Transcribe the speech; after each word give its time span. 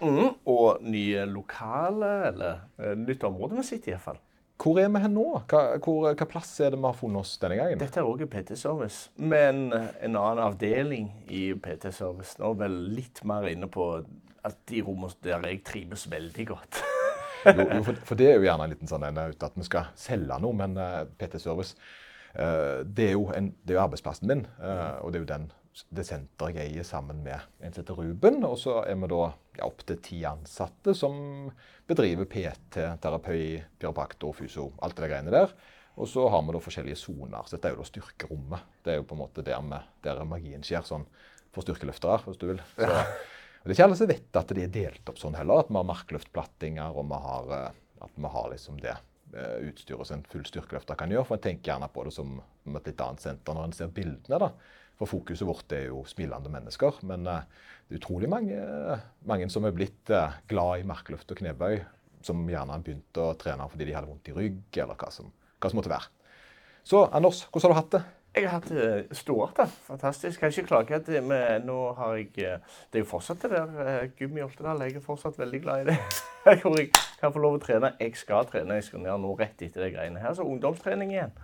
Mm, 0.00 0.32
og 0.50 0.84
nye 0.86 1.26
lokaler, 1.30 2.30
eller 2.32 2.64
uh, 2.80 2.94
nytt 2.98 3.26
område 3.28 3.58
vi 3.58 3.66
sitter 3.66 3.92
i 3.92 3.94
iallfall. 3.96 4.20
Hvor 4.58 4.80
er 4.82 4.88
vi 4.90 5.00
hen 5.04 5.12
nå? 5.14 5.26
Hva, 5.50 5.60
hvor, 5.78 6.08
hva 6.18 6.26
plass 6.26 6.56
er 6.64 6.72
det 6.74 6.80
vi 6.80 6.88
har 6.88 6.96
funnet 6.98 7.22
oss 7.22 7.36
denne 7.38 7.60
gangen? 7.60 7.78
Dette 7.78 8.00
er 8.02 8.08
òg 8.08 8.24
PT-service, 8.30 9.12
men 9.22 9.68
en 9.70 10.16
annen 10.18 10.40
avdeling 10.42 11.12
i 11.30 11.52
PT-service. 11.54 12.40
Nå 12.42 12.50
er 12.56 12.64
vel 12.64 12.74
litt 12.96 13.22
mer 13.28 13.46
inne 13.52 13.70
på 13.70 13.86
at 14.48 14.58
de 14.70 14.82
rommene 14.82 15.14
der 15.24 15.46
jeg 15.46 15.62
trives 15.66 16.08
veldig 16.10 16.46
godt. 16.50 16.82
jo, 17.46 17.54
jo 17.62 17.82
for, 17.86 18.02
for, 18.10 18.18
det 18.18 18.32
er 18.32 18.36
jo 18.38 18.46
gjerne 18.48 18.66
en 18.66 18.74
liten 18.74 18.90
sånn 18.90 19.06
en 19.08 19.22
ut 19.30 19.46
at 19.46 19.56
vi 19.58 19.66
skal 19.66 19.92
selge 19.98 20.40
noe, 20.42 20.56
men 20.58 20.76
uh, 20.78 21.04
PT-service 21.20 21.76
uh, 22.34 22.84
det, 22.84 23.10
er 23.10 23.14
jo 23.14 23.28
en, 23.34 23.52
det 23.62 23.74
er 23.74 23.80
jo 23.80 23.84
arbeidsplassen 23.84 24.30
min, 24.30 24.44
uh, 24.58 24.98
og 25.02 25.12
det 25.12 25.20
er 25.20 25.24
jo 25.24 25.30
den, 25.32 25.48
det 25.94 26.04
senteret 26.08 26.58
jeg 26.58 26.72
eier 26.72 26.86
sammen 26.86 27.22
med 27.24 27.38
en 27.62 27.72
som 27.72 27.82
heter 27.82 27.98
Ruben. 27.98 28.42
Og 28.46 28.56
så 28.60 28.80
er 28.84 28.98
vi 28.98 29.10
da 29.12 29.22
ja, 29.58 29.66
opptil 29.66 29.98
ti 30.04 30.20
ansatte 30.28 30.94
som 30.96 31.48
bedriver 31.88 32.28
PT, 32.28 32.84
terapi, 33.02 33.42
kiropraktor, 33.80 34.34
fysio, 34.36 34.70
alt 34.84 34.98
det 34.98 35.10
greiene 35.10 35.34
der. 35.34 35.54
Og 35.98 36.06
så 36.10 36.28
har 36.30 36.44
vi 36.46 36.54
da 36.54 36.62
forskjellige 36.62 37.00
soner. 37.00 37.42
Så 37.46 37.56
dette 37.56 37.70
er 37.70 37.74
jo 37.74 37.82
da 37.82 37.88
styrkerommet. 37.88 38.70
Det 38.84 38.94
er 38.94 39.00
jo 39.00 39.08
på 39.08 39.16
en 39.16 39.22
måte 39.24 39.44
der, 39.46 39.58
vi, 39.66 39.82
der 40.06 40.22
magien 40.28 40.64
skjer 40.66 40.86
sånn 40.86 41.06
for 41.54 41.66
styrkeløftere, 41.66 42.22
hvis 42.26 42.40
du 42.40 42.48
vil. 42.52 42.62
Så, 42.78 42.88
og 42.88 43.66
det 43.66 43.72
er 43.72 43.76
ikke 43.76 43.86
alle 43.88 43.98
som 43.98 44.10
vet 44.10 44.38
at 44.38 44.54
de 44.54 44.64
er 44.64 44.72
delt 44.72 45.10
opp 45.10 45.18
sånn 45.20 45.38
heller. 45.38 45.64
At 45.64 45.72
vi 45.72 45.78
har 45.80 45.88
markløftplattinger, 45.88 46.94
og 46.94 47.08
vi 47.10 47.22
har, 47.24 47.54
eh, 47.56 47.80
at 48.06 48.14
vi 48.14 48.32
har 48.34 48.50
liksom 48.52 48.78
det 48.84 48.94
eh, 48.94 49.56
utstyret 49.70 50.10
som 50.10 50.20
en 50.20 50.28
full 50.30 50.46
styrkeløfter 50.46 50.98
kan 51.00 51.14
gjøre. 51.14 51.26
For 51.26 51.38
en 51.38 51.46
tenker 51.48 51.72
gjerne 51.72 51.90
på 51.94 52.06
det 52.06 52.14
som 52.14 52.36
et 52.38 52.92
litt 52.92 53.02
annet 53.02 53.24
senter 53.24 53.58
når 53.58 53.70
en 53.70 53.76
ser 53.80 53.90
bildene. 53.94 54.42
da. 54.44 54.52
For 54.98 55.10
fokuset 55.10 55.46
vårt 55.46 55.72
er 55.76 55.88
jo 55.92 56.02
smilende 56.10 56.50
mennesker. 56.52 57.00
Men 57.08 57.26
uh, 57.30 57.40
det 57.86 57.96
er 57.96 58.02
utrolig 58.02 58.30
mange, 58.30 58.58
mange 59.28 59.48
som 59.52 59.66
er 59.68 59.74
blitt 59.76 60.12
uh, 60.12 60.36
glad 60.50 60.82
i 60.82 60.86
markløft 60.88 61.30
og 61.32 61.40
knebøy, 61.40 61.80
som 62.26 62.42
gjerne 62.50 62.74
har 62.74 62.84
begynt 62.84 63.20
å 63.22 63.30
trene 63.38 63.68
fordi 63.70 63.88
de 63.88 63.94
hadde 63.94 64.10
vondt 64.10 64.30
i 64.30 64.36
rygg, 64.36 64.62
eller 64.74 64.98
hva 64.98 65.10
som, 65.14 65.30
hva 65.58 65.70
som 65.70 65.78
måtte 65.78 65.92
være. 65.92 66.10
Så 66.88 67.04
Anders, 67.12 67.44
hvordan 67.52 67.70
har 67.70 67.76
du 67.76 67.80
hatt 67.82 67.96
det? 67.98 68.04
Jeg 68.38 68.44
har 68.44 68.60
hatt 68.60 68.68
det 68.70 69.16
stort. 69.16 69.58
Fantastisk. 69.86 70.40
Kan 70.40 70.52
ikke 70.52 70.68
klage. 70.68 70.98
Det, 71.06 71.20
men 71.24 71.64
nå 71.66 71.76
har 71.96 72.18
jeg 72.20 72.28
Det 72.36 73.00
er 73.00 73.02
jo 73.02 73.08
fortsatt 73.08 73.42
det 73.42 73.50
der 73.50 74.10
Gummi 74.18 74.44
Oltedal. 74.44 74.82
Jeg 74.84 74.98
er 75.00 75.04
fortsatt 75.04 75.38
veldig 75.40 75.60
glad 75.64 75.80
i 75.80 75.86
det. 75.88 75.96
Hvor 76.62 76.76
jeg 76.78 76.92
kan 77.20 77.32
få 77.34 77.42
lov 77.42 77.56
å 77.56 77.62
trene. 77.62 77.94
Jeg 77.98 78.14
skal 78.20 78.46
trene. 78.46 78.78
Jeg 78.78 78.86
skal 78.90 79.06
gjøre 79.08 79.20
nå 79.24 79.32
rett 79.40 79.64
etter 79.64 79.84
de 79.84 79.90
greiene 79.96 80.22
her. 80.22 80.36
Så 80.36 80.46
ungdomstrening 80.46 81.16
igjen 81.16 81.34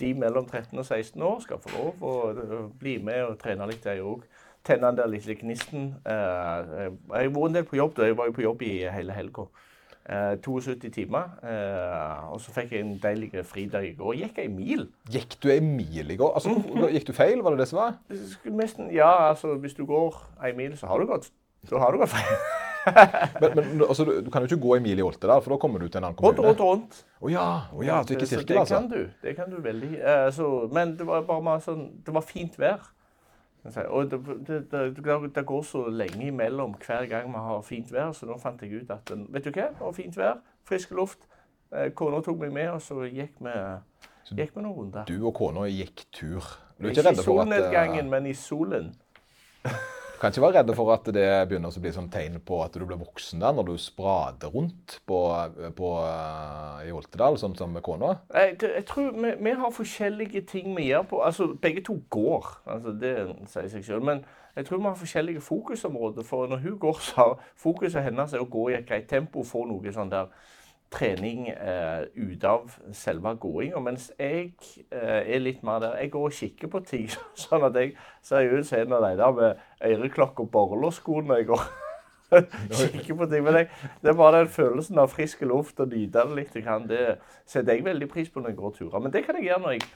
de 0.00 0.12
mellom 0.14 0.46
13 0.46 0.78
og 0.78 0.86
16 0.86 1.22
år 1.22 1.40
skal 1.44 1.60
få 1.62 1.72
lov 1.76 2.04
å 2.04 2.14
øh, 2.32 2.68
bli 2.80 2.98
med 3.04 3.22
og 3.24 3.38
trene 3.40 3.68
litt, 3.70 3.86
jeg 3.86 4.04
òg. 4.04 4.24
Tenne 4.64 4.90
den 4.90 5.00
der 5.00 5.08
lille 5.08 5.34
gnisten. 5.34 5.94
Eh, 6.04 6.12
jeg 6.12 6.92
har 7.10 7.32
vært 7.32 7.50
en 7.50 7.58
del 7.58 7.64
på 7.68 7.76
jobb. 7.76 7.96
da. 7.96 8.08
Jeg 8.08 8.16
var 8.18 8.28
jo 8.28 8.36
på 8.36 8.44
jobb 8.44 8.62
i 8.62 8.72
hele 8.92 9.16
helga. 9.16 9.46
72 10.10 10.84
eh, 10.84 10.92
timer. 10.92 11.30
Eh, 11.44 12.32
og 12.32 12.40
så 12.40 12.52
fikk 12.52 12.72
jeg 12.74 12.84
en 12.84 12.96
deilig 13.02 13.44
fridag 13.46 13.86
i 13.88 13.94
går. 13.96 14.14
Gikk 14.24 14.40
ei 14.42 14.48
mil. 14.52 14.86
Gikk 15.10 15.38
du 15.42 15.50
ei 15.52 15.60
mil 15.64 16.10
i 16.10 16.16
går? 16.16 16.34
Altså, 16.34 16.56
Gikk 16.92 17.06
du 17.08 17.12
feil? 17.16 17.42
Var 17.42 17.56
det 17.56 17.64
det 17.64 17.68
som 17.68 17.82
var? 17.82 18.00
Nesten, 18.44 18.90
ja, 18.94 19.28
altså 19.28 19.54
hvis 19.54 19.74
du 19.74 19.86
går 19.86 20.18
ei 20.44 20.52
mil, 20.56 20.76
så 20.76 20.90
har 20.90 20.98
du 20.98 21.06
gått, 21.06 21.30
så 21.68 21.78
har 21.78 21.92
du 21.92 22.02
gått 22.02 22.12
feil 22.16 22.59
men, 23.40 23.50
men 23.56 23.82
altså, 23.88 24.04
du, 24.04 24.12
du, 24.24 24.30
kan 24.30 24.44
jo 24.44 24.50
ikke 24.50 24.62
gå 24.62 24.76
Emilie 24.76 24.96
mil 24.96 25.02
i 25.02 25.06
Oltedal, 25.06 25.42
for 25.44 25.54
da 25.54 25.58
kommer 25.60 25.82
du 25.82 25.88
til 25.88 26.00
en 26.00 26.06
annen 26.08 26.16
kommune. 26.16 26.38
Rundt, 26.46 26.60
rundt, 26.60 26.80
rundt. 26.84 27.02
Å 27.20 27.24
oh, 27.24 27.32
ja, 27.32 27.48
oh, 27.74 27.82
ja, 27.84 27.98
du 28.06 28.14
ikke 28.14 28.28
det 28.28 28.56
altså. 28.56 28.78
Kan 28.78 28.88
du. 28.92 29.02
Det 29.22 29.34
kan 29.36 29.52
du 29.52 29.58
veldig. 29.64 29.90
Uh, 30.00 30.28
så, 30.34 30.48
men 30.72 30.94
det 30.98 31.06
var 31.08 31.26
bare 31.28 31.58
sånn 31.64 31.84
Det 32.06 32.14
var 32.16 32.24
fint 32.26 32.56
vær. 32.60 32.88
Og 33.90 34.08
det, 34.08 34.18
det, 34.48 34.60
det, 34.72 34.84
det, 35.36 35.44
går 35.44 35.64
så 35.68 35.82
lenge 35.92 36.30
imellom 36.30 36.78
hver 36.80 37.04
gang 37.10 37.28
vi 37.28 37.42
har 37.44 37.60
fint 37.66 37.92
vær, 37.92 38.14
så 38.16 38.28
nå 38.28 38.38
fant 38.40 38.62
jeg 38.64 38.80
ut 38.80 38.94
at 38.94 39.12
Vet 39.12 39.44
du 39.44 39.50
hva, 39.52 39.68
det 39.68 39.84
var 39.84 39.92
fint 39.98 40.16
vær, 40.16 40.40
frisk 40.68 40.96
luft. 40.96 41.28
Uh, 41.70 41.90
kona 41.94 42.22
tok 42.24 42.40
meg 42.40 42.54
med, 42.56 42.72
og 42.78 42.80
så 42.82 43.04
gikk 43.04 43.36
vi, 43.44 43.54
gikk 44.32 44.56
vi 44.56 44.64
noen 44.64 44.78
runder. 44.78 45.04
Du 45.10 45.20
og 45.20 45.36
kona 45.36 45.68
gikk 45.68 46.06
tur? 46.08 46.48
Du 46.80 46.88
er 46.88 46.94
ikke, 46.94 47.04
ikke 47.10 47.20
i 47.20 47.24
solnedgangen, 47.28 48.08
men 48.08 48.26
i 48.30 48.34
solen. 48.34 48.94
Kan 50.20 50.34
ikke 50.34 50.42
være 50.44 50.60
redd 50.60 50.70
for 50.76 50.92
at 50.92 51.06
det 51.16 51.28
begynner 51.48 51.72
å 51.72 51.80
bli 51.80 51.92
sånn 51.94 52.10
tegn 52.12 52.34
på 52.44 52.58
at 52.60 52.74
du 52.76 52.84
blir 52.84 53.00
voksen 53.00 53.40
der, 53.40 53.54
når 53.56 53.70
du 53.70 53.80
sprader 53.80 54.52
rundt 54.52 54.98
på, 55.08 55.20
på, 55.78 55.92
uh, 56.04 56.82
i 56.84 56.92
Oltedal, 56.92 57.38
sånn 57.40 57.56
som 57.56 57.72
med 57.72 57.84
kona? 57.86 58.18
Jeg, 58.34 58.58
jeg 58.60 58.84
tror 58.90 59.14
vi, 59.16 59.32
vi, 59.40 59.54
har 59.62 59.72
forskjellige 59.72 60.44
ting 60.50 60.74
vi 60.76 60.90
gjør 60.90 61.08
på 61.08 61.22
Altså, 61.24 61.48
begge 61.62 61.84
to 61.86 61.96
går. 62.12 62.52
Altså, 62.68 62.92
det 63.00 63.14
sier 63.48 63.72
seg 63.72 63.86
selv. 63.86 64.04
Men 64.04 64.22
jeg 64.56 64.68
tror 64.68 64.82
vi 64.82 64.88
har 64.90 65.00
forskjellige 65.00 65.44
fokusområder. 65.46 66.26
For 66.28 66.52
når 66.52 66.64
hun 66.66 66.78
går, 66.84 67.00
så 67.08 67.16
har 67.22 67.34
fokuset 67.56 68.04
hennes 68.04 68.36
er 68.36 68.44
å 68.44 68.50
gå 68.50 68.68
i 68.70 68.76
et 68.76 68.88
greit 68.88 69.08
tempo, 69.08 69.46
få 69.46 69.64
noe 69.70 69.94
sånn 69.94 70.12
der 70.12 70.28
trening 70.90 71.48
eh, 71.48 72.06
ut 72.14 72.44
av 72.44 72.72
selve 72.96 73.34
gåinga. 73.40 73.80
Mens 73.84 74.10
jeg 74.18 74.52
eh, 74.90 75.20
er 75.22 75.42
litt 75.42 75.62
mer 75.66 75.82
der. 75.82 75.98
Jeg 76.02 76.12
går 76.14 76.26
og 76.30 76.38
kikker 76.40 76.72
på 76.72 76.82
ting, 76.86 77.06
sånn 77.44 77.66
at 77.68 77.78
jeg 77.78 77.94
ser 78.26 78.50
ut 78.50 78.66
som 78.66 78.82
en 78.82 78.98
av 78.98 79.06
de 79.06 79.14
der 79.20 79.38
med 79.38 79.92
øreklokke 79.92 80.46
og 80.46 80.52
borrelåssko 80.54 81.22
når 81.22 81.42
jeg 81.42 81.50
går. 81.52 81.66
kikker 82.80 83.18
på 83.18 83.26
ting. 83.30 83.44
Men 83.46 83.60
jeg, 83.60 83.68
det 84.02 84.12
er 84.12 84.18
bare 84.18 84.44
den 84.44 84.54
følelsen 84.54 84.98
av 85.02 85.12
frisk 85.14 85.42
luft 85.46 85.80
og 85.82 85.90
nyte 85.94 86.26
det 86.26 86.38
litt. 86.38 86.58
Det 86.90 87.04
setter 87.44 87.74
jeg 87.74 87.86
veldig 87.86 88.10
pris 88.10 88.30
på 88.30 88.42
når 88.42 88.54
jeg 88.54 88.60
går 88.62 88.78
turer. 88.78 88.98
Men 89.02 89.14
det 89.14 89.24
kan 89.26 89.38
jeg 89.38 89.50
gjøre 89.50 89.64
når 89.66 89.78
jeg 89.78 89.86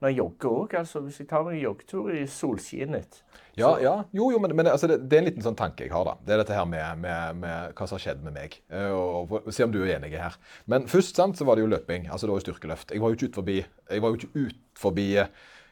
når 0.00 0.12
jeg 0.12 0.18
jogger 0.18 0.50
òg. 0.50 0.74
Altså, 0.80 1.02
hvis 1.04 1.20
jeg 1.20 1.28
tar 1.30 1.44
meg 1.46 1.58
en 1.58 1.64
joggetur 1.64 2.10
i 2.14 2.24
solskinnet. 2.30 3.20
Ja, 3.58 3.74
ja. 3.82 3.94
Jo, 4.16 4.30
jo, 4.32 4.38
men, 4.42 4.54
men 4.56 4.70
altså, 4.70 4.88
det, 4.88 5.02
det, 5.10 5.16
er 5.16 5.24
en 5.24 5.28
liten 5.28 5.44
sånn 5.44 5.58
tanke 5.58 5.84
jeg 5.84 5.92
har. 5.92 6.06
da. 6.08 6.16
Det 6.24 6.34
er 6.34 6.42
dette 6.42 6.56
her 6.56 6.66
med, 6.68 7.02
med, 7.02 7.40
med 7.42 7.76
hva 7.76 7.88
som 7.88 7.98
har 7.98 8.04
skjedd 8.06 8.24
med 8.24 8.36
meg. 8.36 8.56
Uh, 8.72 8.90
og, 8.96 9.36
og, 9.40 9.52
Se 9.54 9.66
om 9.66 9.74
du 9.74 9.80
er 9.82 9.96
enig 9.98 10.14
her. 10.16 10.36
Men 10.70 10.88
først 10.90 11.20
sant, 11.20 11.38
så 11.38 11.46
var 11.48 11.58
det 11.58 11.66
jo 11.66 11.72
løping. 11.74 12.08
altså 12.08 12.26
det 12.26 12.34
var 12.34 12.42
jo 12.42 12.46
styrkeløft. 12.48 12.94
Jeg 12.94 13.04
var 13.04 13.12
jo 13.12 13.18
ikke 13.18 13.30
ut 13.30 13.40
forbi, 13.42 13.56
jeg 13.90 14.04
var 14.04 14.12
jo 14.12 14.20
ikke 14.20 14.46
ut 14.46 14.60
forbi 14.80 15.08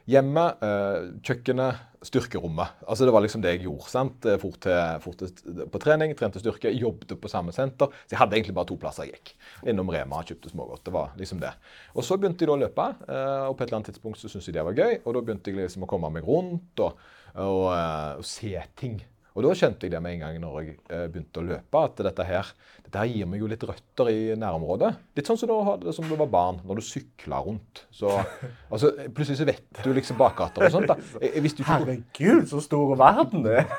Hjemme, 0.09 0.43
eh, 0.65 1.09
kjøkkenet, 1.21 1.85
styrkerommet. 2.09 2.79
Altså 2.89 3.05
Det 3.05 3.13
var 3.13 3.21
liksom 3.21 3.43
det 3.43 3.51
jeg 3.51 3.67
gjorde. 3.67 3.91
sant? 3.91 4.25
Eh, 4.25 4.39
fort, 4.39 4.59
til, 4.61 5.01
fort 5.01 5.19
til, 5.19 5.67
på 5.69 5.79
trening, 5.79 6.15
trente 6.17 6.41
styrke, 6.41 6.73
jobbet 6.73 7.21
på 7.21 7.29
samme 7.29 7.53
senter. 7.53 7.93
Så 8.07 8.17
jeg 8.17 8.19
hadde 8.19 8.37
egentlig 8.37 8.55
bare 8.55 8.71
to 8.71 8.77
plasser 8.77 9.05
jeg 9.05 9.19
gikk. 9.19 9.35
Innom 9.69 9.91
Rema, 9.91 10.23
og 10.23 10.25
kjøpte 10.25 10.49
smågodt. 10.49 10.85
Det 10.85 10.93
var 10.95 11.13
liksom 11.19 11.41
det. 11.41 11.53
Og 11.95 12.03
så 12.03 12.17
begynte 12.17 12.41
jeg 12.41 12.49
da 12.49 12.57
å 12.57 12.63
løpe, 12.63 12.89
eh, 13.05 13.45
og 13.51 13.57
på 13.59 13.63
et 13.63 13.69
eller 13.69 13.77
annet 13.83 13.93
tidspunkt 13.93 14.19
så 14.19 14.31
syntes 14.33 14.49
jeg 14.49 14.55
det 14.55 14.65
var 14.65 14.81
gøy. 14.81 15.03
Og 15.05 15.15
da 15.15 15.21
begynte 15.21 15.51
jeg 15.51 15.61
liksom 15.61 15.85
å 15.85 15.91
komme 15.91 16.11
meg 16.11 16.25
rundt 16.25 16.81
og, 16.81 16.97
og, 17.35 17.69
og 18.17 18.25
se 18.25 18.57
ting. 18.77 19.03
Og 19.39 19.45
da 19.47 19.53
skjønte 19.55 19.87
jeg 19.87 19.93
det 19.95 20.01
med 20.03 20.17
en 20.17 20.23
gang 20.25 20.39
når 20.43 20.57
jeg 20.59 20.73
eh, 20.91 21.05
begynte 21.07 21.39
å 21.39 21.47
løpe, 21.47 21.81
at 21.87 22.01
dette 22.03 22.25
her, 22.27 22.49
dette 22.83 22.99
her 22.99 23.07
gir 23.07 23.29
meg 23.31 23.43
jo 23.45 23.51
litt 23.51 23.63
røtter 23.69 24.11
i 24.11 24.17
nærområdet. 24.35 24.91
Litt 25.15 25.31
sånn 25.31 25.39
som 25.39 25.47
du 25.47 25.87
som 25.95 26.09
du 26.09 26.17
var 26.19 26.31
barn, 26.33 26.59
når 26.67 26.81
du 26.81 26.83
sykla 26.83 27.39
rundt. 27.47 27.85
Så, 27.95 28.11
altså, 28.73 28.91
plutselig 29.15 29.39
så 29.39 29.47
vet 29.47 29.83
du 29.85 29.93
liksom 29.95 30.19
bakgater 30.19 30.67
og 30.67 30.75
sånt. 30.75 30.91
da. 30.91 30.99
Jeg, 31.23 31.31
jeg 31.37 31.53
ikke 31.53 31.67
Herregud, 31.69 32.49
så 32.51 32.61
stor 32.65 32.93
verden 32.99 33.47
er! 33.51 33.71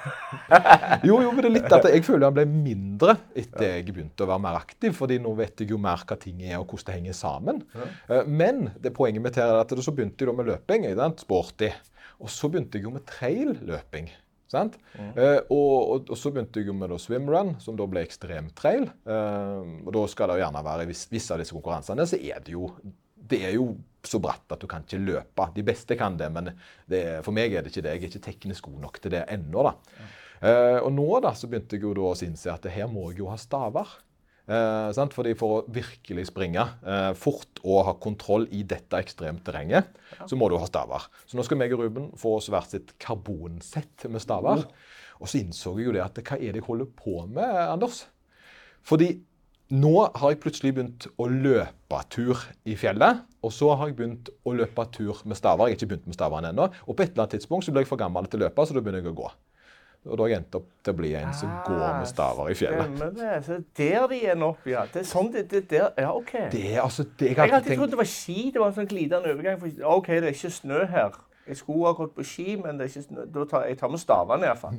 jo, 1.07 1.19
jo, 1.25 1.33
men 1.33 1.43
det 1.43 1.49
er 1.49 1.55
litt 1.57 1.75
at 1.75 1.87
jeg 1.89 2.03
føler 2.05 2.27
han 2.27 2.35
ble 2.35 2.45
mindre 2.49 3.15
etter 3.37 3.65
jeg 3.65 3.87
begynte 3.89 4.25
å 4.25 4.29
være 4.29 4.43
mer 4.43 4.59
aktiv. 4.59 4.95
fordi 4.95 5.19
nå 5.23 5.33
vet 5.37 5.63
jeg 5.63 5.73
jo 5.73 5.79
mer 5.81 6.03
hva 6.07 6.17
ting 6.19 6.41
er, 6.45 6.57
og 6.59 6.69
hvordan 6.69 6.87
det 6.87 6.97
henger 6.97 7.19
sammen. 7.19 7.61
Eh, 8.07 8.23
men 8.23 8.69
det 8.79 8.95
poenget 8.95 9.23
mitt 9.25 9.39
her 9.39 9.51
er 9.51 9.63
at 9.65 9.75
så 9.79 9.95
begynte 9.95 10.23
jeg 10.23 10.31
da 10.31 10.37
med 10.39 10.51
løping. 10.53 10.87
Sporty. 11.19 11.73
Og 12.19 12.31
så 12.31 12.49
begynte 12.51 12.79
jeg 12.79 12.87
jo 12.87 12.95
med 12.95 13.07
trail-løping. 13.07 14.09
Mm. 14.53 15.11
Eh, 15.13 15.39
og, 15.53 15.75
og, 15.77 16.09
og, 16.09 16.15
så 16.17 16.31
begynte 16.33 16.63
jeg 16.63 16.73
med 16.75 16.95
swimrun, 17.01 17.53
som 17.61 17.77
da 17.77 17.85
ble 17.89 18.01
ekstremtrail. 18.05 18.87
Eh, 18.87 19.75
og 19.85 19.91
da 19.95 20.07
skal 20.09 20.31
det 20.31 20.39
jo 20.39 20.45
gjerne 20.45 20.65
være 20.65 20.87
i 20.87 20.89
visse 20.93 21.35
av 21.35 21.43
disse 21.43 21.55
konkurransene, 21.55 22.07
så 22.09 22.17
er 22.17 22.41
det 22.45 22.57
jo 22.57 22.71
det 23.29 23.43
er 23.45 23.53
jo 23.53 23.73
så 24.05 24.19
bratt 24.23 24.55
at 24.55 24.61
du 24.61 24.67
kan 24.69 24.85
ikke 24.85 25.01
løpe. 25.03 25.45
De 25.53 25.65
beste 25.65 25.97
kan 25.99 26.15
det, 26.17 26.29
men 26.33 26.53
det, 26.89 27.01
for 27.25 27.35
meg 27.35 27.53
er 27.53 27.65
det 27.65 27.73
ikke 27.73 27.83
det. 27.85 27.93
Jeg 27.93 28.01
er 28.01 28.09
ikke 28.09 28.25
teknisk 28.25 28.69
god 28.69 28.79
nok 28.87 28.99
til 29.03 29.13
det 29.13 29.25
ennå. 29.29 29.65
da. 29.67 29.73
Uh, 30.39 30.79
og 30.85 30.93
nå 30.95 31.07
da, 31.21 31.33
så 31.35 31.49
begynte 31.51 31.75
jeg 31.75 31.83
jo 31.83 31.91
da 31.97 32.05
å 32.07 32.15
innse 32.25 32.53
at 32.53 32.65
her 32.71 32.87
må 32.89 33.09
jeg 33.11 33.21
jo 33.21 33.29
ha 33.29 33.35
staver. 33.37 33.91
Eh, 34.49 35.09
Fordi 35.13 35.35
For 35.37 35.59
å 35.59 35.63
virkelig 35.69 36.25
springe 36.31 36.63
eh, 36.81 37.11
fort 37.13 37.61
og 37.61 37.83
ha 37.85 37.93
kontroll 38.01 38.47
i 38.55 38.63
dette 38.63 38.97
ekstremt 38.97 39.43
terrenget, 39.45 39.91
ja. 40.17 40.25
så 40.25 40.39
må 40.39 40.49
du 40.49 40.57
ha 40.57 40.65
staver. 40.65 41.05
Så 41.29 41.37
nå 41.37 41.45
skal 41.45 41.59
meg 41.61 41.73
og 41.75 41.83
Ruben 41.85 42.09
få 42.17 42.37
oss 42.39 42.49
hvert 42.49 42.73
sitt 42.73 42.95
karbonsett 43.01 44.07
med 44.09 44.23
staver. 44.23 44.65
Mm. 44.65 44.95
Og 45.19 45.29
så 45.29 45.41
innså 45.43 45.75
jeg 45.77 45.89
jo 45.89 45.95
det 45.95 46.05
at 46.05 46.21
hva 46.23 46.39
er 46.39 46.53
det 46.55 46.63
jeg 46.63 46.69
holder 46.69 46.89
på 46.97 47.21
med, 47.27 47.45
Anders? 47.45 48.05
Fordi 48.87 49.19
nå 49.69 49.91
har 50.01 50.31
jeg 50.31 50.39
plutselig 50.41 50.71
begynt 50.73 51.05
å 51.21 51.27
løpe 51.29 51.99
tur 52.09 52.39
i 52.65 52.73
fjellet. 52.79 53.21
Og 53.45 53.53
så 53.53 53.69
har 53.77 53.91
jeg 53.91 53.99
begynt 53.99 54.31
å 54.47 54.55
løpe 54.57 54.85
tur 54.95 55.19
med 55.29 55.37
staver. 55.37 55.69
Jeg 55.69 55.77
har 55.77 55.79
ikke 55.83 55.91
begynt 55.91 56.09
med 56.09 56.17
stavene 56.17 56.49
ennå. 56.49 56.71
Og 56.87 56.95
på 56.95 57.05
et 57.05 57.11
eller 57.13 57.27
annet 57.27 57.37
tidspunkt 57.37 57.67
så 57.67 57.75
blir 57.75 57.85
jeg 57.85 57.91
for 57.91 58.01
gammel 58.01 58.25
til 58.25 58.41
å 58.41 58.47
løpe, 58.47 58.65
så 58.65 58.73
da 58.75 58.81
begynner 58.81 59.03
jeg 59.03 59.13
å 59.13 59.19
gå. 59.19 59.29
Og 60.09 60.17
da 60.17 60.25
har 60.25 60.33
jeg 60.33 60.41
endt 60.41 60.57
opp 60.59 60.67
til 60.83 60.95
å 60.95 60.97
bli 60.97 61.13
en 61.19 61.31
som 61.37 61.51
ah, 61.51 61.61
går 61.67 61.85
med 61.99 62.09
staver 62.09 62.51
i 62.51 62.57
fjellet. 62.57 62.89
Stemmer 62.89 63.13
det. 63.19 63.31
Så 63.45 63.59
der 63.79 64.07
de 64.11 64.19
ender 64.33 64.47
opp, 64.49 64.67
ja. 64.69 64.83
Det 64.89 65.03
er 65.03 65.07
sånn 65.09 65.31
det, 65.35 65.45
det 65.53 65.63
der 65.71 65.87
Ja, 65.99 66.11
OK. 66.15 66.35
Det 66.53 66.65
altså, 66.81 67.05
det, 67.19 67.31
jeg 67.31 67.39
har 67.39 67.47
alltid 67.49 67.73
tenkt... 67.73 67.83
trodd 67.83 67.95
det 67.95 68.01
var 68.01 68.11
ski. 68.13 68.39
Det 68.53 68.63
var 68.63 68.73
en 68.73 68.77
sånn 68.81 68.91
glidende 68.91 69.33
overgang. 69.33 69.61
For, 69.61 69.85
OK, 69.99 70.11
det 70.17 70.31
er 70.31 70.37
ikke 70.37 70.53
snø 70.57 70.83
her. 70.89 71.21
Jeg 71.49 71.61
skulle 71.61 71.89
ha 71.89 71.95
gått 71.97 72.13
på 72.17 72.25
ski, 72.27 72.59
men 72.61 72.77
det 72.77 72.87
er 72.87 72.93
ikke 72.93 73.07
snø. 73.07 73.29
Da 73.33 73.47
tar, 73.49 73.69
jeg 73.71 73.79
tar 73.79 73.93
med 73.93 74.01
stavene 74.01 74.49
iallfall. 74.49 74.77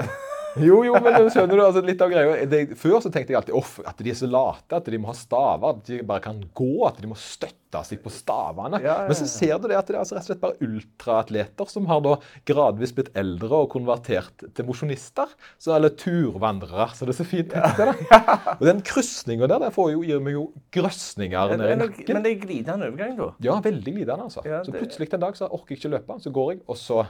Jo, 0.58 0.80
jo, 0.82 0.96
men 0.98 1.28
skjønner 1.30 1.54
du, 1.54 1.62
altså 1.62 1.82
litt 1.86 2.00
av 2.02 2.10
greia 2.10 2.46
det, 2.50 2.64
Før 2.80 2.98
så 3.04 3.10
tenkte 3.12 3.30
jeg 3.30 3.38
alltid 3.38 3.54
off, 3.54 3.76
at 3.86 4.00
de 4.02 4.10
er 4.10 4.18
så 4.18 4.26
late, 4.26 4.74
at 4.80 4.84
de 4.90 4.98
må 4.98 5.06
ha 5.12 5.14
staver. 5.14 5.76
At 5.76 5.84
de 5.86 6.00
bare 6.02 6.20
kan 6.24 6.40
gå, 6.58 6.70
at 6.88 6.98
de 7.00 7.06
må 7.06 7.14
støtte 7.14 7.56
seg 7.86 8.00
på 8.02 8.10
stavene. 8.10 8.80
Ja, 8.82 8.96
ja, 9.04 9.06
Men 9.06 9.14
så 9.14 9.28
ser 9.30 9.60
du 9.62 9.68
det 9.70 9.76
at 9.78 9.86
det 9.86 9.94
er 9.94 10.00
altså 10.00 10.16
rett 10.16 10.24
og 10.26 10.30
slett 10.32 10.40
bare 10.42 10.58
ultraatleter 10.66 11.68
som 11.70 11.86
har 11.86 12.00
da 12.02 12.16
gradvis 12.50 12.90
blitt 12.96 13.12
eldre 13.14 13.60
og 13.62 13.68
konvertert 13.70 14.42
til 14.56 14.66
mosjonister. 14.66 15.30
Eller 15.70 15.94
turvandrere, 15.94 16.88
så 16.98 17.06
det 17.06 17.14
er 17.14 17.20
så 17.20 17.28
fint 17.30 17.54
heter. 17.54 17.92
da. 18.10 18.24
Og 18.58 18.64
den 18.66 18.82
krysninga 18.82 19.46
der 19.50 19.62
det 19.68 19.70
får 19.76 19.92
jo, 19.94 20.02
gir 20.08 20.18
meg 20.24 20.34
jo 20.34 20.48
grøsninger 20.74 21.54
ned 21.54 21.62
i 21.62 21.70
Men, 21.76 21.84
nakken. 21.86 22.10
men 22.16 22.26
det 22.26 22.32
er 22.34 22.42
glidende 22.42 22.90
overgang, 22.90 23.14
da. 23.22 23.30
Ja, 23.46 23.60
veldig 23.64 23.94
glidende, 24.00 24.26
altså. 24.26 24.42
Ja, 24.48 24.64
Så 24.66 24.74
det- 24.74 24.82
plutselig 24.82 25.12
en 25.14 25.22
dag 25.28 25.38
så 25.38 25.46
orker 25.46 25.76
jeg 25.76 25.78
ikke 25.84 25.94
løpe, 25.94 26.18
så 26.26 26.32
går 26.34 26.52
jeg, 26.56 26.60
og 26.66 26.76
så 26.80 27.04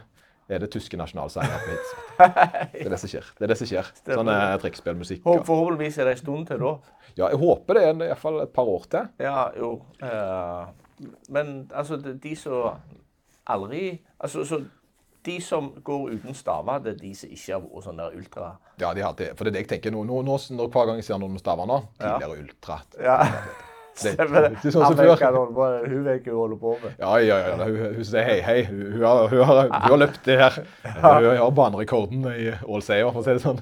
er 0.57 0.63
det 0.65 0.71
tyske 0.75 0.99
nasjonalsanger 1.01 1.63
på 1.65 1.71
hits. 1.75 1.93
Det 2.75 2.85
er 2.87 2.91
det 2.95 2.99
som 3.01 3.11
skjer. 3.13 3.29
Det 3.39 3.47
er 3.47 3.53
det 3.53 3.57
som 3.61 3.69
skjer. 3.71 3.91
Sånn 4.07 4.29
er 4.33 4.59
trekkspillmusikk. 4.63 5.23
Hå- 5.25 5.39
Forhåpentligvis 5.47 5.99
er 6.03 6.11
det 6.11 6.17
en 6.17 6.21
stund 6.25 6.47
til 6.51 6.59
da. 6.65 6.73
Ja, 7.17 7.29
jeg 7.33 7.39
håper 7.41 7.79
det 7.79 7.85
er 7.85 7.89
iallfall 7.91 8.05
i 8.05 8.11
hvert 8.11 8.23
fall 8.25 8.41
et 8.45 8.53
par 8.57 8.69
år 8.75 8.85
til. 8.93 9.09
Ja, 9.25 9.47
jo. 9.59 9.71
eh, 10.03 11.09
men 11.33 11.55
altså, 11.75 11.97
de 12.03 12.35
som 12.37 12.77
aldri 13.51 14.01
Altså, 14.21 14.45
så 14.45 14.61
de 15.27 15.35
som 15.45 15.71
går 15.85 16.15
uten 16.17 16.35
staver, 16.35 16.79
det 16.85 16.95
er 16.95 17.01
de 17.01 17.15
som 17.17 17.29
ikke 17.33 17.53
har 17.53 17.61
vært 17.65 17.85
sånn 17.85 17.99
der 18.01 18.15
ultra... 18.17 18.51
Ja, 18.81 18.93
de 18.97 19.03
har 19.05 19.13
det. 19.19 19.31
For 19.37 19.45
det 19.45 19.51
er 19.53 19.57
det 19.59 19.65
jeg 19.67 19.69
tenker 19.75 19.93
nå. 19.93 20.05
nå, 20.09 20.21
nå 20.25 20.69
hver 20.73 20.87
gang 20.89 20.97
jeg 21.01 21.05
ser 21.11 21.19
noen 21.21 21.35
med 21.37 21.43
staver 21.43 21.69
nå, 21.69 21.77
tidligere 22.01 22.39
ultra. 22.41 22.79
Ja. 23.01 23.19
Det, 24.01 24.13
Stemmer 24.17 24.47
det. 24.47 24.51
det 24.57 24.71
er 24.71 24.75
sånn 24.75 24.85
som 24.87 24.97
før. 24.97 25.11
Hun 25.85 26.05
vet 26.07 26.25
hva 26.25 26.33
hun 26.33 26.41
holder 26.41 26.61
på 26.63 26.75
med. 26.83 26.97
Ja, 26.99 27.13
ja, 27.25 27.39
ja. 27.45 27.55
Hun, 27.61 27.79
hun 27.99 28.09
sier 28.09 28.27
hei, 28.27 28.39
hei. 28.47 28.59
Hun, 28.71 28.83
hun, 28.97 29.05
har, 29.05 29.23
hun, 29.29 29.45
har, 29.51 29.63
hun 29.69 29.87
har 29.93 30.03
løpt 30.05 30.21
det 30.29 30.39
her. 30.41 30.61
Hun 31.01 31.31
har 31.37 31.55
banerekorden 31.57 32.29
i 32.33 32.51
Ålseier, 32.65 33.11
for 33.13 33.21
å 33.21 33.27
si 33.27 33.37
det 33.37 33.45
sånn. 33.45 33.61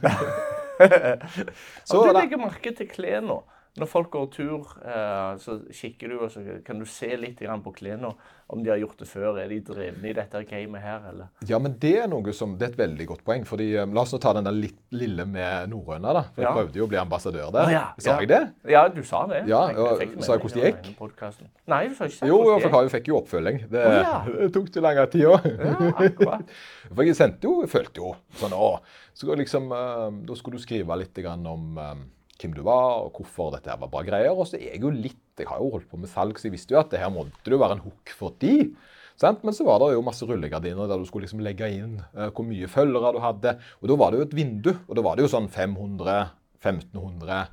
Så 1.88 2.02
du 2.05 2.12
legger 2.14 2.40
merke 2.40 2.73
til 2.76 2.90
klærne. 2.90 3.40
Når 3.79 3.89
folk 3.91 4.11
går 4.11 4.27
tur, 4.35 4.73
eh, 4.85 5.37
så 5.43 5.59
kikker 5.71 6.11
du, 6.11 6.19
og 6.25 6.33
så 6.35 6.43
kan 6.67 6.79
du 6.81 6.87
se 6.89 7.11
litt 7.17 7.39
på 7.39 7.73
klærne. 7.77 8.15
Om 8.49 8.63
de 8.65 8.71
har 8.71 8.79
gjort 8.81 8.97
det 9.03 9.07
før. 9.11 9.37
Er 9.43 9.51
de 9.51 9.59
drevne 9.61 10.09
i 10.09 10.15
dette 10.17 10.41
gamet 10.49 10.81
her, 10.81 11.03
eller? 11.11 11.27
Ja, 11.45 11.59
men 11.61 11.75
det 11.83 11.91
er 12.01 12.07
noe 12.09 12.33
som, 12.33 12.55
det 12.57 12.65
er 12.65 12.71
et 12.73 12.79
veldig 12.81 13.07
godt 13.11 13.25
poeng. 13.27 13.45
fordi 13.45 13.67
um, 13.77 13.93
La 13.93 14.07
oss 14.07 14.15
nå 14.15 14.21
ta 14.25 14.33
den 14.39 14.49
der 14.49 14.57
litt, 14.57 14.79
lille 14.97 15.27
med 15.29 15.69
norrøna. 15.69 16.15
da, 16.17 16.23
for 16.33 16.41
Jeg 16.41 16.49
Ja. 16.49 16.55
prøvde 16.57 16.81
jo 16.81 16.87
å 16.87 16.89
bli 16.89 16.97
ambassadør 16.97 17.53
der. 17.53 17.69
Ja, 17.75 17.85
Sa 17.99 18.15
ja. 18.15 18.19
jeg 18.21 18.29
det? 18.29 18.41
Ja, 18.73 18.89
du 18.89 19.03
sa 19.03 19.27
det. 19.27 19.43
Ja, 19.53 19.61
og, 19.77 20.01
jeg 20.01 20.25
sa 20.25 20.33
jeg 20.33 20.41
hvordan 20.41 20.63
det 20.63 20.73
gikk? 20.73 21.45
Nei, 21.69 21.89
du 21.89 21.95
sa 21.95 22.09
ikke 22.09 22.27
Jo, 22.27 22.39
hvordan 22.43 22.73
det 22.73 22.83
jeg 22.89 22.95
fikk 22.97 23.09
jo 23.13 23.21
oppfølging. 23.21 23.61
Det, 23.69 23.85
oh, 23.85 24.25
det 24.41 24.53
tok 24.57 24.73
så 24.73 24.81
lang 24.81 25.03
tid 25.13 25.27
òg. 25.29 25.45
Ja, 25.45 25.77
akkurat. 25.93 26.55
For 26.95 27.05
jeg 27.05 27.17
sendte 27.21 27.45
jo, 27.45 27.67
følte 27.69 28.01
jo 28.01 28.15
sånn 28.41 28.57
å, 28.57 28.79
så 29.13 29.37
liksom, 29.37 29.69
eh, 29.77 30.25
Da 30.25 30.35
skulle 30.41 30.57
du 30.57 30.63
skrive 30.65 30.97
litt 30.97 31.21
grann 31.21 31.45
om 31.47 31.77
eh, 31.77 31.95
hvem 32.38 32.55
du 32.55 32.62
var, 32.67 33.05
og 33.05 33.19
hvorfor 33.19 33.50
dette 33.55 33.70
her 33.73 33.81
var 33.81 33.90
bra 33.93 34.05
greier. 34.06 34.35
Og 34.35 34.46
så 34.49 34.58
er 34.58 34.75
jeg 34.75 34.85
jo 34.85 34.94
litt 34.94 35.25
Jeg 35.38 35.46
har 35.46 35.61
jo 35.62 35.70
holdt 35.70 35.87
på 35.87 35.99
med 36.02 36.11
salg, 36.11 36.38
så 36.38 36.49
jeg 36.49 36.56
visste 36.56 36.75
jo 36.75 36.81
at 36.81 36.88
det 36.90 36.99
her 36.99 37.12
måtte 37.14 37.52
jo 37.52 37.61
være 37.61 37.76
en 37.76 37.85
hook 37.85 38.11
for 38.19 38.35
de. 38.43 38.73
Sant? 39.19 39.44
Men 39.46 39.55
så 39.55 39.67
var 39.67 39.79
det 39.82 39.93
jo 39.94 40.02
masse 40.02 40.26
rullegardiner 40.26 40.90
der 40.90 40.99
du 40.99 41.06
skulle 41.06 41.29
liksom 41.29 41.44
legge 41.46 41.69
inn 41.70 42.00
uh, 42.14 42.26
hvor 42.35 42.46
mye 42.46 42.67
følgere 42.70 43.12
du 43.14 43.20
hadde. 43.23 43.52
Og 43.79 43.87
da 43.90 43.99
var 44.00 44.11
det 44.11 44.19
jo 44.19 44.26
et 44.26 44.35
vindu, 44.35 44.73
og 44.75 44.99
da 44.99 45.05
var 45.06 45.14
det 45.14 45.26
jo 45.26 45.31
sånn 45.31 45.46
500 45.50 46.19
1500 46.58 47.46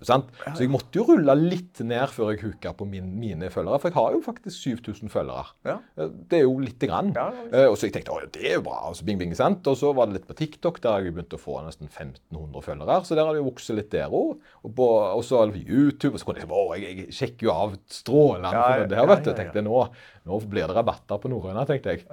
sant? 0.00 0.30
Så 0.56 0.62
jeg 0.64 0.70
måtte 0.72 0.96
jo 0.98 1.04
rulle 1.08 1.34
litt 1.38 1.80
ned 1.84 2.08
før 2.10 2.32
jeg 2.32 2.40
hooka 2.44 2.72
på 2.78 2.86
min, 2.88 3.10
mine 3.20 3.50
følgere. 3.52 3.78
For 3.82 3.90
jeg 3.90 3.96
har 3.98 4.12
jo 4.16 4.20
faktisk 4.24 4.56
7000 4.80 5.10
følgere. 5.12 5.44
Ja. 5.68 5.76
Eh, 5.98 6.08
Det 6.30 6.38
er 6.38 6.42
jo 6.46 6.56
lite 6.58 6.88
grann. 6.88 7.12
Ja, 7.14 7.28
det 7.30 7.52
Eh, 7.62 7.68
og 7.68 7.76
så 7.76 7.86
jeg 7.88 7.92
tenkte 7.98 8.14
å, 8.16 8.20
det 8.32 8.42
er 8.48 8.54
jo 8.56 8.64
bra. 8.66 8.78
Og 8.88 8.96
så 8.96 9.04
bing, 9.04 9.18
bing, 9.20 9.34
sant? 9.36 9.66
Og 9.68 9.76
så 9.76 9.92
var 9.94 10.06
det 10.08 10.14
litt 10.20 10.26
på 10.28 10.34
TikTok, 10.38 10.80
der 10.80 10.90
har 10.96 11.02
jeg 11.04 11.14
begynt 11.14 11.36
å 11.36 11.40
få 11.42 11.58
nesten 11.66 11.88
1500 11.92 12.62
følgere. 12.64 12.98
Så 13.04 13.14
der 13.18 13.24
har 13.28 13.32
det 13.36 13.42
jo 13.44 13.50
vokst 13.50 13.70
litt 13.76 13.90
der 13.90 14.08
òg. 14.08 14.38
Og, 14.64 14.74
på- 14.74 14.90
og 15.16 15.22
så 15.28 15.42
YouTube. 15.52 16.14
Og 16.14 16.20
så 16.20 16.24
kunne 16.30 16.40
jeg 16.44 16.48
å, 16.48 16.62
jeg, 16.78 16.96
jeg 17.06 17.12
sjekker 17.12 17.48
jo 17.50 17.52
av 17.52 17.76
strålende 17.88 18.52
Ja, 18.52 18.62
for 18.80 18.86
det 18.88 18.98
her, 18.98 19.06
vet 19.12 19.24
du. 19.24 19.30
ja, 19.30 19.36
ja. 19.36 19.42
Tenkte 19.42 19.62
nå, 19.66 19.82
nå 20.26 20.40
blir 20.48 20.66
det 20.66 20.76
rabatter 20.76 21.18
på 21.22 21.28
norrøna, 21.32 21.66
tenkte 21.68 21.96
jeg. 21.98 22.06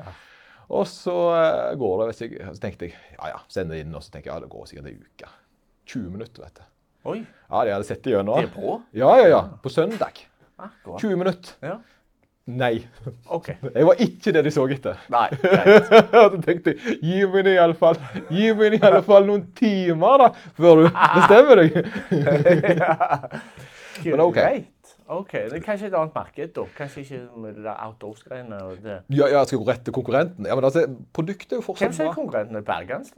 Og 0.69 0.85
så 0.85 1.15
eh, 1.33 1.75
går 1.81 2.03
det, 2.05 2.17
jeg, 2.21 2.43
så 2.53 2.61
tenkte 2.61 2.85
jeg 2.85 2.93
ja 3.17 3.31
ja, 3.33 3.39
send 3.49 3.71
det 3.73 3.79
inn. 3.81 3.95
Og 3.97 4.03
så 4.05 4.11
tenker 4.13 4.29
jeg 4.29 4.35
ja, 4.35 4.43
det 4.45 4.51
går 4.53 4.67
sikkert 4.69 4.91
ei 4.91 4.97
uke. 5.01 5.31
20 5.89 6.11
minutter, 6.13 6.43
vet 6.45 6.59
du. 6.59 6.68
Oi, 7.05 7.21
Ja, 7.49 7.63
de 7.65 7.71
hadde 7.73 7.85
sett 7.87 8.03
det 8.03 8.11
gjennom. 8.13 8.35
det 8.41 8.49
er 8.49 8.53
på? 8.53 8.81
Ja, 8.93 9.13
ja, 9.17 9.27
ja. 9.31 9.41
På 9.63 9.69
søndag. 9.69 10.19
Akkurat. 10.59 10.99
20 11.01 11.15
minutter. 11.15 11.53
Ja, 11.63 11.77
Nei. 12.49 12.79
OK. 13.29 13.47
Jeg 13.75 13.85
var 13.85 13.99
ikke 14.01 14.31
det 14.33 14.41
de 14.43 14.49
så 14.51 14.63
etter. 14.73 14.97
Nei, 15.13 15.27
greit. 15.43 15.85
Så 16.09 16.39
tenkte 16.41 16.73
jeg 16.73 16.95
gi 17.05 17.19
meg 17.29 17.43
det 17.45 17.53
iallfall 17.59 17.99
gi 18.33 18.47
meg 18.57 18.73
i 18.73 18.79
alle 18.89 19.03
fall 19.05 19.27
noen 19.27 19.43
timer 19.53 20.17
da, 20.23 20.29
før 20.57 20.81
du 20.81 20.87
bestemmer 20.89 21.61
deg. 21.61 21.77
Men 24.05 24.23
ok. 24.25 24.39
OK. 25.09 25.31
Det 25.31 25.59
er 25.59 25.63
kanskje 25.65 25.89
et 25.91 25.97
annet 25.99 26.15
marked, 26.17 26.51
da. 26.55 26.65
Kanskje 26.77 27.03
ikke 27.05 27.21
med 27.43 27.55
det 27.59 27.63
der 27.67 27.77
outdoors-greiene. 27.85 28.59
det. 28.83 28.97
Ja, 29.13 29.27
ja, 29.29 29.43
skal 29.45 29.57
jeg 29.59 29.63
gå 29.65 29.69
rett 29.71 29.85
til 29.85 29.93
konkurrenten? 29.99 30.45
Ja, 30.49 30.55
men 30.57 30.63
altså, 30.69 30.85
produktet 31.13 31.53
er 31.53 31.61
jo 31.61 31.65
fortsatt 31.65 31.95
Hvem 31.97 32.07
er 32.09 32.13
konkurrenten? 32.17 32.63
Bergans, 32.65 33.13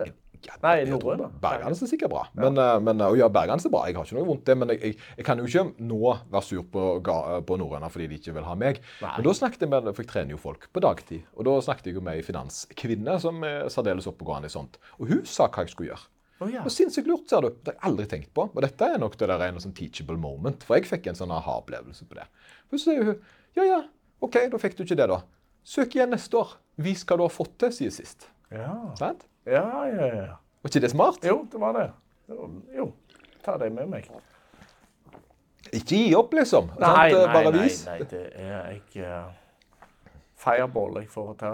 Ja, 0.47 0.55
Nei, 0.63 0.85
Norrøn, 0.89 1.21
Bergans 1.41 1.83
er 1.85 1.89
sikkert 1.91 2.09
bra. 2.09 2.23
Men, 2.33 2.55
ja. 2.57 2.79
men 2.81 3.01
eh, 3.03 3.11
og 3.13 3.17
ja, 3.19 3.27
Bergans 3.29 3.65
er 3.67 3.73
bra. 3.73 3.83
Jeg 3.89 3.97
har 3.99 4.07
ikke 4.07 4.17
noe 4.17 4.25
vondt 4.31 4.45
det, 4.49 4.55
men 4.57 4.71
jeg, 4.73 4.79
jeg, 4.81 4.95
jeg 5.19 5.25
kan 5.27 5.37
jo 5.41 5.45
ikke 5.45 5.65
nå 5.85 5.99
være 6.33 6.41
sur 6.47 6.63
på, 6.73 6.85
ga- 7.05 7.41
på 7.45 7.57
norrøna 7.61 7.89
fordi 7.93 8.07
de 8.09 8.17
ikke 8.17 8.33
vil 8.39 8.47
ha 8.47 8.55
meg. 8.57 8.79
Nei. 9.03 9.11
Men 9.19 9.27
da 9.27 9.33
snakket 9.37 9.65
jeg 9.67 9.73
med, 9.73 9.91
for 9.93 10.01
jeg 10.01 10.09
trener 10.13 10.33
jo 10.33 10.39
folk 10.41 10.65
på 10.73 10.81
dagtid, 10.81 11.27
og 11.37 11.45
da 11.45 11.53
snakket 11.67 11.91
jeg 11.91 11.99
jo 11.99 12.03
med 12.07 12.17
ei 12.17 12.25
finanskvinne 12.25 13.19
som 13.21 13.43
er 13.45 13.69
særdeles 13.73 14.09
oppegående 14.09 14.49
i 14.49 14.55
sånt. 14.55 14.79
Og 14.97 15.11
hun 15.13 15.21
sa 15.29 15.45
hva 15.51 15.65
jeg 15.67 15.75
skulle 15.75 15.91
gjøre. 15.93 16.07
Oh, 16.41 16.49
ja. 16.49 16.63
Og 16.65 16.73
Sinnssykt 16.73 17.05
lurt, 17.05 17.27
ser 17.29 17.45
du. 17.45 17.51
Det 17.61 17.75
har 17.75 17.77
jeg 17.77 17.85
aldri 17.91 18.07
tenkt 18.09 18.31
på. 18.33 18.47
Og 18.49 18.63
dette 18.65 18.87
er 18.89 18.97
nok 18.97 19.13
det 19.21 19.27
der 19.29 19.43
en 19.45 19.61
sånn 19.61 19.75
teachable 19.77 20.17
moment. 20.17 20.63
For 20.65 20.79
jeg 20.79 20.87
fikk 20.89 21.11
en 21.11 21.19
sånn 21.19 21.29
aha-opplevelse 21.37 22.07
på 22.09 22.17
det. 22.17 22.25
For 22.65 22.81
så 22.81 22.95
sier 22.95 23.05
hun 23.11 23.19
ja, 23.59 23.67
ja, 23.67 23.77
OK, 24.25 24.39
da 24.49 24.57
fikk 24.57 24.79
du 24.79 24.81
ikke 24.87 24.97
det, 24.97 25.05
da. 25.11 25.19
Søk 25.61 25.93
igjen 25.99 26.09
neste 26.15 26.39
år. 26.41 26.55
Vis 26.81 27.03
hva 27.05 27.19
du 27.19 27.27
har 27.27 27.33
fått 27.35 27.53
til 27.61 27.75
siden 27.77 27.93
sist. 27.93 28.25
Ja. 28.51 28.73
Sant? 28.99 29.25
ja, 29.45 29.63
ja, 29.87 30.05
ja. 30.15 30.35
Var 30.61 30.69
ikke 30.69 30.81
det 30.83 30.91
smart? 30.91 31.23
Jo, 31.25 31.39
det 31.51 31.59
var 31.61 31.73
det. 31.77 31.87
Jo, 32.75 32.91
ta 33.43 33.55
deg 33.57 33.71
med 33.73 33.87
meg. 33.89 34.09
Ikke 35.71 35.95
gi 35.95 36.11
opp, 36.17 36.33
liksom. 36.35 36.67
Nei, 36.79 37.11
Sant? 37.11 37.25
nei, 37.25 37.33
Bare 37.33 37.51
nei, 37.55 37.63
vis. 37.63 37.79
nei, 37.87 37.97
det 38.11 38.21
er 38.35 38.51
jeg 38.67 38.81
Fireball 40.41 40.95
jeg 41.01 41.09
får 41.13 41.27
ta 41.37 41.51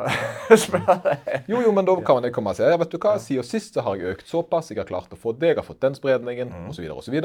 spørre 0.56 0.96
deg. 1.04 1.26
Jo, 1.52 1.60
jo, 1.66 1.72
men 1.76 1.88
da 1.88 1.96
kan 2.08 2.24
jeg 2.24 2.32
komme 2.36 2.54
og 2.54 2.60
si 2.60 2.64
ja, 2.64 2.78
vet 2.80 2.94
du 2.94 2.98
hva, 3.04 3.18
siden 3.20 3.44
sist 3.48 3.76
så 3.76 3.84
har 3.84 3.98
jeg 4.00 4.14
økt 4.16 4.30
såpass, 4.32 4.70
jeg 4.72 4.80
har 4.80 4.88
klart 4.88 5.12
å 5.12 5.20
få 5.20 5.34
det, 5.36 5.50
jeg 5.52 5.60
har 5.60 5.68
fått 5.68 5.82
den 5.84 5.98
spredningen, 5.98 6.54
Mm. 6.54 6.70
osv., 6.72 6.86
osv. 6.96 7.18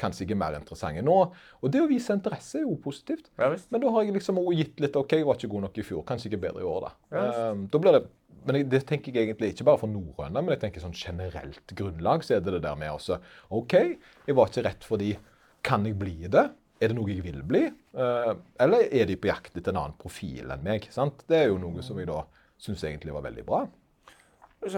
Kanskje 0.00 0.24
jeg 0.26 0.34
er 0.34 0.40
mer 0.40 0.56
interessant 0.58 0.98
nå. 1.06 1.18
Og 1.62 1.70
det 1.70 1.80
å 1.84 1.86
vise 1.90 2.12
interesse 2.16 2.58
er 2.58 2.66
jo 2.66 2.74
positivt. 2.82 3.30
Ja. 3.38 3.52
Men 3.70 3.80
da 3.84 3.92
har 3.94 4.02
jeg 4.08 4.16
liksom 4.18 4.42
også 4.42 4.56
gitt 4.58 4.82
litt 4.82 4.98
OK, 4.98 5.14
jeg 5.20 5.26
var 5.28 5.38
ikke 5.38 5.52
god 5.54 5.66
nok 5.68 5.78
i 5.78 5.86
fjor, 5.86 6.02
kanskje 6.08 6.32
ikke 6.32 6.42
bedre 6.48 6.64
i 6.64 6.68
år, 6.68 6.88
da. 6.88 6.92
Ja. 7.14 7.24
Ehm, 7.50 7.66
da 7.70 7.78
blir 7.78 7.98
det 8.00 8.04
men 8.44 8.58
det 8.68 8.82
tenker 8.84 9.14
jeg 9.14 9.30
egentlig 9.30 9.54
ikke 9.54 9.64
bare 9.64 9.80
for 9.80 9.88
norrøne, 9.88 10.34
men 10.42 10.52
jeg 10.52 10.60
tenker 10.66 10.82
sånn 10.82 10.92
generelt 10.92 11.70
grunnlag, 11.78 12.20
så 12.26 12.34
er 12.36 12.42
det 12.44 12.52
det 12.58 12.62
der 12.66 12.74
med 12.76 12.90
også 12.92 13.16
OK, 13.56 13.72
jeg 14.26 14.36
var 14.36 14.50
ikke 14.50 14.64
rett 14.66 14.84
fordi 14.84 15.14
Kan 15.64 15.86
jeg 15.88 15.96
bli 15.96 16.28
det? 16.28 16.42
Er 16.84 16.92
det 16.92 16.96
noe 16.98 17.08
jeg 17.12 17.24
vil 17.24 17.40
bli? 17.48 17.62
Eh, 17.96 18.32
eller 18.60 18.84
er 18.92 19.08
de 19.08 19.16
på 19.16 19.30
jakt 19.30 19.56
etter 19.56 19.72
en 19.72 19.80
annen 19.82 19.96
profil 20.00 20.52
enn 20.54 20.64
meg? 20.66 20.88
sant? 20.92 21.24
Det 21.30 21.38
er 21.42 21.48
jo 21.48 21.58
noe 21.62 21.82
som 21.86 21.98
jeg 22.00 22.10
da 22.10 22.20
syns 22.60 22.84
egentlig 22.84 23.14
var 23.16 23.24
veldig 23.24 23.44
bra. 23.48 23.64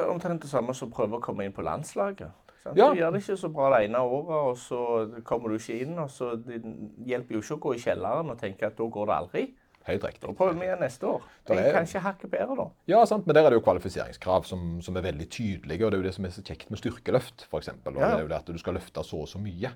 Omtrent 0.07 0.43
det 0.43 0.51
samme 0.51 0.75
som 0.75 0.91
å 0.91 0.95
prøve 0.97 1.19
å 1.19 1.23
komme 1.23 1.45
inn 1.47 1.55
på 1.55 1.63
landslaget. 1.67 2.33
Ja. 2.75 2.89
Du 2.91 2.99
gjør 2.99 3.13
det 3.15 3.21
ikke 3.23 3.37
så 3.39 3.51
bra 3.55 3.69
det 3.77 3.85
ene 3.87 4.01
året, 4.03 4.33
og 4.51 4.57
så 4.59 4.81
kommer 5.27 5.53
du 5.53 5.59
ikke 5.61 5.77
inn. 5.85 5.99
og 6.03 6.09
så 6.11 6.33
Det 6.43 6.59
hjelper 7.07 7.37
jo 7.37 7.43
ikke 7.45 7.55
å 7.59 7.63
gå 7.69 7.75
i 7.77 7.83
kjelleren 7.85 8.33
og 8.33 8.41
tenke 8.41 8.67
at 8.67 8.75
da 8.77 8.89
går 8.91 9.07
det 9.07 9.15
aldri. 9.15 9.45
Helt 9.87 10.03
riktig. 10.03 10.25
Da 10.27 10.33
prøver 10.35 10.57
vi 10.59 10.67
igjen 10.67 10.81
neste 10.83 11.07
år. 11.07 11.23
Det 11.47 11.57
er- 11.61 11.73
kan 11.73 11.87
ikke 11.87 12.01
hakke 12.03 12.27
bedre, 12.29 12.57
da. 12.57 12.65
Ja, 12.89 13.05
sant, 13.07 13.25
men 13.25 13.35
der 13.37 13.45
er 13.47 13.51
det 13.51 13.63
jo 13.63 13.71
kvalifiseringskrav 13.71 14.45
som, 14.45 14.83
som 14.83 14.97
er 14.97 15.03
veldig 15.03 15.29
tydelige. 15.31 15.85
Og 15.87 15.93
det 15.93 15.95
er 15.95 16.03
jo 16.03 16.09
det 16.09 16.15
som 16.15 16.25
er 16.25 16.31
så 16.35 16.43
kjekt 16.43 16.71
med 16.71 16.81
styrkeløft, 16.81 17.47
f.eks. 17.47 17.69
Ja. 17.69 17.75
det 17.85 18.03
er 18.03 18.23
jo 18.23 18.29
det 18.29 18.37
at 18.41 18.47
du 18.47 18.59
skal 18.59 18.75
løfte 18.75 19.05
så 19.05 19.21
og 19.23 19.29
så 19.29 19.39
mye. 19.39 19.71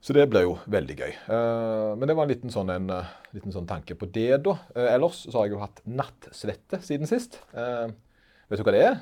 Så 0.00 0.14
det 0.14 0.28
blir 0.30 0.46
jo 0.46 0.54
veldig 0.70 0.94
gøy. 0.94 1.10
Eh, 1.10 1.92
men 1.98 2.06
det 2.06 2.14
var 2.14 2.26
en 2.26 2.30
liten 2.30 2.54
sånn, 2.54 2.70
en, 2.70 2.90
eh, 2.94 3.12
liten 3.34 3.54
sånn 3.54 3.66
tanke 3.66 3.96
på 3.98 4.06
det, 4.14 4.42
da. 4.46 4.54
Eh, 4.74 4.94
ellers 4.94 5.24
så 5.26 5.40
har 5.40 5.48
jeg 5.48 5.56
jo 5.56 5.62
hatt 5.64 5.82
nattsvette 5.84 6.82
siden 6.86 7.10
sist. 7.10 7.40
Vet 7.52 8.60
du 8.60 8.64
hva 8.64 8.74
det 8.74 8.84
er? 8.86 9.00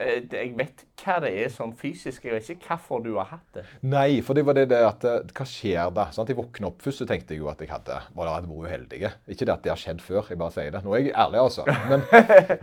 Jeg 0.00 0.54
vet 0.56 0.82
hva 1.02 1.18
det 1.20 1.30
er 1.44 1.52
sånn 1.52 1.74
fysisk. 1.76 2.24
Jeg 2.24 2.32
vet 2.32 2.48
ikke 2.56 2.72
hvorfor 2.72 3.04
du 3.04 3.12
har 3.18 3.28
hatt 3.28 3.58
det. 3.58 3.66
Nei, 3.84 4.22
for 4.24 4.34
det 4.34 4.46
var 4.48 4.56
det, 4.56 4.70
det 4.72 4.80
at 4.88 5.04
Hva 5.36 5.46
skjer 5.46 5.92
da? 5.94 6.08
Sant? 6.16 6.32
Jeg 6.32 6.40
våkna 6.40 6.72
opp 6.72 6.80
først, 6.84 7.04
så 7.04 7.08
tenkte 7.08 7.36
jeg 7.36 7.44
jo 7.44 7.52
at 7.52 7.60
jeg 7.60 7.70
hadde, 7.70 8.00
bare 8.16 8.34
hadde 8.38 8.48
vært 8.48 8.72
uheldig. 8.72 9.12
Ikke 9.28 9.44
det 9.44 9.52
at 9.52 9.62
det 9.68 9.74
har 9.74 9.80
skjedd 9.84 10.00
før, 10.00 10.32
jeg 10.32 10.40
bare 10.40 10.56
sier 10.56 10.72
det. 10.72 10.82
Nå 10.84 10.96
er 10.96 11.04
jeg 11.04 11.14
ærlig, 11.14 11.44
altså. 11.44 11.68
Men, 11.92 12.08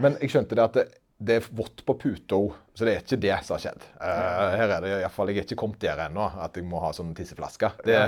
men 0.01 0.17
jeg 0.25 0.33
skjønte 0.33 0.57
det 0.57 0.65
at 0.65 0.81
det, 1.17 1.35
er 1.37 1.49
vått 1.55 1.83
på 1.85 1.95
puta, 1.99 2.39
så 2.73 2.87
det 2.87 2.95
er 2.95 3.03
ikke 3.03 3.19
det 3.21 3.35
som 3.45 3.55
har 3.55 3.63
skjedd. 3.63 3.85
Uh, 3.99 4.55
her 4.57 4.65
er 4.65 4.83
det 4.83 4.89
i 4.89 4.97
hvert 5.03 5.15
fall, 5.15 5.31
Jeg 5.31 5.43
er 5.43 5.47
ikke 5.47 5.59
kommet 5.61 5.83
der 5.83 6.01
ennå 6.07 6.25
at 6.45 6.57
jeg 6.57 6.65
må 6.67 6.81
ha 6.83 6.89
sånn 6.95 7.13
tisseflaske. 7.17 7.69
Det 7.85 7.99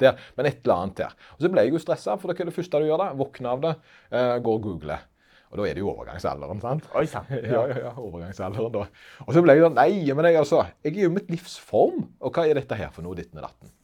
der, 0.00 0.22
Men 0.36 0.48
et 0.50 0.62
eller 0.62 0.76
annet 0.76 1.02
der. 1.02 1.18
Og 1.36 1.44
Så 1.44 1.52
ble 1.52 1.66
jeg 1.66 1.74
jo 1.74 1.82
stressa, 1.82 2.16
for 2.20 2.30
det 2.32 2.40
er 2.40 2.50
det 2.50 2.56
første 2.56 2.80
du 2.80 2.88
gjør. 2.88 3.02
da, 3.02 3.10
Våkne 3.18 3.52
av 3.52 3.66
det, 3.66 3.76
uh, 4.14 4.36
går 4.38 4.60
og 4.60 4.66
googler. 4.70 5.04
Og 5.46 5.60
da 5.60 5.66
er 5.68 5.76
det 5.78 5.82
jo 5.82 5.90
overgangsalderen, 5.92 6.60
sant? 6.62 6.86
Oi 6.98 7.06
sann. 7.10 7.28
Ja, 7.54 7.62
ja, 7.70 7.78
ja, 7.86 7.92
overgangsalderen 8.02 8.72
da. 8.74 8.86
Og 9.24 9.34
så 9.34 9.42
ble 9.44 9.54
jeg 9.56 9.66
sånn 9.66 9.78
Nei, 9.78 9.90
men 10.10 10.30
jeg, 10.30 10.40
altså, 10.42 10.64
jeg 10.84 10.96
er 10.96 11.06
jo 11.06 11.14
mitt 11.14 11.30
livs 11.32 11.56
form. 11.62 12.06
Og 12.20 12.34
hva 12.34 12.46
er 12.48 12.58
dette 12.58 12.78
her 12.78 12.90
for 12.94 13.06
noe, 13.06 13.18
ditten 13.18 13.40
og 13.40 13.46
datten? 13.46 13.74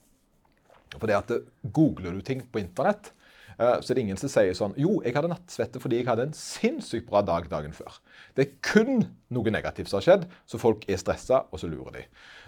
For 0.99 1.09
det 1.09 1.17
at 1.17 1.31
eh, 1.33 1.45
googler 1.73 2.17
du 2.17 2.25
ting 2.27 2.43
på 2.45 2.61
internett, 2.61 3.13
eh, 3.59 3.79
det 3.81 3.91
er 3.95 4.01
ingen 4.03 4.21
som 4.21 4.31
sier 4.33 4.55
sånn 4.57 4.75
Jo, 4.81 5.01
jeg 5.05 5.15
hadde 5.17 5.31
nattsvette 5.33 5.81
fordi 5.83 6.01
jeg 6.01 6.09
hadde 6.09 6.29
en 6.29 6.37
sinnssykt 6.37 7.09
bra 7.09 7.23
dag 7.27 7.49
dagen 7.51 7.73
før. 7.77 7.99
Det 8.37 8.47
er 8.47 8.55
kun 8.65 9.03
noe 9.33 9.53
negativt 9.55 9.89
som 9.91 10.01
har 10.01 10.07
skjedd, 10.07 10.29
så 10.47 10.61
folk 10.61 10.87
er 10.89 11.01
stressa, 11.01 11.45
og 11.53 11.61
så 11.61 11.69
lurer 11.71 11.99
de. 12.01 12.05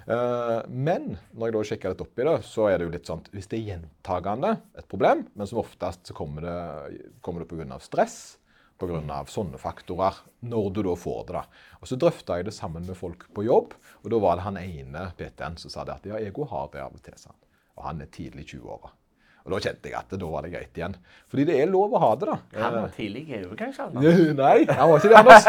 Eh, 0.07 0.63
Men 0.69 1.19
når 1.33 1.47
jeg 1.51 1.57
da 1.57 1.65
sjekker 1.71 1.95
litt 1.95 2.05
opp 2.07 2.19
i 2.19 2.29
det, 2.29 2.37
så 2.49 2.69
er 2.71 2.79
det 2.79 2.89
jo 2.89 2.95
litt 2.95 3.11
sånn 3.11 3.25
hvis 3.33 3.51
det 3.51 3.59
er 3.61 3.69
gjentagende 3.75 4.55
et 4.79 4.89
problem, 4.89 5.27
men 5.35 5.47
som 5.51 5.61
oftest 5.65 6.07
så 6.09 6.17
kommer 6.17 6.43
det, 6.49 7.13
kommer 7.25 7.45
det 7.45 7.49
pga. 7.53 7.79
stress, 7.81 8.39
pga. 8.79 9.01
sånne 9.31 9.59
faktorer, 9.61 10.19
når 10.43 10.73
du 10.75 10.83
da 10.83 10.95
får 10.97 11.25
det. 11.27 11.33
da. 11.33 11.45
Og 11.81 11.87
Så 11.89 11.97
drøfta 11.97 12.37
jeg 12.37 12.45
det 12.47 12.55
sammen 12.55 12.87
med 12.87 12.97
folk 12.97 13.29
på 13.35 13.45
jobb, 13.45 13.75
og 14.03 14.11
da 14.11 14.19
var 14.19 14.37
det 14.37 14.43
han 14.49 14.57
ene 14.59 15.13
PT-en 15.17 15.57
som 15.57 15.71
sa 15.71 15.85
det 15.85 15.95
at 15.95 16.07
ja, 16.07 16.19
ego 16.19 16.45
har 16.45 16.69
det 16.73 16.83
av 16.83 16.93
og 16.95 17.03
til. 17.03 17.15
sa 17.17 17.31
han. 17.31 17.41
Og 17.77 17.85
han 17.85 18.01
er 18.03 18.07
tidlig 18.07 18.45
i 18.45 18.57
20-åra. 18.59 18.91
Og 19.45 19.53
da 19.53 19.59
kjente 19.61 19.91
jeg 19.91 19.97
at 19.99 20.13
da 20.17 20.29
var 20.33 20.47
det 20.47 20.55
greit 20.55 20.79
igjen. 20.79 20.95
Fordi 21.29 21.45
det 21.51 21.59
er 21.61 21.69
lov 21.69 21.93
å 21.93 22.01
ha 22.01 22.13
det, 22.17 22.29
da. 22.31 22.37
Han 22.63 22.79
var 22.79 22.95
tidlig 22.97 23.27
i 23.29 23.43
overgangsalder. 23.43 24.23
Nei, 24.39 24.55
han 24.71 24.89
var 24.89 25.03
ikke 25.03 25.11
det, 25.13 25.19
Anders. 25.21 25.49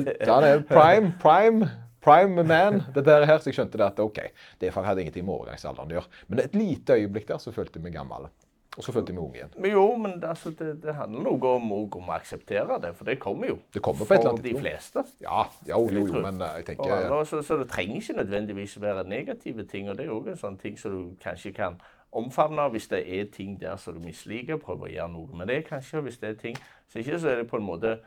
Han 0.30 0.44
er, 0.44 0.60
prime, 0.68 1.14
prime, 1.22 1.70
prime 2.04 2.44
man. 2.44 2.82
Dette 2.92 3.16
her, 3.24 3.40
så 3.40 3.48
jeg 3.48 3.56
skjønte 3.56 3.80
det 3.80 3.86
at 3.86 4.04
OK, 4.04 4.20
det 4.60 4.74
hadde 4.76 5.06
ingenting 5.06 5.24
med 5.24 5.38
overgangsalderen 5.38 5.88
å 5.88 5.98
gjøre. 6.00 6.22
Men 6.28 6.44
et 6.44 6.58
lite 6.58 7.00
øyeblikk 7.00 7.32
der 7.32 7.40
så 7.40 7.54
følte 7.56 7.80
jeg 7.80 7.88
meg 7.88 7.96
gammel. 7.96 8.28
Og 8.76 8.84
så 8.86 8.92
følte 8.94 9.10
jeg 9.10 9.16
meg 9.16 9.24
ung 9.24 9.32
igjen. 9.34 9.54
Men 9.58 9.72
jo, 9.72 9.84
men 9.98 10.12
altså, 10.22 10.52
det, 10.54 10.68
det 10.84 10.92
handler 10.94 11.24
noe 11.24 11.54
om, 11.56 11.72
om 11.74 12.12
å 12.12 12.14
akseptere 12.14 12.76
det, 12.84 12.92
for 12.98 13.08
det 13.08 13.16
kommer 13.22 13.50
jo. 13.50 13.56
Det 13.74 13.82
kommer 13.82 14.04
på 14.06 14.14
et 14.14 14.20
eller 14.20 14.34
annet 14.34 14.44
For 14.44 14.50
de 14.52 14.62
fleste. 14.62 15.04
Ja, 15.24 15.46
jo, 15.66 15.80
jo, 15.90 16.04
jo, 16.06 16.20
men 16.22 16.44
eh, 16.44 16.60
jeg 16.60 16.66
Og 16.66 16.68
tenker 16.68 16.94
andre, 16.94 17.22
så, 17.32 17.40
så 17.46 17.58
det 17.60 17.66
trenger 17.72 17.98
ikke 17.98 18.18
nødvendigvis 18.20 18.76
være 18.84 19.08
negative 19.10 19.64
ting. 19.72 19.90
Og 19.90 19.98
det 19.98 20.06
er 20.06 20.14
òg 20.14 20.30
en 20.30 20.38
sånn 20.44 20.60
ting 20.60 20.78
som 20.78 20.94
du 20.94 21.16
kanskje 21.24 21.52
kan 21.56 21.80
omfavne 22.12 22.68
hvis 22.70 22.88
det 22.88 23.20
er 23.20 23.24
ting 23.32 23.60
der 23.60 23.76
som 23.76 23.94
du 23.94 24.00
misliker. 24.00 24.56
Prøve 24.56 24.88
å 24.88 24.90
gjøre 24.92 25.12
noe 25.12 25.36
med 25.36 25.46
det, 25.52 25.64
kanskje. 25.68 26.00
Hvis 26.06 26.18
det 26.18 26.28
er 26.28 26.34
ting 26.40 26.56
Så 26.88 26.98
ikke 26.98 27.18
så 27.18 27.28
er 27.28 27.36
det 27.42 27.50
på 27.50 27.56
en 27.56 27.66
måte 27.66 27.98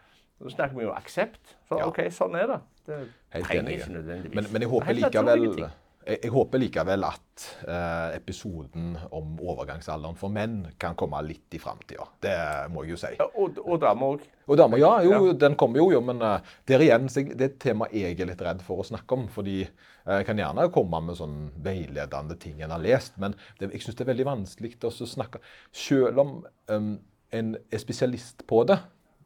Nå 0.42 0.50
snakker 0.50 0.76
vi 0.76 0.84
jo 0.84 0.92
aksept. 0.92 1.56
Så 1.70 1.78
Ja. 1.80 1.88
OK, 1.88 2.00
sånn 2.12 2.36
er 2.36 2.48
det. 2.50 2.60
Det 2.88 2.96
Helt 3.32 3.46
trenger 3.48 3.70
ikke 3.72 3.92
nødvendigvis. 3.94 4.36
Men, 4.36 4.48
men 4.52 4.62
jeg 4.62 4.70
håper 4.70 4.94
likevel. 4.98 5.70
Jeg, 6.06 6.20
jeg 6.26 6.32
håper 6.34 6.62
likevel 6.62 7.06
at 7.08 7.46
eh, 7.68 8.16
episoden 8.18 8.94
om 9.16 9.36
overgangsalderen 9.42 10.18
for 10.20 10.34
menn 10.34 10.60
kan 10.82 10.98
komme 11.00 11.22
litt 11.26 11.56
i 11.56 11.62
framtida. 11.62 12.06
Det 12.24 12.36
må 12.74 12.84
jeg 12.86 12.96
jo 12.96 13.00
si. 13.02 13.14
Ja, 13.20 13.28
og, 13.30 13.60
og 13.64 13.82
damer 13.84 14.16
òg. 14.16 14.26
Og 14.44 14.60
damer, 14.60 14.82
ja, 14.82 14.92
jo, 15.06 15.32
den 15.40 15.56
kommer 15.60 15.80
jo, 15.80 15.88
jo, 15.96 16.02
men 16.04 16.20
det 16.20 16.34
der 16.68 16.84
igjen, 16.84 17.08
det 17.08 17.38
er 17.38 17.48
et 17.48 17.60
tema 17.64 17.88
jeg 17.94 18.18
er 18.18 18.28
litt 18.28 18.44
redd 18.44 18.64
for 18.66 18.84
å 18.84 18.88
snakke 18.88 19.16
om. 19.18 19.28
Fordi 19.32 19.62
eh, 19.64 20.18
jeg 20.20 20.28
kan 20.30 20.42
gjerne 20.42 20.70
komme 20.76 21.04
med 21.08 21.20
sånn 21.20 21.38
veiledende 21.64 22.38
ting 22.42 22.60
en 22.62 22.76
har 22.76 22.84
lest, 22.84 23.16
men 23.22 23.38
det, 23.60 23.72
jeg 23.72 23.86
syns 23.86 24.00
det 24.00 24.08
er 24.08 24.14
veldig 24.14 24.30
vanskelig 24.32 24.76
å 24.84 24.92
snakke 24.92 25.40
Selv 25.72 26.20
om 26.24 26.36
um, 26.72 26.92
en 27.34 27.56
er 27.58 27.82
spesialist 27.82 28.46
på 28.50 28.66
det, 28.70 28.82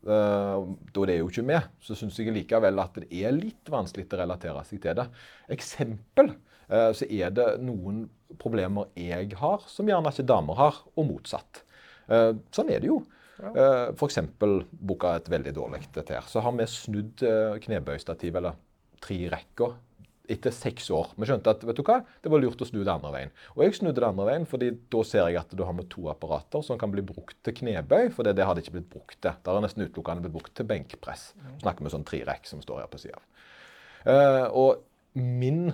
Uh, 0.07 0.77
da 0.93 1.03
det 1.03 1.17
er 1.17 1.17
jo 1.19 1.27
ikke 1.27 1.43
vi, 1.43 1.57
så 1.83 1.95
syns 1.97 2.15
jeg 2.21 2.31
likevel 2.31 2.79
at 2.79 2.95
det 3.01 3.09
er 3.11 3.33
litt 3.35 3.67
vanskelig 3.67 4.05
å 4.07 4.19
relatere 4.21 4.61
seg 4.63 4.79
til 4.85 4.95
det. 4.95 5.03
Eksempel 5.51 6.29
eh, 6.31 6.37
så 6.67 7.05
er 7.07 7.31
det 7.31 7.45
noen 7.63 8.01
problemer 8.41 8.89
jeg 8.99 9.37
har, 9.39 9.61
som 9.71 9.87
gjerne 9.87 10.11
ikke 10.11 10.25
damer 10.27 10.57
har, 10.59 10.81
og 10.99 11.07
motsatt. 11.07 11.61
Eh, 12.11 12.33
sånn 12.51 12.73
er 12.73 12.83
det 12.83 12.89
jo. 12.89 12.97
Ja. 13.37 13.93
F.eks. 13.93 14.17
boka 14.37 15.13
et 15.15 15.29
veldig 15.29 15.53
dårlig 15.55 15.83
dette 15.95 16.15
her. 16.15 16.25
Så 16.27 16.41
har 16.41 16.55
vi 16.57 16.65
snudd 16.67 17.21
knebøystativ, 17.63 18.39
eller 18.39 18.57
tre 19.03 19.19
rekker, 19.29 19.75
etter 20.31 20.53
seks 20.53 20.89
år. 20.93 21.13
Vi 21.15 21.27
skjønte 21.27 21.51
at 21.53 21.63
vet 21.65 21.77
du 21.79 21.83
hva, 21.87 22.01
det 22.23 22.31
var 22.31 22.41
lurt 22.43 22.61
å 22.61 22.67
snu 22.67 22.81
det 22.81 22.91
andre 22.91 23.11
veien. 23.13 23.33
Og 23.55 23.63
jeg 23.63 23.77
snudde 23.79 24.01
det 24.01 24.09
andre 24.09 24.27
veien, 24.27 24.47
fordi 24.49 24.71
da 24.91 25.03
ser 25.07 25.29
jeg 25.29 25.39
at 25.39 25.55
du 25.55 25.63
har 25.63 25.75
med 25.75 25.89
to 25.91 26.07
apparater 26.11 26.63
som 26.65 26.79
kan 26.79 26.91
bli 26.93 27.03
brukt 27.05 27.37
til 27.45 27.55
knebøy, 27.61 28.09
for 28.15 28.27
det, 28.27 28.35
det 28.39 28.47
hadde 28.47 28.63
ikke 28.63 28.77
blitt 28.77 28.91
brukt 28.91 29.17
til. 29.23 29.31
Det 29.31 29.53
har 29.53 29.63
nesten 29.63 29.85
utelukkende 29.85 30.25
blitt 30.25 30.35
brukt 30.35 30.53
til 30.57 30.67
benkpress. 30.69 31.29
Snakker 31.63 31.87
med 31.87 31.95
sånn 31.95 32.07
tre 32.07 32.21
rekk 32.27 32.49
som 32.49 32.63
står 32.63 32.83
her 32.83 32.91
på 32.91 33.01
sida. 33.01 33.21
Uh, 34.07 34.45
og 34.55 34.83
min 35.17 35.69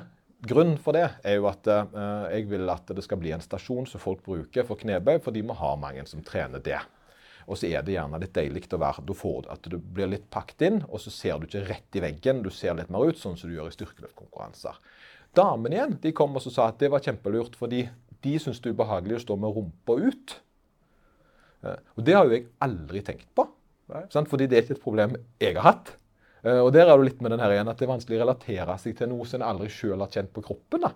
grunn 0.48 0.76
for 0.82 0.96
det 0.96 1.06
er 1.24 1.38
jo 1.38 1.48
at 1.50 1.68
uh, 1.70 2.28
jeg 2.32 2.48
vil 2.52 2.70
at 2.72 2.92
det 2.96 3.04
skal 3.06 3.20
bli 3.22 3.32
en 3.36 3.44
stasjon 3.44 3.88
som 3.90 4.02
folk 4.04 4.24
bruker 4.26 4.68
for 4.68 4.80
knebøy, 4.80 5.18
fordi 5.24 5.44
vi 5.46 5.56
har 5.60 5.80
mange 5.82 6.06
som 6.10 6.24
trener 6.26 6.64
det. 6.64 6.80
Og 7.44 7.60
så 7.60 7.68
er 7.68 7.84
det 7.84 7.96
gjerne 7.98 8.20
litt 8.22 8.36
deilig 8.36 8.70
å 8.72 8.80
være 8.80 9.04
Du 9.04 9.14
får 9.18 9.50
at 9.52 9.66
du 9.68 9.76
blir 9.78 10.08
litt 10.12 10.30
pakket 10.32 10.68
inn, 10.68 10.78
og 10.88 11.02
så 11.04 11.12
ser 11.12 11.40
du 11.40 11.48
ikke 11.48 11.66
rett 11.68 11.98
i 12.00 12.04
veggen. 12.04 12.44
Du 12.44 12.50
ser 12.54 12.78
litt 12.78 12.92
mer 12.94 13.10
ut, 13.10 13.20
sånn 13.20 13.36
som 13.40 13.52
du 13.52 13.58
gjør 13.58 13.72
i 13.72 13.76
styrkeløftkonkurranser. 13.76 14.80
Damene 15.36 15.76
igjen 15.80 15.98
de 16.04 16.14
kom 16.16 16.38
og 16.38 16.46
sa 16.46 16.70
at 16.70 16.80
det 16.80 16.92
var 16.94 17.04
kjempelurt, 17.04 17.58
fordi 17.60 17.88
de 18.24 18.38
syns 18.40 18.62
det 18.64 18.72
er 18.72 18.78
ubehagelig 18.78 19.18
å 19.18 19.24
stå 19.26 19.38
med 19.40 19.58
rumpa 19.58 19.98
ut. 20.00 20.38
Eh, 21.64 21.80
Og 21.98 22.06
det 22.08 22.16
har 22.16 22.28
jo 22.28 22.38
jeg 22.38 22.48
aldri 22.64 23.02
tenkt 23.04 23.28
på. 23.36 23.48
Fordi 24.30 24.48
det 24.48 24.58
er 24.58 24.64
ikke 24.64 24.78
et 24.78 24.84
problem 24.84 25.18
jeg 25.42 25.58
har 25.58 25.68
hatt. 25.68 25.94
Eh, 26.44 26.60
Og 26.60 26.74
der 26.76 26.90
er 26.90 26.98
du 26.98 27.06
litt 27.08 27.22
med 27.24 27.32
den 27.32 27.44
her 27.44 27.56
igjen 27.56 27.72
at 27.72 27.80
det 27.80 27.88
er 27.88 27.96
vanskelig 27.96 28.20
å 28.20 28.26
relatere 28.26 28.78
seg 28.82 28.98
til 29.00 29.12
noe 29.12 29.26
som 29.28 29.42
en 29.42 29.50
aldri 29.54 29.72
sjøl 29.72 30.00
har 30.04 30.12
kjent 30.12 30.34
på 30.36 30.44
kroppen. 30.46 30.88
da. 30.88 30.94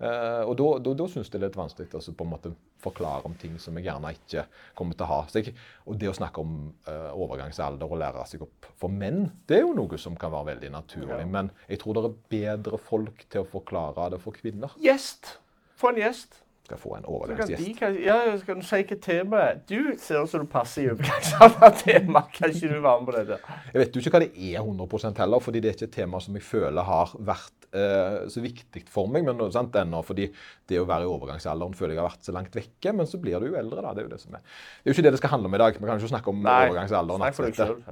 Eh, 0.00 0.42
og 0.48 0.56
da, 0.56 1.06
syns 1.12 1.28
jeg 1.28 1.34
det 1.34 1.40
er 1.40 1.46
litt 1.50 1.58
vanskelig 1.60 1.98
å 1.98 2.14
på 2.16 2.24
en 2.24 2.32
måte 2.32 2.52
forklare 2.80 3.28
om 3.28 3.34
ting 3.36 3.58
som 3.60 3.76
jeg 3.76 3.84
gjerne 3.84 4.14
ikke 4.16 4.46
kommer 4.78 4.96
til 4.96 5.04
å 5.04 5.10
ha. 5.10 5.18
Jeg, 5.36 5.52
og 5.84 5.98
det 6.00 6.08
å 6.08 6.16
snakke 6.16 6.40
om 6.40 6.54
uh, 6.88 7.12
overgangsalder 7.12 7.84
og 7.84 8.00
lære 8.00 8.24
seg 8.30 8.46
opp 8.46 8.70
for 8.80 8.88
menn, 8.88 9.26
det 9.44 9.58
er 9.58 9.66
jo 9.66 9.74
noe 9.76 10.00
som 10.00 10.16
kan 10.16 10.32
være 10.32 10.54
veldig 10.54 10.70
naturlig. 10.72 11.26
Men 11.28 11.52
jeg 11.68 11.82
tror 11.82 11.98
det 11.98 12.06
er 12.08 12.16
bedre 12.32 12.80
folk 12.80 13.26
til 13.28 13.44
å 13.44 13.50
forklare 13.52 14.08
det 14.14 14.22
for 14.24 14.32
kvinner. 14.32 14.72
Gjest. 14.80 15.34
Få 15.76 15.92
en 15.92 16.00
gjest. 16.00 16.40
Skal 16.70 16.78
få 16.78 16.92
en 17.00 17.06
overgangsgjest. 17.10 17.80
ja, 18.04 18.16
skal 18.38 18.60
du 18.60 18.62
si 18.62 18.78
hva 18.86 18.96
temaet 19.02 19.40
er? 19.42 19.56
Du 19.66 19.88
ser 19.98 20.22
ut 20.22 20.30
som 20.30 20.44
du 20.44 20.50
passer 20.50 20.84
i 20.84 20.90
overgangsalder-tema. 20.92 22.20
Kan 22.36 22.52
ikke 22.54 22.68
du 22.70 22.76
være 22.76 23.00
med 23.00 23.08
på 23.08 23.14
dette? 23.16 23.38
Jeg 23.72 23.80
vet 23.80 23.96
jo 23.96 24.02
ikke 24.04 24.12
hva 24.14 24.20
det 24.22 24.28
er 24.38 24.60
100 24.60 25.18
heller, 25.18 25.42
fordi 25.42 25.62
det 25.64 25.72
er 25.72 25.74
ikke 25.74 25.88
et 25.88 25.96
tema 25.96 26.20
som 26.22 26.36
jeg 26.38 26.44
føler 26.46 26.86
har 26.86 27.16
vært 27.26 27.66
eh, 27.74 28.20
så 28.30 28.42
viktig 28.44 28.84
for 28.94 29.10
meg 29.10 29.26
men, 29.26 29.42
sant, 29.50 29.74
ennå. 29.82 30.04
Fordi 30.06 30.28
det 30.70 30.78
å 30.78 30.86
være 30.86 31.08
i 31.08 31.10
overgangsalderen 31.10 31.74
føler 31.74 31.96
jeg 31.96 32.02
har 32.04 32.10
vært 32.12 32.28
så 32.30 32.36
langt 32.36 32.60
vekke. 32.60 32.94
Men 33.00 33.10
så 33.10 33.18
blir 33.24 33.42
du 33.42 33.50
jo 33.50 33.58
eldre, 33.58 33.82
da. 33.82 33.90
Det 33.96 34.04
er 34.04 34.06
jo 34.06 34.12
det 34.14 34.20
som 34.22 34.38
er. 34.38 34.44
Det 34.44 34.86
er 34.86 34.92
jo 34.92 34.98
ikke 34.98 35.06
det 35.08 35.14
det 35.16 35.22
skal 35.24 35.34
handle 35.34 35.50
om 35.50 35.58
i 35.58 35.62
dag. 35.64 35.80
Vi 35.80 35.90
kan 35.90 35.98
jo 35.98 36.04
ikke 36.04 36.12
snakke 36.14 36.30
om 36.36 36.46
Nei, 36.46 36.60
overgangsalderen. 36.68 37.26
snakk 37.26 37.34
for 37.40 37.50
deg 37.50 37.58
selv. 37.58 37.82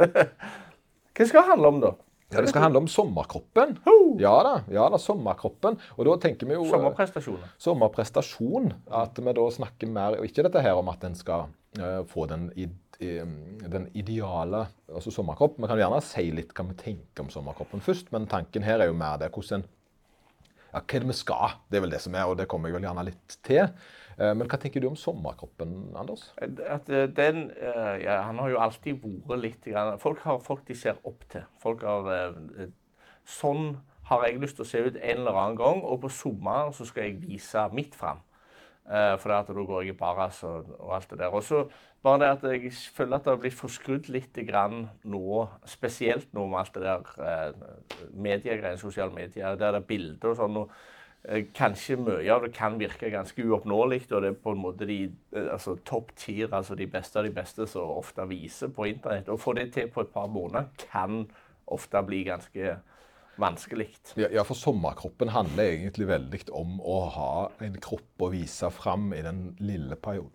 Hva 1.12 1.28
skal 1.28 1.42
det 1.42 1.48
handle 1.52 1.74
om, 1.74 1.84
da? 1.84 1.92
Ja, 2.32 2.40
det 2.40 2.48
skal 2.52 2.62
handle 2.64 2.80
om 2.82 2.88
sommerkroppen. 2.88 3.74
Ja 4.20 4.34
da, 4.46 4.52
ja 4.72 4.86
da, 4.92 4.98
sommerkroppen. 5.00 5.76
Og 5.98 6.06
da 6.08 6.14
tenker 6.26 6.48
vi 6.48 6.54
jo 6.56 6.62
eh, 6.64 6.70
Sommerprestasjoner. 6.72 7.50
sommerprestasjon. 7.60 8.70
At 9.02 9.18
vi 9.20 9.34
da 9.36 9.48
snakker 9.52 9.90
mer 9.92 10.16
og 10.18 10.24
Ikke 10.28 10.44
dette 10.46 10.62
her 10.64 10.78
om 10.80 10.88
at 10.92 11.04
en 11.04 11.14
skal 11.18 11.50
uh, 11.78 12.00
få 12.08 12.26
den, 12.30 12.48
i, 12.56 12.68
i- 13.02 13.20
den 13.68 13.88
ideale 13.98 14.66
altså 14.92 15.12
sommerkropp. 15.12 15.58
Vi 15.60 15.68
kan 15.70 15.80
gjerne 15.80 16.00
si 16.04 16.24
litt 16.34 16.52
hva 16.56 16.66
vi 16.70 16.78
tenker 16.80 17.24
om 17.26 17.30
sommerkroppen 17.32 17.84
først, 17.84 18.12
men 18.14 18.26
tanken 18.30 18.64
her 18.66 18.80
er 18.80 18.90
jo 18.92 18.96
mer 18.96 19.18
det 19.20 19.30
hvordan 19.34 19.64
ja, 20.72 20.80
Hva 20.80 20.96
er 20.96 21.02
det 21.04 21.08
vi 21.10 21.18
skal? 21.18 21.58
Det 21.68 21.76
er 21.76 21.84
vel 21.84 21.92
det 21.92 22.00
som 22.00 22.14
er, 22.16 22.24
og 22.30 22.38
det 22.40 22.46
kommer 22.48 22.70
jeg 22.70 22.78
vel 22.78 22.86
gjerne 22.88 23.04
litt 23.10 23.34
til. 23.44 23.66
Eh, 24.18 24.34
Men 24.34 24.48
hva 24.48 24.58
tenker 24.60 24.82
du 24.82 24.88
om 24.90 24.98
sommerkroppen, 24.98 25.92
Anders? 25.98 26.28
At 26.40 26.90
eh, 26.90 27.06
den 27.08 27.50
eh, 27.56 28.02
ja, 28.04 28.22
Han 28.28 28.38
har 28.42 28.52
jo 28.52 28.60
alltid 28.62 29.06
vært 29.28 29.42
litt 29.42 29.70
Folk 30.02 30.20
har 30.26 30.42
folk 30.44 30.66
de 30.68 30.74
ser 30.74 31.00
opp 31.04 31.24
til. 31.32 31.46
Folk 31.62 31.82
har 31.86 32.12
eh, 32.16 32.68
Sånn 33.24 33.76
har 34.10 34.26
jeg 34.26 34.40
lyst 34.42 34.58
til 34.58 34.64
å 34.66 34.68
se 34.68 34.80
ut 34.82 34.96
en 34.98 35.20
eller 35.22 35.36
annen 35.38 35.56
gang, 35.56 35.80
og 35.86 36.00
på 36.02 36.10
sommeren 36.10 36.72
så 36.74 36.84
skal 36.84 37.06
jeg 37.06 37.20
vise 37.22 37.62
mitt 37.72 37.94
fram. 37.94 38.18
Eh, 38.90 39.14
for 39.22 39.30
da 39.30 39.42
går 39.46 39.84
jeg 39.84 39.94
i 39.94 39.98
baras 39.98 40.42
og, 40.42 40.72
og 40.80 40.96
alt 40.96 41.12
det 41.12 41.20
der. 41.20 41.30
Og 41.30 41.44
så 41.46 41.62
bare 42.02 42.18
det 42.18 42.30
at 42.32 42.46
jeg 42.50 42.72
føler 42.96 43.16
at 43.16 43.24
det 43.24 43.30
har 43.30 43.42
blitt 43.44 43.54
forskrudd 43.54 44.08
litt 44.10 44.40
grann 44.48 44.88
nå, 45.06 45.44
spesielt 45.70 46.32
nå 46.34 46.48
med 46.50 46.58
alt 46.64 46.74
det 46.74 46.82
der 46.82 47.12
eh, 47.22 48.08
mediegreiene, 48.10 48.80
sosiale 48.80 49.14
medier, 49.14 49.54
der 49.54 49.76
det 49.76 49.84
er 49.84 49.86
bilder 49.86 50.32
og 50.32 50.40
sånn. 50.40 50.58
og 50.64 50.72
eh, 50.72 50.80
Kanskje 51.54 51.94
mye 52.02 52.32
av 52.34 52.42
det 52.42 52.50
kan 52.56 52.80
virke 52.80 53.10
ganske 53.12 53.44
uoppnåelig, 53.46 54.00
og 54.10 54.24
det 54.24 54.30
er 54.32 54.38
på 54.42 54.54
en 54.56 54.62
måte 54.64 54.88
de 54.88 54.96
eh, 55.06 55.50
altså 55.54 55.76
topp 55.86 56.10
tier, 56.18 56.50
altså 56.50 56.74
de 56.78 56.88
beste 56.90 57.20
av 57.20 57.28
de 57.28 57.34
beste, 57.36 57.66
som 57.70 57.92
ofte 57.94 58.26
viser 58.26 58.72
på 58.74 58.88
internett. 58.90 59.30
Å 59.30 59.38
få 59.38 59.54
det 59.54 59.68
til 59.76 59.86
på 59.92 60.02
et 60.02 60.10
par 60.14 60.26
måneder 60.32 60.66
kan 60.88 61.22
ofte 61.70 62.02
bli 62.08 62.24
ganske 62.26 62.74
vanskelig. 63.40 63.88
Ja, 64.18 64.28
ja, 64.34 64.42
for 64.44 64.58
sommerkroppen 64.58 65.30
handler 65.32 65.70
egentlig 65.70 66.08
veldig 66.10 66.42
om 66.58 66.80
å 66.82 66.98
ha 67.14 67.32
en 67.64 67.78
kropp 67.82 68.26
å 68.26 68.32
vise 68.34 68.70
fram 68.74 69.12
i 69.14 69.22
den 69.24 69.52
lille 69.62 69.96
perioden, 69.96 70.34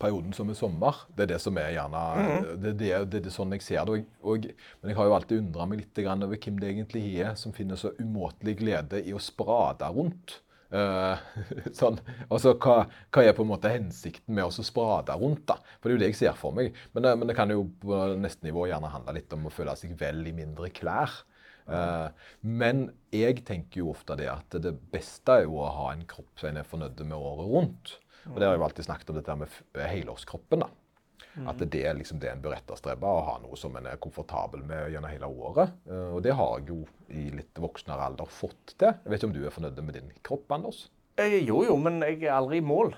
perioden 0.00 0.34
som 0.36 0.50
er 0.50 0.58
sommer. 0.58 1.04
Det 1.14 1.26
er 1.26 1.32
det 1.34 1.40
som 1.42 1.58
er 1.60 1.72
gjerne 1.74 2.02
det, 2.18 2.32
er 2.32 2.50
det, 2.64 2.74
det, 2.80 2.90
det 3.14 3.22
er 3.30 3.34
sånn 3.34 3.54
jeg 3.56 3.66
ser 3.66 3.88
det. 3.88 4.00
Og, 4.00 4.10
og, 4.34 4.50
men 4.80 4.92
jeg 4.92 4.98
har 5.00 5.08
jo 5.08 5.16
alltid 5.18 5.44
undra 5.44 5.68
meg 5.70 5.84
litt 5.84 6.02
grann 6.04 6.26
over 6.26 6.40
hvem 6.40 6.60
det 6.62 6.74
egentlig 6.74 7.06
er 7.22 7.38
som 7.40 7.56
finner 7.56 7.80
så 7.80 7.94
umåtelig 7.98 8.58
glede 8.62 9.02
i 9.04 9.16
å 9.16 9.22
sprade 9.22 9.88
rundt 9.94 10.40
Uh, 10.68 11.16
sånn. 11.78 11.96
altså, 12.28 12.52
hva, 12.60 12.82
hva, 13.08 13.22
er 13.24 13.32
på 13.36 13.40
en 13.40 13.48
måte 13.48 13.70
hensikten 13.72 14.34
med 14.36 14.44
å 14.44 14.64
sprade 14.64 15.14
rundt? 15.16 15.46
da? 15.48 15.56
For 15.78 15.88
det 15.88 15.94
er 15.94 15.96
jo 15.96 16.02
det 16.02 16.10
jeg 16.10 16.18
ser 16.20 16.36
for 16.36 16.56
meg. 16.56 16.76
Men, 16.92 17.06
det, 17.06 17.14
men 17.20 17.30
det 17.30 17.36
kan 17.38 17.52
jo 17.52 17.64
på 17.80 18.02
neste 18.20 18.44
nivå 18.44 18.66
gjerne 18.68 18.92
handle 18.92 19.16
litt 19.16 19.32
om 19.36 19.48
å 19.48 19.54
føle 19.54 19.76
seg 19.80 19.96
vel 20.00 20.20
i 20.28 20.34
mindre 20.36 20.70
klær. 20.74 21.22
Uh, 21.68 22.08
men 22.40 22.86
jeg 23.12 23.42
tenker 23.48 23.82
jo 23.82 23.92
ofte 23.92 24.16
det 24.16 24.28
at 24.32 24.54
det 24.64 24.72
beste 24.92 25.40
er 25.40 25.46
jo 25.46 25.58
å 25.60 25.72
ha 25.72 25.90
en 25.92 26.04
kropp 26.08 26.40
som 26.40 26.50
en 26.50 26.60
er 26.62 26.68
fornøyd 26.68 27.02
med 27.04 27.16
året 27.16 27.50
rundt. 27.52 27.96
Og 28.34 28.40
det 28.40 28.48
har 28.48 28.58
vi 28.58 28.66
alltid 28.66 28.88
snakket 28.88 29.10
om 29.12 29.18
dette 29.18 29.38
med 29.40 29.88
helårskroppen. 29.88 30.66
da. 30.66 30.70
At 31.46 31.60
det 31.60 31.82
er 31.86 31.94
liksom 31.94 32.18
det 32.22 32.30
en 32.32 32.40
bør 32.42 32.56
etterstrebe, 32.56 33.06
å 33.06 33.26
ha 33.26 33.36
noe 33.42 33.56
som 33.58 33.74
en 33.78 33.86
er 33.86 34.00
komfortabel 34.02 34.62
med 34.66 34.92
gjennom 34.92 35.12
hele 35.12 35.28
året. 35.30 35.74
Uh, 35.86 36.16
og 36.16 36.22
det 36.26 36.34
har 36.34 36.56
jeg 36.58 36.72
jo 36.72 36.78
i 37.14 37.28
litt 37.34 37.60
voksnere 37.62 38.08
alder 38.10 38.30
fått 38.30 38.74
til. 38.74 38.90
Jeg 38.90 39.12
vet 39.12 39.20
ikke 39.20 39.30
om 39.30 39.36
du 39.36 39.44
er 39.44 39.54
fornøyd 39.54 39.82
med 39.84 40.00
din 40.00 40.10
kropp, 40.26 40.48
Anders? 40.54 40.86
Eh, 41.18 41.40
jo, 41.42 41.62
jo, 41.66 41.76
men 41.82 42.00
jeg 42.02 42.24
er 42.24 42.36
aldri 42.38 42.58
i 42.58 42.64
mål. 42.64 42.94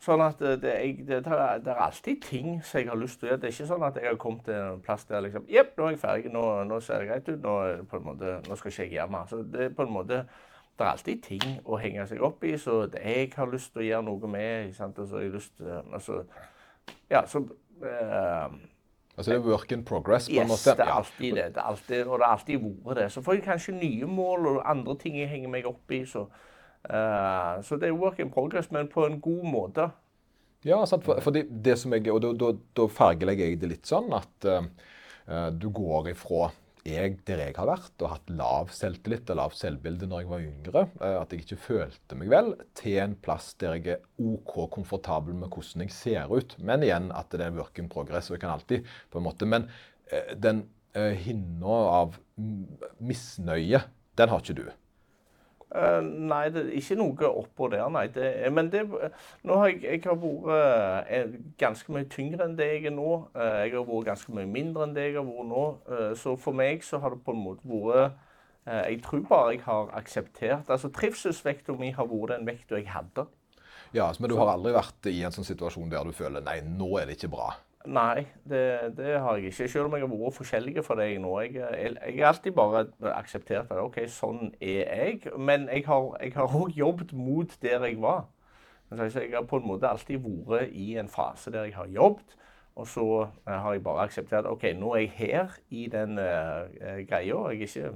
Sånn 0.00 0.22
at 0.24 0.38
det, 0.40 0.70
jeg, 0.70 0.94
det, 1.04 1.18
det, 1.26 1.68
er 1.68 1.80
alltid 1.84 2.22
ting 2.24 2.54
som 2.64 2.80
jeg 2.80 2.88
har 2.88 2.96
lyst 2.96 3.20
til 3.20 3.28
å 3.28 3.30
gjøre. 3.32 3.40
Det 3.42 3.50
er 3.50 3.56
ikke 3.56 3.68
sånn 3.68 3.82
at 3.84 3.98
jeg 4.00 4.08
har 4.08 4.20
kommet 4.22 4.46
til 4.46 4.56
en 4.56 4.84
plass 4.84 5.04
der 5.10 5.26
liksom 5.26 5.50
Jepp, 5.52 5.74
nå 5.76 5.88
er 5.88 5.92
jeg 5.92 6.00
ferdig. 6.00 6.32
Nå, 6.32 6.44
nå, 6.70 6.78
ser 6.84 7.02
det 7.02 7.10
greit 7.10 7.28
ut. 7.28 7.42
Nå, 7.44 7.56
måte, 8.06 8.38
nå 8.46 8.56
skal 8.56 8.72
ikke 8.72 8.86
jeg 8.86 8.94
gjøre 8.94 9.12
mer. 9.12 9.28
Så 9.28 9.42
det 9.44 9.66
er 9.66 9.76
på 9.76 9.84
en 9.84 9.92
måte 9.92 10.22
det 10.80 10.86
er 10.86 10.96
alltid 10.96 11.22
ting 11.22 11.58
å 11.68 11.76
henge 11.76 12.06
seg 12.08 12.22
opp 12.24 12.44
i 12.48 12.54
så 12.58 12.82
jeg 12.94 13.32
har 13.36 13.50
lyst 13.52 13.74
til 13.74 13.82
å 13.82 13.84
gjøre 13.84 14.06
noe 14.06 14.28
med. 14.32 14.70
Sant? 14.72 14.98
Altså, 14.98 15.20
jeg 15.20 15.28
har 15.28 15.34
lyst 15.36 15.56
til, 15.58 15.72
altså, 15.92 16.22
ja, 17.10 17.24
så 17.28 17.42
uh, 17.44 18.54
Altså 19.16 19.34
det 19.34 19.36
er 19.36 19.44
work 19.44 19.72
in 19.74 19.82
progress? 19.84 20.28
på 20.30 20.32
yes, 20.32 20.40
en 20.40 20.48
måte? 20.48 20.72
det 20.78 20.86
er 20.86 20.92
alltid 20.94 21.34
det. 21.36 21.44
det 21.54 21.60
er 21.60 21.66
alltid, 21.68 22.04
og 22.06 22.18
det 22.18 22.24
har 22.24 22.32
alltid 22.38 22.62
vært 22.86 22.96
det. 22.96 23.08
Så 23.12 23.22
får 23.26 23.36
jeg 23.36 23.42
kanskje 23.44 23.74
nye 23.76 24.06
mål 24.08 24.46
og 24.46 24.62
andre 24.70 24.94
ting 25.02 25.18
jeg 25.18 25.28
henger 25.28 25.52
meg 25.52 25.68
opp 25.68 25.92
i. 25.92 25.98
Så, 26.08 26.22
uh, 26.88 27.58
så 27.66 27.76
det 27.76 27.90
er 27.90 27.98
work 27.98 28.22
in 28.24 28.32
progress, 28.32 28.70
men 28.72 28.88
på 28.88 29.04
en 29.04 29.20
god 29.20 29.44
måte. 29.44 29.90
Ja, 30.64 30.80
sant? 30.88 31.04
For, 31.04 31.20
for 31.20 31.36
det, 31.36 31.44
det, 31.64 31.76
som 31.78 31.92
jeg, 31.92 32.08
og 32.08 32.22
da, 32.24 32.32
da, 32.32 32.54
da 32.76 32.88
fargelegger 32.88 33.50
jeg 33.50 33.60
det 33.60 33.72
litt 33.74 33.92
sånn 33.92 34.08
at 34.16 34.48
uh, 34.48 34.64
du 35.52 35.68
går 35.68 36.14
ifra 36.14 36.48
jeg, 36.90 37.18
der 37.28 37.42
jeg 37.44 37.54
har 37.56 37.68
vært 37.68 38.02
og 38.04 38.12
hatt 38.14 38.32
lav 38.34 38.72
selvtillit 38.74 39.30
og 39.32 39.38
lavt 39.40 39.58
selvbilde 39.58 40.08
når 40.10 40.24
jeg 40.24 40.30
var 40.30 40.44
yngre, 40.46 40.82
eh, 41.00 41.16
at 41.20 41.32
jeg 41.32 41.44
ikke 41.44 41.60
følte 41.64 42.18
meg 42.18 42.32
vel, 42.32 42.52
til 42.78 42.98
en 43.04 43.16
plass 43.22 43.52
der 43.60 43.78
jeg 43.78 43.96
er 43.96 44.04
OK 44.20 44.56
komfortabel 44.76 45.36
med 45.38 45.52
hvordan 45.52 45.86
jeg 45.86 45.94
ser 45.96 46.34
ut. 46.34 46.56
Men 46.58 46.84
igjen 46.86 47.10
at 47.16 47.32
det 47.34 47.46
er 47.46 47.56
work 47.56 47.80
in 47.82 47.90
progress, 47.92 48.30
og 48.30 48.38
jeg 48.38 48.44
kan 48.44 48.54
alltid 48.56 48.92
på 49.10 49.20
en 49.20 49.26
måte 49.26 49.48
Men 49.48 49.68
eh, 50.10 50.34
den 50.36 50.64
uh, 50.96 51.14
hinna 51.14 51.80
av 52.00 52.20
misnøye, 52.98 53.82
den 54.18 54.32
har 54.32 54.42
ikke 54.42 54.58
du. 54.58 54.66
Uh, 55.70 56.00
nei, 56.02 56.48
det 56.50 56.64
er 56.64 56.70
ikke 56.80 56.96
noe 56.98 57.28
oppå 57.28 57.68
der, 57.70 57.84
nei. 57.94 58.08
Det, 58.10 58.26
men 58.50 58.72
det, 58.72 58.80
nå 59.46 59.58
har 59.60 59.70
jeg, 59.70 59.84
jeg 59.84 60.02
har 60.02 60.16
vært 60.18 60.48
uh, 60.50 61.36
ganske 61.60 61.94
mye 61.94 62.08
tyngre 62.10 62.48
enn 62.48 62.56
det 62.58 62.66
jeg 62.72 62.88
er 62.90 62.96
nå. 62.96 63.12
Uh, 63.36 63.60
jeg 63.68 63.76
har 63.76 63.86
vært 63.86 64.08
ganske 64.08 64.34
mye 64.34 64.50
mindre 64.50 64.88
enn 64.88 64.96
det 64.96 65.06
jeg 65.06 65.20
har 65.20 65.28
vært 65.28 65.50
nå. 65.52 65.64
så 66.18 66.34
for 66.40 66.58
meg 66.58 66.82
så 66.86 66.98
har 67.02 67.14
det 67.14 67.22
på 67.26 67.36
en 67.36 67.44
måte 67.44 67.70
vært 67.70 68.18
Jeg 68.66 68.98
tror 69.06 69.22
bare 69.28 69.54
jeg 69.54 69.62
har 69.64 69.88
akseptert 69.96 70.68
Altså 70.70 70.90
trivselsvekta 70.94 71.72
mi 71.78 71.92
har 71.96 72.08
vært 72.10 72.34
den 72.34 72.50
vekta 72.50 72.78
jeg 72.78 72.90
hadde. 72.90 73.28
Ja, 73.94 74.10
Men 74.18 74.30
du 74.30 74.36
har 74.38 74.52
aldri 74.52 74.74
vært 74.74 75.06
i 75.10 75.22
en 75.26 75.34
sånn 75.34 75.46
situasjon 75.46 75.90
der 75.90 76.06
du 76.06 76.14
føler 76.14 76.42
nei, 76.42 76.60
nå 76.66 76.92
er 76.98 77.06
det 77.06 77.18
ikke 77.18 77.32
bra? 77.32 77.54
Nei, 77.86 78.26
det, 78.48 78.96
det, 78.96 79.20
har 79.20 79.36
jeg 79.36 79.44
ikke. 79.44 79.68
Selv 79.68 79.84
om 79.84 79.94
jeg 79.96 80.02
har 80.04 80.10
vært 80.12 80.36
forskjellig 80.36 80.82
for 80.84 81.00
deg 81.00 81.14
nå. 81.22 81.30
Jeg, 81.40 81.54
jeg, 81.56 82.18
har 82.18 82.26
alltid 82.28 82.52
bare 82.52 82.82
akseptert 83.14 83.70
at 83.72 83.80
OK, 83.80 84.02
sånn 84.12 84.50
er 84.60 84.82
jeg. 84.84 85.32
Men 85.38 85.64
jeg 85.72 85.86
har 85.88 86.44
òg 86.44 86.76
jobbet 86.76 87.14
mot 87.16 87.56
der 87.62 87.86
jeg 87.88 87.96
var. 88.02 88.26
Jeg 88.90 89.32
har 89.32 89.46
på 89.48 89.62
en 89.62 89.68
måte 89.70 89.88
alltid 89.88 90.20
vært 90.20 90.74
i 90.76 90.92
en 91.00 91.08
fase 91.08 91.52
der 91.54 91.70
jeg 91.70 91.78
har 91.78 91.88
jobbet. 91.88 92.36
Og 92.76 92.86
så 92.88 93.06
eh, 93.22 93.54
har 93.54 93.72
jeg 93.72 93.82
bare 93.82 94.04
akseptert 94.06 94.46
OK, 94.46 94.68
nå 94.76 94.92
er 94.94 95.06
jeg 95.06 95.10
her 95.16 95.56
i 95.70 95.86
den 95.90 96.18
uh, 96.18 97.00
greia. 97.08 97.40
Jeg 97.50 97.60
ikke, 97.60 97.92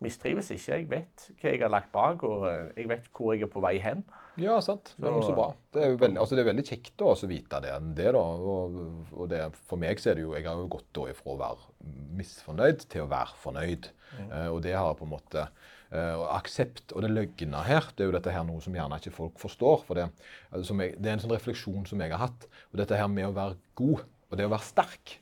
mistrives 0.00 0.50
ikke. 0.50 0.72
Jeg 0.72 0.90
vet 0.90 1.30
hva 1.40 1.52
jeg 1.52 1.62
har 1.62 1.72
lagt 1.72 1.92
bak, 1.92 2.22
og 2.24 2.48
jeg 2.76 2.88
vet 2.88 3.08
hvor 3.16 3.34
jeg 3.34 3.44
er 3.44 3.52
på 3.52 3.62
vei 3.64 3.76
hen. 3.84 4.04
Ja, 4.40 4.56
sant. 4.64 4.94
Det 4.96 5.08
er 5.08 5.24
så 5.24 5.34
bra. 5.36 5.48
Det 5.74 5.82
er, 5.84 5.96
veldig, 6.00 6.18
altså 6.22 6.36
det 6.36 6.42
er 6.42 6.48
veldig 6.48 6.64
kjekt 6.66 7.02
å 7.04 7.12
vite 7.28 7.60
det. 7.64 7.72
det 7.98 8.12
da. 8.16 8.22
Og, 8.22 8.78
og 9.12 9.28
det, 9.30 9.42
for 9.68 9.80
meg 9.80 10.00
så 10.00 10.12
er 10.12 10.18
det 10.18 10.24
jo 10.24 10.36
Jeg 10.36 10.46
har 10.48 10.60
jo 10.60 10.70
gått 10.72 11.00
ifra 11.10 11.34
å 11.34 11.40
være 11.40 11.90
misfornøyd 12.18 12.86
til 12.90 13.04
å 13.04 13.10
være 13.10 13.36
fornøyd. 13.42 13.90
Mm. 14.16 14.30
Uh, 14.32 14.48
og 14.54 14.62
det 14.64 14.76
har 14.76 14.96
på 14.98 15.06
en 15.06 15.12
måte 15.12 15.44
uh, 15.46 16.24
Aksept 16.36 16.94
og 16.94 17.04
det 17.04 17.12
løgna 17.12 17.64
her, 17.66 17.90
det 17.94 18.04
er 18.04 18.10
jo 18.10 18.16
dette 18.16 18.34
her 18.34 18.46
noe 18.46 18.62
som 18.64 18.76
gjerne 18.76 19.00
ikke 19.00 19.14
folk 19.16 19.42
forstår. 19.42 19.84
For 19.88 20.00
det, 20.00 20.08
altså, 20.50 20.78
jeg, 20.80 20.96
det 20.98 21.12
er 21.12 21.18
en 21.18 21.26
sånn 21.26 21.36
refleksjon 21.36 21.86
som 21.90 22.02
jeg 22.02 22.14
har 22.14 22.24
hatt. 22.24 22.48
Og 22.72 22.80
dette 22.82 22.98
her 22.98 23.10
med 23.12 23.28
å 23.28 23.36
være 23.36 23.60
god, 23.80 24.06
og 24.30 24.40
det 24.40 24.48
å 24.48 24.54
være 24.54 24.70
sterk. 24.70 25.18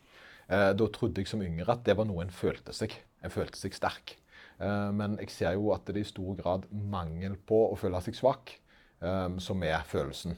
Uh, 0.48 0.70
da 0.78 0.92
trodde 0.94 1.24
jeg 1.24 1.30
som 1.30 1.44
yngre 1.44 1.74
at 1.74 1.84
det 1.88 1.98
var 1.98 2.08
noe 2.08 2.24
en 2.24 2.32
følte 2.34 2.76
seg. 2.76 2.96
En 3.24 3.34
følte 3.34 3.60
seg 3.60 3.76
sterk. 3.76 4.16
Men 4.58 5.12
jeg 5.20 5.30
ser 5.30 5.52
jo 5.54 5.68
at 5.70 5.84
det 5.86 5.92
er 5.92 6.00
i 6.00 6.08
stor 6.08 6.32
grad 6.34 6.64
mangel 6.90 7.36
på 7.46 7.60
å 7.68 7.76
føle 7.78 8.00
seg 8.02 8.16
svak 8.18 8.56
um, 9.00 9.38
som 9.42 9.62
er 9.66 9.82
følelsen. 9.88 10.36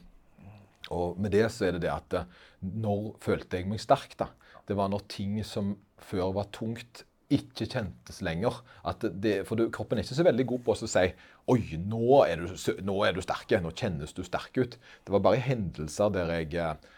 Og 0.94 1.18
med 1.20 1.34
det 1.34 1.46
så 1.54 1.68
er 1.68 1.76
det 1.76 1.84
det 1.84 1.92
at 1.92 2.16
eh, 2.18 2.40
når 2.82 3.12
følte 3.22 3.60
jeg 3.60 3.68
meg 3.70 3.82
sterk, 3.82 4.16
da? 4.18 4.30
Det 4.66 4.76
var 4.78 4.90
når 4.90 5.06
ting 5.10 5.38
som 5.46 5.74
før 6.02 6.32
var 6.36 6.50
tungt, 6.54 7.04
ikke 7.30 7.68
kjentes 7.70 8.18
lenger. 8.26 8.56
Det, 9.00 9.44
for 9.46 9.58
du, 9.58 9.68
kroppen 9.70 10.00
er 10.00 10.04
ikke 10.04 10.16
så 10.18 10.26
veldig 10.26 10.46
god 10.50 10.64
på 10.66 10.74
å 10.74 10.88
si 10.90 11.04
Oi, 11.50 11.60
nå 11.78 12.22
er, 12.24 12.42
du, 12.42 12.80
nå 12.86 12.96
er 13.06 13.14
du 13.14 13.20
sterk. 13.22 13.54
Nå 13.62 13.70
kjennes 13.74 14.14
du 14.14 14.24
sterk 14.26 14.58
ut. 14.58 14.74
Det 14.78 15.14
var 15.14 15.22
bare 15.24 15.42
hendelser 15.42 16.10
der 16.14 16.32
jeg 16.40 16.58
eh, 16.58 16.90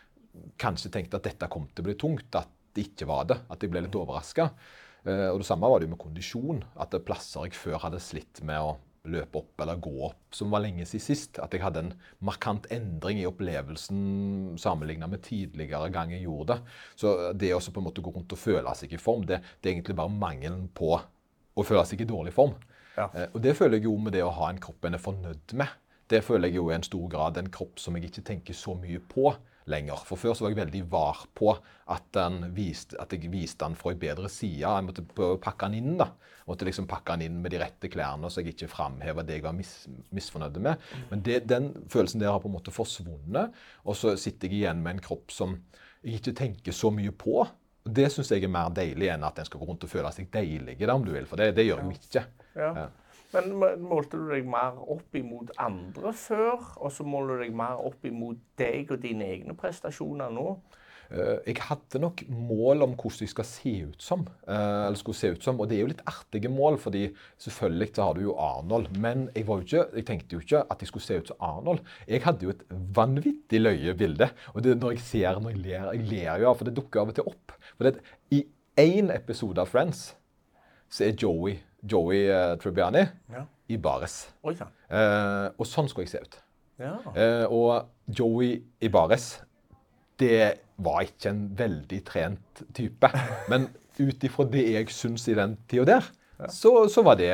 kanskje 0.61 0.93
tenkte 0.93 1.21
at 1.21 1.29
dette 1.29 1.51
kom 1.53 1.69
til 1.69 1.85
å 1.85 1.89
bli 1.91 1.97
tungt, 2.01 2.33
at 2.37 2.51
det 2.73 2.89
ikke 2.89 3.09
var 3.09 3.29
det. 3.29 3.39
At 3.53 3.65
jeg 3.65 3.73
ble 3.73 3.85
litt 3.85 3.97
overraska. 3.99 4.49
Eh, 5.05 5.29
og 5.29 5.43
det 5.43 5.49
samme 5.49 5.69
var 5.69 5.85
det 5.85 5.91
med 5.93 6.01
kondisjon. 6.01 6.65
At 6.81 6.93
det 6.97 7.05
plasser 7.09 7.49
jeg 7.49 7.57
før 7.59 7.81
hadde 7.85 8.01
slitt 8.01 8.41
med 8.49 8.61
å 8.61 8.75
løpe 9.11 9.41
opp 9.41 9.63
eller 9.63 9.81
gå 9.83 9.93
opp, 10.07 10.35
som 10.35 10.53
var 10.55 10.63
lenge 10.63 10.85
siden 10.87 11.03
sist. 11.05 11.39
At 11.43 11.55
jeg 11.55 11.65
hadde 11.65 11.83
en 11.83 11.93
markant 12.23 12.69
endring 12.75 13.21
i 13.23 13.27
opplevelsen 13.27 14.59
sammenlignet 14.61 15.11
med 15.11 15.25
tidligere 15.27 15.91
gang 15.95 16.15
jeg 16.15 16.27
gjorde 16.27 16.55
det. 16.55 16.75
Så 16.99 17.15
det 17.35 17.53
å 17.57 17.61
på 17.63 17.83
en 17.83 17.89
måte 17.89 18.05
gå 18.05 18.15
rundt 18.15 18.35
og 18.35 18.41
føle 18.41 18.77
seg 18.79 18.95
i 18.95 19.01
form, 19.03 19.27
det, 19.27 19.43
det 19.61 19.71
er 19.71 19.77
egentlig 19.77 19.99
bare 19.99 20.15
mangelen 20.15 20.69
på 20.75 20.95
å 20.97 21.67
føle 21.67 21.85
seg 21.89 22.05
i 22.05 22.09
dårlig 22.09 22.35
form. 22.37 22.55
Ja. 22.97 23.09
Eh, 23.11 23.29
og 23.33 23.41
det 23.45 23.57
føler 23.59 23.81
jeg 23.81 23.89
jo 23.89 23.97
med 24.01 24.15
det 24.15 24.25
å 24.25 24.35
ha 24.37 24.51
en 24.53 24.61
kropp 24.63 24.87
en 24.87 24.99
er 24.99 25.03
fornøyd 25.03 25.57
med. 25.59 25.79
Det 26.13 26.21
føler 26.25 26.51
jeg 26.51 26.61
jo 26.61 26.69
i 26.69 26.77
en 26.77 26.87
stor 26.87 27.09
grad 27.11 27.39
en 27.41 27.51
kropp 27.53 27.81
som 27.81 27.97
jeg 27.97 28.11
ikke 28.11 28.27
tenker 28.29 28.57
så 28.57 28.77
mye 28.77 29.01
på 29.13 29.33
lenger. 29.71 30.03
For 30.07 30.21
før 30.21 30.35
så 30.35 30.47
var 30.47 30.53
jeg 30.53 30.61
veldig 30.63 30.83
var 30.91 31.23
på 31.39 31.53
at, 31.53 32.19
viste, 32.57 32.99
at 33.01 33.15
jeg 33.15 33.31
viste 33.33 33.65
den 33.65 33.77
fra 33.79 33.93
en 33.93 34.03
bedre 34.03 34.31
side. 34.33 34.63
Jeg 34.65 34.87
måtte 34.87 35.05
pakke 35.43 35.69
den 35.69 35.79
inn. 35.81 35.97
da. 36.01 36.11
Jeg 36.43 36.51
måtte 36.51 36.67
liksom 36.69 36.89
pakke 36.91 37.17
den 37.17 37.29
inn 37.29 37.41
med 37.45 37.55
de 37.55 37.61
rette 37.63 37.91
klærne, 37.93 38.31
så 38.31 38.43
jeg 38.43 38.57
ikke 38.57 38.71
framheva 38.73 39.25
det 39.27 39.39
jeg 39.39 39.47
var 39.47 39.57
mis, 39.57 39.73
misfornøyd 40.11 40.59
med. 40.65 40.87
Men 41.11 41.25
det, 41.27 41.43
den 41.51 41.73
følelsen 41.93 42.23
der 42.23 42.33
har 42.35 42.43
på 42.43 42.51
en 42.51 42.57
måte 42.57 42.75
forsvunnet. 42.75 43.53
Og 43.87 43.99
så 43.99 44.17
sitter 44.21 44.51
jeg 44.51 44.63
igjen 44.65 44.83
med 44.83 44.97
en 44.97 45.05
kropp 45.05 45.35
som 45.35 45.59
jeg 46.03 46.19
ikke 46.19 46.37
tenker 46.39 46.75
så 46.75 46.91
mye 46.95 47.15
på. 47.15 47.43
Og 47.83 47.91
Det 47.91 48.09
syns 48.15 48.31
jeg 48.31 48.45
er 48.47 48.51
mer 48.53 48.71
deilig 48.75 49.09
enn 49.11 49.25
at 49.27 49.39
en 49.39 49.47
skal 49.47 49.63
gå 49.63 49.67
rundt 49.67 49.87
og 49.87 49.91
føle 49.91 50.11
seg 50.15 50.31
deilig, 50.35 50.77
om 50.91 51.07
du 51.07 51.13
vil. 51.15 51.27
For 51.27 51.41
det, 51.41 51.53
det 51.59 51.67
gjør 51.67 51.83
jeg 51.83 51.99
ikke. 51.99 52.27
Ja. 52.59 52.89
Men 53.33 53.81
målte 53.81 54.21
du 54.21 54.29
deg 54.29 54.47
mer 54.49 54.77
opp 54.93 55.17
imot 55.17 55.55
andre 55.61 56.13
før, 56.17 56.61
og 56.77 56.93
så 56.93 57.07
måler 57.09 57.39
du 57.41 57.47
deg 57.47 57.57
mer 57.57 57.81
opp 57.81 58.05
imot 58.05 58.41
deg 58.61 58.93
og 58.93 59.03
dine 59.05 59.29
egne 59.33 59.57
prestasjoner 59.59 60.33
nå? 60.35 60.47
Eh, 61.13 61.39
jeg 61.51 61.61
hadde 61.67 62.01
nok 62.01 62.23
mål 62.33 62.87
om 62.87 62.95
hvordan 62.97 63.27
jeg 63.27 63.33
skal 63.33 63.47
se 63.49 63.73
ut 63.89 64.05
som. 64.05 64.23
Eh, 64.49 64.87
eller 64.87 64.97
skulle 65.01 65.19
se 65.19 65.33
ut 65.35 65.45
som, 65.45 65.61
Og 65.61 65.69
det 65.69 65.77
er 65.77 65.83
jo 65.83 65.91
litt 65.91 66.05
artige 66.09 66.49
mål, 66.49 66.79
fordi 66.81 67.11
selvfølgelig 67.39 67.89
så 67.95 68.07
har 68.07 68.15
du 68.15 68.23
jo 68.23 68.37
Arnold. 68.37 68.89
Men 68.97 69.29
jeg, 69.35 69.45
ikke, 69.45 69.85
jeg 69.97 70.07
tenkte 70.07 70.37
jo 70.37 70.41
ikke 70.41 70.65
at 70.71 70.81
jeg 70.81 70.89
skulle 70.89 71.05
se 71.05 71.19
ut 71.19 71.29
som 71.29 71.37
Arnold. 71.41 71.81
Jeg 72.09 72.25
hadde 72.25 72.47
jo 72.47 72.55
et 72.55 72.65
vanvittig 72.97 73.61
løye 73.61 73.95
bilde. 73.95 74.31
Og 74.55 74.65
det, 74.65 74.79
når 74.81 74.97
jeg 74.97 75.01
ser 75.01 75.41
når 75.41 75.51
jeg 75.51 75.65
ler 75.67 75.93
Jeg 75.93 76.09
ler 76.09 76.41
jo 76.41 76.49
av, 76.49 76.57
for 76.57 76.65
det 76.65 76.77
dukker 76.77 77.01
av 77.01 77.13
og 77.13 77.15
til 77.15 77.29
opp. 77.29 77.53
For 77.77 77.89
det, 77.89 78.01
I 78.31 78.45
én 78.81 79.13
episode 79.13 79.61
av 79.61 79.69
Friends 79.69 80.15
så 80.93 81.05
er 81.05 81.17
Joey 81.17 81.59
Joey 81.83 82.27
uh, 82.31 82.55
Tribbiani 82.63 83.03
ja. 83.33 83.45
i 83.69 83.79
bares. 83.83 84.17
Oi, 84.47 84.55
ja. 84.59 84.69
uh, 84.93 85.49
og 85.59 85.69
sånn 85.69 85.91
skulle 85.91 86.07
jeg 86.07 86.15
se 86.15 86.23
ut. 86.23 86.39
Ja. 86.83 86.97
Uh, 87.15 87.47
og 87.53 88.15
Joey 88.19 88.57
i 88.83 88.91
bares, 88.93 89.35
det 90.23 90.63
var 90.83 91.05
ikke 91.07 91.33
en 91.33 91.45
veldig 91.59 92.01
trent 92.07 92.65
type. 92.77 93.11
Men 93.53 93.69
ut 93.99 94.25
ifra 94.25 94.47
det 94.51 94.67
jeg 94.73 94.95
syns 94.95 95.27
i 95.31 95.37
den 95.39 95.57
tida 95.71 95.89
der, 95.97 96.11
så, 96.51 96.89
så, 96.91 97.05
var 97.07 97.19
det 97.21 97.31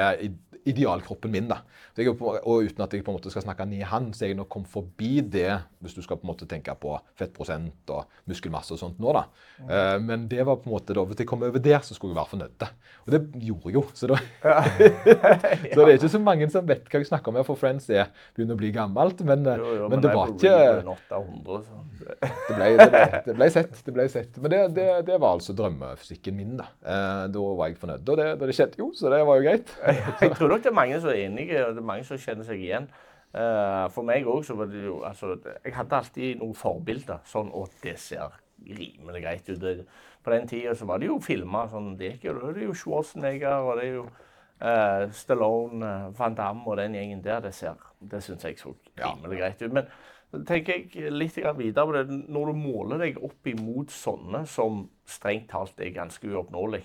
idealkroppen 0.71 1.33
min. 1.33 1.49
da. 1.51 1.63
Jeg, 1.99 2.13
og 2.15 2.63
uten 2.63 2.85
at 2.85 2.95
jeg 2.95 3.03
på 3.05 3.11
en 3.11 3.19
måte 3.19 3.33
skal 3.33 3.43
snakke 3.43 3.67
ned 3.67 3.83
han, 3.91 4.13
så 4.15 4.25
er 4.25 4.33
jeg 4.33 4.39
nok 4.39 4.51
kommet 4.53 4.71
forbi 4.71 5.19
det, 5.25 5.51
hvis 5.83 5.97
du 5.97 6.03
skal 6.05 6.19
på 6.21 6.27
en 6.27 6.33
måte 6.33 6.47
tenke 6.51 6.75
på 6.79 6.95
fettprosent 7.19 7.91
og 7.95 8.21
muskelmasse 8.31 8.75
og 8.77 8.81
sånt 8.81 9.01
nå. 9.03 9.15
da. 9.17 9.25
Mm. 9.59 9.71
Uh, 9.73 9.97
men 10.05 10.27
det 10.31 10.45
var 10.47 10.61
på 10.61 10.71
en 10.71 10.77
måte 10.77 10.95
da, 10.95 11.05
hvis 11.09 11.23
jeg 11.25 11.31
kom 11.31 11.43
over 11.47 11.63
der, 11.63 11.81
så 11.83 11.97
skulle 11.97 12.15
jeg 12.15 12.21
være 12.21 12.33
fornøyd. 12.35 12.67
Og 13.07 13.15
det 13.15 13.23
gjorde 13.49 13.73
jeg 13.73 13.79
jo. 13.79 13.85
Så, 13.99 14.11
da, 14.11 14.19
så 15.75 15.79
det 15.79 15.89
er 15.89 15.95
ikke 15.97 16.13
så 16.15 16.23
mange 16.23 16.51
som 16.53 16.69
vet 16.69 16.87
hva 16.87 17.03
jeg 17.03 17.11
snakker 17.11 17.33
om 17.33 17.41
her, 17.41 17.47
for 17.49 17.59
Friends 17.59 17.89
er 17.91 18.13
begynner 18.37 18.59
å 18.59 18.63
bli 18.63 18.73
gammelt. 18.75 19.23
Men, 19.27 19.47
jo, 19.49 19.75
jo, 19.81 19.89
men, 19.89 19.97
men 19.97 20.05
det 20.05 20.15
var 20.15 20.35
ikke 20.35 20.55
800, 20.95 21.67
det, 22.09 22.55
ble, 22.55 22.69
det, 22.79 22.89
ble, 22.93 23.03
det, 23.27 23.35
ble, 23.35 23.51
sett. 23.53 23.81
det 23.85 23.95
ble 23.97 24.09
sett. 24.13 24.39
Men 24.43 24.55
det, 24.55 24.87
det 25.09 25.19
var 25.19 25.37
altså 25.37 25.55
drømmefysikken 25.59 26.39
min. 26.39 26.57
Da 26.61 26.69
uh, 26.87 27.25
Da 27.33 27.45
var 27.59 27.73
jeg 27.73 27.79
fornøyd. 27.81 28.05
Og 28.05 28.21
det, 28.21 28.29
det 28.43 28.57
skjedde 28.57 28.83
jo, 28.83 28.91
så 28.97 29.13
det 29.13 29.23
var 29.29 29.41
jo 29.41 29.47
greit. 29.47 29.75
jeg 30.23 30.35
tror 30.37 30.55
nok 30.59 30.65
det 30.65 30.73
er 30.73 30.81
mange 30.81 31.01
som 31.01 31.13
er 31.13 31.21
enige, 31.25 31.63
og 31.67 31.77
det 31.77 31.83
er 31.83 31.87
mange 31.87 32.05
som 32.09 32.21
kjenner 32.21 32.47
seg 32.49 32.63
igjen. 32.63 32.89
Uh, 33.29 33.87
for 33.93 34.07
meg 34.09 34.27
òg 34.27 34.41
så 34.49 34.55
var 34.57 34.71
det 34.73 34.87
jo 34.87 35.03
altså, 35.05 35.35
Jeg 35.61 35.75
hadde 35.77 35.99
alltid 35.99 36.39
noen 36.41 36.57
forbilder. 36.57 37.21
Sånn 37.29 37.51
at 37.55 37.75
det 37.85 37.99
ser 38.01 38.39
rimelig 38.65 39.23
greit 39.23 39.51
ut. 39.53 39.85
På 40.25 40.33
den 40.33 40.49
tida 40.49 40.75
så 40.75 40.89
var 40.89 40.99
det 40.99 41.11
jo 41.11 41.21
filmer 41.23 41.69
sånn 41.71 41.93
Det 41.97 42.15
gikk 42.15 42.25
jo, 42.27 42.33
det 42.41 42.65
er 42.65 42.67
jo 42.67 42.75
Schwarzenegger 42.75 43.69
og 43.69 43.79
det 43.79 43.85
er 43.85 43.95
jo 43.95 44.07
uh, 44.09 45.05
Stallone, 45.15 45.93
Van 46.19 46.39
Damme 46.39 46.67
og 46.67 46.81
den 46.81 46.97
gjengen 46.99 47.23
der. 47.25 47.43
Det, 47.45 47.53
ser, 47.55 47.77
det 48.01 48.23
syns 48.25 48.49
jeg 48.49 48.59
så 48.61 48.75
rimelig 48.99 49.43
greit 49.43 49.63
ut. 49.63 49.77
Men 49.77 49.93
så 50.33 50.43
tenker 50.49 50.81
jeg 50.81 51.13
litt 51.13 51.39
videre 51.61 51.87
på 51.87 51.97
det. 51.99 52.19
Når 52.29 52.51
du 52.51 52.65
måler 52.65 53.05
deg 53.05 53.21
opp 53.25 53.49
imot 53.49 53.93
sånne 53.95 54.45
som 54.49 54.87
strengt 55.09 55.49
talt 55.53 55.79
er 55.81 55.95
ganske 55.95 56.33
uoppnåelig, 56.33 56.83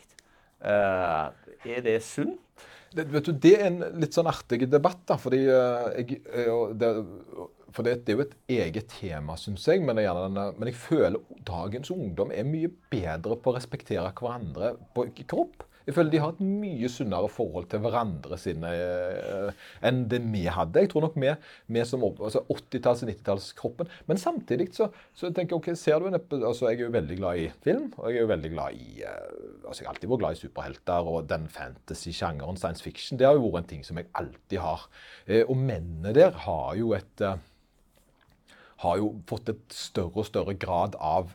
uh, 0.68 1.32
er 1.64 1.84
det 1.88 2.02
sunt? 2.04 2.40
Det, 2.94 3.08
vet 3.10 3.28
du, 3.28 3.34
det 3.44 3.54
er 3.58 3.68
en 3.68 3.82
litt 4.02 4.16
sånn 4.16 4.30
artig 4.30 4.68
debatt, 4.70 5.02
da, 5.10 5.18
fordi 5.20 5.44
uh, 5.50 5.90
jeg, 5.98 6.22
det, 6.78 6.92
for 7.74 7.86
det, 7.86 8.04
det, 8.06 8.14
er 8.14 8.20
jo 8.20 8.26
et 8.26 8.36
eget 8.60 8.90
tema, 9.00 9.36
syns 9.40 9.66
jeg. 9.68 9.82
Men, 9.86 10.00
denne, 10.00 10.48
men, 10.58 10.70
jeg 10.70 10.80
føler 10.80 11.22
dagens 11.48 11.92
ungdom 11.94 12.34
er 12.34 12.48
mye 12.48 12.72
bedre 12.94 13.38
på 13.40 13.52
å 13.52 13.58
respektere 13.58 14.14
hverandre 14.20 14.76
på 14.96 15.08
kropp. 15.26 15.66
Jeg 15.84 15.96
føler 15.98 16.14
de 16.14 16.20
har 16.24 16.32
et 16.32 16.44
mye 16.44 16.90
sunnere 16.92 17.30
forhold 17.32 17.68
til 17.72 17.82
hverandre 17.84 18.38
sine 18.40 18.70
eh, 18.72 19.64
enn 19.84 20.06
det 20.12 20.22
vi 20.32 20.46
hadde. 20.48 20.84
Jeg 20.86 20.92
tror 20.94 21.06
nok 21.08 21.18
vi, 21.20 21.34
vi 21.76 21.84
som 21.88 22.06
altså 22.08 22.44
80-talls- 22.48 23.04
og 23.04 23.12
90-tallskroppen. 23.12 23.92
Men 24.08 24.22
samtidig 24.22 24.70
så, 24.78 24.88
så, 25.12 25.30
tenker 25.30 25.58
jeg 25.58 25.60
ok, 25.60 25.70
ser 25.80 26.00
du 26.00 26.08
en 26.08 26.20
altså 26.20 26.72
Jeg 26.72 26.80
er 26.80 26.86
jo 26.86 26.96
veldig 26.96 27.20
glad 27.20 27.44
i 27.44 27.50
film. 27.66 27.90
Og 27.98 28.10
jeg 28.10 28.22
er 28.22 28.26
jo 28.26 28.32
veldig 28.32 28.54
glad 28.56 28.80
i 28.80 29.04
eh, 29.04 29.22
altså 29.68 29.84
Jeg 29.84 29.90
har 29.90 29.94
alltid 29.96 30.14
vært 30.14 30.24
glad 30.24 30.38
i 30.38 30.44
superhelter 30.44 31.14
og 31.14 31.30
den 31.32 31.48
fantasy-sjangeren, 31.52 32.60
science 32.60 32.84
fiction. 32.84 33.20
Det 33.20 33.28
har 33.28 33.36
jo 33.40 33.48
vært 33.50 33.66
en 33.66 33.72
ting 33.76 33.88
som 33.88 34.00
jeg 34.00 34.12
alltid 34.20 34.60
har. 34.64 34.88
Eh, 35.28 35.44
og 35.44 35.58
mennene 35.60 36.16
der 36.16 36.36
har 36.48 36.78
jo 36.80 36.96
et 36.96 37.28
har 38.84 39.00
jo 39.00 39.14
fått 39.30 39.48
et 39.52 39.76
større 39.76 40.24
og 40.24 40.28
større 40.28 40.56
grad 40.60 40.96
av 41.00 41.32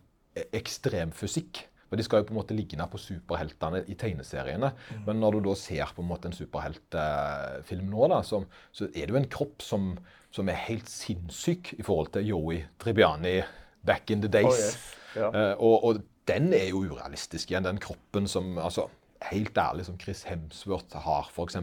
ekstremfysikk. 0.53 1.63
For 1.89 1.97
De 1.97 2.05
skal 2.05 2.23
jo 2.23 2.29
på 2.29 2.35
en 2.35 2.41
måte 2.41 2.57
ligne 2.57 2.87
på 2.91 3.01
superheltene 3.01 3.83
i 3.89 3.97
tegneseriene. 3.99 4.71
Mm. 4.91 5.01
Men 5.07 5.23
når 5.23 5.39
du 5.39 5.49
da 5.49 5.55
ser 5.59 5.95
på 5.97 6.05
en 6.05 6.11
måte 6.11 6.29
en 6.29 6.37
superheltfilm 6.37 7.89
nå, 7.89 8.11
da, 8.13 8.21
så, 8.27 8.43
så, 8.73 8.91
er 8.93 9.09
det 9.09 9.15
jo 9.15 9.21
en 9.23 9.33
kropp 9.33 9.65
som, 9.65 9.91
som, 10.35 10.51
er 10.53 10.61
helt 10.69 10.91
sinnssyk 10.93 11.75
i 11.79 11.87
forhold 11.87 12.13
til 12.17 12.29
Joey 12.29 12.63
Tribiani 12.83 13.41
back 13.89 14.13
in 14.13 14.25
the 14.25 14.31
days. 14.31 14.53
Oh, 14.53 14.61
yes. 14.61 14.79
ja. 15.17 15.33
uh, 15.33 15.55
og, 15.57 15.85
og, 15.85 16.07
den 16.29 16.53
er 16.53 16.67
jo 16.69 16.83
urealistisk 16.85 17.49
igjen. 17.49 17.65
Den 17.65 17.81
kroppen 17.81 18.29
som 18.29 18.59
altså, 18.61 18.91
Helt 19.33 19.57
ærlig, 19.59 19.83
som 19.89 19.97
Chris 19.99 20.21
Hemsworth 20.29 20.95
har, 21.03 21.27
f.eks., 21.35 21.57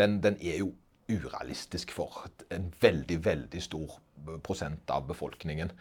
den, 0.00 0.14
den 0.24 0.38
er 0.40 0.62
jo 0.62 0.70
urealistisk 1.08 1.92
for 1.92 2.30
en 2.54 2.70
veldig, 2.80 3.18
veldig 3.26 3.60
stor 3.60 3.98
av 4.94 5.06
befolkningen. 5.08 5.72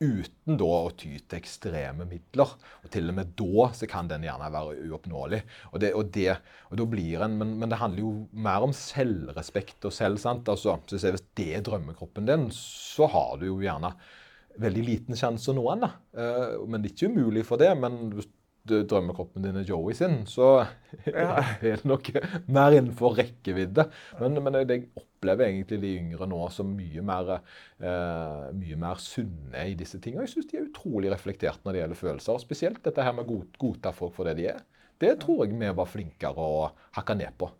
Uten 0.00 0.58
da 0.60 0.68
å 0.68 0.92
ty 0.98 1.16
til 1.18 1.38
ekstreme 1.38 2.06
midler. 2.08 2.52
Og 2.82 2.92
til 2.92 3.10
og 3.10 3.18
med 3.18 3.32
da 3.38 3.68
så 3.76 3.88
kan 3.90 4.10
den 4.10 4.26
gjerne 4.26 4.50
være 4.52 4.76
uoppnåelig. 4.86 5.42
Og 5.72 5.80
det, 5.82 5.92
og 5.96 6.12
det, 6.14 6.28
og 6.70 6.80
da 6.80 6.88
blir 6.96 7.24
en, 7.26 7.38
men, 7.40 7.56
men, 7.60 7.72
det 7.72 7.80
handler 7.80 8.04
jo 8.04 8.12
mer 8.32 8.66
om 8.66 8.74
selvrespekt 8.76 9.88
og 9.88 9.94
selv. 9.96 10.22
sant? 10.22 10.48
Altså, 10.48 10.78
så 10.86 11.12
Hvis 11.14 11.26
det 11.38 11.50
er 11.56 11.66
drømmekroppen 11.66 12.28
din, 12.28 12.48
så 12.54 13.10
har 13.12 13.36
du 13.40 13.48
jo 13.50 13.60
gjerne 13.64 13.94
veldig 14.60 14.86
liten 14.86 15.18
sjanse 15.18 15.52
å 15.52 15.56
nå 15.56 15.66
den. 15.72 15.86
da. 15.86 15.92
Uh, 16.16 16.64
men 16.66 16.80
det 16.80 16.90
er 16.90 16.96
ikke 16.96 17.12
umulig 17.12 17.46
for 17.48 17.60
det. 17.60 17.74
men 17.76 18.16
drømmekroppen 18.66 19.44
din 19.44 19.58
er 19.60 19.66
Joey 19.66 19.94
sin, 19.94 20.22
så 20.26 20.64
ja. 21.06 21.42
er 21.62 21.78
det 21.78 21.88
nok 21.88 22.10
mer 22.50 22.76
innenfor 22.76 23.16
rekkevidde. 23.20 23.88
Men, 24.20 24.40
men 24.42 24.60
jeg 24.62 24.88
opplever 25.26 25.50
egentlig 25.50 25.80
de 25.82 25.92
yngre 25.98 26.28
nå 26.30 26.38
som 26.54 26.70
mye 26.76 27.02
mer, 27.02 27.40
eh, 27.80 28.46
mye 28.54 28.78
mer 28.78 28.96
sunne 29.02 29.66
i 29.66 29.74
disse 29.74 29.98
tingene. 30.00 30.26
Jeg 30.26 30.36
syns 30.36 30.50
de 30.50 30.58
er 30.58 30.68
utrolig 30.68 31.10
reflektert 31.10 31.64
når 31.64 31.72
det 31.72 31.80
gjelder 31.80 32.00
følelser. 32.00 32.32
og 32.32 32.40
Spesielt 32.40 32.82
dette 32.82 33.02
her 33.02 33.12
med 33.12 33.26
å 33.26 33.42
godta 33.58 33.92
folk 33.92 34.14
for 34.14 34.24
det 34.24 34.36
de 34.36 34.48
er. 34.54 34.60
Det 34.98 35.18
tror 35.20 35.44
jeg 35.44 35.58
vi 35.58 35.68
var 35.68 35.86
flinkere 35.86 36.38
å 36.38 36.70
hakke 36.92 37.14
ned 37.16 37.36
på. 37.36 37.50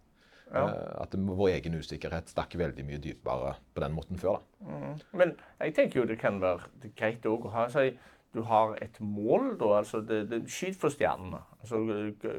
Ja. 0.52 0.68
Eh, 0.68 1.02
at 1.02 1.14
vår 1.14 1.48
egen 1.56 1.74
usikkerhet 1.74 2.28
stakk 2.28 2.54
veldig 2.54 2.84
mye 2.86 2.98
dypere 2.98 3.56
på 3.74 3.80
den 3.82 3.92
måten 3.92 4.16
før. 4.16 4.40
Mm. 4.62 5.00
Men 5.12 5.34
jeg 5.60 5.74
tenker 5.74 6.00
jo 6.00 6.06
det 6.06 6.20
kan 6.20 6.40
være 6.40 6.92
greit 6.94 7.26
å 7.26 7.40
ha 7.50 7.68
seg 7.68 7.98
du 8.36 8.42
har 8.42 8.76
et 8.84 9.00
mål, 9.00 9.54
da. 9.56 9.78
altså 9.78 10.00
det, 10.04 10.26
det, 10.30 10.42
Skyt 10.50 10.76
for 10.76 10.92
stjernene. 10.92 11.40
altså 11.60 11.78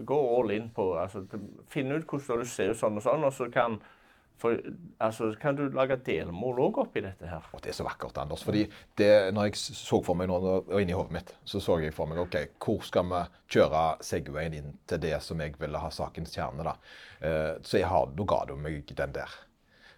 Gå 0.05 0.17
all 0.37 0.51
in 0.53 0.69
på 0.69 0.91
altså, 0.97 1.23
Finne 1.73 1.97
ut 1.97 2.05
hvordan 2.05 2.43
du 2.43 2.45
ser 2.45 2.69
ut 2.69 2.77
sånn 2.77 2.99
og 2.99 3.05
sånn, 3.05 3.25
og 3.25 3.33
så 3.33 3.47
kan, 3.53 3.79
for, 4.37 4.59
altså, 5.01 5.31
kan 5.41 5.57
du 5.57 5.63
lage 5.73 5.97
delmål 6.05 6.59
òg 6.67 6.79
oppi 6.83 7.01
dette 7.01 7.25
her. 7.29 7.45
Og 7.53 7.61
Det 7.63 7.71
er 7.71 7.77
så 7.77 7.85
vakkert, 7.87 8.17
Anders. 8.21 8.43
fordi 8.45 8.67
det, 8.99 9.33
når 9.33 9.49
jeg 9.49 9.55
så 9.57 10.01
for 10.05 10.15
meg 10.15 10.29
noe 10.29 10.59
og 10.61 10.81
inni 10.81 10.93
hodet 10.93 11.15
mitt, 11.15 11.33
så 11.45 11.61
så 11.63 11.79
jeg 11.81 11.93
for 11.93 12.09
meg 12.09 12.21
ok, 12.21 12.37
hvor 12.63 12.85
skal 12.85 13.07
vi 13.09 13.23
kjøre 13.55 13.83
Segwayen 14.05 14.53
inn 14.53 14.77
til 14.87 15.01
det 15.01 15.15
som 15.25 15.41
jeg 15.41 15.57
ville 15.59 15.81
ha 15.81 15.89
sakens 15.89 16.35
kjerne. 16.35 16.63
da. 16.63 16.75
Eh, 17.21 17.53
så 17.63 17.81
jeg 17.81 17.89
har, 17.89 18.11
da 18.13 18.23
ga 18.23 18.43
du 18.45 18.55
meg 18.55 18.85
den 18.95 19.11
der. 19.17 19.29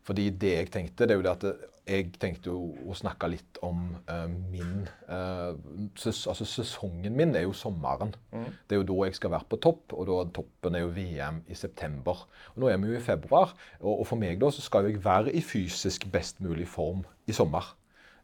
Fordi 0.07 0.29
det 0.31 0.55
jeg 0.55 0.71
tenkte, 0.71 1.05
det 1.05 1.13
er 1.13 1.19
jo 1.19 1.27
det 1.27 1.35
at 1.35 1.69
jeg 1.87 2.11
tenkte 2.21 2.51
jo 2.51 2.73
å 2.89 2.95
snakke 2.97 3.29
litt 3.31 3.59
om 3.65 3.81
uh, 4.09 4.27
min 4.51 4.83
uh, 5.09 5.55
ses, 5.97 6.25
Altså 6.29 6.47
sesongen 6.47 7.15
min 7.15 7.33
er 7.37 7.47
jo 7.47 7.55
sommeren. 7.55 8.13
Mm. 8.33 8.45
Det 8.67 8.77
er 8.77 8.81
jo 8.81 8.87
da 8.91 8.99
jeg 9.07 9.17
skal 9.19 9.33
være 9.33 9.49
på 9.49 9.61
topp, 9.63 9.95
og 9.95 10.09
da 10.09 10.19
toppen 10.39 10.77
er 10.77 10.85
jo 10.85 10.93
VM 10.95 11.41
i 11.47 11.57
september. 11.57 12.25
Og 12.53 12.63
Nå 12.63 12.69
er 12.69 12.81
vi 12.81 12.93
jo 12.93 12.99
i 12.99 13.03
februar, 13.03 13.55
og, 13.79 13.93
og 14.01 14.07
for 14.11 14.21
meg 14.21 14.41
da 14.41 14.51
så 14.53 14.65
skal 14.65 14.89
jeg 14.89 15.03
være 15.05 15.33
i 15.33 15.43
fysisk 15.45 16.09
best 16.13 16.43
mulig 16.43 16.67
form 16.69 17.05
i 17.29 17.35
sommer. 17.35 17.73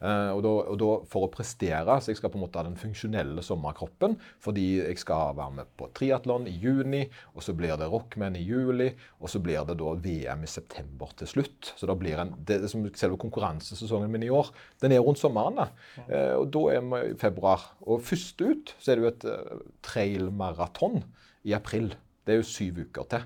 Uh, 0.01 0.31
og, 0.35 0.41
da, 0.43 0.51
og 0.73 0.77
da, 0.81 0.89
For 1.09 1.25
å 1.25 1.31
prestere 1.31 1.97
så 2.01 2.11
jeg 2.11 2.19
skal 2.19 2.31
på 2.33 2.39
en 2.39 2.43
måte 2.45 2.59
ha 2.59 2.65
den 2.67 2.77
funksjonelle 2.79 3.43
sommerkroppen. 3.45 4.17
Fordi 4.43 4.65
jeg 4.81 4.99
skal 5.01 5.35
være 5.37 5.57
med 5.61 5.71
på 5.79 5.89
triatlon 5.95 6.47
i 6.51 6.55
juni, 6.61 7.03
og 7.33 7.45
så 7.45 7.55
blir 7.57 7.77
det 7.79 7.89
Rockman 7.91 8.37
i 8.39 8.43
juli. 8.45 8.91
Og 9.21 9.31
så 9.31 9.41
blir 9.43 9.65
det 9.67 9.77
da 9.81 9.93
VM 10.05 10.45
i 10.45 10.51
september 10.51 11.13
til 11.19 11.31
slutt. 11.31 11.73
Så 11.75 11.89
da 11.89 11.97
blir 11.99 12.21
en, 12.21 12.35
det, 12.41 12.61
det 12.63 12.71
som 12.71 12.83
Selve 12.95 13.17
konkurransesesongen 13.19 14.11
min 14.13 14.23
i 14.23 14.29
år 14.31 14.51
den 14.79 14.93
er 14.95 15.01
rundt 15.03 15.19
sommeren. 15.19 15.57
da. 15.59 15.67
Uh, 16.07 16.35
og 16.41 16.49
da 16.53 16.65
er 16.75 16.85
vi 16.91 17.01
i 17.11 17.17
februar. 17.19 17.71
Og 17.85 18.03
først 18.05 18.41
ut 18.45 18.75
så 18.79 18.91
er 18.91 18.99
det 18.99 19.05
jo 19.05 19.13
et 19.13 19.27
uh, 19.31 19.65
trailmaraton 19.85 21.01
i 21.45 21.55
april. 21.57 21.93
Det 22.25 22.35
er 22.35 22.41
jo 22.41 22.47
syv 22.49 22.85
uker 22.87 23.09
til. 23.11 23.25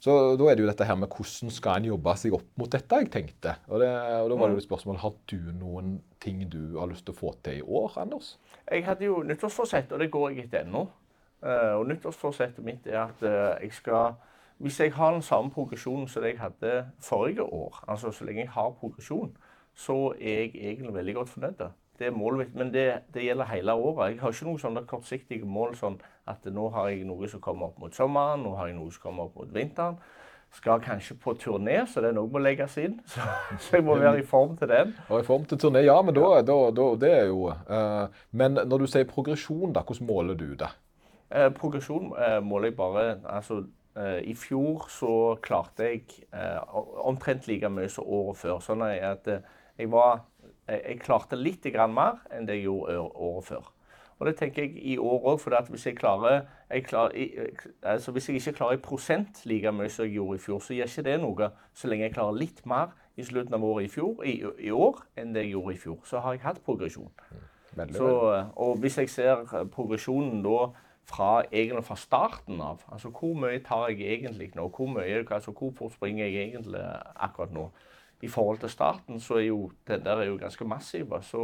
Så 0.00 0.12
da 0.40 0.46
er 0.48 0.56
det 0.56 0.64
jo 0.64 0.68
dette 0.70 0.86
her 0.88 0.96
med 0.96 1.12
hvordan 1.12 1.52
skal 1.52 1.76
en 1.76 1.90
jobbe 1.90 2.14
seg 2.16 2.32
opp 2.32 2.46
mot 2.56 2.72
dette, 2.72 3.00
jeg 3.02 3.10
tenkte. 3.12 3.52
Og, 3.68 3.82
det, 3.82 3.90
og 4.22 4.30
da 4.32 4.38
var 4.40 4.48
det 4.48 4.56
jo 4.56 4.62
et 4.62 4.66
spørsmål 4.68 5.00
har 5.02 5.12
du 5.28 5.36
noen 5.58 5.98
ting 6.24 6.40
du 6.48 6.78
har 6.78 6.88
lyst 6.88 7.04
til 7.04 7.12
å 7.12 7.18
få 7.18 7.34
til 7.44 7.60
i 7.60 7.66
år, 7.66 7.98
Anders? 8.00 8.32
Jeg 8.64 8.86
hadde 8.86 9.04
jo 9.04 9.20
nyttårsforsett, 9.28 9.92
og 9.92 10.00
det 10.00 10.08
går 10.14 10.30
jeg 10.30 10.46
etter 10.46 10.64
ennå. 10.64 10.86
Uh, 11.44 11.76
og 11.80 11.86
nyttårsforsettet 11.88 12.64
mitt 12.64 12.88
er 12.88 13.02
at 13.06 13.22
uh, 13.24 13.56
jeg 13.62 13.72
skal 13.72 14.18
Hvis 14.60 14.76
jeg 14.80 14.92
har 14.92 15.14
den 15.14 15.22
samme 15.24 15.48
progresjonen 15.50 16.08
som 16.08 16.24
jeg 16.24 16.36
hadde 16.36 16.90
forrige 17.00 17.42
år, 17.42 17.84
altså 17.88 18.10
så 18.12 18.24
lenge 18.28 18.42
jeg 18.42 18.50
har 18.52 18.74
progresjon, 18.76 19.30
så 19.72 20.12
er 20.20 20.42
jeg 20.42 20.50
egentlig 20.54 20.94
veldig 20.94 21.14
godt 21.14 21.28
fornøyd. 21.28 21.62
Det 22.00 22.06
er 22.08 22.14
målet 22.16 22.38
mitt, 22.38 22.54
men 22.56 22.70
det, 22.72 22.84
det, 23.12 23.26
gjelder 23.26 23.44
hele 23.50 23.72
året. 23.76 24.14
Jeg 24.14 24.20
har 24.22 24.32
ikke 24.32 24.46
noen 24.46 24.60
sånne 24.62 24.82
kortsiktige 24.88 25.44
mål 25.44 25.74
sånn 25.76 25.98
at 26.32 26.46
nå 26.48 26.70
har 26.72 26.86
jeg 26.88 27.02
noe 27.04 27.28
som 27.28 27.42
kommer 27.44 27.68
opp 27.68 27.82
mot 27.82 27.92
sommeren, 27.92 28.40
nå 28.40 28.54
har 28.56 28.70
jeg 28.70 28.78
noe 28.78 28.94
som 28.94 29.02
kommer 29.02 29.26
opp 29.28 29.34
mot 29.36 29.50
vinteren. 29.52 29.98
Skal 30.56 30.80
kanskje 30.80 31.18
på 31.20 31.34
turné, 31.36 31.76
så 31.86 32.00
det 32.00 32.08
er 32.08 32.16
noe 32.16 32.30
må 32.32 32.40
legges 32.40 32.78
inn. 32.80 32.96
Så, 33.12 33.26
så, 33.58 33.74
jeg 33.76 33.84
må 33.84 33.98
være 34.00 34.22
i 34.22 34.24
form 34.26 34.56
til 34.56 34.72
den. 34.72 34.94
Og 35.10 35.20
i 35.20 35.26
form 35.28 35.44
til 35.44 35.60
turné, 35.60 35.84
Ja, 35.84 35.98
men 36.02 36.16
da, 36.16 36.40
da, 36.40 36.56
da 36.74 36.86
det 37.04 37.12
er 37.18 37.28
jo 37.28 37.52
uh, 37.52 38.24
Men 38.32 38.56
når 38.56 38.82
du 38.82 38.86
sier 38.88 39.04
progresjon, 39.04 39.76
da, 39.76 39.84
hvordan 39.84 40.08
måler 40.08 40.40
du 40.40 40.48
det? 40.58 40.72
Uh, 41.28 41.50
progresjon 41.54 42.14
uh, 42.16 42.40
måler 42.40 42.72
jeg 42.72 42.78
bare 42.80 43.04
altså, 43.28 43.60
I 44.24 44.32
fjor 44.38 44.86
så 44.88 45.14
klarte 45.42 45.84
jeg 45.84 46.04
omtrent 47.04 47.48
like 47.50 47.68
mye 47.68 47.90
som 47.92 48.06
året 48.06 48.38
før. 48.40 48.60
Sånn 48.64 48.86
at 48.86 49.26
jeg 49.28 49.90
var 49.92 50.22
jeg, 50.70 51.00
klarte 51.04 51.36
litt 51.36 51.66
mer 51.88 52.20
enn 52.30 52.46
det 52.46 52.60
jeg 52.60 52.68
gjorde 52.68 52.98
året 53.00 53.44
før. 53.44 53.68
Og 54.20 54.26
det 54.26 54.36
tenker 54.36 54.62
jeg 54.62 54.76
i 54.84 54.98
år 55.00 55.22
òg, 55.32 55.38
for 55.40 55.56
hvis 55.72 55.86
jeg 55.86 55.96
klarer, 55.96 56.42
jeg 56.70 56.84
klarer 56.84 57.12
altså 57.82 58.12
Hvis 58.12 58.28
jeg 58.28 58.36
ikke 58.36 58.52
klarer 58.52 58.76
i 58.76 58.82
prosent 58.84 59.46
like 59.46 59.72
mye 59.72 59.88
som 59.88 60.04
jeg 60.04 60.12
gjorde 60.12 60.36
i 60.36 60.42
fjor, 60.44 60.58
så 60.60 60.74
gjør 60.74 60.90
ikke 60.92 61.06
det 61.06 61.20
noe 61.20 61.48
så 61.74 61.88
lenge 61.88 62.04
jeg 62.04 62.14
klarer 62.14 62.36
litt 62.36 62.66
mer 62.66 62.92
i 63.16 63.24
slutten 63.24 63.54
av 63.54 63.64
året 63.64 63.88
i, 63.88 63.88
fjor, 63.88 64.20
i, 64.24 64.34
i 64.58 64.70
år 64.70 65.00
enn 65.16 65.32
det 65.34 65.46
jeg 65.46 65.54
gjorde 65.54 65.74
i 65.74 65.80
fjor. 65.80 65.98
Så 66.04 66.20
har 66.20 66.36
jeg 66.36 66.44
hatt 66.44 66.60
progresjon. 66.64 67.10
Veldig, 67.76 67.96
Så, 67.96 68.12
og 68.56 68.76
hvis 68.82 68.98
jeg 68.98 69.10
ser 69.10 69.44
progresjonen 69.72 70.42
da 70.44 70.68
fra, 71.10 71.42
egentlig 71.52 71.84
fra 71.86 71.96
starten 71.96 72.60
av 72.60 72.82
altså 72.92 73.10
Hvor 73.10 73.34
mye 73.38 73.62
tar 73.64 73.88
jeg 73.88 74.00
egentlig 74.18 74.50
nå? 74.54 74.68
Hvor, 74.68 74.90
mye, 74.90 75.24
altså, 75.30 75.50
hvor 75.50 75.72
fort 75.78 75.94
springer 75.96 76.26
jeg 76.26 76.50
egentlig 76.50 76.82
akkurat 77.16 77.54
nå? 77.54 77.70
I 78.20 78.28
forhold 78.28 78.60
til 78.60 78.72
starten 78.72 79.20
så 79.20 79.38
er 79.40 79.48
jo 79.48 79.70
den 79.88 80.04
der 80.04 80.22
er 80.22 80.30
jo 80.30 80.38
ganske 80.40 80.64
massiv. 80.68 81.14
Så 81.24 81.42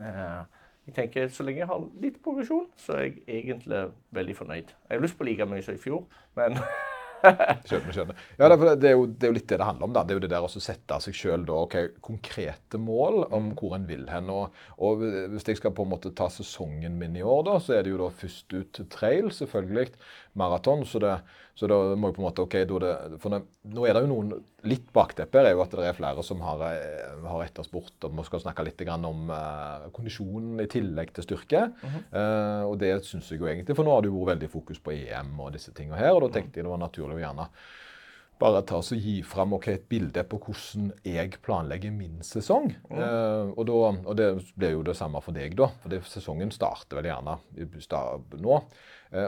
eh, 0.00 0.58
jeg 0.88 0.94
tenker 0.96 1.32
så 1.32 1.44
lenge 1.44 1.60
jeg 1.64 1.68
har 1.68 1.88
litt 2.02 2.20
progresjon, 2.24 2.68
så 2.76 2.96
er 2.96 3.02
jeg 3.08 3.16
egentlig 3.28 3.88
veldig 4.16 4.36
fornøyd. 4.36 4.76
Jeg 4.88 4.96
har 4.96 5.04
lyst 5.04 5.18
på 5.18 5.26
like 5.28 5.48
mye 5.48 5.64
som 5.64 5.76
i 5.76 5.82
fjor, 5.82 6.06
men 6.38 6.56
skjønner, 7.68 7.92
skjønner. 7.92 8.22
Ja, 8.38 8.48
det, 8.48 8.56
er 8.88 8.94
jo, 8.94 9.04
det, 9.06 9.26
er 9.26 9.32
jo, 9.32 9.36
litt 9.36 9.48
det 9.50 9.58
det 9.60 9.66
handler 9.66 9.88
om. 9.88 9.94
da. 9.96 10.04
Det 10.06 10.14
er 10.14 10.18
jo 10.18 10.22
det 10.24 10.30
der 10.32 10.46
å 10.46 10.50
sette 10.52 10.98
seg 11.04 11.16
sjøl 11.18 11.44
okay, 11.52 11.90
konkrete 12.04 12.80
mål 12.80 13.24
om 13.26 13.50
mm. 13.50 13.52
hvor 13.58 13.76
en 13.76 13.84
vil 13.88 14.06
hen. 14.08 14.30
Og, 14.32 14.56
og, 14.80 15.04
hvis 15.32 15.48
jeg 15.50 15.60
skal 15.60 15.74
på 15.76 15.86
en 15.86 15.92
måte 15.92 16.14
ta 16.16 16.30
sesongen 16.32 16.98
min 17.00 17.18
i 17.18 17.24
år, 17.24 17.44
da, 17.50 17.58
så 17.62 17.76
er 17.76 17.84
det 17.84 17.94
jo 17.94 18.00
da 18.00 18.10
først 18.22 18.56
ut 18.56 18.82
trail, 18.94 19.32
selvfølgelig. 19.34 19.90
Maraton. 20.38 20.84
Så, 20.86 21.00
så 21.58 21.70
da 21.70 21.78
må 21.98 22.10
jeg 22.10 22.16
på 22.16 22.22
en 22.22 22.26
måte 22.28 22.44
ok, 22.44 22.56
det, 22.70 22.92
For 23.22 23.34
det, 23.34 23.40
nå 23.74 23.86
er 23.86 23.96
det 23.96 24.04
jo 24.04 24.12
noen 24.12 24.36
Litt 24.68 24.88
bakteppe 24.94 25.38
er 25.38 25.52
jo 25.54 25.62
at 25.62 25.74
det 25.78 25.84
er 25.86 25.94
flere 25.94 26.22
som 26.26 26.40
har, 26.42 26.62
eh, 26.66 27.18
har 27.30 27.44
etterspurt 27.44 28.08
og 28.08 28.16
vi 28.18 28.24
skal 28.26 28.42
snakke 28.42 28.64
litt 28.66 28.80
om 28.96 29.30
uh, 29.30 29.86
kondisjonen 29.94 30.58
i 30.64 30.66
tillegg 30.70 31.12
til 31.14 31.24
styrke. 31.24 31.60
Mm 31.70 31.90
-hmm. 31.92 32.02
uh, 32.18 32.64
og 32.70 32.78
det 32.78 33.04
syns 33.06 33.30
jeg 33.30 33.40
jo 33.40 33.46
egentlig, 33.46 33.76
for 33.76 33.84
nå 33.84 33.94
har 33.94 34.02
det 34.02 34.10
jo 34.10 34.18
vært 34.18 34.34
veldig 34.34 34.50
fokus 34.50 34.78
på 34.78 34.90
EM 34.90 35.40
og 35.40 35.52
disse 35.52 35.72
tingene 35.72 35.96
her. 35.96 36.10
Og 36.10 36.22
da 36.22 36.28
tenkte 36.28 36.58
jeg 36.58 36.64
det 36.64 36.70
var 36.70 36.78
naturlig 36.78 37.16
å 37.16 37.20
gjerne 37.20 37.48
bare 38.38 38.62
ta 38.62 38.78
oss 38.78 38.92
og 38.94 39.02
gi 39.02 39.18
fram 39.26 39.54
okay, 39.56 39.78
et 39.78 39.88
bilde 39.90 40.22
på 40.30 40.38
hvordan 40.38 40.92
jeg 41.06 41.40
planlegger 41.44 41.94
min 41.94 42.20
sesong. 42.26 42.70
Mm. 42.90 42.98
Eh, 42.98 43.52
og, 43.54 43.62
da, 43.66 43.78
og, 44.04 44.16
det 44.18 44.28
blir 44.54 44.76
jo 44.76 44.84
det 44.86 44.96
samme 44.98 45.22
for 45.24 45.36
deg, 45.36 45.56
da. 45.58 45.70
For 45.82 45.92
det, 45.92 46.04
sesongen 46.06 46.52
starter 46.54 47.00
vel 47.00 47.10
gjerne 47.10 47.38
nå. 48.38 48.60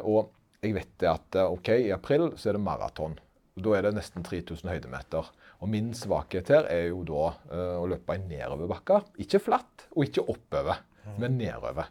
og 0.04 0.30
jeg 0.60 0.76
vet 0.76 1.04
at 1.08 1.40
ok, 1.42 1.72
i 1.86 1.92
april 1.94 2.30
så 2.36 2.50
er 2.50 2.58
det 2.58 2.64
maraton. 2.64 3.16
Da 3.60 3.76
er 3.76 3.86
det 3.86 3.94
nesten 3.96 4.24
3000 4.24 4.70
høydemeter. 4.70 5.30
Og 5.60 5.68
min 5.68 5.92
svakhet 5.96 6.50
her 6.52 6.68
er 6.72 6.90
jo 6.90 7.02
da 7.08 7.30
uh, 7.52 7.78
å 7.82 7.88
løpe 7.90 8.16
i 8.16 8.22
nedoverbakker. 8.22 9.10
Ikke 9.24 9.42
flatt 9.42 9.88
og 9.92 10.06
ikke 10.06 10.24
oppover, 10.32 10.84
mm. 11.04 11.16
men 11.20 11.40
nedover. 11.40 11.90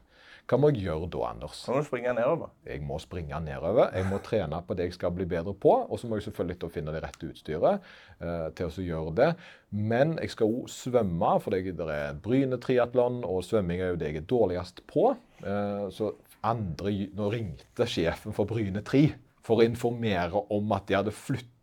Hva 0.50 0.58
må 0.58 0.72
jeg 0.72 0.88
gjøre 0.88 1.06
da, 1.14 1.20
Anders? 1.28 1.60
Må 1.70 1.76
du 1.78 1.86
springe 1.86 2.14
nedover? 2.18 2.50
Jeg 2.66 2.82
må 2.82 2.96
springe 2.98 3.38
nedover. 3.46 3.92
Jeg 3.94 4.08
må 4.10 4.18
trene 4.26 4.62
på 4.66 4.74
det 4.78 4.88
jeg 4.88 4.96
skal 4.96 5.14
bli 5.14 5.28
bedre 5.30 5.54
på. 5.54 5.76
Og 5.86 6.02
så 6.02 6.10
må 6.10 6.18
jeg 6.18 6.26
selvfølgelig 6.26 6.72
finne 6.74 6.96
det 6.96 7.04
rette 7.04 7.30
utstyret 7.30 7.86
uh, 8.24 8.48
til 8.58 8.72
å 8.72 8.86
gjøre 8.88 9.14
det. 9.20 9.28
Men 9.70 10.16
jeg 10.18 10.34
skal 10.34 10.50
òg 10.50 10.72
svømme, 10.74 11.36
for 11.44 11.54
det 11.54 11.76
er 11.86 12.18
Bryne 12.26 12.58
triatlon, 12.58 13.22
og 13.30 13.46
svømming 13.46 13.84
er 13.84 13.94
jo 13.94 14.02
det 14.02 14.10
jeg 14.10 14.24
er 14.24 14.28
dårligst 14.34 14.82
på. 14.90 15.12
Uh, 15.46 15.86
så 15.94 16.16
andre, 16.46 16.94
Nå 17.16 17.32
ringte 17.34 17.88
sjefen 17.90 18.36
for 18.36 18.50
Bryne 18.50 18.84
3 18.86 19.08
for 19.46 19.62
å 19.62 19.66
informere 19.66 20.44
om 20.54 20.76
at 20.76 20.86
de 20.90 20.98
hadde 20.98 21.16
flytta 21.16 21.58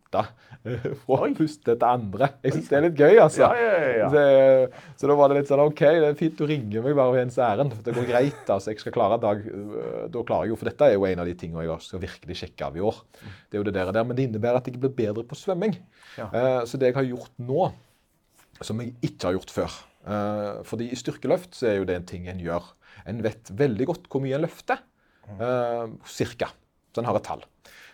fra 1.03 1.17
Oi. 1.25 1.33
puste 1.35 1.73
til 1.73 1.87
andre. 1.87 2.29
Jeg 2.43 2.55
syns 2.55 2.69
det 2.69 2.77
er 2.77 2.83
litt 2.85 3.01
gøy, 3.01 3.17
altså. 3.21 3.43
Ja, 3.43 3.49
ja, 3.59 3.89
ja, 3.97 4.09
så, 4.11 4.91
så, 5.01 5.09
da 5.11 5.17
var 5.19 5.31
det 5.31 5.41
litt 5.41 5.51
sånn 5.51 5.63
OK, 5.65 5.83
det 5.83 6.11
er 6.11 6.19
fint 6.19 6.37
du 6.39 6.45
ringer 6.47 6.85
meg 6.85 6.95
bare 6.97 7.15
ved 7.15 7.25
ens 7.25 7.39
ærend. 7.43 7.75
Det 7.83 7.95
går 7.95 8.07
greit. 8.09 8.43
altså, 8.45 8.71
jeg 8.71 8.81
skal 8.83 8.95
klare 8.95 9.19
dag, 9.23 9.43
øh, 9.43 10.05
Da 10.13 10.23
klarer 10.27 10.47
jeg 10.47 10.55
jo, 10.55 10.59
for 10.61 10.71
dette 10.71 10.87
er 10.87 10.95
jo 10.95 11.07
en 11.09 11.23
av 11.23 11.29
de 11.29 11.35
tingene 11.39 11.65
jeg 11.67 11.87
skal 11.87 12.03
virkelig 12.03 12.39
sjekke 12.43 12.69
av 12.69 12.79
i 12.79 12.85
år. 12.91 13.01
Det 13.19 13.59
er 13.59 13.63
jo 13.63 13.67
det 13.67 13.75
der, 13.75 13.91
Men 14.03 14.15
det 14.15 14.29
innebærer 14.29 14.61
at 14.61 14.71
jeg 14.71 14.79
blir 14.79 14.95
bedre 14.95 15.27
på 15.27 15.37
svømming. 15.39 15.75
Uh, 16.17 16.63
så 16.67 16.79
det 16.79 16.91
jeg 16.91 16.99
har 17.01 17.11
gjort 17.11 17.35
nå, 17.37 17.69
som 18.63 18.79
jeg 18.81 18.95
ikke 19.05 19.29
har 19.29 19.37
gjort 19.37 19.53
før 19.53 19.73
uh, 20.07 20.63
fordi 20.65 20.87
i 20.89 20.97
styrkeløft 20.97 21.53
så 21.53 21.67
er 21.69 21.75
jo 21.77 21.85
det 21.85 21.99
en 21.99 22.07
ting 22.09 22.25
en 22.31 22.41
gjør. 22.41 22.71
En 23.07 23.23
vet 23.23 23.51
veldig 23.57 23.87
godt 23.89 24.09
hvor 24.11 24.23
mye 24.23 24.37
en 24.37 24.45
løfter. 24.45 24.83
Uh, 25.27 25.91
cirka. 26.07 26.49
Så 26.95 27.01
en 27.01 27.09
har 27.09 27.19
et 27.19 27.27
tall. 27.27 27.43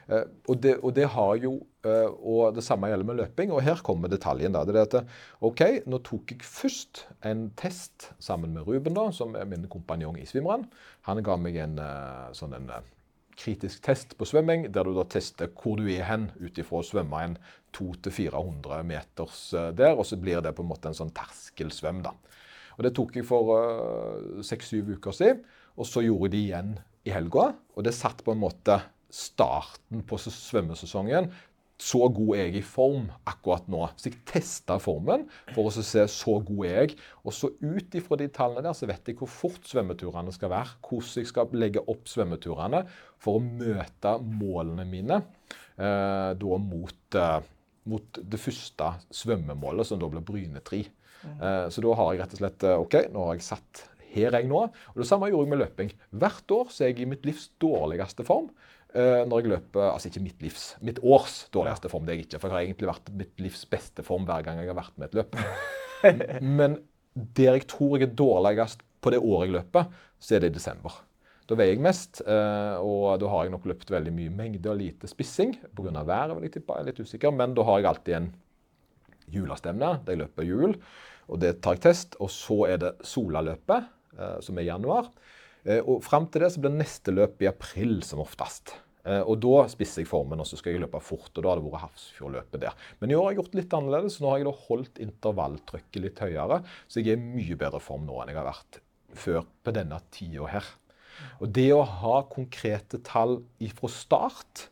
Uh, 0.03 0.25
og, 0.51 0.57
det, 0.61 0.75
og, 0.83 0.91
det, 0.93 1.05
har 1.09 1.37
jo 1.39 1.53
uh, 1.87 2.09
Og 2.11 2.53
det 2.53 2.63
samme 2.65 2.89
gjelder 2.91 3.07
med 3.07 3.19
løping. 3.21 3.53
Og 3.53 3.63
her 3.65 3.81
kommer 3.85 4.11
detaljen. 4.11 4.53
da, 4.53 4.63
det 4.67 4.77
er 4.77 4.89
at, 4.89 5.13
OK, 5.41 5.63
nå 5.89 5.99
tok 6.05 6.35
jeg 6.35 6.45
først 6.45 7.05
en 7.25 7.47
test 7.59 8.11
sammen 8.21 8.53
med 8.53 8.67
Ruben, 8.67 8.95
da, 8.97 9.09
som 9.15 9.37
er 9.39 9.49
min 9.49 9.69
kompanjong 9.71 10.19
i 10.21 10.27
Svimran. 10.29 10.67
Han 11.09 11.23
ga 11.25 11.37
meg 11.41 11.57
en 11.63 11.79
sånn 12.37 12.53
en 12.57 12.69
kritisk 13.33 13.81
test 13.81 14.13
på 14.13 14.27
svømming, 14.29 14.67
der 14.69 14.85
du 14.85 14.93
da 14.93 15.07
tester 15.09 15.49
hvor 15.57 15.79
du 15.79 15.87
er 15.89 16.05
hen 16.05 16.27
ut 16.37 16.59
ifra 16.61 16.83
å 16.83 16.85
svømme 16.85 17.21
en 17.25 17.33
200-400 17.73 18.83
meters 18.85 19.39
der, 19.73 19.95
og 19.97 20.05
så 20.05 20.19
blir 20.21 20.43
det 20.45 20.51
på 20.53 20.61
en 20.61 20.69
måte 20.69 20.91
en 20.91 20.99
sånn 20.99 21.15
terskelsvøm. 21.17 22.03
da. 22.05 22.13
Og 22.77 22.83
Det 22.87 22.93
tok 22.97 23.15
jeg 23.19 23.27
for 23.27 24.41
seks-syv 24.45 24.95
uker 24.97 25.15
siden, 25.15 25.43
og 25.77 25.89
så 25.89 26.03
gjorde 26.05 26.29
jeg 26.29 26.33
det 26.33 26.43
igjen 26.43 26.75
i 27.07 27.13
helga. 27.13 27.51
Og 27.75 27.85
det 27.85 27.95
satt 27.97 28.23
på 28.25 28.33
en 28.33 28.43
måte 28.43 28.79
starten 29.13 30.03
på 30.07 30.17
svømmesesongen. 30.21 31.29
Så 31.83 32.05
god 32.15 32.37
er 32.37 32.47
jeg 32.47 32.61
i 32.61 32.65
form 32.65 33.07
akkurat 33.27 33.65
nå. 33.71 33.81
Så 33.97 34.07
jeg 34.07 34.21
testa 34.29 34.77
formen 34.81 35.25
for 35.51 35.67
å 35.67 35.73
se 35.73 36.05
så 36.11 36.37
god 36.45 36.67
er 36.69 36.77
jeg. 36.77 36.97
Og 37.25 37.35
så 37.35 37.49
ut 37.59 37.97
ifra 37.97 38.17
de 38.21 38.29
tallene 38.33 38.63
der 38.67 38.77
så 38.77 38.87
vet 38.89 39.09
jeg 39.09 39.17
hvor 39.19 39.31
fort 39.31 39.67
svømmeturene 39.67 40.33
skal 40.35 40.53
være. 40.53 40.77
Hvordan 40.85 41.23
jeg 41.23 41.31
skal 41.31 41.57
legge 41.57 41.83
opp 41.91 42.07
svømmeturene 42.09 42.83
for 43.21 43.39
å 43.39 43.43
møte 43.43 44.15
målene 44.23 44.85
mine 44.87 45.19
eh, 45.19 46.31
da 46.39 46.61
mot, 46.61 47.19
eh, 47.19 47.51
mot, 47.91 48.21
det 48.21 48.41
første 48.41 48.93
svømmemålet, 49.23 49.89
som 49.89 49.99
da 49.99 50.11
ble 50.13 50.23
Bryne 50.23 50.63
3. 50.63 50.85
Eh, 51.23 51.65
så 51.71 51.83
da 51.83 51.95
har 51.99 52.13
jeg 52.13 52.23
rett 52.23 52.35
og 52.35 52.41
slett 52.41 52.67
eh, 52.67 52.83
OK, 52.85 52.99
nå 53.13 53.27
har 53.27 53.37
jeg 53.37 53.47
satt 53.47 53.83
her 54.13 54.29
er 54.29 54.43
jeg 54.43 54.51
nå. 54.51 54.61
Og 54.93 55.01
Det 55.01 55.09
samme 55.09 55.29
gjorde 55.31 55.47
jeg 55.47 55.53
med 55.53 55.61
løping. 55.63 55.93
Hvert 56.21 56.53
år 56.53 56.71
så 56.73 56.85
er 56.85 56.93
jeg 56.93 57.05
i 57.05 57.09
mitt 57.09 57.25
livs 57.27 57.49
dårligste 57.61 58.25
form. 58.27 58.51
Uh, 58.93 59.23
når 59.25 59.39
jeg 59.41 59.49
løper, 59.49 59.87
altså 59.89 60.11
ikke 60.11 60.21
mitt 60.21 60.43
livs, 60.45 60.63
mitt 60.85 60.99
års 61.01 61.47
dårligste 61.49 61.89
form. 61.89 62.03
det 62.05 62.13
er 62.13 62.19
jeg 62.19 62.27
ikke, 62.27 62.39
For 62.43 62.51
jeg 62.51 62.53
har 62.53 62.65
egentlig 62.67 62.89
vært 62.91 63.07
mitt 63.17 63.39
livs 63.41 63.63
beste 63.65 64.05
form 64.05 64.27
hver 64.27 64.43
gang 64.45 64.59
jeg 64.61 64.69
har 64.69 64.77
vært 64.77 64.99
med 65.01 65.07
et 65.07 65.17
løp. 65.17 65.39
Men 66.59 66.77
der 67.15 67.57
jeg 67.57 67.65
tror 67.73 67.97
jeg 67.97 68.11
er 68.11 68.13
dårligst 68.13 68.85
på 69.01 69.09
det 69.09 69.17
året 69.17 69.47
jeg 69.47 69.55
løper, 69.55 69.89
så 70.21 70.35
er 70.35 70.43
det 70.43 70.51
i 70.53 70.57
desember. 70.59 70.99
Da 71.49 71.57
veier 71.57 71.73
jeg 71.73 71.81
mest, 71.83 72.21
og 72.23 73.17
da 73.19 73.31
har 73.33 73.43
jeg 73.43 73.51
nok 73.51 73.65
løpt 73.67 73.89
veldig 73.91 74.13
mye 74.15 74.31
mengde 74.31 74.69
og 74.71 74.77
lite 74.79 75.09
spissing. 75.11 75.57
Pga. 75.75 76.03
været 76.05 76.37
vil 76.37 76.45
jeg 76.45 76.53
tippe, 76.53 76.77
jeg 76.77 76.85
er 76.85 76.87
litt 76.87 77.01
usikker. 77.03 77.33
Men 77.35 77.57
da 77.57 77.65
har 77.67 77.81
jeg 77.81 77.89
alltid 77.89 78.15
en 78.15 78.29
julestemne. 79.33 79.89
Da 80.05 80.13
jeg 80.13 80.21
løper 80.21 80.47
jul, 80.47 80.77
og 81.27 81.39
det 81.41 81.57
tar 81.63 81.77
jeg 81.77 81.85
test. 81.87 82.17
Og 82.19 82.31
så 82.33 82.63
er 82.73 82.81
det 82.83 82.95
Solaløpet 83.07 83.91
Eh, 84.19 84.39
som 84.45 84.57
er 84.57 84.65
i 84.65 84.69
januar. 84.69 85.09
Eh, 85.63 85.81
og 85.81 86.03
Fram 86.05 86.27
til 86.29 86.43
det 86.43 86.53
så 86.53 86.61
blir 86.61 86.73
neste 86.75 87.13
løp 87.13 87.41
i 87.41 87.49
april 87.49 88.01
som 88.05 88.21
oftest. 88.21 88.75
Eh, 89.03 89.21
og 89.21 89.39
Da 89.41 89.65
spisser 89.71 90.03
jeg 90.03 90.09
formen, 90.11 90.39
og 90.39 90.47
så 90.47 90.57
skal 90.59 90.73
jeg 90.73 90.83
løpe 90.83 91.01
fort. 91.01 91.31
og 91.35 91.43
Da 91.43 91.49
har 91.49 91.57
det 91.57 91.65
vært 91.65 91.85
Hafrsfjordløpet 91.87 92.61
der. 92.61 92.73
Men 92.99 93.11
i 93.11 93.15
år 93.15 93.23
har 93.23 93.31
jeg 93.31 93.41
gjort 93.41 93.55
litt 93.55 93.73
annerledes. 93.73 94.19
Nå 94.21 94.29
har 94.29 94.37
jeg 94.37 94.45
da 94.45 94.55
holdt 94.67 94.99
intervalltrykket 94.99 96.01
litt 96.01 96.19
høyere, 96.19 96.63
så 96.87 97.01
jeg 97.01 97.13
er 97.13 97.17
i 97.17 97.33
mye 97.41 97.57
bedre 97.57 97.81
form 97.81 98.05
nå 98.05 98.21
enn 98.21 98.29
jeg 98.29 98.37
har 98.37 98.51
vært 98.51 98.81
før 99.13 99.45
på 99.63 99.73
denne 99.73 99.99
tida 100.11 100.47
her. 100.47 100.65
Og 101.41 101.51
Det 101.53 101.71
å 101.73 101.83
ha 101.83 102.23
konkrete 102.23 103.01
tall 103.03 103.43
fra 103.77 103.87
start 103.87 104.69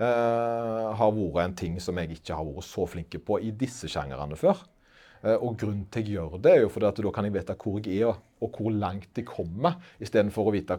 eh, 0.00 0.88
har 0.96 1.12
vært 1.12 1.44
en 1.44 1.54
ting 1.54 1.80
som 1.80 1.96
jeg 1.96 2.16
ikke 2.16 2.34
har 2.34 2.44
vært 2.44 2.64
så 2.64 2.86
flinke 2.86 3.18
på 3.18 3.40
i 3.40 3.50
disse 3.50 3.88
sjangrene 3.88 4.36
før. 4.36 4.56
Eh, 5.22 5.38
og 5.38 5.58
grunnen 5.60 5.86
til 5.92 6.08
jeg 6.08 6.18
gjør 6.18 6.38
det, 6.42 6.54
er 6.54 6.64
jo 6.64 6.70
fordi 6.72 6.88
at 6.88 7.02
da 7.04 7.12
kan 7.14 7.28
jeg 7.28 7.36
vite 7.36 7.58
hvor 7.58 7.78
jeg 7.80 8.02
er 8.02 8.16
og 8.42 8.58
hvor 8.58 8.74
langt 8.74 9.18
jeg 9.18 9.28
kommer, 9.28 9.78
istedenfor 10.02 10.50
å 10.50 10.54
vite 10.54 10.78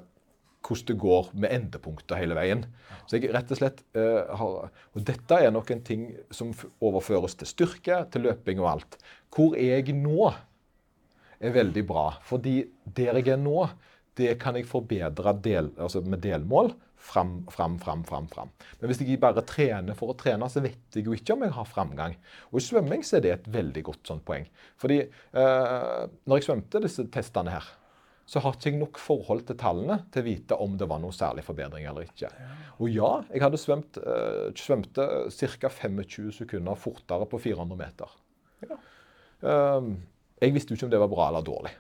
hvordan 0.64 0.88
det 0.88 0.96
går 1.00 1.30
med 1.44 1.52
endepunkter 1.52 2.20
hele 2.20 2.36
veien. 2.38 2.62
Så 3.08 3.18
jeg 3.18 3.34
rett 3.36 3.50
Og 3.52 3.60
slett 3.60 3.82
uh, 3.98 4.32
har, 4.40 4.70
og 4.72 5.04
dette 5.04 5.40
er 5.44 5.52
nok 5.52 5.74
en 5.74 5.82
ting 5.84 6.06
som 6.32 6.54
overføres 6.80 7.36
til 7.36 7.50
styrke, 7.50 7.98
til 8.12 8.24
løping 8.30 8.62
og 8.64 8.70
alt. 8.70 8.96
Hvor 9.36 9.58
er 9.60 9.82
jeg 9.82 9.98
nå, 9.98 10.32
er 11.44 11.56
veldig 11.58 11.84
bra. 11.84 12.06
Fordi 12.24 12.62
der 12.86 13.20
jeg 13.20 13.34
er 13.36 13.42
nå, 13.42 13.66
det 14.16 14.38
kan 14.40 14.56
jeg 14.56 14.70
forbedre 14.70 15.36
del, 15.44 15.74
altså 15.76 16.00
med 16.06 16.24
delmål 16.24 16.72
fram, 17.04 17.46
fram, 17.52 17.78
fram, 17.80 18.04
fram, 18.08 18.28
fram. 18.32 18.52
Men 18.80 18.90
hvis 18.90 19.02
jeg 19.04 19.20
bare 19.22 19.44
trener 19.48 19.98
for 19.98 20.14
å 20.14 20.18
trene, 20.18 20.48
så 20.50 20.64
vet 20.64 20.96
jeg 20.96 21.08
jo 21.08 21.16
ikke 21.18 21.36
om 21.36 21.46
jeg 21.46 21.56
har 21.58 21.70
framgang. 21.70 22.18
Og 22.52 22.62
i 22.62 22.66
svømming 22.66 23.04
så 23.06 23.18
er 23.20 23.26
det 23.26 23.34
et 23.36 23.50
veldig 23.54 23.84
godt 23.90 24.12
sånt 24.12 24.26
poeng. 24.28 24.48
Fordi 24.80 25.02
eh, 25.04 26.04
når 26.24 26.40
jeg 26.40 26.48
svømte 26.48 26.84
disse 26.86 27.08
testene 27.14 27.56
her, 27.58 27.68
så 28.26 28.40
har 28.40 28.56
ikke 28.56 28.70
jeg 28.70 28.80
nok 28.80 29.00
forhold 29.04 29.44
til 29.50 29.60
tallene 29.60 29.98
til 30.14 30.24
å 30.24 30.28
vite 30.30 30.58
om 30.64 30.78
det 30.80 30.88
var 30.88 31.02
noe 31.04 31.16
særlig 31.16 31.44
forbedring 31.44 31.90
eller 31.90 32.08
ikke. 32.08 32.32
Og 32.80 32.88
ja, 32.94 33.12
jeg 33.34 33.44
hadde 33.44 33.60
svømt, 33.60 34.00
eh, 34.00 34.48
svømte 34.56 35.08
ca. 35.28 35.74
25 35.84 36.32
sekunder 36.40 36.80
fortere 36.80 37.28
på 37.30 37.42
400 37.50 37.80
meter. 37.84 38.18
Ja. 38.64 38.80
Eh, 39.44 39.94
jeg 40.44 40.56
visste 40.56 40.72
jo 40.72 40.80
ikke 40.80 40.88
om 40.88 40.96
det 40.96 41.04
var 41.04 41.12
bra 41.12 41.28
eller 41.30 41.44
dårlig. 41.46 41.76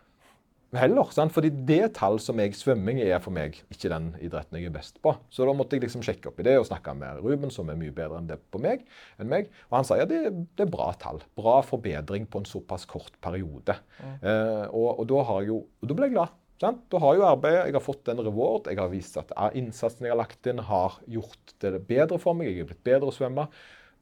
Heller. 0.79 1.09
Sant? 1.15 1.33
Fordi 1.35 1.51
det 1.67 1.93
tall 1.97 2.19
som 2.21 2.39
jeg 2.41 2.55
Svømming 2.57 3.01
er 3.03 3.21
for 3.23 3.35
meg 3.35 3.59
ikke 3.73 3.91
den 3.91 4.11
idretten 4.23 4.59
jeg 4.59 4.69
er 4.69 4.75
best 4.75 4.99
på. 5.03 5.15
Så 5.33 5.47
da 5.47 5.55
måtte 5.57 5.77
jeg 5.77 5.85
liksom 5.85 6.03
sjekke 6.05 6.31
opp 6.31 6.41
i 6.41 6.47
det 6.47 6.57
og 6.59 6.67
snakke 6.69 6.95
med 6.97 7.23
Ruben, 7.23 7.53
som 7.53 7.69
er 7.71 7.79
mye 7.79 7.93
bedre 7.95 8.19
enn 8.19 8.29
det 8.29 8.39
på 8.53 8.61
meg. 8.63 8.85
enn 9.21 9.31
meg. 9.31 9.51
Og 9.69 9.79
han 9.79 9.87
sa 9.87 9.99
ja, 9.99 10.07
det, 10.09 10.23
det 10.57 10.67
er 10.67 10.73
bra 10.73 10.91
tall. 10.99 11.23
Bra 11.39 11.59
forbedring 11.65 12.27
på 12.29 12.43
en 12.43 12.49
såpass 12.49 12.87
kort 12.89 13.15
periode. 13.23 13.77
Mm. 13.99 14.15
Eh, 14.21 14.65
og, 14.69 14.89
og, 14.97 15.05
da 15.11 15.25
har 15.29 15.43
jeg 15.43 15.53
jo, 15.53 15.61
og 15.81 15.91
da 15.91 15.99
ble 15.99 16.09
jeg 16.09 16.17
glad. 16.17 16.39
Sant? 16.61 16.83
Da 16.93 16.99
har 17.01 17.15
jo 17.17 17.25
arbeidet, 17.27 17.63
Jeg 17.67 17.75
har 17.75 17.83
fått 17.83 18.11
en 18.13 18.21
reward. 18.23 18.69
Jeg 18.71 18.79
har 18.79 18.91
vist 18.91 19.17
at 19.19 19.33
innsatsen 19.57 20.07
jeg 20.07 20.15
har 20.15 20.21
lagt 20.21 20.47
inn, 20.47 20.61
har 20.63 20.99
gjort 21.11 21.57
det 21.63 21.79
bedre 21.89 22.21
for 22.21 22.37
meg. 22.37 22.53
Jeg 22.53 22.63
er 22.63 22.69
blitt 22.71 22.85
bedre 22.85 23.11
å 23.11 23.15
svømme. 23.15 23.49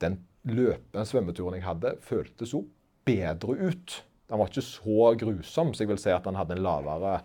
Den, 0.01 0.19
løpende 0.47 1.05
svømmeturen 1.05 1.57
jeg 1.59 1.67
hadde, 1.67 1.95
føltes 2.05 2.55
jo 2.55 2.65
bedre 3.07 3.57
ut. 3.69 3.97
Den 4.31 4.39
var 4.39 4.47
ikke 4.47 4.63
så 4.63 5.11
grusom, 5.19 5.73
så 5.75 5.83
jeg 5.83 5.91
vil 5.91 5.99
si 5.99 6.11
at 6.15 6.27
han 6.29 6.37
hadde 6.39 6.55
en 6.55 6.63
lavere 6.63 7.17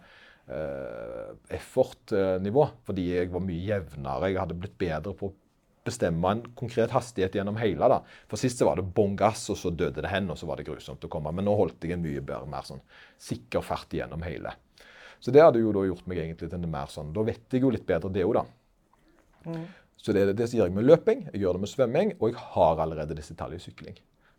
eh, 0.50 1.28
effort-nivå. 1.54 2.64
Fordi 2.88 3.04
jeg 3.12 3.30
var 3.30 3.44
mye 3.46 3.62
jevnere. 3.62 4.32
Jeg 4.32 4.40
hadde 4.42 4.56
blitt 4.58 4.74
bedre 4.80 5.14
på 5.14 5.30
å 5.30 5.36
bestemme 5.86 6.32
en 6.34 6.42
konkret 6.58 6.90
hastighet 6.90 7.38
gjennom 7.38 7.60
hele. 7.62 7.86
da. 7.92 8.00
For 8.26 8.42
Sist 8.42 8.58
så 8.58 8.66
var 8.66 8.80
det 8.80 8.88
bånn 8.96 9.14
gass, 9.18 9.44
og 9.54 9.60
så 9.60 9.70
døde 9.70 10.02
det 10.02 10.10
hen, 10.10 10.26
og 10.34 10.40
så 10.40 10.50
var 10.50 10.58
det 10.58 10.66
grusomt 10.66 11.06
å 11.06 11.12
komme. 11.12 11.30
Men 11.30 11.46
nå 11.46 11.54
holdt 11.54 11.86
jeg 11.86 11.94
en 11.94 12.02
mye 12.02 12.24
bedre, 12.24 12.50
mer 12.50 12.66
sånn 12.66 12.82
sikker 13.22 13.62
fart 13.62 13.94
gjennom 13.94 14.26
hele. 14.26 14.56
Så 15.22 15.30
det 15.30 15.46
hadde 15.46 15.62
jo 15.62 15.70
da 15.72 15.86
gjort 15.86 16.10
meg 16.10 16.24
egentlig 16.24 16.50
til 16.50 16.58
en 16.58 16.70
mer 16.70 16.90
sånn 16.92 17.14
Da 17.16 17.22
vet 17.24 17.54
jeg 17.54 17.62
jo 17.64 17.70
litt 17.72 17.86
bedre 17.88 18.10
det 18.12 18.26
òg, 18.26 18.36
da. 18.36 18.44
Mm. 19.46 19.62
Så 19.96 20.12
det, 20.12 20.26
det 20.38 20.50
gjør 20.52 20.68
jeg 20.68 20.76
med 20.76 20.86
løping, 20.90 21.24
jeg 21.32 21.40
gjør 21.42 21.56
det 21.56 21.62
med 21.62 21.70
svømming, 21.72 22.12
og 22.18 22.28
jeg 22.30 22.42
har 22.52 22.82
allerede 22.82 23.16
disse 23.16 23.34
tallene 23.38 23.62
i 23.62 23.64
sykling. 23.64 23.96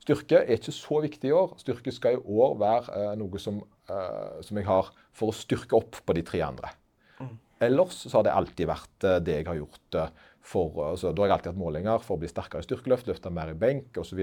Styrke 0.08 0.40
er 0.40 0.56
ikke 0.56 0.72
så 0.72 1.02
viktig 1.04 1.28
i 1.28 1.36
år. 1.36 1.58
Styrke 1.60 1.92
skal 1.92 2.16
i 2.16 2.22
år 2.40 2.54
være 2.62 2.94
uh, 2.96 3.14
noe 3.20 3.42
som, 3.44 3.60
uh, 3.92 4.38
som, 4.40 4.56
jeg 4.56 4.68
har 4.70 4.94
for 5.12 5.34
å 5.34 5.36
styrke 5.36 5.76
opp 5.76 6.00
på 6.00 6.16
de 6.16 6.24
tre 6.24 6.40
andre. 6.46 6.72
Mm. 7.20 7.34
Ellers 7.68 7.98
så 8.06 8.14
har 8.16 8.24
det 8.24 8.36
alltid 8.38 8.70
vært 8.70 9.04
uh, 9.04 9.18
det 9.20 9.42
jeg 9.42 9.50
har 9.50 9.60
gjort 9.60 10.00
for 10.48 10.80
altså, 10.94 11.12
Da 11.12 11.26
har 11.26 11.28
jeg 11.28 11.36
alltid 11.36 11.52
hatt 11.52 11.60
målinger 11.60 12.04
for 12.06 12.16
å 12.16 12.22
bli 12.22 12.32
sterkere 12.32 12.64
i 12.64 12.68
styrkeløft, 12.70 13.10
løfte 13.12 13.34
mer 13.36 13.52
i 13.52 13.58
benk 13.60 14.00
osv. 14.00 14.22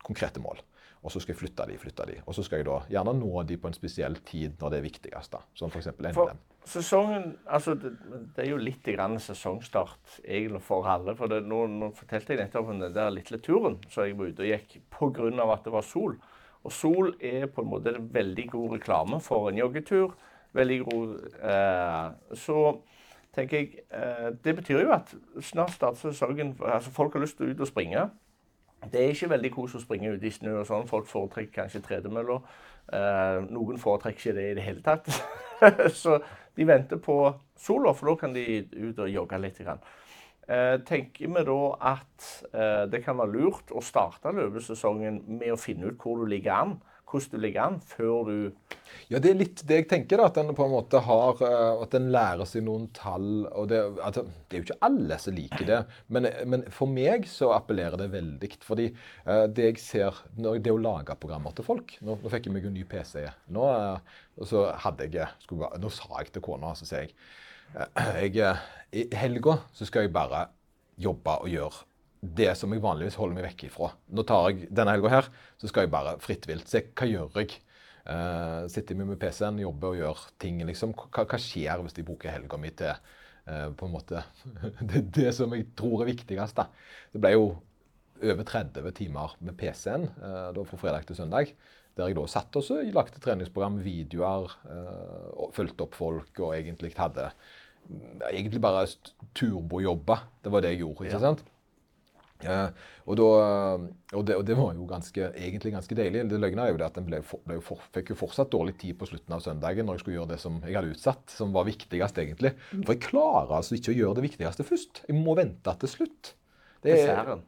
Konkrete 0.00 0.40
mål. 0.40 0.62
Og 1.04 1.12
så 1.12 1.20
skal 1.20 1.34
jeg 1.34 1.40
flytte 1.42 1.66
de, 1.68 1.76
flytte 1.80 2.06
de. 2.08 2.16
Og 2.24 2.36
så 2.36 2.44
skal 2.46 2.62
jeg 2.62 2.70
da 2.70 2.78
gjerne 2.96 3.12
nå 3.18 3.44
de 3.48 3.60
på 3.60 3.68
en 3.68 3.76
spesiell 3.76 4.16
tid 4.24 4.56
når 4.60 4.72
det 4.72 4.80
er 4.80 4.86
viktigst. 4.88 5.36
da, 5.36 5.44
Som 5.52 5.68
f.eks. 5.68 5.92
NM. 6.00 6.40
Sesongen, 6.68 7.38
altså 7.48 7.72
det, 7.74 7.94
det, 8.36 8.44
er 8.44 8.50
jo 8.50 8.58
litt 8.60 8.84
grann 8.84 9.16
sesongstart 9.20 10.18
egentlig 10.20 10.60
for 10.62 10.84
alle. 10.86 11.14
for 11.16 11.32
det, 11.32 11.40
nå, 11.48 11.62
nå, 11.72 11.88
fortalte 11.96 12.34
jeg 12.34 12.42
nettopp 12.42 12.68
om 12.68 12.82
den 12.82 12.94
der 12.94 13.08
lille 13.14 13.40
turen 13.40 13.78
så 13.88 14.04
jeg 14.04 14.18
var 14.18 14.28
ute 14.28 14.44
og 14.44 14.50
gikk 14.50 14.76
pga. 14.92 15.30
at 15.54 15.64
det 15.64 15.72
var 15.72 15.86
sol. 15.86 16.18
Og 16.62 16.72
sol 16.72 17.14
er 17.20 17.46
på 17.46 17.62
en 17.62 17.70
måte 17.72 17.96
veldig 17.96 18.48
god 18.50 18.72
reklame 18.76 19.20
for 19.24 19.48
en 19.48 19.58
joggetur. 19.58 20.12
Veldig 20.52 20.80
god 20.84 21.12
eh, 21.46 22.36
Så 22.36 22.56
tenker 23.34 23.56
jeg 23.56 23.84
eh, 23.94 24.32
Det 24.44 24.56
betyr 24.56 24.80
jo 24.82 24.92
at 24.92 25.14
snart 25.40 25.72
starter 25.72 26.10
sesongen. 26.10 26.56
altså 26.60 26.90
Folk 26.90 27.14
har 27.14 27.24
lyst 27.24 27.38
til 27.38 27.48
å 27.48 27.54
ut 27.54 27.60
og 27.60 27.70
springe. 27.70 28.10
Det 28.92 29.00
er 29.00 29.14
ikke 29.14 29.30
veldig 29.30 29.50
kos 29.52 29.74
å 29.76 29.82
springe 29.82 30.12
ute 30.12 30.26
i 30.26 30.32
snø 30.32 30.58
og 30.60 30.66
sånn. 30.68 30.88
Folk 30.88 31.08
foretrekker 31.08 31.62
kanskje 31.62 31.82
tredemøller. 31.84 32.40
Eh, 32.90 33.38
noen 33.54 33.78
foretrekker 33.78 34.30
ikke 34.30 34.36
det 34.36 34.46
i 34.50 34.58
det 34.58 34.66
hele 34.66 34.84
tatt. 34.84 35.08
så 36.02 36.18
de 36.56 36.66
venter 36.66 37.00
på 37.02 37.22
sola, 37.58 37.94
for 37.94 38.10
da 38.10 38.16
kan 38.24 38.34
de 38.34 38.44
ut 38.74 38.98
og 38.98 39.10
jogge 39.10 39.38
litt. 39.40 39.60
Eh, 39.62 40.76
tenker 40.86 41.30
vi 41.30 41.44
da 41.46 41.58
at 41.92 42.30
eh, 42.50 42.84
det 42.90 43.04
kan 43.04 43.20
være 43.20 43.36
lurt 43.36 43.70
å 43.70 43.82
starte 43.84 44.34
løpesesongen 44.34 45.22
med 45.38 45.54
å 45.54 45.60
finne 45.60 45.92
ut 45.92 46.00
hvor 46.02 46.18
du 46.18 46.26
ligger 46.30 46.56
an? 46.56 46.78
Hvordan 47.10 47.34
du 47.34 47.42
ligger 47.42 47.66
an 47.66 47.78
før 47.82 48.28
du 48.28 48.36
Ja, 49.10 49.18
det 49.22 49.30
er 49.30 49.38
litt 49.38 49.62
det 49.66 49.78
jeg 49.80 49.88
tenker. 49.90 50.20
da, 50.20 50.28
At 50.30 50.38
en 50.38 50.54
på 50.54 50.64
en 50.66 50.72
måte 50.72 51.00
har, 51.02 51.42
eh, 51.46 51.82
at 51.82 51.94
en 51.98 52.08
lærer 52.14 52.46
seg 52.46 52.64
noen 52.66 52.88
tall. 52.94 53.46
og 53.46 53.68
Det, 53.70 53.80
altså, 54.06 54.24
det 54.48 54.56
er 54.56 54.62
jo 54.62 54.66
ikke 54.68 54.88
alle 54.88 55.18
som 55.18 55.34
liker 55.34 55.66
det, 55.66 55.80
men, 56.08 56.28
men, 56.46 56.64
for 56.74 56.90
meg 56.90 57.26
så 57.30 57.52
appellerer 57.56 57.98
det 58.00 58.10
veldig. 58.12 58.50
fordi 58.66 58.88
uh, 59.26 59.46
det 59.46 59.68
jeg 59.70 59.82
ser, 59.82 60.22
når 60.36 60.62
det 60.62 60.74
å 60.74 60.80
lage 60.80 61.18
programmer 61.20 61.54
til 61.54 61.66
folk 61.66 61.96
Nå, 62.00 62.18
nå 62.22 62.32
fikk 62.32 62.46
jeg 62.48 62.54
meg 62.54 62.66
en 62.66 62.74
ny 62.74 62.84
PC. 62.84 63.26
Nå, 63.50 63.66
uh, 63.66 63.98
og 64.38 64.46
så 64.48 64.66
hadde 64.86 65.10
jeg, 65.10 65.28
skulle, 65.44 65.70
nå 65.78 65.90
sa 65.92 66.08
jeg 66.20 66.32
til 66.34 66.44
kona 66.44 66.74
så 66.78 66.88
sier 66.88 67.06
jeg, 67.06 67.14
jeg 68.40 68.56
I 68.92 69.06
helga 69.14 69.60
så 69.74 69.86
skal 69.86 70.06
jeg 70.06 70.14
bare 70.14 70.48
jobbe 71.00 71.38
og 71.44 71.50
gjøre 71.50 71.89
det 72.20 72.52
som 72.58 72.72
jeg 72.74 72.82
vanligvis 72.84 73.16
holder 73.16 73.38
meg 73.38 73.46
vekk 73.48 73.66
ifra. 73.70 73.90
Nå 74.12 74.24
tar 74.28 74.50
jeg 74.50 74.68
denne 74.68 74.92
helga 74.92 75.12
her, 75.14 75.30
så 75.60 75.70
skal 75.70 75.86
jeg 75.86 75.92
bare 75.94 76.18
fritt 76.20 76.44
vilt 76.48 76.68
se 76.68 76.82
hva 76.92 77.08
gjør 77.08 77.40
jeg. 77.40 77.56
Uh, 78.00 78.66
sitter 78.72 78.96
jeg 78.96 79.06
med 79.06 79.20
PC-en, 79.20 79.60
jobber 79.60 79.94
og 79.94 80.00
gjør 80.00 80.22
ting. 80.40 80.60
liksom. 80.68 80.92
Hva, 80.96 81.24
hva 81.24 81.40
skjer 81.40 81.80
hvis 81.84 81.96
jeg 81.96 82.06
bruker 82.08 82.32
helga 82.32 82.58
mi 82.60 82.72
til 82.76 82.92
uh, 82.92 83.68
på 83.76 83.88
en 83.88 83.94
måte 83.94 84.22
det, 84.90 85.06
det, 85.16 85.30
som 85.36 85.52
jeg 85.56 85.70
tror 85.78 86.04
er 86.04 86.12
viktigst? 86.12 86.60
da. 86.60 86.68
Det 87.12 87.22
ble 87.22 87.34
jo 87.36 87.50
over 88.20 88.44
30 88.44 88.90
timer 88.98 89.36
med 89.40 89.56
PC-en 89.60 90.08
uh, 90.20 90.50
da 90.56 90.64
fra 90.68 90.80
fredag 90.80 91.08
til 91.08 91.20
søndag. 91.22 91.54
Der 91.96 92.10
jeg 92.10 92.16
da 92.16 92.26
satt 92.30 92.56
og 92.56 92.68
lagde 92.92 93.20
treningsprogram, 93.22 93.80
videoer, 93.84 94.52
uh, 94.68 95.48
fulgte 95.56 95.88
opp 95.88 95.96
folk 95.96 96.44
og 96.44 96.52
egentlig 96.58 96.92
hadde 96.98 97.30
egentlig 98.28 98.60
bare 98.60 98.84
turbojobba. 99.36 100.20
Det 100.44 100.52
var 100.52 100.64
det 100.64 100.74
jeg 100.74 100.84
gjorde. 100.84 101.08
ikke 101.08 101.24
sant? 101.24 101.49
Uh, 102.44 102.70
og, 103.04 103.16
da, 103.18 103.28
og, 104.16 104.24
det, 104.26 104.36
og, 104.38 104.44
det, 104.48 104.56
var 104.58 104.74
jo 104.78 104.86
ganske, 104.88 105.30
egentlig 105.36 105.74
ganske 105.74 105.96
deilig. 105.98 106.24
Det 106.30 106.40
løgna 106.40 106.66
er 106.66 106.74
jo 106.74 106.80
det 106.80 106.88
at 106.88 106.98
en 107.00 107.08
ble, 107.08 107.20
ble 107.46 107.60
for, 107.64 107.84
fikk 107.94 108.12
jo 108.14 108.18
fortsatt 108.22 108.52
dårlig 108.52 108.76
tid 108.80 108.98
på 109.00 109.08
slutten 109.10 109.36
av 109.36 109.44
søndagen 109.44 109.88
når 109.88 109.98
jeg 109.98 110.04
skulle 110.04 110.18
gjøre 110.18 110.32
det 110.34 110.40
som 110.42 110.60
jeg 110.64 110.78
hadde 110.78 110.94
utsatt, 110.94 111.24
som 111.34 111.54
var 111.56 111.68
viktigst 111.68 112.20
egentlig. 112.24 112.54
Mm. 112.72 112.84
For 112.84 112.96
jeg 112.96 113.04
klarer 113.08 113.56
altså 113.60 113.78
ikke 113.78 113.94
å 113.94 113.98
gjøre 113.98 114.20
det 114.20 114.28
viktigste 114.30 114.66
først. 114.66 115.02
Jeg 115.08 115.18
må 115.18 115.36
vente 115.38 115.76
til 115.84 115.94
slutt. 115.98 116.34
Det 116.80 116.94
er 116.96 117.18
desserten. 117.18 117.42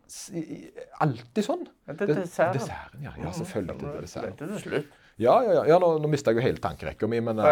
alltid 1.00 1.46
sånn. 1.46 1.62
Det 1.88 2.04
er 2.04 2.18
desserten. 2.18 2.58
desserten 2.58 3.06
ja. 3.06 3.14
ja, 3.16 3.30
selvfølgelig. 3.38 3.78
Det 3.80 3.92
er 3.92 4.04
desserten. 4.04 4.34
Vente 4.34 4.50
til 4.50 4.62
slutt. 4.66 4.98
Ja, 5.20 5.42
ja, 5.44 5.52
ja. 5.52 5.64
ja 5.68 5.78
nå, 5.78 5.98
nå 6.00 6.08
mista 6.10 6.30
jeg 6.32 6.40
jo 6.40 6.44
hele 6.46 6.60
tankerekka 6.62 7.06
mi, 7.10 7.20
men 7.24 7.38
uh, 7.42 7.44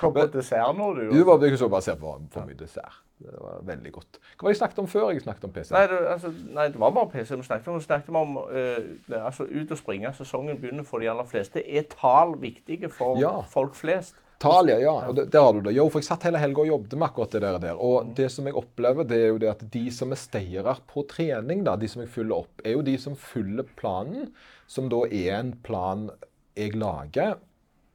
Kom 0.00 0.14
på 0.16 0.24
dessert 0.32 0.76
nå, 0.76 0.86
du. 0.96 1.02
Du 1.12 1.24
var 1.28 1.56
så 1.56 1.68
bare 1.70 1.96
på 2.00 2.14
for 2.32 2.48
mye 2.48 2.58
dessert. 2.58 3.02
Det 3.16 3.32
var 3.40 3.62
veldig 3.64 3.92
godt. 3.94 4.18
Hva 4.36 4.44
var 4.44 4.50
det 4.50 4.56
jeg 4.56 4.60
snakket 4.60 4.80
om 4.82 4.88
før 4.92 5.06
jeg 5.14 5.22
snakket 5.24 5.44
om 5.48 5.52
PC? 5.54 5.70
Nei, 5.72 5.86
det, 5.88 6.00
altså, 6.12 6.28
nei, 6.58 6.66
det 6.74 6.80
var 6.82 6.90
bare 6.98 7.12
PC 7.14 7.30
vi 7.38 7.46
snakket 7.46 7.68
om. 7.72 7.78
Vi 7.78 7.86
snakket 7.86 8.18
om 8.20 8.30
uh, 8.42 9.22
altså, 9.22 9.42
ut 9.48 9.72
og 9.72 9.78
springe. 9.80 10.12
Sesongen 10.18 10.60
begynner 10.60 10.84
for 10.84 11.00
de 11.00 11.08
aller 11.10 11.28
fleste. 11.30 11.58
Er 11.64 11.88
tall 11.94 12.30
viktige 12.42 12.88
for 12.92 13.16
folk 13.52 13.74
flest? 13.78 14.16
Tall, 14.42 14.68
ja. 14.68 14.92
Og 15.08 15.14
det, 15.16 15.30
der 15.32 15.46
har 15.46 15.54
du 15.56 15.62
det. 15.64 15.72
Jo, 15.76 15.86
for 15.92 16.02
jeg 16.02 16.10
satt 16.10 16.26
hele 16.28 16.40
helga 16.40 16.60
og 16.60 16.68
jobbet 16.68 16.96
med 16.98 17.06
akkurat 17.08 17.32
det 17.36 17.40
der. 17.44 17.78
Og 17.80 17.96
mm. 18.04 18.12
det 18.18 18.28
som 18.34 18.48
jeg 18.48 18.58
opplever, 18.60 19.08
det 19.08 19.20
er 19.22 19.30
jo 19.30 19.40
det 19.40 19.48
at 19.54 19.64
de 19.72 19.84
som 19.94 20.12
er 20.12 20.20
stayere 20.20 20.76
på 20.90 21.06
trening, 21.08 21.64
da, 21.64 21.76
de 21.80 21.88
som 21.88 22.04
jeg 22.04 22.12
følger 22.12 22.36
opp, 22.36 22.60
er 22.64 22.76
jo 22.76 22.84
de 22.84 22.98
som 23.00 23.16
følger 23.16 23.68
planen, 23.80 24.28
som 24.68 24.90
da 24.92 25.02
er 25.08 25.38
en 25.38 25.54
plan 25.64 26.10
jeg 26.56 26.76
lager. 26.76 27.38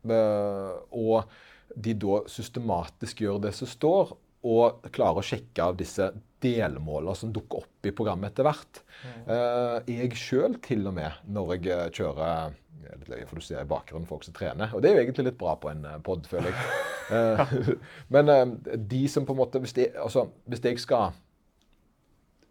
Uh, 0.01 0.82
og 0.97 1.30
de 1.77 1.93
da 2.01 2.23
systematisk 2.32 3.21
gjør 3.21 3.43
det 3.45 3.54
som 3.54 3.69
står, 3.69 4.15
og 4.41 4.89
klarer 4.95 5.21
å 5.21 5.25
sjekke 5.25 5.62
av 5.62 5.77
disse 5.77 6.10
delmålene 6.41 7.15
som 7.17 7.32
dukker 7.34 7.63
opp 7.63 7.88
i 7.88 7.93
programmet 7.95 8.32
etter 8.32 8.47
hvert. 8.47 8.82
Uh, 9.27 9.80
jeg 9.89 10.17
sjøl 10.19 10.58
til 10.63 10.86
og 10.89 10.95
med, 10.97 11.21
når 11.32 11.56
jeg 11.56 11.71
eh, 11.73 11.88
kjører 11.97 12.58
litt 12.91 13.10
løye, 13.12 13.25
for 13.30 13.39
du 13.39 13.45
ser 13.45 13.63
i 13.63 13.69
bakgrunnen 13.69 14.10
folk 14.10 14.25
som 14.25 14.36
trener. 14.36 14.73
Og 14.75 14.84
det 14.84 14.91
er 14.91 14.97
jo 14.97 15.04
egentlig 15.06 15.30
litt 15.30 15.39
bra 15.39 15.56
på 15.60 15.71
en 15.71 15.86
eh, 15.88 15.99
pod, 16.04 16.27
føler 16.30 16.51
jeg. 16.51 17.77
men 18.15 18.56
de 18.88 19.01
som 19.12 19.25
på 19.27 19.34
en 19.36 19.39
måte 19.41 19.60
Hvis, 19.60 19.73
de, 19.75 19.89
altså, 19.99 20.30
hvis 20.47 20.62
jeg 20.63 20.80
skal 20.80 21.10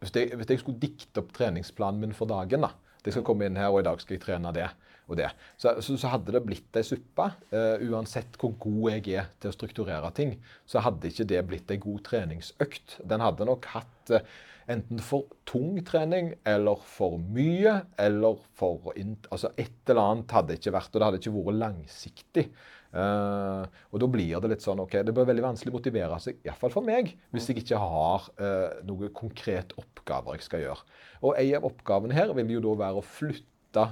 hvis 0.01 0.13
jeg, 0.17 0.35
hvis 0.37 0.51
jeg, 0.51 0.61
skulle 0.61 0.81
dikte 0.81 1.23
opp 1.23 1.31
treningsplanen 1.37 2.01
min 2.01 2.13
for 2.17 2.29
dagen 2.29 2.67
da, 2.67 2.75
Jeg 3.05 3.15
skal 3.15 3.25
komme 3.25 3.49
inn 3.49 3.57
her, 3.57 3.71
og 3.73 3.81
i 3.81 3.87
dag 3.89 4.01
skal 4.03 4.19
jeg 4.19 4.25
trene 4.27 4.53
det 4.53 4.67
og 5.11 5.19
det. 5.21 5.31
Så, 5.61 5.75
så, 5.85 5.97
så 6.01 6.13
hadde 6.13 6.35
det 6.37 6.45
blitt 6.47 6.79
ei 6.79 6.85
suppe. 6.87 7.27
Uh, 7.53 7.83
uansett 7.91 8.39
hvor 8.41 8.55
god 8.63 8.95
jeg 8.95 9.19
er 9.21 9.33
til 9.43 9.51
å 9.51 9.57
strukturere 9.57 10.13
ting, 10.17 10.37
så 10.69 10.85
hadde 10.85 11.11
ikke 11.11 11.29
det 11.33 11.43
blitt 11.51 11.75
ei 11.75 11.81
god 11.83 12.05
treningsøkt. 12.07 13.01
Den 13.11 13.25
hadde 13.25 13.49
nok 13.49 13.69
hatt 13.75 14.15
uh, 14.15 14.25
enten 14.71 15.01
for 15.03 15.31
tung 15.49 15.79
trening 15.87 16.35
eller 16.49 16.83
for 16.87 17.19
mye, 17.19 17.81
eller 17.99 18.43
for 18.59 18.93
Altså 18.95 19.51
et 19.59 19.91
eller 19.91 20.03
annet 20.03 20.37
hadde 20.37 20.59
ikke 20.59 20.75
vært, 20.75 20.93
og 20.93 21.01
det 21.01 21.09
hadde 21.09 21.23
ikke 21.23 21.39
vært 21.39 21.59
langsiktig. 21.65 22.47
Uh, 22.91 23.63
og 23.95 24.01
da 24.03 24.07
blir 24.11 24.41
det 24.43 24.49
litt 24.51 24.65
sånn 24.65 24.81
ok, 24.83 24.97
Det 25.07 25.13
blir 25.15 25.29
veldig 25.29 25.45
vanskelig 25.45 25.71
å 25.71 25.77
motivere 25.77 26.17
seg, 26.23 26.41
iallfall 26.43 26.73
for 26.75 26.87
meg, 26.87 27.13
hvis 27.31 27.47
jeg 27.47 27.61
ikke 27.63 27.79
har 27.79 28.27
uh, 28.41 28.81
noen 28.87 29.13
konkrete 29.15 29.79
oppgaver 29.79 30.39
jeg 30.39 30.49
skal 30.49 30.65
gjøre. 30.65 30.99
Og 31.23 31.39
en 31.39 31.55
av 31.61 31.69
oppgavene 31.71 32.17
her 32.17 32.35
vil 32.35 32.51
jo 32.57 32.65
da 32.67 32.75
være 32.83 32.99
å 33.03 33.07
flytte 33.07 33.47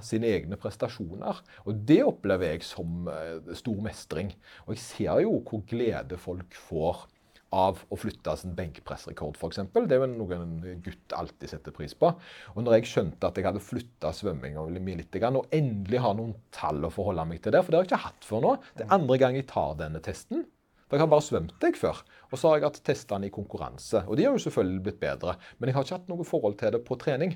sine 0.04 0.30
egne 0.32 0.58
prestasjoner. 0.60 1.42
Og 1.66 1.84
det 1.88 2.00
opplever 2.06 2.54
jeg 2.54 2.66
som 2.66 3.06
uh, 3.10 3.54
stor 3.58 3.78
mestring. 3.84 4.32
Og 4.66 4.74
jeg 4.74 4.82
ser 4.84 5.22
jo 5.24 5.38
hvor 5.46 5.62
glede 5.68 6.18
folk 6.20 6.56
får 6.68 7.06
av 7.54 7.80
å 7.88 7.96
flytte 7.96 8.34
sin 8.36 8.52
benkpressrekord, 8.56 9.38
f.eks. 9.38 9.62
Det 9.72 9.96
er 9.96 10.02
jo 10.02 10.08
noe 10.10 10.36
en 10.36 10.82
gutt 10.84 11.14
alltid 11.16 11.52
setter 11.54 11.72
pris 11.72 11.94
på. 11.96 12.10
Og 12.54 12.60
når 12.64 12.78
jeg 12.78 12.90
skjønte 12.90 13.30
at 13.30 13.40
jeg 13.40 13.46
hadde 13.48 13.64
flytta 13.64 14.12
svømminga 14.12 14.66
litt, 14.68 15.16
og 15.30 15.48
endelig 15.54 16.02
har 16.04 16.18
noen 16.18 16.36
tall 16.54 16.84
å 16.84 16.92
forholde 16.92 17.24
meg 17.30 17.40
til 17.42 17.54
der, 17.56 17.64
for 17.64 17.72
det 17.72 17.80
har 17.80 17.86
jeg 17.86 17.92
ikke 17.92 18.04
hatt 18.04 18.28
før 18.28 18.44
nå 18.44 18.54
Det 18.76 18.84
er 18.84 18.94
andre 18.98 19.20
gang 19.22 19.38
jeg 19.38 19.48
tar 19.48 19.78
denne 19.80 20.02
testen. 20.04 20.44
For 20.88 20.96
jeg 20.96 21.04
har 21.04 21.12
bare 21.12 21.24
svømt 21.24 21.56
deg 21.60 21.76
før. 21.76 22.00
Og 22.30 22.40
så 22.40 22.48
har 22.48 22.58
jeg 22.58 22.68
hatt 22.68 22.82
testene 22.84 23.28
i 23.28 23.32
konkurranse. 23.32 24.04
Og 24.08 24.16
de 24.16 24.24
har 24.24 24.36
jo 24.36 24.44
selvfølgelig 24.46 24.84
blitt 24.86 25.00
bedre. 25.02 25.36
Men 25.58 25.68
jeg 25.68 25.76
har 25.76 25.84
ikke 25.84 25.98
hatt 25.98 26.12
noe 26.12 26.28
forhold 26.28 26.56
til 26.60 26.72
det 26.74 26.80
på 26.84 26.96
trening. 27.00 27.34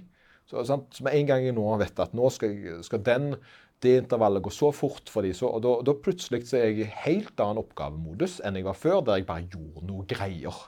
Så, 0.51 0.65
sant? 0.69 1.01
med 1.05 1.17
en 1.17 1.29
gang 1.29 1.45
jeg 1.47 1.57
nå 1.57 1.67
vet 1.81 2.01
at 2.03 2.15
nå 2.17 2.31
skal, 2.35 2.83
skal 2.87 3.05
den 3.07 3.35
det 3.83 3.97
intervallet 3.99 4.45
gå 4.45 4.51
så 4.55 4.69
fort 4.75 5.11
for 5.11 5.27
dem, 5.27 5.35
og 5.49 5.63
da, 5.65 5.73
da 5.83 5.95
plutselig 5.99 6.45
så 6.47 6.61
er 6.61 6.69
jeg 6.69 6.85
i 6.85 6.93
helt 7.05 7.41
annen 7.43 7.63
oppgavemodus 7.65 8.37
enn 8.47 8.61
jeg 8.61 8.69
var 8.69 8.79
før, 8.79 9.01
der 9.03 9.19
jeg 9.19 9.27
bare 9.27 9.49
gjorde 9.51 9.87
noe 9.89 10.07
greier. 10.07 10.61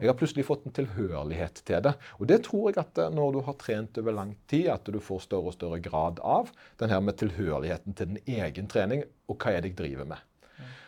Jeg 0.00 0.08
har 0.08 0.16
plutselig 0.18 0.46
fått 0.48 0.64
en 0.66 0.74
tilhørighet 0.76 1.60
til 1.68 1.82
det. 1.84 1.92
Og 2.18 2.28
det 2.30 2.40
tror 2.46 2.70
jeg 2.70 2.80
at 2.80 3.00
eh, 3.02 3.12
når 3.12 3.34
du 3.34 3.40
har 3.46 3.58
trent 3.60 3.98
over 4.00 4.16
lang 4.16 4.32
tid, 4.50 4.70
at 4.72 4.88
du 4.88 4.98
får 5.04 5.26
større 5.26 5.52
og 5.52 5.56
større 5.56 5.80
grad 5.84 6.22
av. 6.24 6.48
Den 6.80 6.92
her 6.92 7.02
med 7.04 7.18
tilhørigheten 7.20 7.96
til 7.96 8.14
din 8.14 8.38
egen 8.40 8.70
trening, 8.72 9.04
og 9.28 9.36
hva 9.36 9.52
er 9.52 9.64
det 9.64 9.74
jeg 9.74 9.80
driver 9.82 10.08
med. 10.14 10.24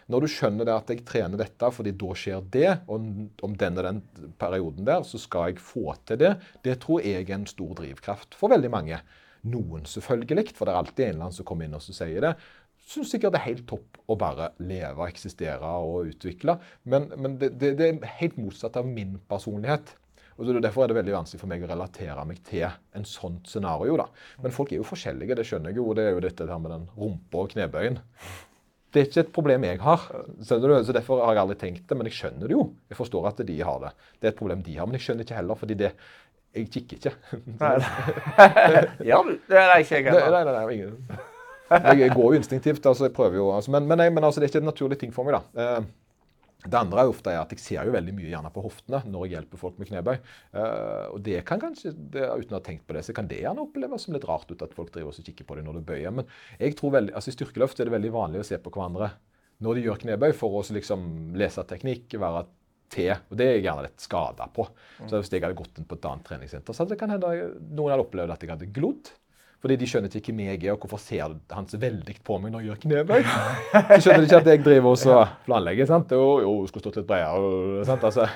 Når 0.09 0.25
du 0.25 0.29
skjønner 0.33 0.65
det 0.65 0.73
at 0.75 0.91
jeg 0.93 1.05
trener 1.09 1.41
dette 1.41 1.69
fordi 1.75 1.93
da 2.01 2.15
skjer 2.17 2.45
det, 2.55 2.69
og 2.89 3.09
om 3.45 3.57
den 3.61 3.81
og 3.81 3.85
den 3.85 3.99
perioden 4.41 4.87
der, 4.89 5.05
så 5.05 5.21
skal 5.21 5.51
jeg 5.51 5.61
få 5.61 5.93
til 6.09 6.21
det, 6.23 6.35
det 6.65 6.79
tror 6.85 7.05
jeg 7.05 7.27
er 7.27 7.35
en 7.37 7.49
stor 7.51 7.75
drivkraft 7.77 8.39
for 8.39 8.55
veldig 8.55 8.71
mange. 8.73 9.03
Noen 9.49 9.85
selvfølgelig, 9.87 10.55
for 10.57 10.67
det 10.67 10.75
er 10.75 10.81
alltid 10.81 11.05
en 11.05 11.13
eller 11.13 11.29
annen 11.29 11.37
som 11.37 11.47
kommer 11.49 11.69
inn 11.69 11.77
og 11.77 11.85
sier 11.85 12.25
det. 12.25 12.33
Syns 12.89 13.13
sikkert 13.13 13.35
det 13.37 13.43
er 13.43 13.51
helt 13.51 13.67
topp 13.69 14.01
å 14.09 14.17
bare 14.17 14.53
leve, 14.65 15.11
eksistere 15.11 15.77
og 15.85 16.09
utvikle. 16.15 16.57
Men, 16.89 17.11
men 17.21 17.37
det, 17.41 17.53
det, 17.61 17.75
det, 17.77 17.91
er 17.93 18.19
helt 18.23 18.39
motsatt 18.41 18.79
av 18.81 18.89
min 18.89 19.19
personlighet. 19.29 19.93
Og 20.39 20.49
Derfor 20.63 20.85
er 20.85 20.93
det 20.93 20.97
veldig 21.01 21.17
vanskelig 21.17 21.43
for 21.43 21.51
meg 21.51 21.65
å 21.67 21.69
relatere 21.69 22.25
meg 22.25 22.41
til 22.47 22.65
en 22.97 23.07
sånt 23.09 23.51
scenario. 23.51 23.99
da. 24.01 24.07
Men 24.41 24.55
folk 24.55 24.73
er 24.73 24.81
jo 24.81 24.87
forskjellige, 24.89 25.37
det 25.37 25.45
skjønner 25.51 25.75
jeg 25.75 25.83
jo. 25.83 25.89
Det 25.99 26.07
er 26.07 26.15
jo 26.15 26.23
dette 26.25 26.47
der 26.49 26.63
med 26.63 26.73
den 26.73 26.87
rumpa 26.97 27.43
og 27.43 27.53
knebøyen. 27.53 27.99
Det 28.93 29.01
er 29.01 29.09
ikke 29.09 29.21
et 29.27 29.33
problem 29.37 29.65
jeg 29.69 29.81
har. 29.85 30.05
Så 30.41 30.59
Derfor 30.63 31.21
har 31.25 31.37
jeg 31.37 31.43
aldri 31.43 31.57
tenkt 31.61 31.89
det, 31.91 31.97
men 31.99 32.09
jeg 32.09 32.17
skjønner 32.17 32.49
det 32.49 32.57
jo. 32.57 32.63
Jeg 32.89 32.97
forstår 32.97 33.29
at 33.29 33.43
de 33.47 33.59
har 33.61 33.83
det. 33.85 33.93
Det 34.17 34.31
er 34.31 34.33
et 34.33 34.39
problem 34.41 34.63
de 34.65 34.77
har, 34.79 34.89
men 34.89 34.97
jeg 34.97 35.05
skjønner 35.07 35.27
ikke 35.27 35.37
heller, 35.37 35.59
fordi 35.61 35.77
det, 35.83 35.91
jeg 36.57 36.71
kikker 36.73 36.97
ikke. 36.97 37.13
Du? 37.35 37.53
Det 39.49 39.59
er 39.61 39.77
ikke 39.83 40.01
jeg 40.01 40.09
heller. 40.09 40.31
Nei, 40.39 40.45
nei, 40.49 40.55
nei, 40.57 40.75
ingen. 40.79 42.01
Jeg 42.01 42.15
går 42.17 42.33
jo 42.33 42.41
instinktivt. 42.41 42.87
altså 42.87 43.05
jeg 43.05 43.13
prøver 43.13 43.37
jo, 43.37 43.51
altså, 43.55 43.71
men, 43.71 43.87
men, 43.89 44.01
nei, 44.01 44.09
men 44.09 44.25
altså, 44.25 44.41
det 44.41 44.49
er 44.49 44.55
ikke 44.55 44.65
en 44.65 44.71
naturlig 44.73 44.99
ting 44.99 45.13
for 45.15 45.29
meg. 45.29 45.37
da. 45.37 45.81
Eh, 46.65 46.69
det 46.71 46.79
andre 46.79 47.05
er 47.05 47.13
ofte 47.13 47.35
at 47.39 47.53
jeg 47.55 47.63
ser 47.63 47.87
jo 47.87 47.95
veldig 47.95 48.15
mye 48.17 48.33
gjerne 48.33 48.51
på 48.55 48.65
hoftene 48.65 49.03
når 49.07 49.27
jeg 49.27 49.35
hjelper 49.37 49.63
folk 49.63 49.79
med 49.79 49.91
knebøy. 49.91 50.19
Uh, 50.55 51.07
og 51.15 51.23
det 51.27 51.41
kan 51.49 51.63
kanskje, 51.63 51.95
uten 51.95 52.55
å 52.55 52.59
ha 52.59 52.65
tenkt 52.65 52.87
på 52.89 52.97
det, 52.97 53.05
så 53.07 53.15
kan 53.17 53.31
det 53.31 53.43
gjerne 53.45 53.65
oppleves 53.65 54.07
som 54.07 54.17
litt 54.17 54.27
rart 54.29 54.51
ut 54.51 54.65
at 54.65 54.75
folk 54.77 54.93
driver 54.95 55.15
og 55.15 55.31
kikker 55.31 55.47
på 55.47 55.59
det 55.59 55.67
når 55.67 55.79
du 55.79 55.89
bøyer. 55.89 56.15
Men 56.15 56.29
jeg 56.59 56.79
tror 56.79 56.97
veldig, 56.99 57.15
altså 57.15 57.33
i 57.33 57.39
styrkeløft 57.39 57.81
er 57.81 57.91
det 57.91 57.97
veldig 57.97 58.15
vanlig 58.15 58.43
å 58.43 58.49
se 58.51 58.61
på 58.63 58.75
hverandre 58.75 59.13
når 59.65 59.75
de 59.75 59.89
gjør 59.89 60.03
knebøy, 60.05 60.31
for 60.39 60.55
å 60.55 60.63
liksom 60.71 61.35
lese 61.39 61.65
teknikk, 61.67 62.15
være 62.23 62.45
til. 62.93 63.15
Og 63.29 63.39
det 63.39 63.47
er 63.47 63.57
jeg 63.57 63.65
gjerne 63.67 63.87
litt 63.89 64.03
skada 64.05 64.47
på. 64.55 64.69
Så 65.01 65.19
hvis 65.19 65.33
jeg 65.33 65.43
hadde 65.45 65.59
gått 65.59 65.81
inn 65.81 65.89
på 65.89 65.99
et 65.99 66.07
annet 66.09 66.29
treningssenter, 66.29 66.75
så 66.77 66.85
hadde 66.85 66.95
det 66.95 67.01
kan 67.01 67.13
hende 67.13 67.33
noen 67.73 67.93
hadde 67.93 68.05
opplevd 68.05 68.35
at 68.35 68.45
jeg 68.45 68.53
hadde 68.55 68.71
glodd. 68.75 69.11
Fordi 69.59 69.75
de 69.81 69.87
skjønner 69.91 70.13
ikke 70.15 70.31
hvem 70.31 70.45
jeg 70.47 70.61
er, 70.63 70.73
og 70.77 70.85
hvorfor 70.85 71.01
ser 71.03 71.33
han 71.51 71.67
så 71.67 71.81
veldig 71.83 72.15
på 72.25 72.37
meg 72.39 72.53
når 72.55 72.63
jeg 72.63 72.69
gjør 72.71 72.83
knebøy. 72.85 73.25
Så 73.27 74.01
skjønner 74.05 74.21
de 74.23 74.29
ikke 74.29 74.43
at 74.43 74.51
jeg 74.53 74.65
driver 74.67 74.93
og 74.95 75.33
planlegger. 75.49 75.89
sant? 75.91 76.13
Jo, 76.15 76.29
jo, 76.45 76.53
skulle 76.71 76.85
stått 76.85 77.01
litt 77.01 77.09
bredere. 77.09 77.87
sant? 77.89 78.05
Altså, 78.07 78.29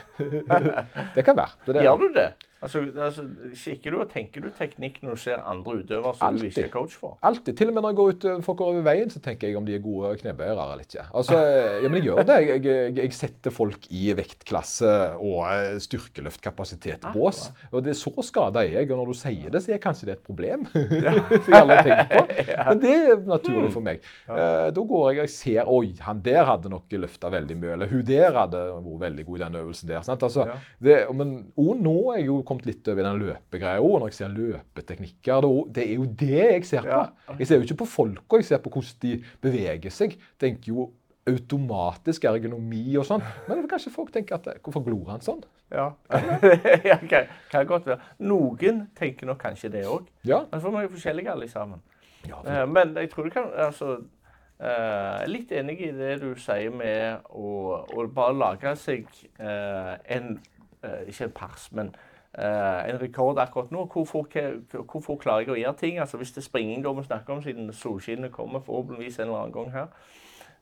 det 1.17 1.25
kan 1.27 1.39
være. 1.39 1.55
Det 1.69 1.85
Gjør 1.87 2.03
du 2.03 2.09
det? 2.17 2.31
Altså, 2.63 2.85
altså, 2.97 3.25
Kikker 3.59 3.95
du 3.95 4.01
og 4.03 4.11
tenker 4.13 4.45
du 4.45 4.51
teknikk 4.55 5.01
når 5.03 5.17
du 5.17 5.23
ser 5.25 5.43
andre 5.43 5.81
utøvere 5.83 6.15
som 6.17 6.29
Altid. 6.29 6.43
du 6.43 6.51
ikke 6.53 6.67
er 6.69 6.73
coach 6.73 6.97
for? 6.99 7.17
Alltid. 7.27 7.57
Til 7.59 7.73
og 7.73 7.75
med 7.75 7.83
når 7.83 7.93
jeg 7.93 7.99
går 8.01 8.13
ut 8.13 8.27
folk 8.47 8.59
går 8.63 8.73
over 8.73 8.87
veien, 8.87 9.11
så 9.11 9.23
tenker 9.25 9.51
jeg 9.51 9.59
om 9.59 9.67
de 9.67 9.75
er 9.77 9.83
gode 9.83 10.13
knebøyere 10.23 10.67
eller 10.67 10.85
ikke. 10.85 11.07
Altså, 11.11 11.39
ja, 11.83 11.89
men 11.89 11.99
jeg 11.99 12.09
gjør 12.09 12.23
det. 12.29 12.39
Jeg, 12.47 12.65
jeg, 12.67 12.97
jeg 13.01 13.17
setter 13.19 13.55
folk 13.55 13.89
i 13.91 14.05
vektklasse 14.17 14.93
og 15.19 15.83
styrkeløftkapasitet 15.87 17.09
i 17.09 17.13
bås. 17.17 17.45
Og 17.73 17.83
det 17.85 17.95
er 17.95 17.99
så 17.99 18.13
skada 18.27 18.63
er 18.63 18.77
jeg. 18.79 18.91
Og 18.91 19.03
når 19.03 19.13
du 19.13 19.19
sier 19.19 19.53
det, 19.53 19.63
så 19.65 19.75
er 19.75 19.83
kanskje 19.83 20.11
det 20.11 20.19
et 20.19 20.27
problem. 20.27 20.67
Ja. 21.03 21.15
jeg 21.17 21.57
aldri 21.57 21.95
på. 22.11 22.21
Men 22.69 22.81
det 22.83 22.93
er 22.95 23.23
naturlig 23.27 23.71
for 23.73 23.83
meg. 23.85 24.03
Uh, 24.29 24.69
da 24.75 24.85
går 24.93 25.07
jeg 25.17 25.25
og 25.25 25.31
ser 25.33 25.71
Oi, 25.73 25.95
han 26.05 26.21
der 26.23 26.45
hadde 26.47 26.71
nok 26.71 26.93
løfta 26.95 27.31
veldig 27.33 27.57
mye. 27.59 27.73
Eller 27.77 27.91
hun 27.91 28.05
der 28.07 28.37
hadde 28.37 28.61
vært 28.77 29.01
veldig 29.07 29.25
god 29.27 29.39
i 29.39 29.43
den 29.43 29.59
øvelsen 29.63 29.91
der. 29.91 30.05
Sant? 30.07 30.23
Altså, 30.23 30.47
det, 30.83 30.99
men 31.17 31.33
og 31.59 31.81
nå 31.83 31.97
er 32.13 32.21
jeg 32.21 32.29
jo 32.29 32.39
kommet 32.53 32.69
litt 32.69 32.89
over 32.93 33.03
i 33.03 33.07
den 33.09 33.21
løpegreia 33.25 33.83
òg. 33.83 33.99
Når 33.99 34.13
jeg 34.13 34.19
ser 34.21 34.35
løpeteknikker. 34.37 35.51
Det 35.75 35.87
er 35.89 35.95
jo 35.97 36.09
det 36.23 36.41
jeg 36.41 36.67
ser 36.69 36.89
på. 36.89 37.05
Jeg 37.41 37.51
ser 37.51 37.61
jo 37.61 37.69
ikke 37.69 37.83
på 37.83 37.93
folka, 37.99 38.41
jeg 38.41 38.51
ser 38.53 38.63
på 38.65 38.73
hvordan 38.73 38.99
de 39.03 39.15
beveger 39.43 39.95
seg. 39.95 40.19
tenker 40.41 40.73
jo 40.73 40.91
automatisk 41.29 42.25
ergonomi 42.27 42.97
og 42.99 43.07
sånn. 43.07 43.23
Men 43.47 43.67
kanskje 43.71 43.93
folk 43.95 44.11
tenker 44.15 44.41
at 44.41 44.63
hvorfor 44.63 44.83
glor 44.87 45.13
han 45.13 45.23
sånn? 45.23 45.43
Ja, 45.73 45.93
ja 46.85 46.99
kan, 47.11 47.69
godt 47.69 47.87
være. 47.87 48.01
Noen 48.27 48.87
tenker 48.99 49.31
nok 49.31 49.39
kanskje 49.45 49.71
det 49.73 49.85
òg. 49.89 50.09
Ja. 50.27 50.43
Men 50.51 50.63
så 50.63 50.73
er 50.73 50.77
vi 50.77 50.89
jo 50.89 50.97
forskjellige 50.97 51.37
alle 51.37 51.49
sammen. 51.51 51.85
Ja, 52.27 52.41
for... 52.41 52.51
Eh, 52.51 52.67
men 52.71 52.97
jeg 52.99 53.13
tror 53.13 53.31
du 53.31 53.35
kan 53.35 53.55
altså, 53.69 54.01
Uh, 54.63 55.25
litt 55.27 55.51
enig 55.51 55.81
i 55.83 55.89
det 55.91 56.21
du 56.23 56.37
sier 56.39 56.71
med 56.71 57.25
å, 57.35 57.81
å 57.83 58.05
bare 58.15 58.37
lage 58.37 58.77
seg 58.79 59.09
uh, 59.41 59.97
en 60.07 60.37
Ikke 61.11 61.27
en 61.27 61.33
pers, 61.35 61.65
men 61.75 61.91
en 62.39 63.01
rekord 63.01 63.39
akkurat 63.39 63.71
nå. 63.71 63.85
Hvor 63.93 64.05
fort, 64.05 64.37
hvor 64.73 65.01
fort, 65.01 65.21
klarer 65.21 65.45
jeg 65.45 65.53
å 65.53 65.59
gjøre 65.61 65.77
ting? 65.77 65.99
Altså 66.01 66.17
Hvis 66.17 66.33
det 66.33 66.41
er 66.41 66.49
springing 66.49 66.85
da 66.85 66.93
vi 66.97 67.05
snakker 67.05 67.35
om, 67.35 67.43
siden 67.45 67.73
solskinnet 67.77 68.33
kommer 68.33 68.65
forhåpentligvis 68.65 69.19
en 69.19 69.27
eller 69.27 69.39
annen 69.43 69.53
gang 69.53 69.73
her. 69.73 69.87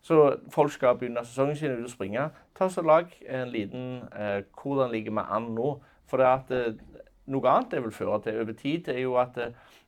Så 0.03 0.37
folk 0.51 0.73
skal 0.73 0.97
begynne 0.99 1.25
sesongen 1.25 1.57
sin 1.57 1.77
ut 1.77 1.85
og 1.85 1.93
springe. 1.93 2.31
Ta 2.57 2.69
så 2.69 2.83
Lag 2.83 3.13
en 3.29 3.53
liten 3.53 4.03
eh, 4.17 4.43
hvordan 4.63 4.91
ligger 4.91 5.13
vi 5.13 5.27
an 5.31 5.51
nå. 5.55 5.75
For 6.11 6.19
det 6.19 6.27
at 6.27 6.51
eh, 6.57 7.03
noe 7.31 7.53
annet 7.53 7.77
det 7.77 7.85
vil 7.85 7.95
føre 7.95 8.19
til 8.25 8.41
over 8.41 8.57
tid, 8.59 8.89
er 8.89 9.03
jo 9.05 9.15
at 9.21 9.39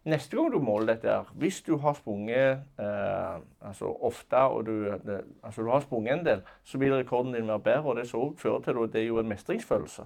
neste 0.04 0.36
gang 0.36 0.52
du 0.52 0.60
måler 0.62 0.92
dette 0.92 1.08
her, 1.08 1.32
Hvis 1.34 1.62
du 1.62 1.76
har 1.78 1.94
sprunget 1.98 2.62
altså 2.78 3.96
ofte, 4.00 4.36
og 4.36 4.66
du, 4.66 4.84
det, 5.06 5.24
altså 5.42 5.62
du 5.62 5.70
har 5.70 5.80
sprunget 5.80 6.18
en 6.18 6.26
del, 6.26 6.42
så 6.64 6.78
vil 6.78 6.94
rekorden 6.94 7.34
din 7.34 7.48
være 7.48 7.58
bedre. 7.58 7.82
Og 7.82 7.96
det 7.96 8.08
så 8.08 8.34
fører 8.38 8.60
til 8.60 8.92
det 8.92 9.02
er 9.02 9.06
jo 9.06 9.18
en 9.18 9.28
mestringsfølelse 9.28 10.02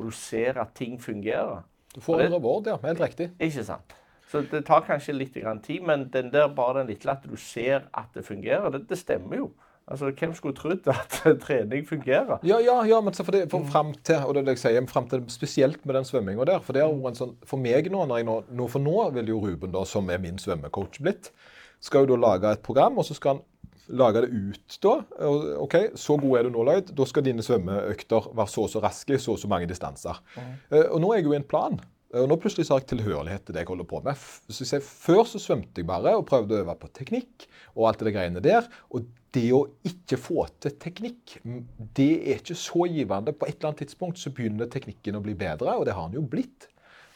og 0.00 0.08
du 0.08 0.16
ser 0.16 0.56
at 0.60 0.74
ting 0.78 0.96
fungerer. 1.02 1.60
Du 1.94 2.00
får 2.00 2.24
en 2.24 2.34
reward, 2.34 2.68
ja. 2.70 2.78
Helt 2.86 3.00
riktig. 3.02 3.30
Ikke 3.40 3.64
sant. 3.66 3.96
Så 4.30 4.44
det 4.46 4.62
tar 4.66 4.84
kanskje 4.86 5.12
litt 5.12 5.34
tid, 5.34 5.80
men 5.82 6.06
den 6.12 6.30
der, 6.32 6.48
bare 6.54 6.80
den 6.80 6.92
lille 6.92 7.12
at 7.12 7.24
du 7.26 7.36
ser 7.36 7.88
at 7.92 8.14
det 8.14 8.24
fungerer, 8.24 8.70
det, 8.70 8.86
det 8.88 8.98
stemmer 8.98 9.36
jo. 9.36 9.50
Altså, 9.90 10.12
Hvem 10.14 10.34
skulle 10.34 10.54
trodd 10.54 10.86
at 10.86 11.16
trening 11.44 11.88
fungerer? 11.88 12.38
Ja, 12.46 12.60
ja, 12.62 12.76
ja 12.86 13.00
men 13.00 13.14
for, 13.14 13.34
det, 13.34 13.48
for 13.50 13.66
frem 13.66 13.90
til 14.06 14.22
og 14.22 14.36
det 14.38 14.46
jeg 14.54 14.62
sier, 14.62 14.86
frem 14.86 15.08
til 15.10 15.24
spesielt 15.28 15.82
med 15.86 15.98
den 15.98 16.06
svømminga 16.06 16.46
der. 16.46 16.60
For 16.62 16.76
det 16.76 16.84
er 16.84 16.92
jo 16.92 17.10
en 17.10 17.18
sånn, 17.18 17.34
for 17.42 17.58
meg 17.58 17.90
nå, 17.90 18.04
når 18.06 18.22
jeg 18.22 18.28
nå, 18.28 18.36
nå, 18.54 18.68
For 18.70 18.82
nå 18.84 19.08
vil 19.18 19.34
jo 19.34 19.40
Ruben, 19.42 19.74
da, 19.74 19.82
som 19.84 20.10
er 20.14 20.22
min 20.22 20.38
svømmecoach, 20.38 21.00
blitt, 21.02 21.32
skal 21.82 22.06
jo 22.06 22.14
da 22.14 22.20
lage 22.22 22.54
et 22.54 22.62
program, 22.62 23.00
og 23.02 23.08
så 23.08 23.18
skal 23.18 23.34
han 23.34 23.42
lage 23.96 24.24
det 24.24 24.30
ut 24.32 24.76
da. 24.84 24.96
OK, 25.62 25.76
så 25.98 26.16
god 26.20 26.38
er 26.38 26.46
du 26.46 26.54
nå, 26.54 26.66
Lloyd. 26.66 26.92
Da 26.96 27.06
skal 27.08 27.26
dine 27.26 27.44
svømmeøkter 27.44 28.30
være 28.36 28.52
så 28.52 28.66
og 28.66 28.74
så 28.74 28.82
raske, 28.84 29.18
så 29.18 29.34
og 29.34 29.40
så 29.42 29.50
mange 29.50 29.70
distanser. 29.70 30.20
Mm. 30.36 30.52
Og 30.82 31.00
nå 31.02 31.12
er 31.12 31.20
jeg 31.20 31.28
jo 31.28 31.34
i 31.34 31.40
en 31.40 31.48
plan. 31.50 31.80
Og 32.10 32.26
nå 32.26 32.36
plutselig 32.42 32.66
har 32.66 32.80
jeg 32.80 32.88
tilhørighet 32.90 33.44
til 33.46 33.54
det 33.54 33.62
jeg 33.62 33.70
holder 33.70 33.86
på 33.86 34.00
med. 34.02 34.18
Så 34.50 34.66
jeg, 34.66 34.82
før 34.82 35.22
så 35.30 35.38
svømte 35.42 35.78
jeg 35.78 35.86
bare 35.86 36.16
og 36.18 36.26
prøvde 36.26 36.56
å 36.56 36.64
øve 36.64 36.74
på 36.80 36.90
teknikk 36.96 37.46
og 37.76 37.86
alt 37.90 38.02
det 38.02 38.14
greiene 38.16 38.42
der. 38.42 38.66
Og 38.90 39.06
det 39.30 39.46
å 39.54 39.60
ikke 39.86 40.18
få 40.18 40.48
til 40.58 40.74
teknikk, 40.82 41.36
det 41.94 42.10
er 42.18 42.40
ikke 42.40 42.58
så 42.58 42.88
givende. 42.90 43.34
På 43.38 43.46
et 43.46 43.60
eller 43.60 43.70
annet 43.70 43.84
tidspunkt 43.84 44.18
så 44.18 44.34
begynner 44.34 44.70
teknikken 44.70 45.20
å 45.20 45.22
bli 45.22 45.36
bedre, 45.38 45.76
og 45.78 45.86
det 45.86 45.94
har 45.94 46.10
den 46.10 46.18
jo 46.18 46.26
blitt. 46.26 46.66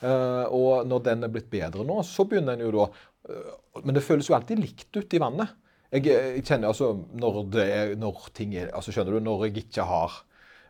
og 0.05 0.87
når 0.87 1.03
den 1.07 1.25
er 1.25 1.31
blitt 1.33 1.51
bedre 1.51 1.85
nå, 1.87 2.03
så 2.07 2.27
begynner 2.29 2.57
den 2.59 2.67
jo 2.67 2.73
da 2.77 3.83
Men 3.83 3.95
det 3.97 4.05
føles 4.05 4.29
jo 4.29 4.35
alltid 4.37 4.61
likt 4.61 4.95
ut 4.95 5.15
i 5.17 5.19
vannet. 5.19 5.55
Jeg, 5.95 6.07
jeg, 6.11 6.45
kjenner 6.45 6.73
altså 6.73 6.93
når, 7.15 7.43
det 7.55 7.67
når 8.03 8.31
ting 8.35 8.55
er 8.59 8.73
altså 8.75 8.95
Skjønner 8.95 9.15
du, 9.15 9.25
når 9.25 9.49
jeg 9.49 9.67
ikke 9.67 9.87
har 9.87 10.23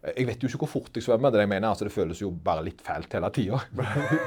jeg 0.05 0.27
vet 0.29 0.43
jo 0.43 0.51
ikke 0.51 0.59
hvor 0.67 0.69
fort 0.69 0.99
jeg 0.99 1.05
svømmer. 1.07 1.33
Det 1.33 1.41
jeg 1.41 1.49
mener, 1.49 1.71
altså 1.71 1.87
det 1.87 1.95
føles 1.95 2.19
jo 2.21 2.29
bare 2.45 2.65
litt 2.67 2.83
fælt 2.85 3.15
hele 3.17 3.31
tida. 3.33 3.61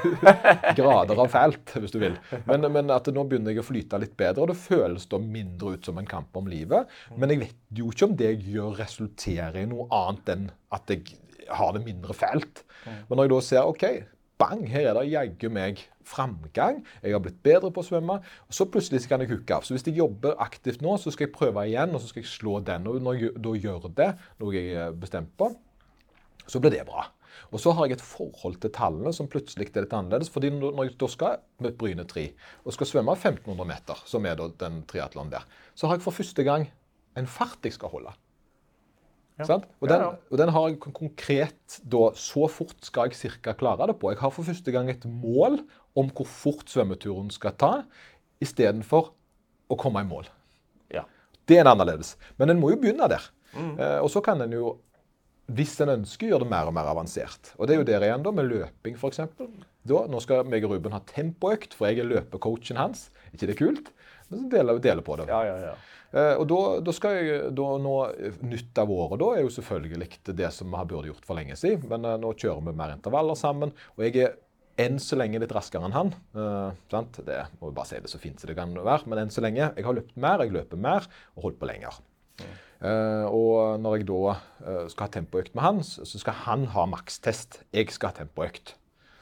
Grader 0.78 1.22
av 1.22 1.30
fælt, 1.30 1.76
hvis 1.78 1.94
du 1.94 2.00
vil. 2.02 2.16
Men, 2.48 2.66
men, 2.74 2.90
at 2.90 3.06
nå 3.14 3.22
begynner 3.30 3.54
jeg 3.54 3.62
å 3.62 3.66
flyte 3.68 4.00
litt 4.02 4.16
bedre, 4.18 4.42
og 4.42 4.50
det 4.50 4.58
føles 4.58 5.06
da 5.06 5.20
mindre 5.22 5.76
ut 5.76 5.86
som 5.86 6.00
en 6.02 6.10
kamp 6.10 6.34
om 6.40 6.50
livet. 6.50 6.90
Men 7.14 7.30
jeg 7.30 7.44
vet 7.44 7.78
jo 7.78 7.92
ikke 7.92 8.08
om 8.08 8.18
det 8.18 8.32
jeg 8.32 8.56
gjør, 8.56 8.74
resulterer 8.80 9.60
i 9.62 9.68
noe 9.70 9.86
annet 9.94 10.34
enn 10.34 10.48
at 10.74 10.90
jeg 10.90 11.14
har 11.60 11.74
det 11.76 11.84
mindre 11.86 12.16
fælt. 12.16 12.64
Men 13.06 13.14
når 13.14 13.28
jeg 13.28 13.34
da 13.36 13.40
ser 13.46 13.70
OK, 13.70 13.86
bang, 14.38 14.64
her 14.70 14.90
er 14.90 14.98
det 14.98 15.10
jaggu 15.10 15.48
meg 15.52 15.82
framgang. 16.08 16.80
Jeg 17.02 17.14
har 17.14 17.22
blitt 17.22 17.40
bedre 17.44 17.70
på 17.74 17.82
å 17.82 17.86
svømme. 17.86 18.18
og 18.22 18.54
Så 18.54 18.68
plutselig 18.70 19.08
kan 19.08 19.20
jeg 19.22 19.32
hooke 19.32 19.54
av. 19.54 19.66
Så 19.66 19.74
hvis 19.74 19.86
jeg 19.86 19.98
jobber 19.98 20.38
aktivt 20.40 20.82
nå, 20.84 20.96
så 20.96 21.12
skal 21.14 21.28
jeg 21.28 21.34
prøve 21.34 21.66
igjen, 21.68 21.94
og 21.94 22.02
så 22.02 22.10
skal 22.10 22.22
jeg 22.22 22.32
slå 22.32 22.60
den. 22.64 22.86
Og 22.86 23.02
når 23.02 23.20
jeg 23.20 23.36
da 23.44 23.54
gjør 23.58 23.88
det, 23.98 24.10
noe 24.40 24.54
jeg 24.54 24.74
er 24.86 24.92
bestemt 24.92 25.34
på, 25.38 25.54
Så 26.48 26.62
blir 26.64 26.70
det 26.70 26.86
bra. 26.88 27.02
Og 27.52 27.60
så 27.60 27.74
har 27.76 27.84
jeg 27.84 27.98
et 27.98 28.04
forhold 28.04 28.54
til 28.62 28.72
tallene 28.72 29.12
som 29.12 29.28
plutselig 29.28 29.68
er 29.68 29.82
litt 29.84 29.92
annerledes. 29.92 30.30
fordi 30.30 30.48
når 30.48 30.84
jeg 30.84 30.94
da 31.00 31.06
skal 31.06 31.36
med 31.60 31.76
Bryne 31.76 32.04
3 32.04 32.32
og 32.64 32.72
skal 32.72 32.86
svømme 32.86 33.12
1500 33.12 33.68
meter, 33.68 34.00
som 34.06 34.24
er 34.24 34.34
den 34.34 34.82
triatlonen 34.88 35.32
der, 35.32 35.44
så 35.74 35.86
har 35.86 35.96
jeg 35.96 36.02
for 36.02 36.10
første 36.10 36.42
gang 36.42 36.70
en 37.16 37.26
fart 37.26 37.58
jeg 37.64 37.72
skal 37.72 37.88
holde. 37.88 38.14
Og, 39.46 39.86
den, 39.90 40.04
og 40.32 40.40
den 40.40 40.50
har 40.54 40.64
jeg 40.66 40.78
konkret 40.82 41.76
da 41.86 42.08
Så 42.18 42.48
fort 42.50 42.74
skal 42.86 43.10
jeg 43.10 43.18
cirka 43.18 43.54
klare 43.58 43.86
det 43.90 43.98
på. 44.00 44.10
Jeg 44.10 44.20
har 44.22 44.32
for 44.34 44.46
første 44.46 44.74
gang 44.74 44.90
et 44.90 45.04
mål 45.06 45.60
om 45.98 46.10
hvor 46.14 46.26
fort 46.30 46.70
svømmeturen 46.70 47.30
skal 47.34 47.54
ta, 47.58 47.72
istedenfor 48.42 49.12
å 49.68 49.78
komme 49.78 50.02
i 50.02 50.08
mål. 50.08 50.28
Ja. 50.94 51.04
Det 51.48 51.58
er 51.58 51.64
en 51.64 51.72
annerledes. 51.74 52.16
Men 52.38 52.54
en 52.54 52.60
må 52.60 52.72
jo 52.72 52.80
begynne 52.82 53.08
der. 53.10 53.24
Mm. 53.54 53.74
Eh, 53.74 53.98
og 54.02 54.10
så 54.12 54.22
kan 54.24 54.42
en 54.44 54.54
jo, 54.54 54.76
hvis 55.54 55.74
en 55.82 55.94
ønsker, 55.96 56.30
gjøre 56.30 56.44
det 56.44 56.52
mer 56.52 56.70
og 56.70 56.76
mer 56.76 56.90
avansert. 56.90 57.52
Og 57.56 57.68
det 57.68 57.74
er 57.74 57.82
jo 57.82 57.88
der 57.88 58.06
igjen, 58.06 58.24
da, 58.26 58.34
med 58.34 58.50
løping 58.50 58.98
f.eks. 58.98 59.22
Nå 59.88 60.22
skal 60.22 60.48
meg 60.48 60.66
og 60.66 60.74
Ruben 60.74 60.94
ha 60.94 61.00
tempoøkt, 61.08 61.76
for 61.76 61.88
jeg 61.88 62.02
er 62.02 62.10
løpecoachen 62.10 62.80
hans. 62.80 63.08
ikke 63.32 63.50
det 63.50 63.58
kult? 63.60 63.92
Men 64.28 64.44
så 64.44 64.50
deler 64.52 65.00
vi 65.00 65.06
på 65.06 65.16
det. 65.20 65.28
Ja, 65.30 65.40
ja, 65.46 65.56
ja. 65.70 65.76
Eh, 66.14 66.34
og 66.40 66.46
da, 66.48 66.58
da 66.86 66.92
skal 66.96 67.18
jeg 67.18 67.54
da 67.58 67.68
nå, 67.84 67.94
eh, 68.16 68.36
Nytt 68.48 68.78
av 68.80 68.90
året 68.94 69.20
da 69.20 69.26
er 69.36 69.42
jo 69.44 69.52
selvfølgelig 69.52 70.08
det 70.38 70.50
som 70.56 70.72
vi 70.72 70.84
burde 70.88 71.10
gjort 71.10 71.26
for 71.28 71.36
lenge 71.38 71.56
siden. 71.60 71.84
Men 71.90 72.06
eh, 72.08 72.18
nå 72.20 72.32
kjører 72.34 72.64
vi 72.64 72.76
mer 72.80 72.94
intervaller 72.96 73.36
sammen. 73.38 73.74
Og 73.98 74.06
jeg 74.06 74.22
er 74.24 74.36
enn 74.78 75.00
så 75.02 75.18
lenge 75.18 75.40
litt 75.42 75.52
raskere 75.52 75.88
enn 75.88 75.96
han. 75.96 76.14
eh, 76.38 76.70
sant? 76.92 77.20
Det 77.26 77.40
må 77.58 77.70
vi 77.70 77.76
bare 77.76 77.90
si 77.90 78.00
det 78.00 78.12
så 78.12 78.20
fint 78.22 78.40
som 78.40 78.50
det 78.50 78.56
kan 78.58 78.72
være. 78.76 79.08
Men 79.10 79.24
enn 79.24 79.34
så 79.34 79.44
lenge. 79.44 79.72
Jeg 79.76 79.84
har 79.88 79.98
løpt 79.98 80.16
mer, 80.16 80.44
jeg 80.46 80.54
løper 80.56 80.80
mer 80.80 81.08
og 81.36 81.48
holdt 81.48 81.60
på 81.60 81.68
lenger. 81.70 82.00
Eh, 82.78 83.26
og 83.26 83.80
når 83.82 83.98
jeg 83.98 84.06
da 84.08 84.20
eh, 84.32 84.84
skal 84.92 85.08
ha 85.08 85.12
tempoøkt 85.18 85.56
med 85.58 85.64
han, 85.64 85.80
så 85.82 86.06
så 86.06 86.20
skal 86.22 86.36
han 86.46 86.68
ha 86.76 86.86
makstest. 86.86 87.64
Jeg 87.74 87.90
skal 87.92 88.12
ha 88.14 88.20
tempoøkt. 88.22 88.76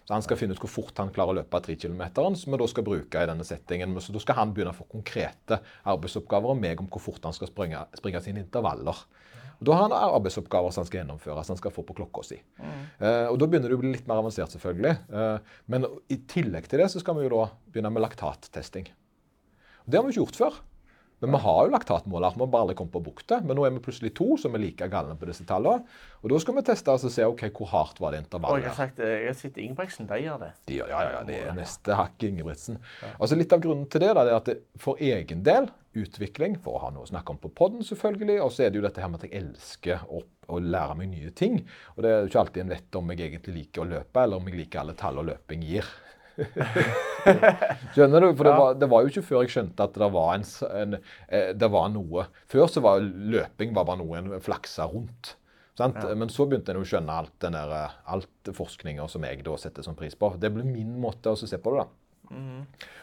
Så 0.07 0.15
Han 0.15 0.23
skal 0.23 0.39
finne 0.39 0.55
ut 0.55 0.63
hvor 0.63 0.71
fort 0.71 0.99
han 1.03 1.11
klarer 1.11 1.35
å 1.35 1.39
løpe 1.41 1.61
tre 1.65 1.75
km, 1.75 2.05
som 2.39 2.55
vi 2.55 2.59
da 2.61 2.67
skal 2.71 2.85
bruke 2.87 3.23
i 3.23 3.27
denne 3.27 3.45
settingen. 3.47 3.97
Så 3.99 4.15
da 4.15 4.23
skal 4.23 4.39
han 4.39 4.53
begynne 4.55 4.71
å 4.71 4.79
få 4.79 4.87
konkrete 4.93 5.59
arbeidsoppgaver 5.83 6.55
om 6.55 6.61
meg 6.63 6.83
om 6.83 6.87
hvor 6.93 7.03
fort 7.03 7.27
han 7.27 7.35
skal 7.35 7.51
springe, 7.51 7.81
springe 7.99 8.23
sine 8.23 8.45
intervaller. 8.45 9.03
Og 9.57 9.65
Da 9.67 9.73
har 9.73 9.89
han 9.89 9.97
arbeidsoppgaver 9.97 10.71
som 10.71 10.85
han 10.85 10.91
skal 10.91 11.01
gjennomføre, 11.01 11.43
som 11.43 11.57
han 11.57 11.63
skal 11.63 11.75
få 11.75 11.83
på 11.89 11.97
klokka 11.97 12.23
si. 12.29 12.39
Eh, 13.01 13.27
og 13.27 13.39
Da 13.41 13.49
begynner 13.49 13.73
det 13.73 13.79
å 13.79 13.83
bli 13.83 13.95
litt 13.97 14.07
mer 14.07 14.21
avansert, 14.21 14.53
selvfølgelig. 14.53 14.95
Uh, 15.11 15.39
men 15.67 15.89
i 16.13 16.21
tillegg 16.29 16.69
til 16.69 16.85
det 16.85 16.91
så 16.93 17.03
skal 17.03 17.17
vi 17.17 17.27
jo 17.27 17.33
da 17.33 17.49
begynne 17.73 17.91
med 17.91 18.05
laktattesting. 18.05 18.87
Det 19.87 19.99
har 19.99 20.05
vi 20.05 20.13
ikke 20.13 20.23
gjort 20.23 20.39
før. 20.43 20.61
Men 21.21 21.33
vi 21.33 21.39
har 21.47 21.61
jo 21.65 21.73
laktatmåler. 21.73 22.35
Vi 22.37 22.45
har 22.45 22.51
bare 22.53 22.67
aldri 22.67 22.77
kommet 22.77 22.93
på 22.93 23.01
bukta. 23.07 23.39
Men 23.41 23.57
nå 23.57 23.65
er 23.65 23.73
vi 23.73 23.81
plutselig 23.87 24.13
to 24.19 24.37
som 24.41 24.57
er 24.57 24.61
like 24.61 24.89
galne 24.93 25.17
på 25.17 25.29
disse 25.31 25.47
tallene. 25.49 25.87
Og 26.21 26.29
da 26.33 26.41
skal 26.43 26.59
vi 26.59 26.65
teste 26.67 26.93
og 26.93 27.13
se 27.13 27.25
ok, 27.25 27.47
hvor 27.57 27.71
hardt 27.73 28.03
var 28.03 28.13
det 28.13 28.21
intervallet. 28.25 28.61
Og 28.61 28.67
jeg 28.67 28.73
har 28.73 28.77
sagt, 28.77 29.01
eh, 29.01 29.15
jeg 29.23 29.31
har 29.31 29.39
sett 29.41 29.59
Ingebrigtsen, 29.63 30.11
de 30.11 30.21
gjør 30.27 30.45
det. 30.45 30.53
De, 30.69 30.77
Ja, 30.77 30.87
ja, 30.93 31.01
ja, 31.15 31.25
det 31.25 31.41
er 31.41 31.57
neste 31.57 31.97
hakk 31.97 32.29
Ingebrigtsen. 32.29 32.79
Altså 33.17 33.39
Litt 33.39 33.53
av 33.57 33.65
grunnen 33.65 33.89
til 33.89 34.05
det 34.05 34.13
da, 34.13 34.25
det 34.27 34.33
er 34.35 34.41
at 34.43 34.51
det, 34.51 34.59
for 34.81 35.01
egen 35.01 35.45
del, 35.47 35.71
utvikling, 35.97 36.59
for 36.61 36.77
å 36.77 36.83
ha 36.85 36.91
noe 36.93 37.07
å 37.07 37.09
snakke 37.09 37.33
om 37.33 37.39
på 37.41 37.53
podden 37.57 37.85
selvfølgelig, 37.87 38.41
og 38.45 38.53
så 38.53 38.67
er 38.67 38.73
det 38.73 38.81
jo 38.81 38.85
dette 38.85 39.01
her 39.01 39.09
med 39.09 39.23
at 39.23 39.31
jeg 39.31 39.41
elsker 39.41 40.03
å, 40.13 40.21
å 40.53 40.59
lære 40.61 40.99
meg 41.01 41.09
nye 41.15 41.33
ting. 41.37 41.63
Og 41.97 42.05
det 42.05 42.11
er 42.13 42.19
jo 42.21 42.31
ikke 42.31 42.43
alltid 42.43 42.65
en 42.65 42.75
vet 42.75 42.99
om 43.01 43.13
jeg 43.13 43.23
egentlig 43.31 43.57
liker 43.63 43.85
å 43.85 43.89
løpe, 43.95 44.25
eller 44.27 44.43
om 44.43 44.51
jeg 44.51 44.61
liker 44.61 44.83
alle 44.83 44.97
tall 44.99 45.23
og 45.23 45.31
løping 45.31 45.65
gir. 45.65 45.89
Skjønner 47.95 48.21
du? 48.23 48.29
For 48.37 48.45
det 48.47 48.53
Ja. 48.53 48.59
var, 48.61 48.75
det 48.79 48.89
var 48.91 49.03
jo 49.05 49.11
ikke 49.13 49.25
før 49.27 49.43
jeg 49.45 49.53
skjønte 49.55 49.87
at 49.89 49.97
det 49.99 50.09
var, 50.15 50.35
en, 50.37 50.45
en, 50.83 50.97
eh, 51.29 51.51
det 51.57 51.71
var 51.73 51.89
noe 51.95 52.27
Før 52.53 52.69
så 52.71 52.83
var 52.85 53.01
løping 53.03 53.75
var 53.77 53.89
bare 53.89 54.01
noe 54.03 54.19
en 54.21 54.33
flaksa 54.45 54.87
rundt. 54.93 55.35
Sant? 55.77 55.99
Men 56.17 56.31
så 56.33 56.47
begynte 56.49 56.73
en 56.73 56.81
å 56.81 56.87
skjønne 56.89 57.13
alt 57.13 57.35
den 57.45 57.53
der, 57.57 57.73
eh, 57.77 57.97
alt 58.15 58.53
forskninga 58.57 59.09
som 59.13 59.25
jeg 59.29 59.43
da 59.45 59.57
setter 59.61 59.85
som 59.85 59.97
pris 59.99 60.15
på. 60.17 60.33
Det 60.41 60.53
ble 60.55 60.65
min 60.65 60.95
måte 61.03 61.33
å 61.33 61.37
se 61.41 61.59
på 61.61 61.75
det. 61.77 61.85
da. 61.85 61.89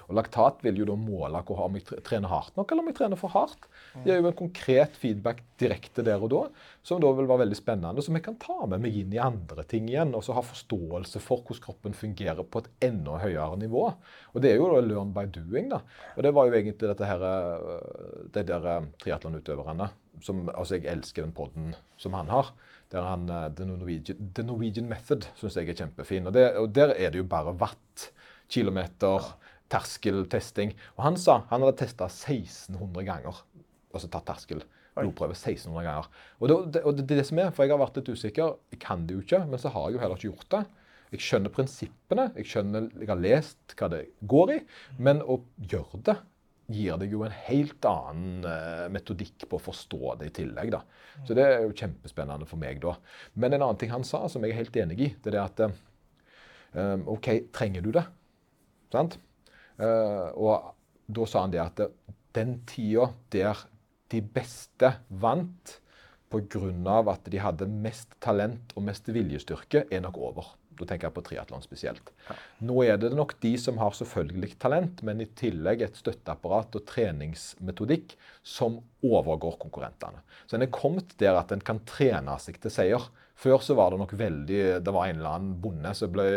Og 0.10 0.16
Laktat 0.18 0.64
vil 0.66 0.82
jo 0.82 0.86
da 0.90 0.96
måle 1.00 1.40
hvor, 1.48 1.62
om 1.68 1.76
jeg 1.78 1.86
trener 2.04 2.28
hardt 2.28 2.58
nok 2.60 2.72
eller 2.74 2.84
om 2.84 2.90
jeg 2.92 2.98
trener 2.98 3.16
for 3.20 3.32
hardt. 3.32 3.70
Gir 4.02 4.18
jo 4.18 4.30
en 4.30 4.38
konkret 4.38 4.96
feedback 4.98 5.44
direkte 5.62 6.04
der 6.06 6.22
og 6.24 6.32
da, 6.34 6.42
som 6.86 7.02
da 7.04 7.12
vil 7.14 7.28
være 7.30 7.44
veldig 7.44 7.58
spennende, 7.60 8.04
som 8.04 8.18
jeg 8.18 8.26
kan 8.26 8.38
ta 8.42 8.66
med 8.66 8.82
meg 8.82 8.96
inn 8.98 9.14
i 9.14 9.22
andre 9.22 9.66
ting 9.70 9.88
igjen. 9.92 10.16
Og 10.18 10.26
så 10.26 10.36
ha 10.36 10.42
forståelse 10.46 11.22
for 11.24 11.46
hvordan 11.46 11.64
kroppen 11.64 11.98
fungerer 11.98 12.42
på 12.44 12.64
et 12.64 12.72
enda 12.90 13.20
høyere 13.22 13.60
nivå. 13.62 13.86
Og 14.34 14.44
det 14.44 14.52
er 14.52 14.62
jo 14.62 14.72
da 14.74 14.82
learn 14.82 15.14
by 15.16 15.28
doing. 15.30 15.70
da. 15.70 15.84
Og 16.18 16.26
det 16.26 16.34
var 16.34 16.50
jo 16.50 16.58
egentlig 16.58 16.90
dette 16.90 17.10
her, 17.10 17.28
øh, 17.30 18.32
de 18.34 18.48
der 18.50 18.72
øh, 18.78 18.90
triatlonutøverne 19.04 19.92
som 20.22 20.50
Altså, 20.50 20.76
jeg 20.76 20.92
elsker 20.92 21.24
den 21.24 21.36
podden 21.36 21.76
som 21.98 22.14
han 22.14 22.30
har. 22.30 22.54
Der 22.92 23.02
han, 23.02 23.30
øh, 23.30 23.56
The 23.56 23.66
Norwegian, 23.66 24.32
The 24.36 24.44
Norwegian 24.44 24.90
Method 24.90 25.28
syns 25.36 25.58
jeg 25.58 25.70
er 25.70 25.80
kjempefin. 25.80 26.28
Og, 26.28 26.34
det, 26.34 26.54
og 26.58 26.76
der 26.76 26.94
er 26.98 27.10
det 27.10 27.24
jo 27.24 27.30
bare 27.30 27.56
watt, 27.56 28.12
kilometer, 28.50 29.34
terskeltesting. 29.74 30.76
Og 30.98 31.04
han 31.08 31.18
sa 31.18 31.42
han 31.50 31.64
hadde 31.66 31.78
testa 31.82 32.10
1600 32.12 33.06
ganger. 33.08 33.44
Altså 33.94 34.10
tatt 34.12 34.26
terskel. 34.28 34.64
Blodprøve 34.98 35.36
1600 35.38 35.86
ganger. 35.88 36.10
Og 36.40 36.50
det, 36.50 36.82
og 36.84 36.98
det 36.98 37.06
er 37.06 37.22
det 37.22 37.28
som 37.30 37.42
er, 37.42 37.52
for 37.54 37.66
jeg 37.66 37.74
har 37.74 37.82
vært 37.82 38.00
litt 38.00 38.12
usikker. 38.14 38.58
Jeg 38.74 38.82
kan 38.84 39.06
det 39.08 39.18
jo 39.18 39.24
ikke, 39.26 39.44
men 39.50 39.62
så 39.62 39.72
har 39.74 39.88
jeg 39.88 39.98
jo 39.98 40.04
heller 40.04 40.20
ikke 40.20 40.32
gjort 40.32 40.52
det. 40.54 40.64
Jeg 41.14 41.22
skjønner 41.22 41.54
prinsippene, 41.54 42.28
jeg 42.40 42.50
skjønner, 42.50 42.86
jeg 42.98 43.10
har 43.12 43.20
lest 43.22 43.76
hva 43.78 43.90
det 43.94 44.04
går 44.30 44.52
i, 44.56 44.62
men 45.06 45.22
å 45.22 45.44
gjøre 45.62 46.00
det 46.10 46.16
gir 46.72 46.98
deg 46.98 47.12
jo 47.12 47.24
en 47.26 47.36
helt 47.46 47.86
annen 47.86 48.46
uh, 48.48 48.86
metodikk 48.92 49.46
på 49.50 49.60
å 49.60 49.64
forstå 49.64 50.16
det 50.22 50.30
i 50.30 50.36
tillegg. 50.40 50.72
da. 50.74 50.82
Så 51.28 51.36
det 51.38 51.46
er 51.46 51.66
jo 51.66 51.76
kjempespennende 51.76 52.48
for 52.50 52.62
meg 52.62 52.80
da. 52.84 52.96
Men 53.36 53.54
en 53.54 53.66
annen 53.66 53.82
ting 53.82 53.92
han 53.94 54.06
sa, 54.08 54.24
som 54.32 54.46
jeg 54.46 54.56
er 54.56 54.62
helt 54.62 54.80
enig 54.86 55.00
i, 55.00 55.10
det 55.20 55.34
er 55.34 55.38
det 55.38 55.44
at 55.44 55.64
um, 56.78 57.06
OK, 57.16 57.30
trenger 57.56 57.86
du 57.86 57.92
det? 57.96 58.06
Sant? 58.94 59.20
Uh, 59.78 60.30
og 60.38 60.74
da 61.14 61.28
sa 61.30 61.44
han 61.44 61.54
det 61.54 61.62
at 61.64 61.84
den 62.34 62.58
tida 62.70 63.12
der 63.34 63.68
de 64.12 64.22
beste 64.22 64.90
vant 65.10 65.80
pga. 66.34 67.00
at 67.12 67.30
de 67.30 67.38
hadde 67.38 67.70
mest 67.70 68.16
talent 68.20 68.74
og 68.76 68.84
mest 68.88 69.08
viljestyrke, 69.08 69.86
er 69.92 70.02
nok 70.02 70.18
over. 70.18 70.54
Da 70.74 70.88
tenker 70.90 71.08
jeg 71.08 71.14
på 71.14 71.24
triatlon 71.28 71.62
spesielt. 71.62 72.12
Nå 72.66 72.80
er 72.82 72.98
det 72.98 73.12
nok 73.14 73.36
de 73.44 73.52
som 73.62 73.78
har 73.78 73.94
selvfølgelig 73.94 74.56
talent, 74.62 75.04
men 75.06 75.22
i 75.22 75.30
tillegg 75.38 75.84
et 75.86 76.00
støtteapparat 76.00 76.74
og 76.80 76.86
treningsmetodikk 76.90 78.16
som 78.42 78.80
overgår 79.06 79.60
konkurrentene. 79.62 80.24
Så 80.48 80.58
en 80.58 80.66
er 80.66 80.74
kommet 80.74 81.14
der 81.22 81.38
at 81.38 81.54
en 81.54 81.62
kan 81.62 81.84
trene 81.86 82.40
seg 82.42 82.58
til 82.64 82.74
seier. 82.74 83.06
Før 83.38 83.62
så 83.66 83.78
var 83.78 83.92
det 83.92 84.02
nok 84.02 84.14
veldig 84.18 84.60
Det 84.86 84.94
var 84.94 85.10
en 85.10 85.18
eller 85.20 85.38
annen 85.38 85.56
bonde 85.62 85.94
som 85.98 86.12
ble, 86.14 86.28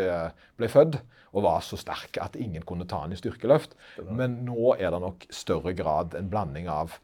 ble 0.57 0.69
født 0.69 0.99
og 1.37 1.43
var 1.45 1.61
så 1.65 1.77
sterk 1.77 2.17
at 2.21 2.37
ingen 2.39 2.63
kunne 2.65 2.87
ta 2.89 3.03
han 3.03 3.13
i 3.13 3.19
styrkeløft. 3.19 3.75
Men 4.09 4.41
nå 4.47 4.75
er 4.77 4.93
det 4.93 5.01
nok 5.03 5.27
større 5.33 5.73
grad 5.77 6.17
en 6.17 6.29
blanding 6.31 6.69
av 6.71 6.97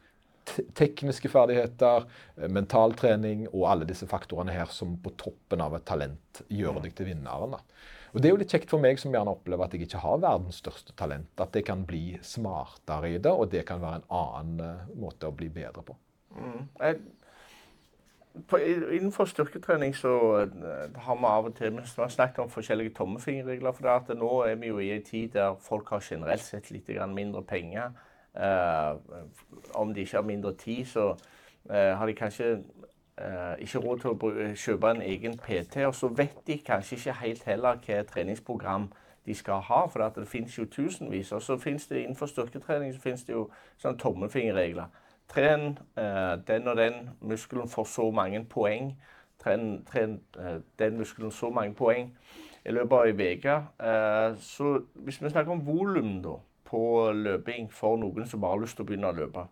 tekniske 0.76 1.30
ferdigheter, 1.32 2.06
mentaltrening 2.36 2.54
mental 2.54 2.94
trening 2.98 3.46
og 3.50 3.66
alle 3.70 3.88
disse 3.88 4.06
faktorene 4.10 4.54
her 4.54 4.70
som 4.72 4.96
på 5.00 5.14
toppen 5.20 5.62
av 5.64 5.76
et 5.78 5.86
talent 5.88 6.42
gjør 6.48 6.82
deg 6.84 6.94
til 6.96 7.10
vinneren. 7.12 7.56
Da. 7.56 7.62
Og 8.14 8.22
Det 8.22 8.28
er 8.28 8.34
jo 8.34 8.38
litt 8.38 8.52
kjekt 8.54 8.70
for 8.70 8.82
meg 8.82 9.00
som 9.02 9.14
gjerne 9.14 9.32
opplever 9.34 9.66
at 9.66 9.74
jeg 9.74 9.88
ikke 9.88 10.04
har 10.04 10.22
verdens 10.22 10.60
største 10.62 10.94
talent, 10.94 11.32
at 11.40 11.56
jeg 11.56 11.66
kan 11.66 11.82
bli 11.88 12.18
smartere 12.22 13.16
i 13.16 13.18
det, 13.18 13.32
og 13.32 13.50
det 13.50 13.64
kan 13.66 13.82
være 13.82 14.02
en 14.02 14.08
annen 14.14 14.62
eh, 14.62 14.96
måte 15.02 15.26
å 15.26 15.34
bli 15.34 15.48
bedre 15.50 15.82
på. 15.82 15.96
Jeg, 16.78 17.00
på, 18.50 18.58
innenfor 18.58 19.26
styrketrening 19.30 19.96
så 19.98 20.14
eh, 20.44 20.94
har 21.06 21.18
vi 21.18 21.28
av 21.30 21.50
og 21.50 21.58
til 21.58 21.74
Vi 21.74 21.82
har 21.96 22.14
snakket 22.14 22.44
om 22.44 22.54
forskjellige 22.54 22.94
tommefingerregler. 22.98 23.74
For 23.74 23.86
det 23.86 23.94
at 23.98 24.16
nå 24.18 24.32
er 24.46 24.58
vi 24.62 24.70
jo 24.70 24.80
i 24.82 24.92
en 24.94 25.06
tid 25.06 25.34
der 25.34 25.58
folk 25.62 25.90
har 25.94 26.02
generelt 26.02 26.42
sett 26.42 26.70
litt 26.70 26.90
mindre 27.14 27.42
penger. 27.42 27.94
Eh, 28.40 28.96
om 29.74 29.94
de 29.94 30.00
ikke 30.00 30.16
har 30.16 30.22
mindre 30.22 30.54
tid, 30.54 30.84
så 30.84 31.16
eh, 31.70 31.96
har 31.98 32.06
de 32.06 32.14
kanskje 32.14 32.62
eh, 33.18 33.54
ikke 33.58 33.78
råd 33.78 33.98
til 34.00 34.10
å 34.10 34.32
kjøpe 34.54 34.90
en 34.90 35.02
egen 35.02 35.38
PT. 35.38 35.76
Og 35.86 35.94
så 35.94 36.08
vet 36.08 36.46
de 36.46 36.58
kanskje 36.66 36.96
ikke 36.96 37.18
helt 37.20 37.44
heller 37.46 37.78
hva 37.86 38.02
treningsprogram 38.02 38.88
de 39.26 39.34
skal 39.34 39.62
ha. 39.68 39.84
For 39.86 40.02
det 40.16 40.28
finnes 40.28 40.58
jo 40.58 40.66
tusenvis. 40.66 41.32
Og 41.32 41.42
så 41.42 41.58
finnes 41.58 41.86
det 41.86 42.02
innenfor 42.02 42.26
styrketrening 42.26 42.94
så 42.94 43.00
finnes 43.00 43.24
det 43.24 43.36
jo 43.36 43.48
sånne 43.76 43.98
tommefingerregler. 43.98 44.90
Tren 45.28 45.78
den 46.46 46.68
og 46.68 46.76
den 46.76 47.10
muskelen 47.20 47.68
får 47.68 47.86
så 47.88 48.10
mange 48.10 48.42
poeng. 48.44 48.90
Tren, 49.40 49.84
tren 49.88 50.18
den 50.78 50.98
muskelen 50.98 51.30
så 51.32 51.48
mange 51.50 51.74
poeng 51.74 52.10
i 52.64 52.72
løpet 52.72 52.98
av 52.98 53.06
ei 53.06 53.36
uke. 53.38 53.56
Så 54.40 54.74
hvis 54.94 55.22
vi 55.22 55.30
snakker 55.30 55.52
om 55.52 55.64
volum 55.66 56.18
da, 56.22 56.36
på 56.74 56.86
løping 57.24 57.70
for 57.72 58.00
noen 58.02 58.26
som 58.26 58.42
bare 58.42 58.58
har 58.58 58.66
lyst 58.66 58.80
til 58.80 58.86
å 58.86 58.90
begynne 58.90 59.14
å 59.14 59.20
løpe, 59.22 59.46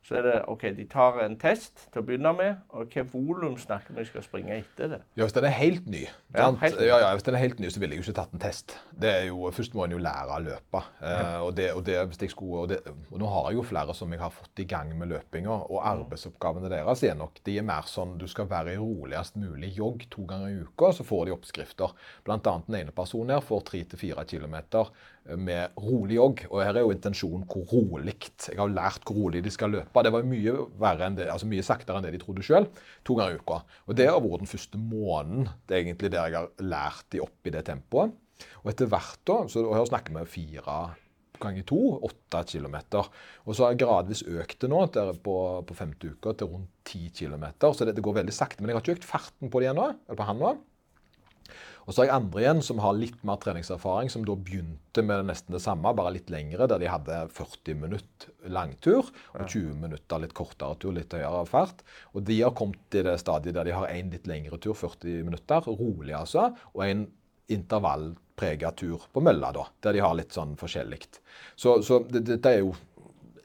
så 0.00 0.14
er 0.16 0.24
det 0.24 0.36
OK, 0.48 0.62
de 0.78 0.86
tar 0.88 1.18
en 1.26 1.34
test 1.36 1.82
til 1.92 2.00
å 2.00 2.04
begynne 2.08 2.30
med. 2.32 2.60
Og 2.72 2.86
hvilket 2.86 3.10
volum 3.12 3.58
snakker 3.60 3.92
vi 3.98 4.06
skal 4.08 4.22
springe 4.24 4.54
etter 4.56 4.94
det? 4.94 4.98
Ja, 5.12 5.26
Hvis 5.26 5.34
den 5.36 5.44
er 5.44 5.52
helt 5.52 5.90
ny, 5.92 6.06
Ja, 6.32 6.46
helt 6.56 6.78
ny. 6.78 6.86
ja, 6.88 7.00
ja, 7.02 7.10
hvis 7.12 7.26
den 7.26 7.36
er 7.36 7.42
helt 7.42 7.60
ny, 7.60 7.68
så 7.68 7.82
ville 7.82 7.98
jeg 7.98 8.00
jo 8.00 8.06
ikke 8.08 8.16
tatt 8.16 8.32
en 8.32 8.40
test. 8.40 8.78
Det 8.96 9.10
er 9.10 9.26
jo, 9.28 9.50
Først 9.52 9.76
må 9.76 9.84
en 9.84 9.92
jo 9.92 10.00
lære 10.00 10.38
å 10.38 10.40
løpe. 10.46 10.82
Eh, 11.04 11.36
og, 11.44 11.52
det, 11.58 11.68
og, 11.76 11.84
det, 11.84 11.98
hvis 12.08 12.22
jeg 12.24 12.32
skulle, 12.32 12.62
og, 12.64 12.72
det, 12.72 12.80
og 13.10 13.20
nå 13.20 13.28
har 13.34 13.50
jeg 13.50 13.60
jo 13.60 13.66
flere 13.74 13.98
som 13.98 14.16
jeg 14.16 14.24
har 14.24 14.32
fått 14.32 14.64
i 14.64 14.68
gang 14.72 14.96
med 14.96 15.12
løpinga, 15.12 15.58
og 15.68 15.84
arbeidsoppgavene 15.92 16.72
deres 16.72 17.04
er 17.04 17.20
nok 17.20 17.44
de 17.44 17.58
er 17.60 17.68
mer 17.68 17.84
sånn 17.92 18.16
du 18.16 18.24
skal 18.30 18.48
være 18.48 18.78
i 18.78 18.80
roligst 18.80 19.36
mulig 19.36 19.74
jogg 19.76 20.08
to 20.08 20.24
ganger 20.24 20.48
i 20.48 20.64
uka, 20.64 20.94
så 20.96 21.04
får 21.04 21.28
de 21.28 21.36
oppskrifter. 21.36 21.92
Blant 22.24 22.48
annet 22.48 22.72
den 22.72 22.80
ene 22.86 22.96
personen 22.96 23.36
her 23.36 23.44
får 23.44 23.66
tre 23.68 23.84
til 23.84 24.00
fire 24.00 24.24
kilometer 24.24 24.88
med 25.36 25.76
rolig 25.78 26.16
jogg. 26.16 26.44
Og 26.50 26.62
her 26.64 26.76
er 26.76 26.84
jo 26.84 26.94
intensjonen 26.94 27.44
hvor 27.50 27.66
rolig. 27.72 28.16
Jeg 28.46 28.58
har 28.58 28.72
lært 28.72 29.04
hvor 29.06 29.18
rolig 29.24 29.42
de 29.44 29.52
skal 29.54 29.74
løpe. 29.74 30.04
Det 30.04 30.14
var 30.14 30.26
mye, 30.26 30.56
det, 31.18 31.28
altså 31.28 31.50
mye 31.50 31.66
saktere 31.66 32.00
enn 32.00 32.08
det 32.08 32.14
de 32.16 32.22
trodde 32.22 32.46
sjøl. 32.46 32.68
To 33.08 33.18
ganger 33.18 33.36
i 33.36 33.42
uka. 33.42 33.60
Og 33.86 33.98
det 33.98 34.08
har 34.10 34.22
vært 34.24 34.46
den 34.46 34.54
første 34.54 34.80
måneden 34.80 35.50
det 35.68 35.76
er 35.76 35.84
egentlig 35.84 36.12
der 36.14 36.32
jeg 36.32 36.40
har 36.40 36.66
lært 36.72 37.06
de 37.12 37.22
opp 37.24 37.46
i 37.46 37.54
det 37.54 37.66
tempoet. 37.68 38.16
Og 38.62 38.72
etter 38.72 38.88
hvert 38.88 39.20
da, 39.28 39.42
så 39.52 39.62
og 39.66 39.76
her 39.76 39.88
snakker 39.88 40.16
vi 40.16 40.26
fire 40.32 40.80
ganger 41.40 41.64
to, 41.68 41.78
åtte 42.04 42.42
kilometer. 42.52 43.06
Og 43.46 43.56
så 43.56 43.64
har 43.64 43.74
jeg 43.74 43.82
gradvis 43.82 44.22
økt 44.28 44.58
det 44.60 44.70
nå 44.72 44.82
på, 45.24 45.36
på 45.66 45.76
femte 45.76 46.12
uka 46.12 46.34
til 46.36 46.50
rundt 46.52 46.72
ti 46.86 47.06
kilometer. 47.16 47.72
Så 47.72 47.88
det 47.88 48.04
går 48.04 48.20
veldig 48.20 48.34
sakte. 48.34 48.60
Men 48.60 48.72
jeg 48.72 48.78
har 48.78 48.84
ikke 48.84 48.98
økt 48.98 49.08
farten 49.08 49.52
på 49.52 49.62
det 49.62 49.70
ennå. 49.72 49.88
Eller 50.06 50.20
på 50.20 50.28
han 50.28 50.40
nå. 50.42 50.52
Og 51.90 51.94
så 51.96 52.04
har 52.04 52.06
jeg 52.06 52.14
andre 52.20 52.42
igjen 52.44 52.60
som 52.62 52.78
har 52.84 52.92
litt 52.94 53.24
mer 53.26 53.40
treningserfaring, 53.42 54.06
som 54.14 54.22
da 54.22 54.36
begynte 54.38 55.02
med 55.02 55.24
nesten 55.26 55.56
det 55.56 55.60
samme, 55.64 55.90
bare 55.98 56.12
litt 56.14 56.28
lengre, 56.30 56.68
der 56.70 56.78
de 56.78 56.86
hadde 56.86 57.16
40 57.34 57.74
minutter 57.80 58.30
langtur 58.54 59.08
og 59.34 59.40
20 59.50 59.74
minutter 59.82 60.22
litt 60.22 60.34
kortere 60.38 60.78
tur, 60.78 60.94
litt 60.94 61.10
høyere 61.18 61.40
fart. 61.50 61.82
Og 62.14 62.22
de 62.28 62.36
har 62.44 62.54
kommet 62.54 62.78
til 62.94 63.08
det 63.08 63.16
stadiet 63.18 63.58
der 63.58 63.66
de 63.66 63.74
har 63.74 63.90
en 63.90 64.12
litt 64.14 64.30
lengre 64.30 64.60
tur, 64.62 64.78
40 64.78 65.24
minutter, 65.26 65.66
rolig 65.66 66.14
altså, 66.14 66.52
og 66.76 66.84
en 66.86 67.08
intervallprega 67.50 68.70
tur 68.78 69.08
på 69.10 69.22
mølla, 69.26 69.50
da, 69.56 69.66
der 69.82 69.96
de 69.98 70.02
har 70.04 70.14
litt 70.14 70.34
sånn 70.36 70.54
forskjellig. 70.60 71.02
Så, 71.58 71.80
så 71.82 72.04
det- 72.06 72.22
dette 72.28 72.54
er 72.54 72.62
jo, 72.62 72.74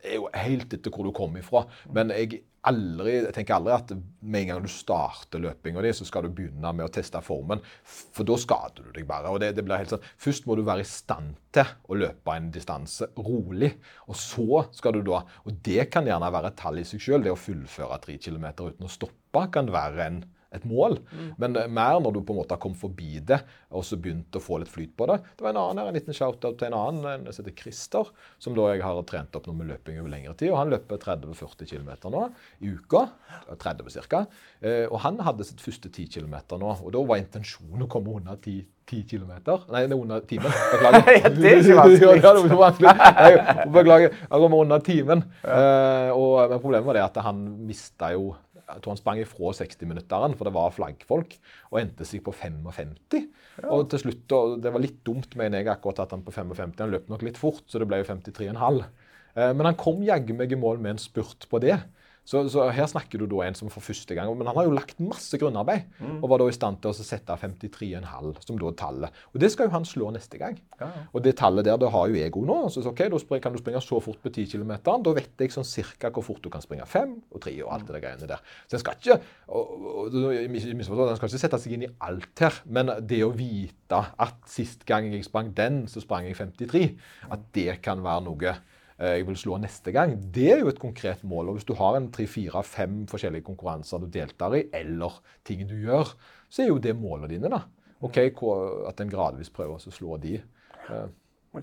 er 0.06 0.20
jo 0.20 0.30
helt 0.38 0.74
etter 0.78 0.92
hvor 0.94 1.10
du 1.10 1.12
kommer 1.18 1.42
ifra. 1.42 1.66
Men 1.92 2.10
jeg 2.14 2.44
aldri, 2.70 3.14
jeg 3.20 3.34
tenker 3.36 3.58
aldri 3.58 3.74
at 3.76 3.94
med 3.96 4.42
en 4.42 4.50
gang 4.52 4.66
du 4.66 4.72
starter 4.72 5.42
løpinga 5.44 5.84
di, 5.86 5.94
så 5.96 6.08
skal 6.08 6.26
du 6.26 6.36
begynne 6.36 6.72
med 6.76 6.88
å 6.88 6.92
teste 6.94 7.22
formen. 7.26 7.62
For 7.86 8.28
da 8.28 8.38
skader 8.42 8.88
du 8.88 8.92
deg 8.96 9.08
bare. 9.10 9.32
og 9.32 9.42
det, 9.44 9.54
det 9.58 9.66
blir 9.66 9.82
helt 9.82 9.94
sånn, 9.94 10.06
Først 10.22 10.48
må 10.50 10.58
du 10.58 10.64
være 10.68 10.86
i 10.86 10.90
stand 10.90 11.36
til 11.56 11.74
å 11.90 12.00
løpe 12.00 12.36
en 12.36 12.52
distanse 12.54 13.10
rolig. 13.18 13.72
Og 14.10 14.20
så 14.20 14.66
skal 14.76 14.98
du 14.98 15.04
da 15.06 15.24
Og 15.46 15.60
det 15.66 15.90
kan 15.94 16.08
gjerne 16.08 16.32
være 16.34 16.52
et 16.52 16.60
tall 16.60 16.82
i 16.82 16.88
seg 16.88 17.02
sjøl. 17.02 17.24
Det 17.26 17.34
å 17.34 17.40
fullføre 17.40 18.02
tre 18.04 18.18
kilometer 18.22 18.74
uten 18.74 18.88
å 18.88 18.92
stoppe 18.92 19.46
kan 19.54 19.70
være 19.74 20.06
en 20.06 20.24
et 20.56 20.68
mål. 20.70 20.98
Men 21.42 21.58
eh, 21.60 21.70
mer 21.72 22.00
når 22.04 22.16
du 22.16 22.22
på 22.26 22.36
en 22.36 22.42
måte 22.42 22.56
har 22.56 22.62
kommet 22.64 22.82
forbi 22.82 23.20
det 23.26 23.42
og 23.76 23.84
så 23.86 24.00
begynt 24.00 24.36
å 24.36 24.44
få 24.44 24.60
litt 24.62 24.72
flyt 24.72 24.94
på 24.98 25.08
det. 25.10 25.20
Det 25.36 25.46
var 25.46 25.54
en 25.54 25.62
annen 25.62 25.82
her, 25.82 25.92
en 25.92 25.98
liten 25.98 26.16
shout-out 26.16 26.60
til 26.60 26.70
en 26.70 26.78
annen 26.80 27.10
en 27.12 27.28
som 27.32 27.44
heter 27.44 27.58
Christer, 27.60 28.12
som 28.42 28.56
da 28.58 28.70
jeg 28.72 28.84
har 28.86 29.02
trent 29.10 29.36
opp 29.38 29.50
noe 29.50 29.60
med 29.60 29.72
løping 29.74 30.00
over 30.02 30.14
lengre 30.14 30.36
tid. 30.40 30.54
og 30.54 30.62
Han 30.62 30.72
løper 30.74 31.02
30-40 31.02 31.72
km 31.72 31.92
nå 32.14 32.28
i 32.64 32.72
uka. 32.76 33.08
30 33.62 34.08
ca. 34.12 34.26
Eh, 34.62 34.86
og 34.86 35.02
han 35.06 35.20
hadde 35.26 35.48
sitt 35.48 35.64
første 35.64 35.92
10 35.92 36.08
km 36.16 36.40
nå. 36.56 36.72
Og 36.86 36.96
da 36.96 37.04
var 37.04 37.22
intensjonen 37.22 37.86
å 37.88 37.92
komme 37.92 38.16
under 38.22 38.40
10 38.40 38.64
10 38.86 39.04
km. 39.10 39.32
Nei, 39.74 39.82
det 39.88 39.96
er 39.96 39.98
under 39.98 40.26
timen. 40.30 40.52
Beklager. 40.72 41.06
Det 41.36 41.52
er 41.52 41.62
ikke 41.64 41.78
vanskelig. 41.80 42.22
ja, 42.26 42.34
det 42.36 42.52
er 42.52 42.60
vanskelig. 42.60 42.92
Nei, 43.18 43.70
beklager. 43.74 44.18
Han 44.30 44.44
kommer 44.44 44.62
under 44.62 44.84
timen. 44.86 45.24
Eh, 45.42 46.10
og, 46.14 46.34
men 46.52 46.62
problemet 46.62 46.90
var 46.92 47.00
det 47.00 47.06
at 47.08 47.22
han 47.26 47.42
mista 47.66 48.12
jo 48.14 48.36
jeg 48.66 48.82
tror 48.82 48.96
han 48.96 49.00
sprang 49.00 49.20
ifra 49.22 49.52
60-minutteren, 49.60 50.36
for 50.38 50.48
det 50.50 50.54
var 50.56 50.74
flaggfolk, 50.74 51.36
og 51.72 51.80
endte 51.82 52.08
seg 52.08 52.24
på 52.26 52.34
55. 52.34 52.96
Og 53.70 53.86
til 53.92 54.02
slutt, 54.02 54.36
og 54.36 54.56
det 54.64 54.74
var 54.74 54.84
litt 54.84 55.02
dumt, 55.08 55.36
mener 55.40 55.62
jeg, 55.62 55.70
akkurat 55.72 56.02
at 56.06 56.16
han 56.16 56.24
på 56.26 56.34
55 56.34 56.74
Han 56.82 56.94
løp 56.94 57.12
nok 57.12 57.26
litt 57.28 57.38
fort, 57.40 57.64
så 57.70 57.82
det 57.82 57.88
ble 57.90 58.02
jo 58.02 58.10
53,5. 58.10 58.82
Eh, 59.36 59.52
Men 59.54 59.70
han 59.70 59.78
kom 59.80 60.02
jaggu 60.04 60.34
meg 60.38 60.52
i 60.52 60.60
mål 60.60 60.82
med 60.82 60.96
en 60.96 61.04
spurt 61.04 61.48
på 61.52 61.62
det. 61.64 61.78
Så, 62.26 62.42
så 62.50 62.66
her 62.74 62.88
snakker 62.90 63.22
du 63.22 63.28
da 63.30 63.44
en 63.46 63.58
som 63.58 63.70
for 63.70 63.86
første 63.86 64.16
gang 64.18 64.32
Men 64.34 64.50
han 64.50 64.58
har 64.58 64.66
jo 64.66 64.74
lagt 64.74 64.98
masse 65.04 65.38
grunnarbeid, 65.38 65.86
og 66.18 66.30
var 66.32 66.42
da 66.42 66.48
i 66.50 66.56
stand 66.56 66.80
til 66.82 66.90
å 66.90 66.98
sette 66.98 67.38
53,5 67.38 68.32
som 68.48 68.58
da 68.60 68.72
tallet. 68.78 69.20
Og 69.34 69.42
det 69.44 69.52
skal 69.54 69.70
jo 69.70 69.76
han 69.76 69.86
slå 69.88 70.10
neste 70.16 70.40
gang. 70.42 70.58
Ja. 70.80 70.90
Og 71.14 71.24
det 71.26 71.36
tallet 71.40 71.68
der, 71.68 71.78
det 71.82 71.92
har 71.94 72.10
jo 72.10 72.18
jeg 72.18 72.34
òg 72.34 72.48
nå. 72.50 72.58
Så, 72.74 72.82
så 72.82 72.94
ok, 72.94 73.06
da 73.14 73.40
kan 73.44 73.54
du 73.54 73.62
springe 73.62 73.82
så 73.86 74.00
fort 74.04 74.22
på 74.24 74.32
10 74.34 74.50
km. 74.56 74.74
Da 74.82 75.16
vet 75.16 75.46
jeg 75.46 75.54
sånn 75.54 75.68
cirka 75.68 76.12
hvor 76.16 76.26
fort 76.26 76.42
du 76.44 76.50
kan 76.54 76.64
springe 76.66 76.88
5 76.90 77.16
og 77.30 77.44
3 77.46 77.56
og 77.66 77.74
alt 77.76 77.88
det 77.90 77.98
der 77.98 78.06
greiene 78.08 78.32
der. 78.32 78.44
Så 78.66 78.80
en 78.80 78.84
skal 78.84 79.00
ikke 79.00 79.20
og, 79.46 79.76
og, 80.10 80.18
en 80.18 80.86
skal 80.86 81.30
ikke 81.30 81.44
sette 81.46 81.62
seg 81.62 81.78
inn 81.78 81.86
i 81.88 81.92
alt 82.06 82.42
her, 82.42 82.62
men 82.66 82.94
det 83.06 83.22
å 83.26 83.34
vite 83.36 84.02
at 84.02 84.40
sist 84.50 84.88
gang 84.90 85.12
jeg 85.14 85.28
sprang 85.28 85.54
den, 85.58 85.84
så 85.92 86.02
sprang 86.04 86.26
jeg 86.28 86.40
53, 86.42 86.88
at 87.32 87.46
det 87.56 87.78
kan 87.86 88.02
være 88.06 88.26
noe 88.26 88.56
jeg 88.98 89.26
vil 89.28 89.36
slå 89.36 89.58
neste 89.60 89.92
gang, 89.92 90.14
det 90.36 90.46
er 90.54 90.62
jo 90.62 90.70
et 90.72 90.80
konkret 90.80 91.24
mål. 91.28 91.50
Og 91.52 91.58
hvis 91.58 91.68
du 91.68 91.74
har 91.76 91.98
en 91.98 92.08
tre-fire-fem 92.16 93.02
forskjellige 93.12 93.44
konkurranser 93.44 94.00
du 94.00 94.08
deltar 94.12 94.56
i, 94.56 94.66
eller 94.74 95.18
ting 95.44 95.66
du 95.68 95.76
gjør, 95.76 96.14
så 96.48 96.64
er 96.64 96.72
jo 96.72 96.80
det 96.80 96.96
målene 96.96 97.34
dine. 97.34 97.52
da. 97.52 97.66
Ok, 98.06 98.18
At 98.88 99.02
en 99.02 99.12
gradvis 99.12 99.52
prøver 99.52 99.76
å 99.76 99.92
slå 99.92 100.18
de. 100.24 100.38
Eh, 100.90 101.08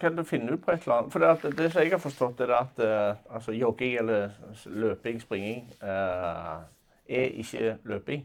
kan 0.01 0.17
du 0.17 0.25
finne 0.25 0.53
ut 0.53 0.63
på 0.65 0.73
et 0.73 0.85
eller 0.87 0.95
annet? 0.99 1.13
For 1.13 1.21
det, 1.21 1.29
at, 1.29 1.57
det 1.57 1.73
som 1.73 1.83
jeg 1.83 1.93
har 1.93 2.01
forstått, 2.01 2.41
er 2.41 2.55
at 2.57 2.79
uh, 2.81 3.35
altså, 3.35 3.53
jogging 3.53 3.99
eller 4.01 4.31
løping, 4.67 5.21
springing, 5.21 5.67
uh, 5.83 6.65
er 7.09 7.37
ikke 7.43 7.77
løping. 7.85 8.25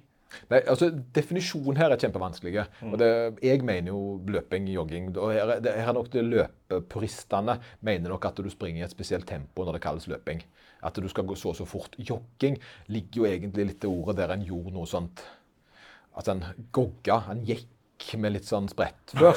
Nei, 0.52 0.60
altså 0.68 0.90
Definisjonen 1.16 1.78
her 1.80 1.94
er 1.94 1.98
kjempevanskelig. 2.02 2.66
og 2.84 2.98
det, 3.00 3.10
Jeg 3.44 3.62
mener 3.64 3.88
jo 3.94 4.22
løping, 4.28 4.68
jogging 4.70 5.10
og 5.18 5.32
her, 5.34 5.48
er- 5.56 5.60
det, 5.64 5.74
her 5.74 5.88
er 5.90 5.94
nok 5.94 6.10
det 6.12 6.24
Løpepuristene 6.26 7.58
mener 7.82 8.10
nok 8.10 8.26
at 8.26 8.36
du 8.44 8.50
springer 8.50 8.82
i 8.82 8.86
et 8.86 8.92
spesielt 8.92 9.28
tempo 9.28 9.64
når 9.66 9.78
det 9.78 9.82
kalles 9.88 10.08
løping. 10.08 10.44
At 10.84 10.94
du 11.02 11.08
skal 11.10 11.26
gå 11.26 11.36
så 11.36 11.50
og 11.50 11.56
så 11.56 11.66
fort. 11.66 11.96
Jogging 11.98 12.60
ligger 12.88 13.22
jo 13.24 13.26
egentlig 13.26 13.66
litt 13.72 13.84
i 13.84 13.88
ordet 13.88 14.18
der 14.20 14.34
en 14.36 14.44
gjorde 14.46 14.74
noe 14.76 14.86
sånt 14.86 15.24
At 16.18 16.28
en 16.34 16.44
gogga, 16.74 17.24
en 17.32 17.44
gikk 17.46 18.16
med 18.18 18.34
litt 18.34 18.46
sånn 18.46 18.68
spredt 18.70 19.14
før. 19.18 19.34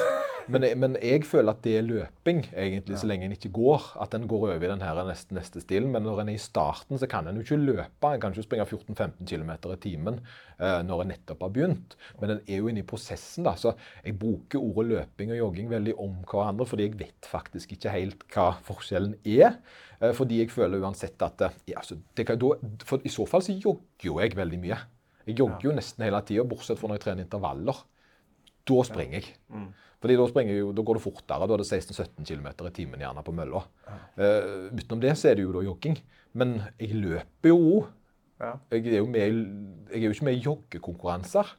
Men, 0.51 0.65
men 0.79 0.95
jeg 0.99 1.23
føler 1.27 1.53
at 1.53 1.61
det 1.63 1.73
er 1.77 1.85
løping, 1.85 2.41
egentlig, 2.51 2.97
så 2.99 3.07
lenge 3.07 3.27
en 3.27 3.35
ikke 3.35 3.51
går. 3.55 3.85
At 4.03 4.15
en 4.17 4.27
går 4.29 4.45
over 4.49 4.65
i 4.65 4.69
den 4.69 4.83
her 4.83 4.99
neste, 5.07 5.35
neste 5.35 5.61
stilen. 5.63 5.91
Men 5.93 6.03
når 6.05 6.23
en 6.23 6.31
er 6.33 6.37
i 6.37 6.41
starten, 6.41 6.99
så 6.99 7.07
kan 7.09 7.27
en 7.27 7.39
jo 7.39 7.45
ikke 7.45 7.59
løpe. 7.61 8.11
En 8.11 8.21
kan 8.21 8.35
ikke 8.35 8.45
springe 8.45 8.65
14-15 8.67 9.27
km 9.29 9.51
i 9.71 9.77
timen 9.83 10.19
uh, 10.21 10.79
når 10.87 11.03
en 11.03 11.13
nettopp 11.13 11.45
har 11.45 11.53
begynt. 11.55 11.95
Men 12.21 12.35
en 12.35 12.41
er 12.45 12.61
jo 12.61 12.71
inne 12.71 12.83
i 12.83 12.87
prosessen, 12.87 13.47
da. 13.47 13.55
Så 13.59 13.73
jeg 14.05 14.17
bruker 14.19 14.61
ordet 14.61 14.89
løping 14.91 15.33
og 15.35 15.41
jogging 15.41 15.71
veldig 15.71 15.95
om 16.01 16.17
hverandre, 16.25 16.67
fordi 16.69 16.89
jeg 16.89 16.97
vet 16.99 17.29
faktisk 17.31 17.77
ikke 17.77 17.93
helt 17.95 18.25
hva 18.33 18.49
forskjellen 18.67 19.15
er. 19.23 19.61
Uh, 20.01 20.11
fordi 20.17 20.41
jeg 20.41 20.51
føler 20.53 20.83
uansett 20.83 21.21
at 21.27 21.45
uh, 21.47 21.61
ja, 21.69 21.79
altså, 21.83 21.99
det 22.17 22.27
kan, 22.27 22.41
da, 22.41 22.57
For 22.87 23.05
i 23.07 23.13
så 23.13 23.27
fall 23.29 23.45
så 23.45 23.55
jogger 23.55 24.11
jo 24.11 24.19
jeg 24.19 24.35
veldig 24.39 24.59
mye. 24.65 24.81
Jeg 25.27 25.37
jogger 25.39 25.69
jo 25.69 25.77
nesten 25.77 26.03
hele 26.03 26.19
tida, 26.25 26.43
bortsett 26.49 26.79
fra 26.81 26.89
når 26.89 26.97
jeg 26.97 27.05
trener 27.05 27.27
intervaller. 27.27 27.85
Da 28.67 28.83
springer 28.85 29.21
jeg. 29.21 29.33
Fordi 30.01 30.17
da, 30.17 30.25
springer 30.31 30.57
jo, 30.57 30.71
da 30.73 30.81
går 30.85 30.97
det 30.97 31.03
fortere. 31.03 31.47
Da 31.47 31.53
er 31.53 31.61
det 31.61 31.67
16-17 31.69 32.25
km 32.25 32.47
i 32.65 32.73
timen 32.73 33.03
gjerne 33.03 33.23
på 33.25 33.35
mølla. 33.37 33.61
Uh, 34.17 34.71
utenom 34.73 35.03
det 35.03 35.13
så 35.19 35.29
er 35.29 35.37
det 35.37 35.45
jo 35.45 35.53
da 35.53 35.61
jogging. 35.67 35.99
Men 36.33 36.57
jeg 36.79 36.97
løper 36.97 37.51
jo 37.51 37.59
òg. 37.75 37.91
Ja. 38.41 38.55
Jeg 38.73 38.87
jeg 38.89 38.97
er 38.97 40.05
jo 40.07 40.13
ikke 40.15 40.25
med 40.25 40.39
i 40.39 40.43
joggekonkurranser. 40.47 41.53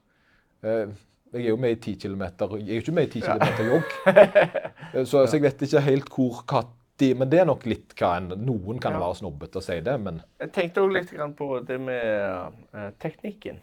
Uh, 0.66 0.90
jeg 1.32 1.46
er 1.46 1.54
jo 1.54 1.56
med 1.56 1.70
i 1.70 1.80
10 1.80 1.94
km 2.02 2.22
Jeg 2.22 2.68
er 2.68 2.76
jo 2.76 2.82
ikke 2.82 2.92
med 2.92 3.06
i 3.06 3.20
10 3.20 3.22
km 3.24 3.66
jogg. 3.70 3.92
Eh, 4.92 5.06
så, 5.08 5.22
så 5.24 5.38
jeg 5.38 5.42
vet 5.46 5.62
ikke 5.64 5.80
helt 5.80 6.08
hvor 6.12 6.42
hva 6.44 6.60
Men 7.16 7.30
det 7.32 7.38
er 7.40 7.46
nok 7.48 7.64
litt 7.64 7.94
hva 7.96 8.10
en 8.18 8.34
Noen 8.44 8.78
kan 8.82 8.92
Ja. 8.92 9.00
være 9.00 9.16
snobbete 9.22 9.56
og 9.56 9.64
si 9.64 9.78
det, 9.80 9.94
men 10.00 10.20
Jeg 10.42 10.52
tenkte 10.52 10.82
òg 10.84 10.92
litt 10.92 11.14
på 11.38 11.48
det 11.66 11.78
med 11.80 12.58
teknikken. 13.00 13.62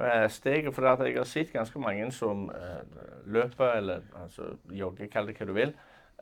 Eh, 0.00 0.30
steget, 0.30 0.74
for 0.74 0.86
at 0.88 1.00
jeg 1.04 1.16
har 1.16 1.24
sett 1.28 1.52
ganske 1.52 1.78
mange 1.78 2.06
som 2.12 2.50
eh, 2.50 3.00
løper 3.26 3.64
eller 3.76 4.00
altså, 4.22 4.42
jogger, 4.72 5.06
kall 5.12 5.28
det 5.28 5.36
hva 5.36 5.46
du 5.46 5.52
vil, 5.52 5.74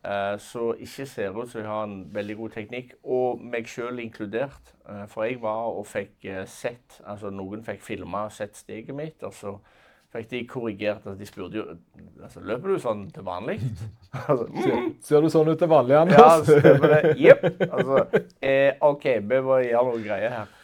eh, 0.02 0.34
så 0.42 0.72
ikke 0.74 1.06
ser 1.06 1.38
ut 1.38 1.50
som 1.50 1.60
de 1.60 1.68
har 1.68 1.84
en 1.86 2.00
veldig 2.14 2.36
god 2.36 2.56
teknikk, 2.56 2.96
og 3.04 3.42
meg 3.42 3.70
sjøl 3.70 4.02
inkludert. 4.02 4.74
For 5.08 5.22
jeg 5.22 5.38
var 5.38 5.68
og 5.70 5.84
fikk 5.86 6.24
sett 6.50 6.96
Altså 7.06 7.30
noen 7.30 7.60
fikk 7.62 7.84
filma 7.86 8.24
og 8.26 8.32
sett 8.34 8.56
steget 8.58 8.90
mitt, 8.96 9.22
og 9.22 9.32
så 9.32 9.52
fikk 10.10 10.30
de 10.30 10.40
korrigert. 10.50 11.06
Altså, 11.06 11.14
de 11.14 11.26
spurte 11.26 11.60
jo 11.60 11.64
altså, 12.22 12.42
Løper 12.42 12.74
du 12.74 12.78
sånn 12.82 13.04
til 13.14 13.22
vanlig? 13.22 13.60
altså, 14.28 14.48
ser, 14.64 14.86
ser 15.06 15.22
du 15.22 15.30
sånn 15.30 15.52
ut 15.52 15.62
til 15.62 15.70
vanlig, 15.70 15.94
ja, 15.94 16.02
Anders? 16.02 16.50
stemmer 16.50 16.96
det. 16.96 17.14
Jepp. 17.22 17.46
Altså, 17.70 18.24
eh, 18.42 18.72
OK, 18.82 19.06
vi 19.30 19.44
må 19.46 19.60
gjøre 19.62 19.92
noe 19.92 20.02
greier 20.02 20.40
her. 20.40 20.56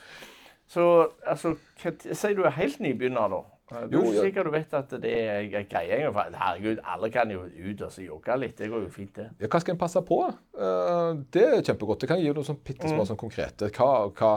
Så 0.69 0.87
altså, 1.27 1.55
hva 1.83 1.93
t- 1.99 2.15
Si 2.15 2.33
du 2.35 2.43
er 2.45 2.51
helt 2.57 2.81
nybegynner, 2.83 3.29
da. 3.31 3.43
Du 3.91 3.97
er 3.99 4.21
sikker 4.29 4.47
du 4.47 4.51
vet 4.55 4.75
at 4.79 4.93
det 5.03 5.13
er 5.27 5.65
greie 5.67 5.97
Herregud, 6.15 6.79
alle 6.87 7.11
kan 7.11 7.31
jo 7.31 7.41
ut 7.47 7.81
og 7.83 7.97
jogge 7.99 8.37
litt. 8.39 8.57
Det 8.59 8.69
går 8.71 8.85
jo 8.87 8.91
fint, 8.95 9.11
det. 9.17 9.25
Ja, 9.43 9.49
hva 9.51 9.61
skal 9.63 9.75
en 9.75 9.81
passe 9.81 10.03
på? 10.07 10.21
Eh, 10.55 11.19
det 11.35 11.43
er 11.49 11.63
kjempegodt. 11.67 12.01
Det 12.05 12.09
kan 12.13 12.21
gi 12.23 12.31
noe 12.31 12.47
sånn 12.47 12.61
bitte 12.63 12.87
små 12.93 13.07
sånn 13.09 13.19
konkrete. 13.19 13.71
Hva, 13.75 14.07
hva 14.15 14.37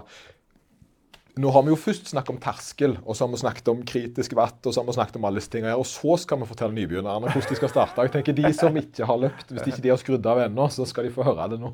Nå 1.40 1.52
har 1.56 1.64
vi 1.64 1.72
jo 1.72 1.78
først 1.80 2.10
snakket 2.12 2.34
om 2.34 2.40
terskel, 2.44 2.96
og 3.06 3.16
så 3.16 3.24
har 3.24 3.32
vi 3.32 3.40
snakket 3.40 3.70
om 3.72 3.84
kritisk 3.88 4.34
vatt, 4.36 4.58
og 4.66 4.74
så 4.74 4.82
har 4.82 4.88
vi 4.90 4.96
snakket 4.98 5.20
om 5.20 5.28
alle 5.30 5.40
disse 5.40 5.52
tingene 5.54 5.72
her, 5.72 5.80
og 5.80 5.88
så 5.88 6.18
skal 6.20 6.42
vi 6.42 6.48
fortelle 6.50 6.76
nybegynnerne 6.76 7.30
hvordan 7.30 7.54
de 7.54 7.60
skal 7.60 7.72
starte. 7.72 8.06
Jeg 8.08 8.14
tenker 8.16 8.36
De 8.36 8.52
som 8.58 8.80
ikke 8.82 9.08
har 9.08 9.22
løpt, 9.24 9.54
hvis 9.54 9.70
ikke 9.70 9.84
de 9.86 9.94
har 9.94 10.02
skrudd 10.02 10.28
av 10.28 10.42
ennå, 10.44 10.68
så 10.74 10.88
skal 10.90 11.08
de 11.08 11.14
få 11.16 11.24
høre 11.30 11.48
det 11.54 11.62
nå. 11.62 11.72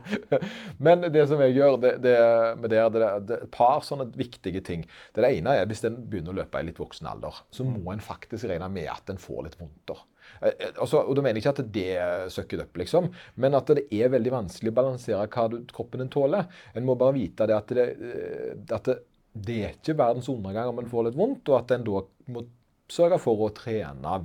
Men 0.88 1.06
det 1.14 1.28
som 1.30 1.42
jeg 1.44 1.54
gjør, 1.60 1.78
det, 1.84 1.94
det, 2.02 2.16
med 2.58 2.74
det, 2.74 2.82
det, 2.96 3.10
det 3.28 3.36
er 3.36 3.46
et 3.46 3.54
par 3.54 3.84
sånne 3.86 4.08
viktige 4.18 4.64
ting. 4.66 4.86
Det, 5.14 5.22
det 5.22 5.30
ene 5.36 5.54
er 5.60 5.70
hvis 5.70 5.84
en 5.86 6.00
begynner 6.10 6.34
å 6.34 6.40
løpe 6.40 6.62
i 6.62 6.66
litt 6.66 6.80
voksen 6.82 7.10
alder, 7.10 7.44
så 7.54 7.66
må 7.68 7.94
en 7.94 8.02
faktisk 8.02 8.50
regne 8.50 8.70
med 8.72 8.90
at 8.90 9.14
en 9.14 9.20
får 9.20 9.46
litt 9.46 9.60
vondter. 9.60 10.02
Eh, 10.40 10.52
eh, 10.52 10.72
Altså, 10.76 11.02
og 11.02 11.16
Da 11.16 11.24
mener 11.24 11.40
jeg 11.40 11.44
ikke 11.44 11.54
at 11.56 11.72
det 11.74 12.32
søkker 12.34 12.64
opp, 12.64 12.80
liksom, 12.80 13.10
men 13.42 13.58
at 13.58 13.72
det 13.76 13.86
er 13.92 14.12
veldig 14.12 14.32
vanskelig 14.32 14.72
å 14.72 14.78
balansere 14.78 15.26
hva 15.26 15.48
du, 15.50 15.60
kroppen 15.74 16.04
din 16.04 16.12
tåler. 16.12 16.48
En 16.74 16.86
må 16.86 16.96
bare 16.98 17.16
vite 17.18 17.48
det 17.50 17.56
at 17.56 17.74
det, 17.76 17.88
eh, 17.98 18.54
at 18.70 18.88
det, 18.88 19.00
det 19.34 19.58
er 19.64 19.76
ikke 19.76 19.98
verdens 19.98 20.30
undergang 20.32 20.72
om 20.72 20.80
en 20.82 20.90
får 20.90 21.08
litt 21.08 21.20
vondt, 21.20 21.52
og 21.52 21.60
at 21.60 21.76
en 21.76 21.86
da 21.86 22.02
må 22.34 22.46
sørge 22.90 23.18
for 23.22 23.46
å 23.46 23.50
trene 23.54 24.16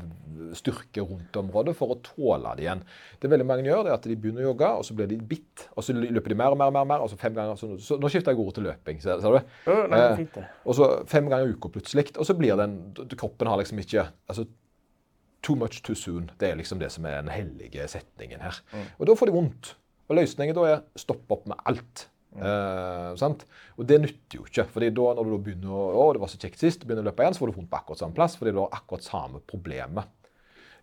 styrke 0.57 1.03
rundt 1.05 1.37
området 1.39 1.75
for 1.77 1.93
å 1.93 1.99
tåle 2.03 2.53
det 2.57 2.65
igjen. 2.65 2.81
Det 3.21 3.29
veldig 3.31 3.47
mange 3.47 3.67
gjør, 3.67 3.85
det 3.85 3.91
er 3.93 3.97
at 3.97 4.07
de 4.09 4.17
begynner 4.19 4.45
å 4.45 4.49
jogge, 4.49 4.71
og 4.79 4.87
så 4.87 4.97
blir 4.97 5.09
de 5.09 5.19
bitt. 5.29 5.67
Og 5.75 5.85
så 5.85 5.95
løper 5.95 6.33
de 6.33 6.39
mer 6.39 6.55
og 6.55 6.59
mer, 6.59 6.73
mer, 6.75 6.87
mer, 6.89 7.05
og 7.05 7.11
så 7.11 7.19
fem 7.19 7.35
ganger. 7.35 7.59
Så, 7.59 7.71
så 7.83 7.99
nå 8.01 8.11
skifter 8.11 8.33
jeg 8.33 8.41
ordet 8.41 8.57
til 8.57 8.67
løping. 8.67 9.01
Ser, 9.03 9.21
ser 9.23 9.37
du? 9.37 9.55
Jo, 9.69 9.79
nei, 9.91 10.01
er 10.01 10.23
Eh. 10.25 10.51
Og 10.65 10.75
så 10.77 10.87
fem 11.09 11.27
ganger 11.31 11.47
i 11.47 11.55
uka 11.55 11.69
plutselig. 11.71 12.07
Og 12.17 12.27
så 12.27 12.35
blir 12.37 12.57
den 12.59 12.77
Kroppen 13.15 13.47
har 13.47 13.59
liksom 13.59 13.79
ikke 13.81 14.07
altså, 14.31 14.47
Too 15.45 15.55
much 15.61 15.83
too 15.85 15.93
soon. 15.99 16.31
Det 16.41 16.49
er 16.49 16.57
liksom 16.57 16.79
det 16.81 16.89
som 16.95 17.05
er 17.05 17.19
den 17.21 17.29
hellige 17.33 17.85
setningen 17.91 18.41
her. 18.41 18.57
Og 18.97 19.05
da 19.09 19.13
får 19.19 19.29
de 19.29 19.35
vondt. 19.37 19.75
Og 20.09 20.17
løsningen 20.17 20.57
da 20.57 20.63
er 20.71 20.83
stopp 20.97 21.29
opp 21.33 21.45
med 21.51 21.59
alt. 21.69 22.07
Eh, 22.35 23.11
sant? 23.21 23.45
Og 23.77 23.85
det 23.87 23.99
nytter 24.03 24.39
jo 24.41 24.45
ikke. 24.49 24.65
fordi 24.73 24.89
da 24.97 25.05
når 25.15 25.29
du 25.31 25.37
begynner 25.45 25.71
å 25.71 25.83
å, 26.01 26.07
det 26.17 26.21
var 26.23 26.31
så 26.33 26.39
kjekt 26.41 26.59
sist, 26.59 26.83
begynner 26.83 27.05
å 27.05 27.09
løpe 27.11 27.23
igjen, 27.23 27.37
så 27.37 27.43
får 27.45 27.51
du 27.53 27.59
vondt 27.59 27.69
på 27.71 27.77
akkurat 27.79 28.01
samme 28.01 28.17
plass. 28.17 28.35
fordi 28.39 28.51
du 28.55 28.59
har 28.63 28.73
akkurat 28.75 29.05
samme 29.05 29.39
problemet. 29.47 30.09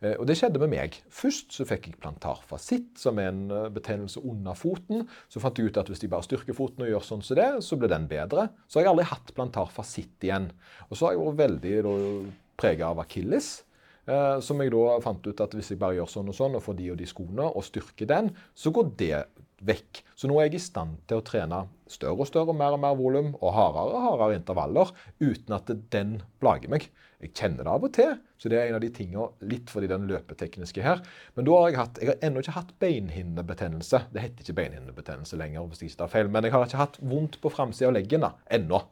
Eh, 0.02 0.14
Og 0.18 0.26
det 0.26 0.36
skjedde 0.38 0.58
med 0.62 0.70
meg. 0.72 0.96
Først 1.10 1.52
så 1.58 1.66
fikk 1.68 1.90
jeg 1.90 1.98
plantarfasitt, 2.02 2.94
som 2.98 3.18
er 3.22 3.28
en 3.32 3.42
eh, 3.50 3.68
betennelse 3.74 4.22
under 4.22 4.54
foten. 4.58 5.04
Så 5.28 5.42
fant 5.42 5.58
jeg 5.58 5.70
ut 5.70 5.82
at 5.82 5.90
hvis 5.90 6.02
jeg 6.02 6.10
bare 6.10 6.26
styrker 6.26 6.54
foten 6.56 6.82
og 6.86 6.90
gjør 6.90 7.04
sånn 7.10 7.22
som 7.26 7.36
det, 7.38 7.50
så 7.66 7.76
blir 7.78 7.90
den 7.92 8.06
bedre. 8.10 8.48
Så 8.66 8.78
har 8.80 8.86
jeg 8.86 8.94
aldri 8.94 9.10
hatt 9.10 9.34
plantarfasitt 9.36 10.24
igjen. 10.26 10.50
Og 10.88 10.96
så 10.96 11.06
har 11.10 11.14
jeg 11.18 11.26
vært 11.26 11.42
veldig 11.44 12.32
prega 12.62 12.88
av 12.94 13.02
akilles. 13.04 13.62
Eh, 14.10 14.40
som 14.42 14.58
jeg 14.58 14.72
da 14.74 14.96
fant 15.04 15.26
ut 15.26 15.40
at 15.44 15.52
hvis 15.54 15.70
jeg 15.70 15.78
bare 15.78 15.94
gjør 16.00 16.10
sånn 16.10 16.32
og 16.32 16.34
sånn, 16.34 16.56
og 16.58 16.64
får 16.64 16.78
de 16.80 16.90
og 16.90 16.98
de 16.98 17.06
skoene, 17.06 17.46
og 17.46 17.62
styrker 17.66 18.08
den, 18.10 18.32
så 18.54 18.72
går 18.74 18.90
det 18.98 19.20
vekk. 19.62 20.00
Så 20.18 20.26
nå 20.26 20.40
er 20.40 20.48
jeg 20.48 20.58
i 20.58 20.64
stand 20.64 20.96
til 21.06 21.20
å 21.20 21.22
trene 21.22 21.60
større 21.86 22.24
og 22.24 22.26
større, 22.26 22.54
mer 22.56 22.74
og 22.74 22.80
mer 22.82 22.96
volum, 22.98 23.28
og 23.38 23.54
hardere 23.54 23.94
og 23.94 24.06
hardere 24.08 24.40
intervaller, 24.40 24.90
uten 25.22 25.54
at 25.54 25.70
den 25.94 26.16
plager 26.42 26.72
meg. 26.72 26.88
Jeg 27.22 27.30
kjenner 27.38 27.62
det 27.62 27.70
av 27.70 27.84
og 27.86 27.92
til, 27.94 28.16
så 28.42 28.50
det 28.50 28.58
er 28.58 28.72
en 28.72 28.80
av 28.80 28.82
de 28.82 28.90
tingene, 28.90 29.28
litt 29.46 29.70
fordi 29.70 29.86
den 29.92 30.08
løpetekniske 30.10 30.82
her. 30.82 31.04
Men 31.36 31.46
da 31.46 31.60
har 31.60 31.68
jeg 31.70 31.78
hatt, 31.78 32.00
jeg 32.02 32.10
har 32.10 32.26
ennå 32.26 32.42
ikke 32.42 32.56
hatt 32.56 32.72
beinhinnebetennelse. 32.82 34.00
Det 34.10 34.24
heter 34.24 34.42
ikke 34.42 34.56
beinhinnebetennelse 34.58 35.38
lenger, 35.38 35.68
hvis 35.70 35.84
jeg 35.84 35.92
ikke 35.92 36.00
tar 36.02 36.10
feil. 36.16 36.32
Men 36.34 36.48
jeg 36.48 36.56
har 36.56 36.66
ikke 36.66 36.82
hatt 36.82 36.98
vondt 36.98 37.38
på 37.38 37.52
framsida 37.54 37.92
av 37.92 37.94
leggen 37.94 38.26
da, 38.26 38.32
ennå. 38.50 38.82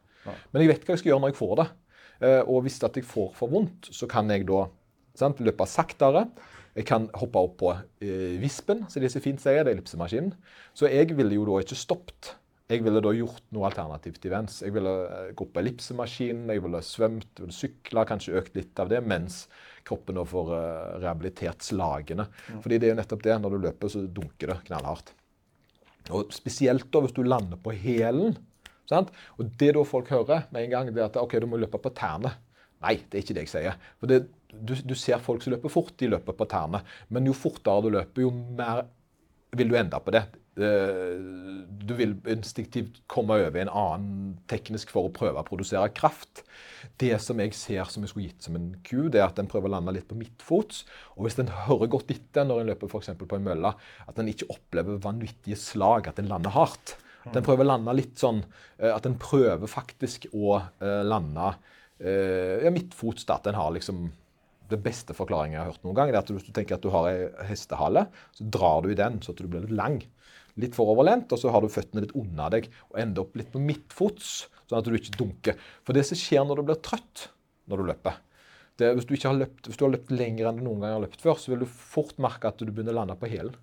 Men 0.53 0.63
jeg 0.63 0.71
vet 0.71 0.85
hva 0.87 0.95
jeg 0.95 1.01
skal 1.03 1.11
gjøre 1.11 1.25
når 1.25 1.33
jeg 1.33 1.39
får 1.41 1.55
det. 1.59 1.67
Eh, 2.21 2.41
Og 2.47 2.63
hvis 2.63 2.79
at 2.87 2.95
jeg 2.95 3.09
får 3.11 3.33
for 3.35 3.51
vondt, 3.51 3.91
så 3.91 4.07
kan 4.07 4.29
jeg 4.31 4.47
da 4.47 4.69
sant, 5.21 5.41
løpe 5.43 5.67
saktere. 5.69 6.25
Jeg 6.75 6.87
kan 6.87 7.09
hoppe 7.19 7.41
opp 7.41 7.57
på 7.59 7.71
eh, 7.75 8.37
vispen, 8.41 8.85
som 8.91 9.03
de 9.03 9.09
så 9.11 9.21
fint 9.23 9.41
sier. 9.43 9.63
Det 9.63 9.73
er 9.73 9.77
ellipsemaskinen. 9.77 10.35
Så 10.77 10.91
jeg 10.91 11.11
ville 11.17 11.35
jo 11.35 11.47
da 11.49 11.59
ikke 11.63 11.79
stoppet. 11.79 12.35
Jeg 12.71 12.85
ville 12.85 13.01
da 13.03 13.11
gjort 13.11 13.43
noe 13.51 13.65
alternativt 13.67 14.23
imens. 14.29 14.61
Jeg 14.63 14.71
ville 14.77 14.91
eh, 15.09 15.31
gått 15.37 15.51
på 15.51 15.59
ellipsemaskinen, 15.59 16.51
jeg 16.53 16.63
ville 16.63 16.79
svømt, 16.87 17.27
jeg 17.35 17.43
ville 17.43 17.57
sykla, 17.57 18.05
kanskje 18.07 18.37
økt 18.39 18.55
litt 18.55 18.79
av 18.79 18.91
det, 18.93 19.01
mens 19.03 19.41
kroppen 19.87 20.15
nå 20.15 20.23
får 20.29 20.53
eh, 20.55 20.93
rehabilitert 21.01 21.65
slagene. 21.67 22.29
Fordi 22.53 22.79
det 22.79 22.87
er 22.87 22.93
jo 22.93 23.01
nettopp 23.01 23.25
det. 23.27 23.35
Når 23.43 23.55
du 23.57 23.65
løper, 23.65 23.91
så 23.91 24.05
dunker 24.07 24.53
det 24.53 24.61
knallhardt. 24.69 25.11
Og 26.15 26.31
spesielt 26.33 26.87
da 26.93 27.03
hvis 27.03 27.17
du 27.17 27.25
lander 27.27 27.59
på 27.61 27.75
hælen. 27.75 28.37
Og 28.91 29.51
det 29.59 29.73
da 29.75 29.83
folk 29.87 30.09
hører 30.11 30.47
med 30.51 30.65
en 30.65 30.71
gang, 30.71 30.89
det 30.91 30.99
er 31.03 31.09
at 31.09 31.19
ok, 31.19 31.37
du 31.39 31.47
må 31.51 31.59
løpe 31.59 31.79
på 31.79 31.91
tærne. 31.95 32.33
Nei, 32.81 32.95
det 33.07 33.19
er 33.19 33.23
ikke 33.23 33.35
det 33.37 33.43
jeg 33.45 33.51
sier. 33.51 33.77
For 34.01 34.09
det, 34.09 34.23
du, 34.53 34.75
du 34.75 34.95
ser 34.97 35.21
folk 35.23 35.43
som 35.43 35.55
løper 35.55 35.71
fort, 35.71 35.93
de 35.99 36.11
løper 36.11 36.35
på 36.37 36.47
tærne. 36.51 36.83
Men 37.09 37.29
jo 37.29 37.35
fortere 37.37 37.85
du 37.85 37.93
løper, 37.95 38.25
jo 38.25 38.31
mer 38.31 38.85
vil 39.57 39.71
du 39.71 39.77
ende 39.79 39.99
på 40.03 40.13
det. 40.15 40.25
Eh, 40.59 41.19
Du 41.81 41.93
vil 41.97 42.13
instinktivt 42.29 43.01
komme 43.09 43.35
over 43.39 43.57
i 43.57 43.63
en 43.63 43.71
annen 43.71 44.33
teknisk 44.51 44.91
for 44.93 45.07
å 45.07 45.13
prøve 45.13 45.41
å 45.41 45.47
produsere 45.47 45.89
kraft. 45.95 46.43
Det 46.99 47.13
som 47.23 47.39
jeg 47.41 47.55
ser 47.57 47.89
som 47.89 48.03
jeg 48.03 48.11
skulle 48.11 48.27
gitt 48.29 48.45
som 48.47 48.55
en 48.55 48.69
ku, 48.85 49.09
det 49.09 49.21
er 49.21 49.27
at 49.27 49.39
den 49.39 49.49
prøver 49.51 49.69
å 49.71 49.75
lande 49.75 49.95
litt 49.95 50.07
på 50.09 50.17
midtfots. 50.19 50.83
Og 51.17 51.25
hvis 51.25 51.39
den 51.39 51.51
hører 51.65 51.91
godt 51.91 52.13
etter 52.13 52.47
når 52.47 52.61
en 52.61 52.71
løper 52.71 52.95
eksempel 52.99 53.27
på 53.27 53.39
en 53.39 53.47
mølle, 53.47 53.73
at 54.07 54.19
den 54.19 54.31
ikke 54.31 54.49
opplever 54.53 55.01
vanvittige 55.03 55.59
slag, 55.59 56.07
at 56.07 56.19
den 56.21 56.31
lander 56.31 56.53
hardt. 56.55 56.97
At 57.25 57.35
den 57.37 57.45
prøver 57.45 57.65
å 57.65 57.71
lande 57.73 57.93
litt 57.93 58.15
sånn 58.17 58.39
eh, 58.79 58.89
At 58.89 59.03
den 59.05 59.13
prøver 59.21 59.69
faktisk 59.69 60.25
å 60.33 60.55
eh, 60.57 61.03
lande 61.05 61.53
ja, 62.01 62.71
midtfots. 62.73 63.27
At 63.29 63.45
den 63.45 63.53
har 63.53 63.69
liksom 63.75 64.07
det 64.71 64.79
beste 64.83 65.15
forklaringen 65.17 65.57
jeg 65.57 65.63
har 65.63 65.73
hørt 65.73 65.85
noen 65.85 65.97
gang, 65.99 66.11
er 66.11 66.21
at 66.21 66.31
hvis 66.31 66.47
du 66.47 66.53
tenker 66.55 66.77
at 66.77 66.85
du 66.85 66.89
har 66.93 67.09
ei 67.11 67.29
hestehale, 67.49 68.07
så 68.37 68.47
drar 68.57 68.81
du 68.83 68.91
i 68.91 68.97
den 68.97 69.19
så 69.23 69.35
at 69.35 69.43
du 69.43 69.51
blir 69.51 69.65
litt 69.65 69.77
lang. 69.77 69.99
Litt 70.59 70.75
foroverlent, 70.75 71.31
og 71.31 71.39
så 71.39 71.51
har 71.53 71.63
du 71.63 71.71
føttene 71.71 72.03
litt 72.05 72.15
unna 72.17 72.49
deg 72.53 72.67
og 72.89 72.99
ender 73.03 73.23
opp 73.23 73.37
litt 73.39 73.51
på 73.53 73.61
midtfots, 73.63 74.33
sånn 74.67 74.81
at 74.81 74.87
du 74.87 74.97
ikke 74.97 75.15
dunker. 75.19 75.59
For 75.87 75.95
det 75.95 76.03
som 76.07 76.19
skjer 76.19 76.47
når 76.47 76.59
du 76.59 76.69
blir 76.71 76.83
trøtt 76.83 77.29
når 77.71 77.81
du 77.81 77.89
løper 77.91 78.19
det, 78.81 78.93
hvis, 78.97 79.05
du 79.05 79.27
har 79.27 79.37
løpt, 79.37 79.67
hvis 79.67 79.77
du 79.77 79.85
har 79.85 79.93
løpt 79.93 80.13
lenger 80.13 80.49
enn 80.49 80.57
du 80.57 80.65
noen 80.65 80.81
gang 80.83 80.95
har 80.95 81.03
løpt 81.03 81.21
før, 81.21 81.37
så 81.39 81.53
vil 81.53 81.63
du 81.63 81.69
fort 81.69 82.17
merke 82.21 82.49
at 82.49 82.61
du 82.61 82.71
begynner 82.71 82.95
å 82.95 83.01
lande 83.01 83.17
på 83.19 83.29
hælen. 83.29 83.53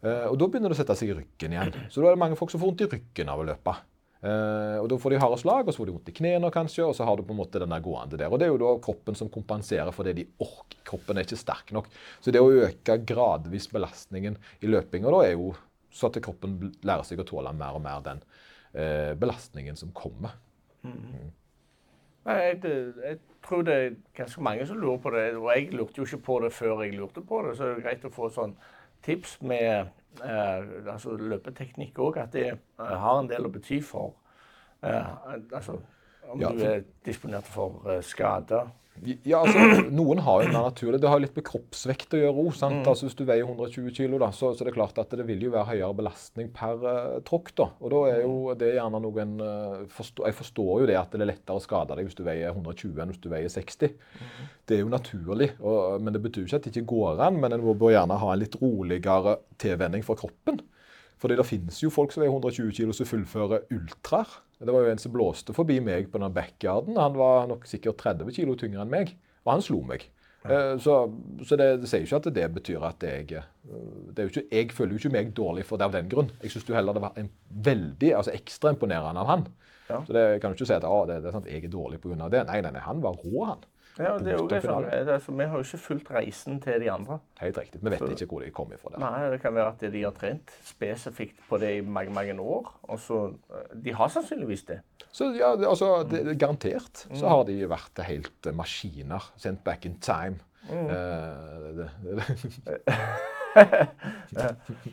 Eh, 0.00 0.26
og 0.30 0.38
da 0.40 0.48
begynner 0.48 0.72
det 0.72 0.78
å 0.78 0.80
sette 0.80 0.96
seg 0.98 1.12
i 1.12 1.18
ryggen 1.18 1.54
igjen. 1.54 1.74
Så 1.90 2.00
da 2.00 2.10
er 2.10 2.16
det 2.16 2.22
mange 2.22 2.38
folk 2.38 2.52
som 2.52 2.62
får 2.62 2.70
vondt 2.70 2.84
i 2.86 2.90
ryggen 2.94 3.32
av 3.32 3.42
å 3.42 3.46
løpe. 3.48 3.74
Eh, 4.18 4.76
og 4.82 4.88
Da 4.90 4.96
får 4.98 5.10
de 5.14 5.20
harde 5.22 5.38
slag, 5.38 5.68
og 5.68 5.72
så 5.74 5.78
får 5.78 5.86
de 5.86 5.92
vondt 5.94 6.08
i 6.10 6.16
knærne 6.18 6.50
kanskje, 6.50 6.82
og 6.88 6.94
så 6.98 7.04
har 7.06 7.16
du 7.16 7.22
på 7.22 7.30
en 7.36 7.38
måte 7.38 7.60
den 7.62 7.70
der 7.70 7.80
gående 7.84 8.18
der. 8.18 8.32
Og 8.32 8.38
Det 8.40 8.48
er 8.48 8.52
jo 8.52 8.58
da 8.58 8.72
kroppen 8.82 9.14
som 9.14 9.28
kompenserer 9.30 9.92
for 9.94 10.02
det 10.08 10.16
de 10.18 10.26
orker. 10.42 10.80
Kroppen 10.88 11.16
er 11.18 11.26
ikke 11.28 11.38
sterk 11.38 11.70
nok. 11.76 11.86
Så 12.20 12.32
det 12.34 12.40
å 12.42 12.50
øke 12.50 12.98
gradvis 13.06 13.68
belastningen 13.70 14.36
i 14.60 14.66
løpinga 14.66 15.10
da 15.14 15.22
er 15.28 15.36
jo 15.36 15.52
så 15.90 16.10
at 16.10 16.18
kroppen 16.22 16.58
lærer 16.84 17.06
seg 17.06 17.20
å 17.22 17.24
tåle 17.26 17.52
mer 17.56 17.74
og 17.78 17.80
mer 17.82 18.02
den 18.04 18.18
uh, 18.76 19.14
belastningen 19.18 19.76
som 19.76 19.90
kommer. 19.96 20.34
Nei, 20.84 22.34
jeg, 22.42 22.58
det- 22.62 22.94
jeg 23.04 23.18
tror 23.46 23.62
det 23.64 23.74
er 23.74 23.94
ganske 24.18 24.42
mange 24.44 24.66
som 24.66 24.76
lurer 24.80 24.98
på 25.00 25.10
det. 25.14 25.24
Og 25.38 25.48
jeg 25.54 25.70
lurte 25.72 25.96
jo 26.02 26.04
ikke 26.04 26.24
på 26.26 26.40
det 26.44 26.52
før 26.52 26.82
jeg 26.84 26.98
lurte 26.98 27.22
på 27.24 27.42
det, 27.46 27.56
så 27.56 27.64
det 27.70 27.78
er 27.78 27.86
greit 27.86 28.04
å 28.04 28.12
få 28.12 28.28
sånn 28.34 28.54
tips 29.06 29.38
med 29.42 29.88
eh, 30.24 30.92
altså 30.92 31.16
løpeteknikk 31.16 31.98
òg. 31.98 32.18
At 32.22 32.32
det 32.32 32.50
har 32.78 33.20
en 33.20 33.30
del 33.30 33.46
å 33.48 33.52
bety 33.52 33.80
for 33.84 34.14
eh, 34.82 35.14
altså, 35.52 35.78
om 36.28 36.42
Ja, 36.42 36.52
du 36.52 36.64
er 36.64 36.84
disponert 37.06 37.48
for 37.48 37.88
eh, 37.90 38.02
skader. 38.04 38.70
Ja, 39.26 39.40
altså, 39.42 39.84
Noen 39.94 40.20
har 40.24 40.42
jo 40.42 40.50
mer 40.50 40.66
naturlig. 40.68 41.00
Det 41.02 41.10
har 41.10 41.18
jo 41.18 41.24
litt 41.24 41.36
med 41.38 41.46
kroppsvekt 41.46 42.16
å 42.16 42.20
gjøre 42.20 42.44
òg. 42.44 42.50
Altså, 42.62 43.06
hvis 43.06 43.16
du 43.18 43.24
veier 43.28 43.44
120 43.44 43.92
kg, 43.94 44.16
da, 44.22 44.30
så, 44.34 44.52
så 44.56 44.66
det 44.66 44.72
er 44.72 44.78
klart 44.78 45.00
at 45.00 45.12
det 45.18 45.26
vil 45.28 45.44
jo 45.46 45.52
være 45.54 45.72
høyere 45.72 45.98
belastning 46.00 46.50
per 46.54 46.82
uh, 46.84 47.18
tråkk. 47.26 47.52
da. 47.60 47.68
Og 47.82 47.92
da 47.94 48.02
er 48.12 48.22
jo 48.24 48.56
det 48.58 48.72
gjerne 48.76 49.02
noen 49.04 49.36
uh, 49.42 49.84
forstå, 49.94 50.26
Jeg 50.28 50.38
forstår 50.40 50.72
jo 50.82 50.88
det 50.90 50.98
at 51.00 51.14
det 51.14 51.22
er 51.24 51.32
lettere 51.32 51.60
å 51.60 51.64
skade 51.64 51.98
deg 51.98 52.08
hvis 52.08 52.18
du 52.18 52.24
veier 52.26 52.54
120 52.54 53.04
enn 53.04 53.14
hvis 53.14 53.22
du 53.22 53.30
veier 53.32 53.52
60. 53.52 53.94
Det 54.68 54.78
er 54.78 54.82
jo 54.84 54.90
naturlig. 54.92 55.52
Og, 55.60 56.00
men 56.02 56.16
det 56.16 56.24
betyr 56.24 56.48
ikke 56.48 56.60
at 56.62 56.66
det 56.66 56.74
ikke 56.74 56.92
går 56.94 57.22
an. 57.28 57.38
Men 57.42 57.56
en 57.56 57.68
bør 57.68 57.94
gjerne 57.94 58.18
ha 58.22 58.34
en 58.34 58.42
litt 58.42 58.58
roligere 58.62 59.38
tilvenning 59.60 60.04
for 60.06 60.20
kroppen. 60.20 60.62
Fordi 61.18 61.38
det 61.38 61.48
finnes 61.48 61.80
jo 61.82 61.90
folk 61.90 62.12
som 62.14 62.22
veier 62.22 62.34
120 62.34 62.74
kg 62.76 62.94
som 62.94 63.08
fullfører 63.08 63.66
ultraer. 63.74 64.38
Det 64.58 64.74
var 64.74 64.84
jo 64.84 64.92
en 64.92 65.00
som 65.00 65.12
blåste 65.14 65.54
forbi 65.54 65.78
meg 65.84 66.08
på 66.12 66.18
den 66.18 66.34
backyarden. 66.34 66.96
Han 66.98 67.18
var 67.18 67.46
nok 67.50 67.66
sikkert 67.70 68.00
30 68.02 68.32
kg 68.34 68.56
tyngre 68.58 68.82
enn 68.82 68.90
meg, 68.90 69.12
og 69.44 69.52
han 69.54 69.62
slo 69.64 69.82
meg. 69.86 70.08
Eh, 70.48 70.74
Så, 70.82 70.96
så 71.46 71.58
det, 71.58 71.68
det 71.82 71.90
sier 71.90 72.02
jo 72.04 72.08
ikke 72.08 72.20
at 72.22 72.34
det 72.34 72.48
betyr 72.56 72.84
at 72.88 73.02
jeg 73.06 73.32
eh, 73.38 73.46
det 74.14 74.26
jo 74.26 74.32
ikke, 74.32 74.44
Jeg 74.54 74.72
føler 74.74 74.94
jo 74.94 75.00
ikke 75.02 75.14
meg 75.14 75.32
dårlig 75.36 75.64
for 75.68 75.78
det 75.78 75.88
av 75.88 75.94
den 75.94 76.10
grunn. 76.10 76.30
Jeg 76.42 76.54
syns 76.54 76.70
heller 76.74 76.96
det 76.96 77.04
var 77.04 77.18
en 77.20 77.30
veldig, 77.70 78.12
altså 78.18 78.34
ekstra 78.34 78.74
imponerende 78.74 79.22
av 79.24 79.30
han. 79.30 79.48
Ja. 79.88 80.02
Så 80.04 80.12
det 80.12 80.24
kan 80.42 80.52
du 80.52 80.58
ikke 80.58 80.68
si 80.68 80.76
at 80.76 80.84
ah, 80.84 81.02
det, 81.08 81.22
det 81.24 81.30
er 81.30 81.36
sant, 81.38 81.48
jeg 81.48 81.64
er 81.64 81.72
dårlig 81.72 82.00
pga. 82.02 82.28
det. 82.28 82.44
Nei, 82.50 82.60
nei, 82.64 82.72
nei, 82.74 82.84
han 82.84 83.02
var 83.04 83.18
rå, 83.22 83.44
han. 83.48 83.62
Ja, 83.98 84.12
det 84.18 84.32
er 84.32 84.36
jo 84.38 84.46
det, 84.46 84.60
altså, 84.64 85.32
Vi 85.34 85.44
har 85.44 85.56
jo 85.58 85.64
ikke 85.64 85.78
fulgt 85.78 86.10
reisen 86.14 86.60
til 86.62 86.80
de 86.80 86.90
andre. 86.90 87.18
Helt 87.40 87.58
riktig. 87.58 87.80
Vi 87.82 87.90
vet 87.90 88.00
ikke 88.14 88.26
hvor 88.30 88.40
de 88.44 88.50
kom 88.54 88.72
ifra. 88.72 88.92
der. 88.94 88.98
Nei, 89.02 89.30
Det 89.30 89.40
kan 89.42 89.54
være 89.54 89.72
at 89.74 89.80
de 89.92 90.02
har 90.02 90.12
trent 90.12 90.50
spesifikt 90.64 91.40
på 91.48 91.58
det 91.58 91.72
i 91.78 91.80
mange 91.80 92.12
mange 92.14 92.40
år. 92.40 92.72
og 92.82 92.98
så, 92.98 93.32
eh, 93.50 93.76
De 93.84 93.92
har 93.94 94.08
sannsynligvis 94.08 94.62
det. 94.68 94.80
Så 95.10 95.32
ja, 95.34 95.54
altså, 95.68 96.02
det, 96.10 96.24
Mm. 96.26 96.38
Garantert 96.38 97.06
så 97.14 97.28
har 97.28 97.44
de 97.44 97.66
vært 97.68 98.04
helt 98.06 98.46
eh, 98.46 98.52
maskiner. 98.54 99.32
Sendt 99.36 99.64
back 99.64 99.84
in 99.86 99.98
time. 100.00 100.38
Mm. 100.70 100.90
Eh, 100.90 101.74
det, 101.76 101.90
det, 102.04 102.24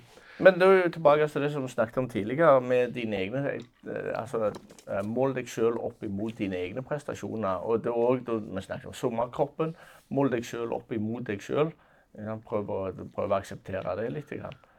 Men 0.44 0.60
da 0.60 0.68
tilbake 0.92 1.28
til 1.32 1.46
det 1.46 1.52
som 1.54 1.64
vi 1.64 1.72
snakket 1.72 1.98
om 2.02 2.10
tidligere, 2.12 2.60
med 2.62 2.92
dine 2.96 3.22
egne 3.24 3.44
eh, 3.54 4.12
altså, 4.20 4.52
eh, 4.90 5.04
Mål 5.08 5.36
deg 5.38 5.48
sjøl 5.48 5.80
opp 5.80 6.04
imot 6.04 6.36
dine 6.42 6.60
egne 6.60 6.84
prestasjoner. 6.84 7.64
Og 7.64 7.86
det 7.86 7.94
òg 7.94 8.28
vi 8.28 8.64
snakker 8.66 8.92
om 8.92 8.98
sommerkroppen. 8.98 9.76
Mål 10.12 10.34
deg 10.36 10.48
sjøl 10.48 10.76
opp 10.76 10.92
imot 10.96 11.28
deg 11.30 11.44
sjøl. 11.44 11.72
Prøv, 12.16 12.70
prøv 13.12 13.32
å 13.32 13.36
akseptere 13.36 13.96
det 14.00 14.06
litt. 14.14 14.30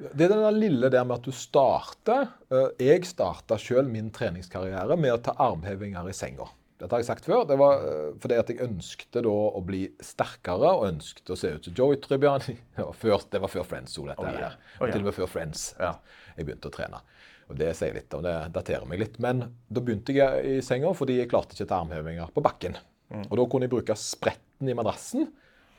Det 0.00 0.24
er 0.24 0.32
den 0.32 0.56
lille 0.56 0.88
der 0.92 1.04
med 1.04 1.18
at 1.18 1.26
du 1.26 1.34
starter 1.36 2.30
eh, 2.48 2.70
Jeg 2.80 3.04
starta 3.08 3.58
sjøl 3.60 3.88
min 3.92 4.08
treningskarriere 4.12 4.96
med 4.96 5.12
å 5.12 5.20
ta 5.28 5.36
armhevinger 5.44 6.08
i 6.08 6.16
senga. 6.16 6.48
Dette 6.76 6.92
har 6.92 7.00
jeg 7.00 7.08
sagt 7.08 7.24
før. 7.24 7.44
Det 7.48 7.56
var 7.56 7.84
eh, 7.88 8.08
fordi 8.20 8.36
at 8.36 8.50
jeg 8.52 8.60
ønskte 8.66 9.22
da 9.24 9.32
å 9.32 9.60
bli 9.64 9.86
sterkere 10.04 10.72
og 10.76 10.86
ønsket 10.90 11.32
å 11.32 11.36
se 11.40 11.54
ut 11.56 11.68
som 11.68 11.76
Joey 11.78 11.96
Tribbiani. 12.04 12.56
Det 12.76 12.84
var 12.84 12.98
før, 13.00 13.22
det 13.32 13.40
var 13.40 13.52
før 13.52 13.64
Friends. 13.64 13.96
Ole, 14.02 14.12
dette 14.12 14.26
Oh, 14.26 14.32
yeah. 14.34 14.50
her. 14.52 14.58
Oh, 14.80 14.84
yeah. 14.84 14.92
Til 14.92 15.00
og 15.04 15.08
med 15.08 15.16
før 15.16 15.30
Friends. 15.32 15.62
Ja. 15.80 15.94
Jeg 16.36 16.48
begynte 16.50 16.68
å 16.68 16.74
trene. 16.74 17.00
Og 17.46 17.56
Det 17.60 17.70
sier 17.78 17.94
litt, 17.94 18.12
om 18.18 18.24
det 18.26 18.34
daterer 18.52 18.84
meg 18.90 19.00
litt. 19.00 19.16
Men 19.22 19.44
da 19.70 19.80
begynte 19.80 20.12
jeg 20.16 20.44
i 20.56 20.60
senga 20.66 20.90
fordi 20.98 21.20
jeg 21.20 21.30
klarte 21.30 21.54
ikke 21.56 21.68
ta 21.70 21.80
armhevinger 21.84 22.32
på 22.34 22.42
bakken. 22.44 22.76
Mm. 23.08 23.24
Og 23.30 23.36
da 23.38 23.44
kunne 23.48 23.68
jeg 23.68 23.72
bruke 23.72 23.96
spretten 23.96 24.68
i 24.68 24.74
madrassen 24.76 25.28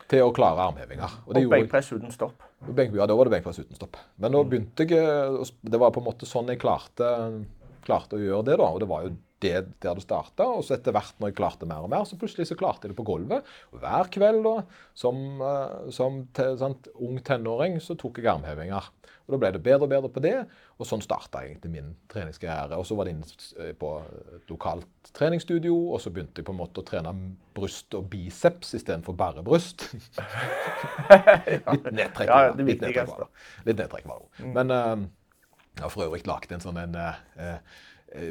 til 0.08 0.24
å 0.24 0.32
klare 0.32 0.64
armhevinger. 0.70 1.18
Og 1.28 1.36
det 1.36 1.44
Og 1.44 1.52
benkpress 1.52 1.92
uten 1.92 2.14
stopp. 2.16 2.42
Ja, 2.64 3.06
da 3.06 3.16
var 3.20 3.28
det 3.28 3.34
benkpress 3.36 3.60
uten 3.60 3.76
stopp. 3.76 4.00
Men 4.18 4.32
da 4.34 4.42
begynte 4.48 4.88
jeg 4.88 5.52
Det 5.62 5.80
var 5.82 5.92
på 5.92 6.00
en 6.02 6.08
måte 6.08 6.26
sånn 6.26 6.48
jeg 6.48 6.62
klarte, 6.64 7.10
klarte 7.84 8.16
å 8.16 8.24
gjøre 8.24 8.48
det, 8.48 8.56
da. 8.64 8.70
Og 8.72 8.80
det 8.80 8.88
var 8.90 9.04
jo 9.06 9.12
det 9.44 9.56
der 9.84 9.98
det 9.98 10.04
starta. 10.04 10.48
Og 10.58 10.66
så 10.66 10.78
etter 10.78 10.96
hvert 10.96 11.18
når 11.22 11.32
jeg 11.32 11.38
klarte 11.40 11.70
mer 11.70 11.86
og 11.86 11.92
mer, 11.94 12.06
så 12.08 12.18
plutselig 12.20 12.50
så 12.50 12.58
klarte 12.60 12.88
jeg 12.88 12.94
det 12.94 13.00
på 13.00 13.08
gulvet. 13.08 13.48
Og 13.74 13.82
hver 13.84 14.10
kveld 14.14 14.44
da, 14.46 14.56
som, 14.98 15.42
eh, 15.42 15.92
som 15.94 16.24
te, 16.34 16.50
sant, 16.60 16.90
ung 16.96 17.20
tenåring, 17.26 17.80
så 17.84 17.98
tok 18.00 18.22
jeg 18.22 18.32
armhevinger. 18.34 18.92
Og 19.28 19.36
da 19.36 19.40
ble 19.42 19.52
det 19.58 19.64
bedre 19.64 19.84
og 19.84 19.92
bedre 19.92 20.10
på 20.14 20.24
det, 20.24 20.38
og 20.80 20.88
sånn 20.88 21.04
starta 21.04 21.42
egentlig 21.44 21.74
min 21.74 21.90
treningskarriere. 22.12 22.78
Og 22.80 22.88
så 22.88 22.96
var 22.96 23.08
det 23.08 23.18
inne 23.18 23.28
eh, 23.60 23.74
på 23.78 23.92
et 24.38 24.54
lokalt 24.54 25.12
treningsstudio, 25.18 25.76
og 25.92 26.02
så 26.02 26.14
begynte 26.16 26.42
jeg 26.42 26.48
på 26.48 26.56
en 26.56 26.62
måte 26.62 26.82
å 26.82 26.88
trene 26.88 27.14
bryst 27.58 27.94
og 27.98 28.08
biceps 28.14 28.74
istedenfor 28.78 29.18
bare 29.20 29.44
bryst. 29.46 29.90
Litt 31.74 31.92
nedtrekk. 31.92 32.32
Ja, 32.32 32.56
det 32.56 32.68
viktigste. 32.72 33.30
Litt 33.68 33.84
nedtrekk 33.84 34.08
var 34.10 34.24
det. 34.24 34.52
Men 34.56 34.74
uh, 34.74 35.08
jeg 35.78 35.86
har 35.86 35.94
for 35.94 36.08
øvrig 36.08 36.26
lagd 36.26 36.54
en 36.56 36.64
sånn 36.64 36.80
en, 36.82 36.96
eh, 36.98 37.60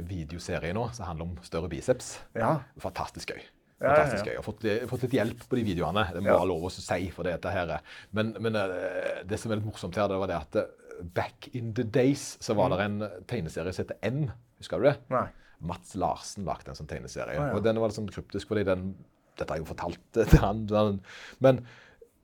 videoserie 0.09 0.75
nå 0.77 0.89
som 0.97 1.07
handler 1.09 1.29
om 1.31 1.37
større 1.47 1.69
biceps. 1.73 2.17
Ja. 2.37 2.57
Fantastisk 2.83 3.33
gøy. 3.35 3.43
Fantastisk 3.81 4.25
gøy. 4.25 4.33
Jeg 4.33 4.41
har 4.41 4.47
fått, 4.47 4.63
har 4.65 4.89
fått 4.91 5.03
litt 5.05 5.17
hjelp 5.19 5.43
på 5.51 5.59
de 5.59 5.65
videoene. 5.67 6.07
Det 6.15 6.23
må 6.25 6.31
være 6.33 6.49
lov 6.49 6.67
å 6.69 6.73
si 6.73 7.11
for 7.13 7.29
dette 7.29 7.51
her. 7.53 7.75
Men, 8.17 8.35
men 8.41 8.57
eh, 8.57 9.23
det 9.29 9.39
som 9.43 9.53
er 9.53 9.61
litt 9.61 9.69
morsomt 9.69 9.99
her, 10.01 10.09
det 10.09 10.21
var 10.23 10.31
det 10.33 10.39
at 10.39 10.57
eh, 10.63 11.03
back 11.17 11.51
in 11.53 11.75
the 11.77 11.85
days 11.85 12.37
så 12.41 12.57
var 12.57 12.73
det 12.73 12.79
en 12.87 12.97
tegneserie 13.29 13.75
som 13.77 13.85
heter 13.85 13.99
M. 14.09 14.23
Husker 14.63 14.81
du 14.81 14.89
det? 14.89 14.95
Nei. 15.13 15.27
Mats 15.69 15.95
Larsen 15.97 16.45
lagde 16.49 16.73
en 16.73 16.77
sånn 16.79 16.89
tegneserie. 16.89 17.37
Ah, 17.37 17.51
ja. 17.51 17.57
Og 17.57 17.63
den 17.65 17.77
var 17.81 17.89
litt 17.93 17.97
sånn 18.01 18.09
kryptisk, 18.13 18.49
fordi 18.53 18.65
den 18.69 18.91
Dette 19.37 19.53
har 19.53 19.59
jeg 19.61 19.67
jo 19.67 19.73
fortalt 19.75 20.01
til 20.33 20.41
han- 20.41 21.01
Men 21.45 21.59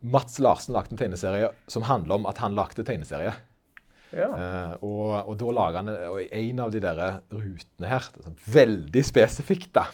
Mats 0.01 0.39
Larsen 0.41 0.73
lagde 0.75 0.95
en 0.97 1.01
tegneserie 1.01 1.51
som 1.71 1.85
handler 1.85 2.15
om 2.17 2.25
at 2.27 2.41
han 2.41 2.57
lagde 2.57 2.83
tegneserie. 2.89 3.35
Ja. 4.13 4.29
Uh, 4.29 4.73
og, 4.85 5.13
og 5.33 5.37
da 5.41 5.53
lager 5.57 5.79
han 5.81 5.93
en 6.43 6.65
av 6.65 6.73
de 6.75 6.83
der 6.85 7.01
rutene 7.33 7.89
her, 7.89 8.09
er 8.11 8.27
sånn 8.27 8.41
veldig 8.55 9.05
spesifikt, 9.09 9.71
da, 9.77 9.87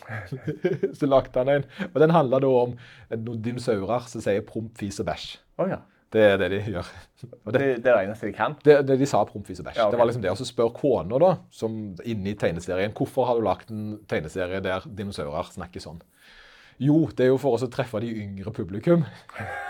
så 0.99 1.09
lagde 1.09 1.39
han 1.39 1.53
en. 1.53 1.69
Og 1.93 2.01
den 2.03 2.15
handler 2.15 2.43
da 2.43 2.51
om 2.65 2.75
noen 3.15 3.45
dinosaurer 3.45 4.11
som 4.11 4.25
sier 4.25 4.43
promp, 4.47 4.75
fis 4.81 4.99
og 5.03 5.09
bæsj. 5.11 5.31
Oh, 5.63 5.71
ja. 5.71 5.83
Det 6.09 6.23
er 6.25 6.39
det 6.41 6.49
de 6.55 6.59
gjør. 6.73 6.89
Og 7.45 7.53
Det, 7.53 7.61
det, 7.61 7.73
det 7.85 7.91
er 7.91 7.99
det 7.99 8.05
eneste 8.07 8.29
de 8.31 8.33
kan. 8.33 8.55
det, 8.65 8.79
det 8.89 8.97
de 8.97 9.09
sa 9.09 9.21
promp, 9.29 9.45
fis 9.45 9.61
og 9.61 9.67
bæsj. 9.67 9.77
Ja, 9.77 9.87
okay. 9.87 9.93
Det 9.93 10.01
var 10.01 10.09
liksom 10.09 10.23
det. 10.25 10.31
Og 10.33 10.39
så 10.41 10.47
spør 10.49 10.71
kona, 10.73 11.19
da, 11.21 11.33
som 11.53 11.75
inne 12.01 12.33
i 12.33 12.37
tegneserien, 12.39 12.95
hvorfor 12.97 13.29
har 13.29 13.37
du 13.37 13.45
lagd 13.45 13.73
en 13.75 13.99
tegneserie 14.09 14.63
der 14.65 14.89
dinosaurer 14.89 15.53
snakker 15.53 15.85
sånn? 15.85 16.01
Jo, 16.81 17.09
det 17.13 17.27
er 17.27 17.33
jo 17.33 17.41
for 17.43 17.59
oss 17.59 17.67
å 17.67 17.73
treffe 17.73 18.01
de 18.01 18.13
yngre 18.23 18.55
publikum. 18.57 19.05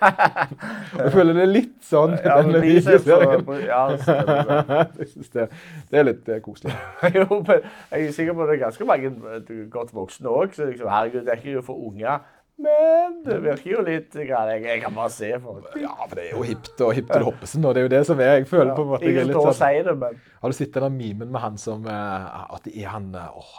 Jeg 0.00 1.12
føler 1.12 1.36
det 1.36 1.42
er 1.44 1.50
litt 1.50 1.76
sånn 1.84 2.16
Ja, 2.16 2.40
denne 2.40 2.60
videoserien. 2.64 3.46
ja, 3.66 3.82
det. 3.94 5.06
det, 5.34 5.46
det 5.90 6.00
er 6.00 6.06
litt 6.08 6.28
eh, 6.30 6.42
koselig. 6.44 6.74
Jo, 7.18 7.26
men 7.38 7.64
jeg 7.92 8.08
er 8.08 8.12
sikker 8.16 8.36
på 8.36 8.44
at 8.44 8.52
det 8.52 8.58
er 8.58 8.62
ganske 8.66 8.88
mange 8.88 9.12
eh, 9.36 9.54
godt 9.72 9.94
voksne 9.96 10.32
òg. 10.32 10.54
Så 10.56 10.68
liksom, 10.70 10.90
herregud, 10.90 11.24
det 11.26 11.34
er 11.36 11.42
ikke 11.42 11.64
for 11.66 11.88
unger. 11.90 12.20
Men 12.60 13.22
det 13.24 13.38
virker 13.40 13.70
jo 13.72 13.82
litt 13.86 14.12
grann, 14.12 14.50
jeg, 14.52 14.66
jeg 14.68 14.82
kan 14.82 14.96
bare 14.96 15.12
se 15.14 15.30
for 15.40 15.62
meg. 15.62 15.78
Ja, 15.80 15.94
for 16.02 16.18
det 16.18 16.26
er 16.26 16.34
jo 16.34 16.44
hipt 16.44 16.82
og 16.84 16.92
hipt 16.98 17.08
til 17.14 17.24
Hoppesen, 17.24 17.64
og 17.64 17.72
det 17.72 17.80
er 17.80 17.86
jo 17.86 17.92
det 17.94 18.02
som 18.08 18.20
er. 18.20 18.34
Jeg 18.42 18.50
føler 18.50 18.74
på 18.76 18.84
en 18.84 18.90
måte 18.90 19.08
jeg 19.08 19.22
er 19.22 19.30
litt 19.30 19.40
sånn 19.48 19.88
det, 19.88 19.96
men 20.02 20.20
Har 20.42 20.52
du 20.52 20.56
sett 20.58 20.76
den 20.76 20.98
memen 20.98 21.32
med 21.32 21.40
han 21.40 21.56
som 21.60 21.88
eh, 21.88 22.30
At 22.52 22.68
det 22.68 22.76
er 22.82 22.92
han 22.92 23.08
åh, 23.16 23.54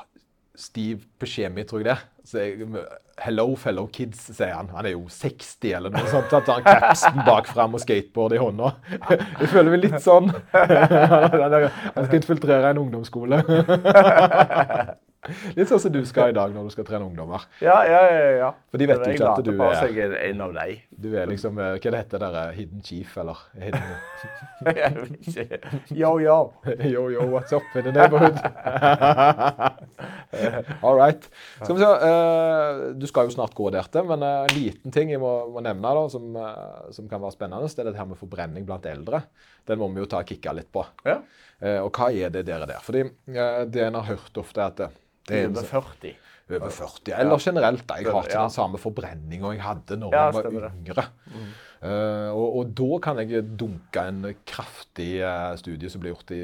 Steve 0.61 1.01
Buscemi, 1.19 1.63
tror 1.65 1.81
jeg 1.81 1.89
det. 1.89 1.97
Så 1.97 2.10
jeg, 2.29 2.67
Hello, 3.21 3.55
fellow 3.55 3.85
kids, 3.93 4.23
sier 4.33 4.55
han. 4.55 4.69
Han 4.73 4.87
er 4.87 4.95
jo 4.95 5.03
60 5.11 5.75
eller 5.77 5.93
noe 5.93 6.07
sånt. 6.09 6.31
Han 6.33 6.45
tar 6.47 6.63
capsen 6.65 7.19
bak 7.27 7.49
fram 7.51 7.75
og 7.77 7.83
skateboard 7.83 8.33
i 8.33 8.39
hånda. 8.41 8.71
Jeg 9.41 9.51
føler 9.51 9.69
meg 9.75 9.83
litt 9.83 10.01
sånn. 10.01 10.31
Han 10.55 12.07
skal 12.07 12.17
infiltrere 12.17 12.71
en 12.73 12.81
ungdomsskole. 12.81 13.43
Litt 15.53 15.69
sånn 15.69 15.77
som 15.83 15.91
du 15.93 15.99
skal 16.09 16.31
i 16.31 16.33
dag 16.33 16.49
når 16.55 16.65
du 16.65 16.71
skal 16.73 16.85
trene 16.87 17.05
ungdommer. 17.05 17.43
Ja, 17.61 17.75
ja, 17.85 17.99
ja. 18.09 18.29
ja. 18.39 18.47
For 18.73 18.81
de 18.81 18.87
vet 18.89 19.03
jo 19.05 19.11
ikke 19.13 19.27
at 19.29 19.43
du 19.45 19.51
er- 19.61 19.75
seg 19.77 19.93
er 20.01 20.15
en 20.31 20.39
av 20.41 20.49
deg. 20.55 20.79
Du 20.97 21.11
er 21.13 21.29
liksom 21.29 21.59
eh, 21.61 21.75
Hva 21.77 21.93
heter 21.99 22.17
det 22.23 22.29
der? 22.33 22.49
Hidden 22.57 22.81
chief, 22.87 23.13
eller? 23.21 23.37
Hidden, 23.53 23.85
Jeg 24.81 24.91
vet 24.97 25.13
ikke. 25.29 25.45
Yo, 25.93 26.15
yo. 26.23 26.39
Yo, 26.93 27.05
yo, 27.13 27.27
what's 27.29 27.53
up 27.53 27.61
in 27.77 27.85
the 27.85 27.93
neighborhood? 27.93 28.41
All 30.81 30.95
right. 30.97 31.21
Skal 31.61 31.75
vi 31.75 31.81
se, 31.83 31.89
Uh, 32.01 32.93
du 32.97 33.05
skal 33.09 33.27
jo 33.29 33.33
snart 33.35 33.53
gå 33.57 33.69
der 33.73 33.85
til, 33.93 34.05
men 34.09 34.23
en 34.23 34.45
en 34.47 34.55
liten 34.55 34.91
ting 34.93 35.11
jeg 35.13 35.19
må, 35.21 35.31
må 35.53 35.61
nevne 35.61 35.91
da, 35.97 36.03
som, 36.09 36.23
uh, 36.35 36.89
som 36.95 37.07
kan 37.11 37.21
være 37.21 37.35
spennende, 37.35 37.67
det 37.69 37.79
er 37.83 37.89
dette 37.91 37.99
her 38.01 38.09
med 38.09 38.17
forbrenning 38.19 38.65
blant 38.65 38.85
eldre. 38.89 39.19
Den 39.69 39.79
må 39.81 39.89
vi 39.93 40.01
jo 40.01 40.07
ta 40.09 40.17
og 40.23 40.27
kikke 40.31 40.53
litt 40.57 40.71
på. 40.73 40.81
Ja. 41.05 41.19
Eh, 41.61 41.77
og 41.83 41.91
hva 41.93 42.07
er 42.09 42.29
det 42.33 42.41
dere 42.47 42.65
der? 42.65 42.79
Fordi 42.81 43.03
eh, 43.05 43.61
det 43.69 43.83
en 43.85 43.93
har 43.99 44.07
hørt 44.09 44.37
ofte, 44.41 44.57
er 44.63 44.71
at 44.71 44.79
det, 45.31 45.41
er 45.41 45.49
Over 45.49 45.65
40. 45.71 46.13
over 46.51 46.73
40, 46.75 47.15
eller 47.15 47.39
generelt. 47.39 47.83
da. 47.87 47.97
Jeg 48.01 48.11
har 48.11 48.27
ikke 48.27 48.45
den 48.45 48.55
samme 48.59 48.79
forbrenninga 48.81 49.53
jeg 49.55 49.63
hadde 49.63 49.99
når 50.01 50.15
jeg 50.17 50.33
var 50.37 50.71
yngre. 50.71 51.05
Eh, 51.81 52.29
og, 52.29 52.57
og 52.59 52.73
da 52.77 52.97
kan 53.01 53.17
jeg 53.23 53.41
dunke 53.57 54.01
en 54.05 54.25
kraftig 54.45 55.15
uh, 55.25 55.55
studie 55.57 55.89
som 55.89 56.03
ble 56.03 56.11
gjort 56.11 56.33
i 56.35 56.41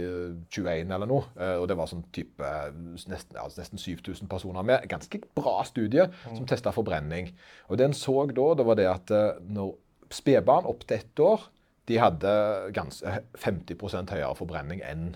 21 0.49 0.95
eller 0.95 1.09
noe. 1.09 1.27
Uh, 1.37 1.59
og 1.61 1.67
det 1.69 1.77
var 1.77 1.91
sånn 1.91 2.07
type 2.15 2.41
eh, 2.41 2.71
nesten, 3.11 3.37
altså 3.37 3.61
nesten 3.61 3.81
7000 3.83 4.31
personer 4.31 4.65
med. 4.65 4.87
Ganske 4.89 5.21
bra 5.37 5.59
studie 5.67 6.07
som 6.23 6.47
testa 6.49 6.73
forbrenning. 6.73 7.29
Og 7.69 7.77
det 7.77 7.85
en 7.85 7.97
så 7.97 8.23
da, 8.31 8.47
det 8.57 8.65
var 8.65 8.79
det 8.81 8.89
at 8.89 9.13
eh, 9.13 9.37
når 9.45 9.75
spedbarn 10.17 10.65
opp 10.71 10.87
til 10.87 10.97
ett 10.97 11.21
år 11.21 11.45
de 11.87 12.01
hadde 12.01 12.31
gans, 12.75 12.99
50% 13.39 14.11
høyere 14.11 14.35
forbrenning 14.35 14.81
enn 14.83 15.11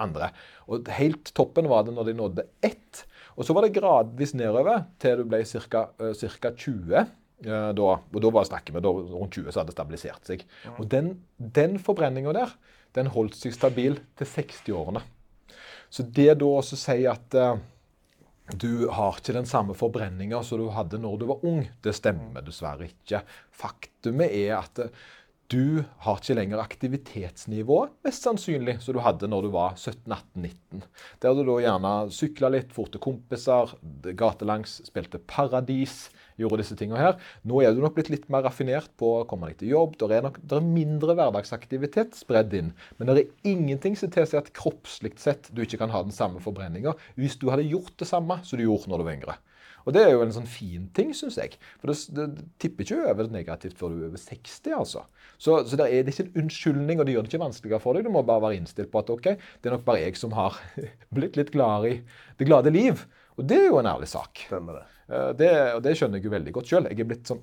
andre. 0.00 0.30
Og 0.70 0.88
helt 0.98 1.32
toppen 1.36 1.68
var 1.70 1.86
det 1.86 1.94
når 1.96 2.08
de 2.10 2.16
nådde 2.18 2.46
ett. 2.64 3.04
Og 3.34 3.46
så 3.46 3.56
var 3.56 3.66
det 3.66 3.74
gradvis 3.76 4.34
nedover 4.38 4.86
til 5.02 5.22
du 5.22 5.28
ble 5.28 5.42
ca. 5.44 5.84
20. 5.98 6.94
eh, 6.98 7.70
Da, 7.76 7.90
og 7.98 8.20
da 8.22 8.30
var 8.30 8.46
snakker 8.48 8.76
vi 8.76 8.84
rundt 8.84 9.34
20 9.34 9.50
så 9.50 9.60
hadde 9.60 9.72
det 9.72 9.76
stabilisert 9.76 10.30
seg. 10.30 10.46
Og 10.78 10.86
den, 10.90 11.16
den 11.38 11.78
forbrenninga 11.82 12.32
der, 12.36 12.54
den 12.94 13.10
holdt 13.10 13.36
seg 13.36 13.54
stabil 13.56 13.98
til 14.16 14.30
60-årene. 14.30 15.02
Så 15.90 16.06
det 16.06 16.38
da 16.40 16.46
også 16.46 16.78
sier 16.78 17.12
at 17.12 17.34
eh, 17.38 17.58
du 18.52 18.88
har 18.92 19.18
ikke 19.18 19.34
den 19.36 19.46
samme 19.48 19.74
forbrenninga 19.76 20.42
som 20.44 20.60
du 20.60 20.68
hadde 20.74 20.98
når 21.00 21.18
du 21.20 21.26
var 21.30 21.44
ung, 21.48 21.62
det 21.82 21.94
stemmer 21.96 22.44
dessverre 22.44 22.90
ikke. 22.90 23.22
Faktumet 23.56 24.34
er 24.36 24.58
at 24.58 24.82
eh, 24.84 25.04
du 25.54 25.84
har 26.02 26.18
ikke 26.18 26.34
lenger 26.34 26.58
aktivitetsnivå, 26.62 27.76
mest 28.06 28.26
sannsynlig, 28.26 28.80
som 28.82 28.96
du 28.96 29.00
hadde 29.04 29.28
når 29.30 29.46
du 29.46 29.52
var 29.54 29.76
17-18-19. 29.78 30.82
Der 31.22 31.36
du 31.36 31.42
da 31.46 31.56
gjerne 31.62 31.92
sykla 32.14 32.50
litt, 32.50 32.72
for 32.74 32.90
til 32.90 33.02
kompiser, 33.04 33.76
gatelangs, 34.18 34.80
spilte 34.88 35.20
Paradis, 35.30 36.08
gjorde 36.40 36.58
disse 36.62 36.74
tingene 36.78 36.98
her. 36.98 37.18
Nå 37.46 37.62
er 37.62 37.74
du 37.74 37.82
nok 37.84 37.94
blitt 37.94 38.10
litt 38.10 38.26
mer 38.32 38.42
raffinert 38.48 38.90
på 38.98 39.12
å 39.20 39.24
komme 39.30 39.52
deg 39.52 39.60
til 39.62 39.70
jobb. 39.76 39.94
Der 40.02 40.16
er, 40.16 40.26
nok, 40.26 40.40
der 40.42 40.58
er 40.58 40.66
mindre 40.66 41.14
hverdagsaktivitet 41.14 42.18
spredd 42.18 42.56
inn. 42.58 42.74
Men 42.98 43.12
det 43.12 43.22
er 43.22 43.54
ingenting 43.54 43.98
som 44.00 44.10
tilsier 44.14 44.42
at 44.42 44.50
kroppslig 44.56 45.14
sett 45.22 45.52
du 45.54 45.62
ikke 45.62 45.78
kan 45.84 45.94
ha 45.94 46.02
den 46.02 46.14
samme 46.14 46.42
forbrenninga 46.42 46.96
hvis 47.20 47.38
du 47.38 47.50
hadde 47.52 47.68
gjort 47.70 47.94
det 48.00 48.10
samme 48.10 48.40
som 48.42 48.58
du 48.58 48.66
gjorde 48.66 48.90
når 48.90 49.02
du 49.02 49.06
var 49.06 49.18
yngre. 49.20 49.38
Og 49.84 49.92
det 49.92 50.02
er 50.04 50.14
jo 50.14 50.22
en 50.24 50.32
sånn 50.32 50.48
fin 50.48 50.86
ting, 50.96 51.10
syns 51.16 51.36
jeg. 51.40 51.58
For 51.80 51.92
det, 51.92 51.96
det, 52.16 52.46
tipper 52.62 52.86
ikke 52.86 53.10
over 53.12 53.28
negativt 53.32 53.76
før 53.78 53.92
du 53.92 53.98
er 53.98 54.08
over 54.08 54.22
60, 54.22 54.72
altså. 54.78 55.04
Så, 55.36 55.58
så 55.68 55.78
det, 55.80 55.88
er, 55.88 56.06
det 56.06 56.12
er 56.12 56.16
ikke 56.16 56.26
en 56.30 56.44
unnskyldning, 56.44 57.00
og 57.00 57.06
det 57.06 57.16
gjør 57.16 57.26
det 57.26 57.32
ikke 57.32 57.44
vanskeligere 57.44 57.84
for 57.84 57.96
deg. 57.96 58.06
Du 58.06 58.14
må 58.14 58.24
bare 58.26 58.46
være 58.46 58.60
innstilt 58.60 58.92
på 58.92 59.02
at 59.02 59.12
ok, 59.12 59.30
det 59.36 59.70
er 59.70 59.76
nok 59.76 59.86
bare 59.88 60.04
jeg 60.06 60.18
som 60.20 60.34
har 60.36 60.56
blitt 61.16 61.38
litt 61.40 61.52
gladere 61.54 61.98
i 61.98 62.00
det 62.40 62.48
glade 62.48 62.72
liv. 62.74 63.04
Og 63.36 63.48
det 63.50 63.60
er 63.60 63.68
jo 63.68 63.80
en 63.80 63.90
ærlig 63.90 64.08
sak. 64.12 64.46
Stemmer 64.48 64.80
det. 64.80 64.84
Eh, 65.10 65.32
Det, 65.40 65.50
og 65.74 65.82
det 65.84 65.96
skjønner 65.98 66.20
jeg 66.20 66.28
jo 66.28 66.36
veldig 66.38 66.54
godt 66.56 66.70
sjøl. 66.72 66.88
Jeg 66.90 67.04
er 67.04 67.10
blitt 67.10 67.32
sånn 67.32 67.42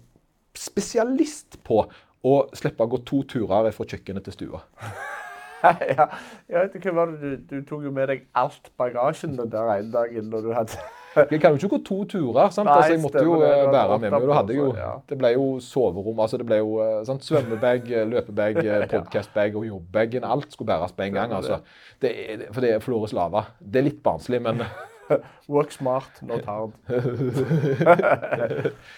spesialist 0.58 1.62
på 1.68 1.84
å 2.22 2.34
slippe 2.58 2.86
å 2.86 2.92
gå 2.92 3.02
to 3.08 3.24
turer 3.30 3.72
fra 3.76 3.88
kjøkkenet 3.94 4.26
til 4.28 4.36
stua. 4.36 4.64
ja, 5.94 6.08
ja, 6.50 6.64
vet 6.64 6.74
du 6.74 6.89
hva 6.94 7.06
du, 7.10 7.36
du 7.38 7.62
tok 7.68 7.86
jo 7.86 7.94
med 7.94 8.10
deg 8.10 8.26
alt 8.38 8.72
bagasjen 8.82 9.38
den 9.38 9.52
der 9.54 9.70
ene 9.78 9.94
dagen 9.94 10.30
når 10.34 10.48
du 10.48 10.52
hadde 10.58 10.82
Jeg 11.16 11.41
kan 11.43 11.51
jo 11.51 11.57
ikke 11.59 11.70
gå 11.74 11.80
to 11.88 11.97
turer. 12.07 12.51
sant? 12.55 12.70
Nei, 12.70 12.76
altså, 12.78 12.91
jeg 12.93 13.01
måtte 13.03 13.24
jo 13.26 13.39
det. 13.41 13.49
eh, 13.51 13.72
bære 13.74 13.97
med 13.99 14.12
meg. 14.12 14.22
og 14.22 14.28
da 14.30 14.36
hadde 14.38 14.53
jeg 14.55 14.62
jo. 14.62 14.68
Det 15.12 15.18
ble 15.20 15.32
jo 15.34 15.47
soverom. 15.59 16.20
altså 16.24 16.38
Det 16.39 16.45
ble 16.47 16.57
jo 16.62 16.78
eh, 16.86 17.03
sant? 17.09 17.26
svømmebag, 17.28 17.89
eh, 17.91 18.05
løpebag, 18.07 18.62
podcastbag 18.93 19.57
og 19.59 19.66
jobbbagen. 19.68 20.24
Alt 20.24 20.51
skulle 20.55 20.72
bæres 20.72 20.93
på 20.95 21.03
en 21.03 21.14
gang. 21.20 21.34
Altså. 21.36 21.59
Det 21.99 22.14
er, 22.16 22.45
for 22.53 22.62
det 22.64 22.72
er 22.78 22.80
Flores 22.86 23.12
lava. 23.18 23.43
Det 23.59 23.82
er 23.84 23.89
litt 23.89 23.99
barnslig, 24.05 24.39
men 24.41 24.64
Work 25.51 25.74
smart, 25.76 26.22
not 26.24 26.45
hard. 26.47 26.72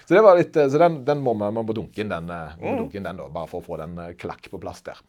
Så, 0.05 0.13
det 0.13 0.21
var 0.21 0.37
litt, 0.37 0.53
så 0.53 0.77
den, 0.77 0.99
den 1.07 1.21
må 1.25 1.33
man 1.37 1.55
må 1.55 1.63
dunke 1.73 2.03
inn, 2.03 2.11
den, 2.11 2.29
eh, 2.29 2.53
Mm. 2.59 2.63
må 2.67 2.75
dunke 2.83 2.99
inn 2.99 3.07
den 3.07 3.17
da, 3.17 3.25
bare 3.33 3.49
for 3.49 3.61
å 3.63 3.65
få 3.65 3.77
den 3.81 3.97
klakk 4.21 4.49
på 4.51 4.59
plass 4.61 4.83
der. 4.85 4.99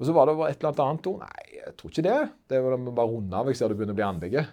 Og 0.00 0.08
så 0.08 0.14
var 0.16 0.26
det 0.26 0.34
et 0.48 0.58
eller 0.58 0.72
annet 0.72 0.82
annet 0.82 1.06
ord. 1.06 1.20
Nei, 1.22 1.44
jeg 1.60 1.76
tror 1.78 1.92
ikke 1.92 2.04
det. 2.08 2.16
Det 2.50 2.62
var 2.64 2.74
det 2.76 2.94
bare 2.96 3.12
runde 3.12 3.38
av. 3.38 3.46
Jeg 3.52 3.56
ser 3.60 3.68
det 3.70 3.76
begynner 3.78 3.94
å 3.94 4.00
bli 4.00 4.08
andege. 4.08 4.44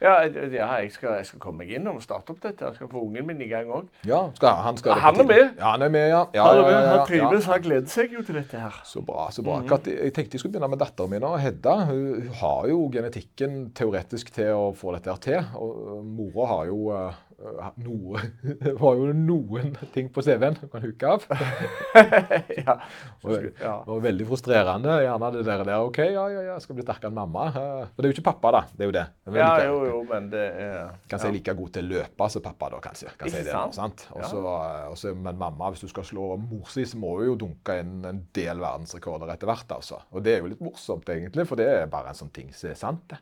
Ja, 0.00 0.14
ja 0.24 0.66
jeg, 0.80 0.92
skal, 0.94 1.10
jeg 1.20 1.26
skal 1.28 1.40
komme 1.42 1.60
meg 1.64 1.72
inn 1.76 1.86
og 1.90 1.98
starte 2.00 2.32
opp 2.32 2.38
dette. 2.40 2.64
Jeg 2.70 2.78
skal 2.78 2.88
få 2.88 3.02
ungen 3.04 3.26
min 3.28 3.40
i 3.44 3.48
gang 3.50 3.68
òg. 3.68 3.88
Ja, 4.08 4.22
skal, 4.38 4.54
han 4.64 4.78
skal 4.80 4.96
Han 5.02 5.20
er 5.20 5.26
med. 5.28 5.42
Ja, 5.58 5.72
han 5.74 5.82
er 5.84 5.92
med, 5.92 6.06
ja. 6.08 6.22
ja, 6.34 6.44
Han 6.46 6.56
ja, 6.62 6.70
ja, 6.70 6.78
han 6.94 7.02
trives, 7.10 7.48
han 7.50 7.60
gleder 7.66 7.92
seg 7.92 8.14
jo 8.16 8.22
til 8.24 8.38
dette 8.40 8.62
her. 8.62 8.80
Så 8.88 9.02
bra. 9.04 9.26
så 9.30 9.44
bra. 9.44 9.58
Kat- 9.68 9.90
Jeg 9.92 10.14
tenkte 10.16 10.38
jeg 10.38 10.40
skulle 10.44 10.54
begynne 10.56 10.70
med 10.72 10.80
datteren 10.80 11.10
min. 11.12 11.26
Hedda 11.44 11.74
hun, 11.90 12.30
har 12.40 12.68
jo 12.72 12.80
genetikken 12.94 13.58
teoretisk 13.76 14.32
til 14.32 14.54
å 14.56 14.70
få 14.76 14.94
dette 14.96 15.12
her 15.12 15.20
til. 15.20 15.52
Og 15.60 16.00
mora 16.06 16.46
har 16.54 16.64
jo 16.72 16.80
øh, 16.96 17.20
noe 17.80 18.20
Det 18.62 18.72
var 18.78 18.98
jo 18.98 19.10
noen 19.16 19.72
ting 19.94 20.10
på 20.12 20.22
CV-en 20.24 20.56
du 20.58 20.66
kan 20.70 20.82
huke 20.84 21.08
av. 21.08 21.24
ja. 22.66 22.76
Og 23.24 23.32
det 23.32 23.52
ja. 23.60 23.74
var 23.86 24.02
veldig 24.04 24.26
frustrerende. 24.28 24.96
gjerne 25.04 25.30
det 25.34 25.44
der, 25.46 25.64
der 25.64 25.86
OK, 25.86 26.00
ja, 26.04 26.26
ja, 26.28 26.42
ja, 26.42 26.54
jeg 26.54 26.64
skal 26.64 26.78
bli 26.78 26.84
sterkere 26.84 27.10
enn 27.10 27.16
mamma. 27.16 27.46
Eh, 27.50 27.86
For 27.94 28.02
det 28.02 28.08
er 28.08 28.12
jo 28.12 28.16
ikke 28.18 28.26
pappa, 28.30 28.52
da. 28.58 28.62
Det 28.74 28.84
er 28.84 28.90
jo 28.90 28.96
det. 28.96 29.06
Vil 29.30 29.40
ja, 29.40 29.50
like- 29.56 29.68
jo, 29.70 29.78
jo, 29.88 30.02
men 30.10 30.28
det 30.32 30.44
er 30.64 30.92
Kan 31.10 31.22
si 31.22 31.32
like 31.34 31.54
god 31.56 31.72
til 31.76 31.88
å 31.88 31.92
løpe 31.94 32.28
som 32.34 32.44
pappa, 32.44 32.70
da, 32.74 32.82
kanskje. 32.84 33.14
Kan 33.20 33.32
si 33.32 33.40
det, 33.40 33.54
sant? 33.54 33.78
sant? 33.78 34.06
Også, 34.16 34.42
også, 34.90 35.14
men 35.16 35.40
mamma, 35.40 35.72
hvis 35.72 35.86
du 35.86 35.92
skal 35.92 36.06
slå 36.06 36.34
mor 36.40 36.68
si, 36.72 36.84
så 36.88 37.00
må 37.00 37.16
du 37.20 37.30
jo 37.30 37.38
dunke 37.46 37.78
inn 37.80 38.04
en 38.08 38.22
del 38.36 38.60
verdensrekorder 38.60 39.32
etter 39.34 39.50
hvert. 39.50 39.76
altså. 39.78 40.02
Og 40.12 40.24
det 40.26 40.36
er 40.36 40.44
jo 40.44 40.52
litt 40.52 40.64
morsomt, 40.64 41.08
egentlig, 41.12 41.46
for 41.48 41.60
det 41.60 41.68
er 41.72 41.90
bare 41.90 42.12
en 42.12 42.20
sånn 42.20 42.32
ting 42.34 42.52
som 42.56 42.72
er 42.72 42.78
sant. 42.78 43.06
det. 43.10 43.20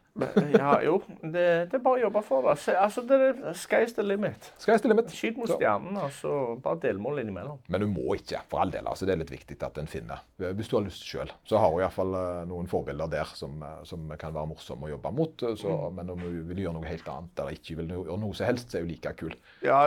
Ja, 0.58 0.78
jo. 0.84 0.98
Det, 1.22 1.46
det 1.70 1.78
er 1.78 1.84
bare 1.84 2.00
å 2.00 2.04
jobbe 2.08 2.24
for 2.26 2.50
det. 2.50 2.58
Se, 2.64 2.74
altså, 2.78 3.04
det 3.06 3.20
er 3.22 3.98
the 3.98 4.04
limit. 4.08 4.50
Skal 4.58 4.74
jeg 4.74 4.82
stille 4.82 4.94
limit? 4.94 5.12
Skyt 5.14 5.38
mot 5.40 5.50
stjernen, 5.50 5.96
og 6.00 6.12
så 6.16 6.34
bare 6.62 6.80
delmål 6.82 7.22
innimellom. 7.22 7.60
Men 7.68 7.84
du 7.84 7.88
må 7.90 8.16
ikke, 8.18 8.42
for 8.50 8.62
all 8.64 8.72
del. 8.74 8.86
altså 8.88 9.06
Det 9.08 9.14
er 9.14 9.22
litt 9.22 9.32
viktig 9.32 9.58
at 9.66 9.80
en 9.80 9.90
finner. 9.90 10.24
Hvis 10.38 10.70
du 10.70 10.78
har 10.78 10.86
lyst 10.86 11.06
sjøl, 11.06 11.32
så 11.48 11.60
har 11.62 11.72
hun 11.72 11.82
iallfall 11.82 12.16
noen 12.48 12.70
forbilder 12.70 13.10
der 13.12 13.34
som, 13.38 13.60
eh, 13.62 13.82
som 13.88 14.08
kan 14.20 14.34
være 14.34 14.52
morsomme 14.52 14.88
å 14.88 14.92
jobbe 14.94 15.12
mot. 15.14 15.46
Så, 15.58 15.74
mm. 15.74 15.98
Men 15.98 16.14
om 16.14 16.24
hun 16.24 16.40
vil 16.50 16.64
gjøre 16.64 16.78
noe 16.78 16.88
helt 16.90 17.12
annet 17.12 17.42
eller 17.42 17.58
ikke 17.58 17.78
vil 17.82 17.94
gjøre 17.96 18.18
noe 18.22 18.38
som 18.38 18.48
helst, 18.48 18.70
så 18.70 18.80
er 18.80 18.86
hun 18.86 18.92
like 18.92 19.14
kul. 19.18 19.36
Ja, 19.64 19.82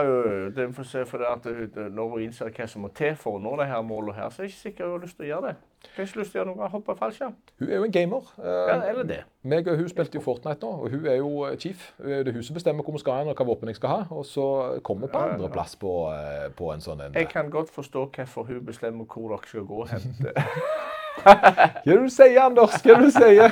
det 0.54 0.70
får 0.76 0.88
se, 0.88 1.04
for 1.08 1.22
det 1.22 1.32
at 1.32 1.76
Når 1.92 2.14
hun 2.14 2.24
innser 2.26 2.52
hva 2.52 2.68
som 2.68 2.86
må 2.86 2.92
til 2.96 3.16
for 3.18 3.38
å 3.38 3.42
nå 3.42 3.56
det 3.60 3.68
her 3.70 3.84
målet, 3.86 4.16
her, 4.16 4.30
så 4.30 4.42
er 4.42 4.48
det 4.48 4.54
ikke 4.54 4.64
sikkert 4.68 4.88
hun 4.88 4.96
har 4.96 5.06
lyst 5.06 5.18
til 5.18 5.28
å 5.28 5.32
gjøre 5.32 5.50
det. 5.50 5.56
Å 5.92 6.04
gjøre 6.06 6.46
noe, 6.48 6.68
hoppe 6.72 6.94
fallskjerm. 6.96 7.34
Hun 7.60 7.68
er 7.68 7.76
jo 7.76 7.84
en 7.84 7.92
gamer. 7.92 8.28
eh, 8.38 8.68
Ja, 8.68 8.76
eller 8.90 9.02
det. 9.04 9.18
Meg 9.42 9.66
og 9.68 9.76
hun 9.76 9.88
spilte 9.90 10.14
jo 10.16 10.22
Fortnite 10.24 10.62
nå, 10.62 10.70
og 10.84 10.90
hun 10.90 11.06
er 11.06 11.16
jo 11.18 11.44
eh, 11.44 11.56
chief. 11.58 11.92
Det 11.98 12.28
er 12.28 12.32
hun 12.32 12.42
som 12.42 12.54
bestemmer 12.54 12.82
hvor 12.86 12.92
vi 12.96 13.02
skal 13.02 13.18
hen 13.20 13.28
og 13.28 13.36
hva 13.36 13.46
våpen 13.50 13.68
jeg 13.68 13.76
skal 13.76 13.88
ha. 13.88 14.00
Og 14.10 14.24
så 14.26 14.46
kommer 14.82 15.08
på 15.12 15.18
andreplass 15.18 15.76
på, 15.76 15.92
eh, 16.14 16.48
på 16.56 16.72
en 16.72 16.80
sånn 16.80 17.00
en 17.08 17.14
Jeg 17.18 17.28
kan 17.28 17.50
godt 17.50 17.70
forstå 17.74 18.06
hvorfor 18.14 18.44
hun 18.48 18.64
bestemmer 18.64 19.04
hvor 19.04 19.28
dere 19.34 19.48
skal 19.48 19.66
gå 19.68 19.84
hen. 19.92 20.02
Hva 21.22 21.32
er 21.36 21.82
det 21.84 21.96
du 22.02 22.08
sier, 22.10 22.38
Anders? 22.42 22.78
Hva 22.82 22.94
er 22.94 23.02
det 23.02 23.06
du 23.06 23.14
sier? 23.14 23.50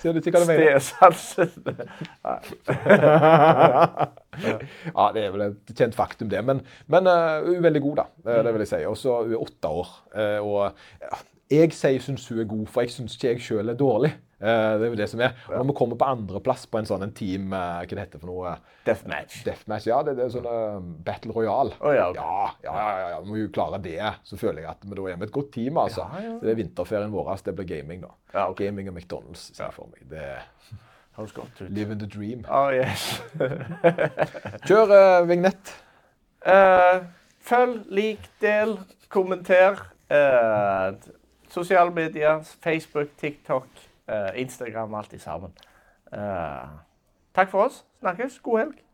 Ser 0.00 0.12
du 0.16 0.18
ikke 0.22 0.32
hva 0.34 0.40
du 0.42 0.48
mener? 0.48 0.78
Stesansen. 0.82 1.50
Ja, 4.94 5.06
det 5.14 5.22
er 5.26 5.32
vel 5.34 5.44
et 5.48 5.72
kjent 5.78 5.96
faktum, 5.98 6.28
det. 6.32 6.40
Men, 6.46 6.62
men 6.90 7.08
uh, 7.10 7.44
hun 7.46 7.56
er 7.58 7.64
veldig 7.68 7.82
god, 7.84 7.96
da. 8.02 8.06
Eh, 8.26 8.40
Det 8.46 8.52
vil 8.54 8.64
jeg 8.64 8.70
si. 8.72 8.80
Og 8.90 8.96
så 9.00 9.16
hun 9.24 9.34
er 9.34 9.42
åtte 9.44 9.68
år. 9.82 9.88
eh, 10.14 10.38
og 10.38 10.72
jeg 11.50 11.72
sier 11.72 12.00
syns 12.04 12.26
hun 12.28 12.42
er 12.42 12.48
god, 12.50 12.66
for 12.70 12.84
jeg 12.84 12.92
syns 12.94 13.16
ikke 13.16 13.32
jeg 13.34 13.44
sjøl 13.48 13.72
er 13.72 13.78
dårlig. 13.78 14.12
Eh, 14.38 14.72
det 14.78 14.86
er 14.86 14.92
jo 14.92 14.98
det 14.98 15.06
som 15.10 15.20
er. 15.24 15.32
Og 15.48 15.56
når 15.56 15.66
vi 15.72 15.74
kommer 15.80 15.98
på 15.98 16.06
andreplass 16.06 16.66
på 16.70 16.78
en 16.78 16.86
sånn 16.86 17.02
en 17.08 17.14
team 17.16 17.48
uh, 17.50 17.80
Hva 17.80 17.88
det 17.90 18.04
heter 18.04 18.20
for 18.22 18.30
noe? 18.30 18.52
Deathmatch. 18.86 19.40
Deathmatch? 19.48 19.88
Ja, 19.90 19.98
det, 20.06 20.14
det 20.18 20.28
er 20.28 20.34
sånn 20.36 20.46
uh, 20.46 20.76
Battle 21.06 21.34
Royale. 21.34 21.74
Oh, 21.82 21.90
ja, 21.94 22.06
okay. 22.12 22.22
ja, 22.22 22.44
ja, 22.68 22.84
ja, 23.00 23.08
ja. 23.16 23.18
Må 23.26 23.40
jo 23.40 23.48
klare 23.54 23.80
det. 23.82 23.98
Så 24.28 24.38
føler 24.38 24.62
jeg 24.62 24.70
at 24.70 24.86
vi 24.86 24.94
da 24.94 25.08
er 25.10 25.18
med 25.18 25.26
et 25.26 25.34
godt 25.34 25.50
team, 25.56 25.80
altså. 25.82 26.06
Ja, 26.14 26.22
ja. 26.28 26.36
Det 26.44 26.52
er 26.52 26.60
vinterferien 26.60 27.14
vår. 27.14 27.32
Det 27.48 27.56
blir 27.58 27.70
gaming, 27.72 28.06
da. 28.06 28.12
Ja, 28.30 28.46
okay. 28.46 28.68
Gaming 28.68 28.92
og 28.92 29.00
McDonald's, 29.00 29.48
ser 29.50 29.66
jeg 29.66 29.74
for 29.74 29.90
meg. 29.90 30.06
Det 30.12 30.22
Høres 31.18 31.34
godt 31.34 31.58
ut. 31.58 31.66
living 31.74 31.98
the 31.98 32.06
dream. 32.06 32.46
Oh, 32.46 32.70
yes. 32.70 33.18
Kjør 34.68 34.94
uh, 34.94 35.26
vignett. 35.26 35.74
Følg, 37.48 37.82
lik, 37.90 38.30
del, 38.44 38.76
kommenter. 39.10 39.82
Sosiale 41.50 41.90
medier, 41.90 42.44
Facebook, 42.62 43.10
TikTok, 43.18 43.87
Instagram, 44.36 44.94
alt 44.94 45.12
i 45.12 45.18
sammen. 45.18 45.52
Eh, 46.12 46.68
takk 47.34 47.50
for 47.50 47.64
oss. 47.64 47.84
Snakkes. 48.00 48.40
God 48.42 48.58
helg. 48.58 48.87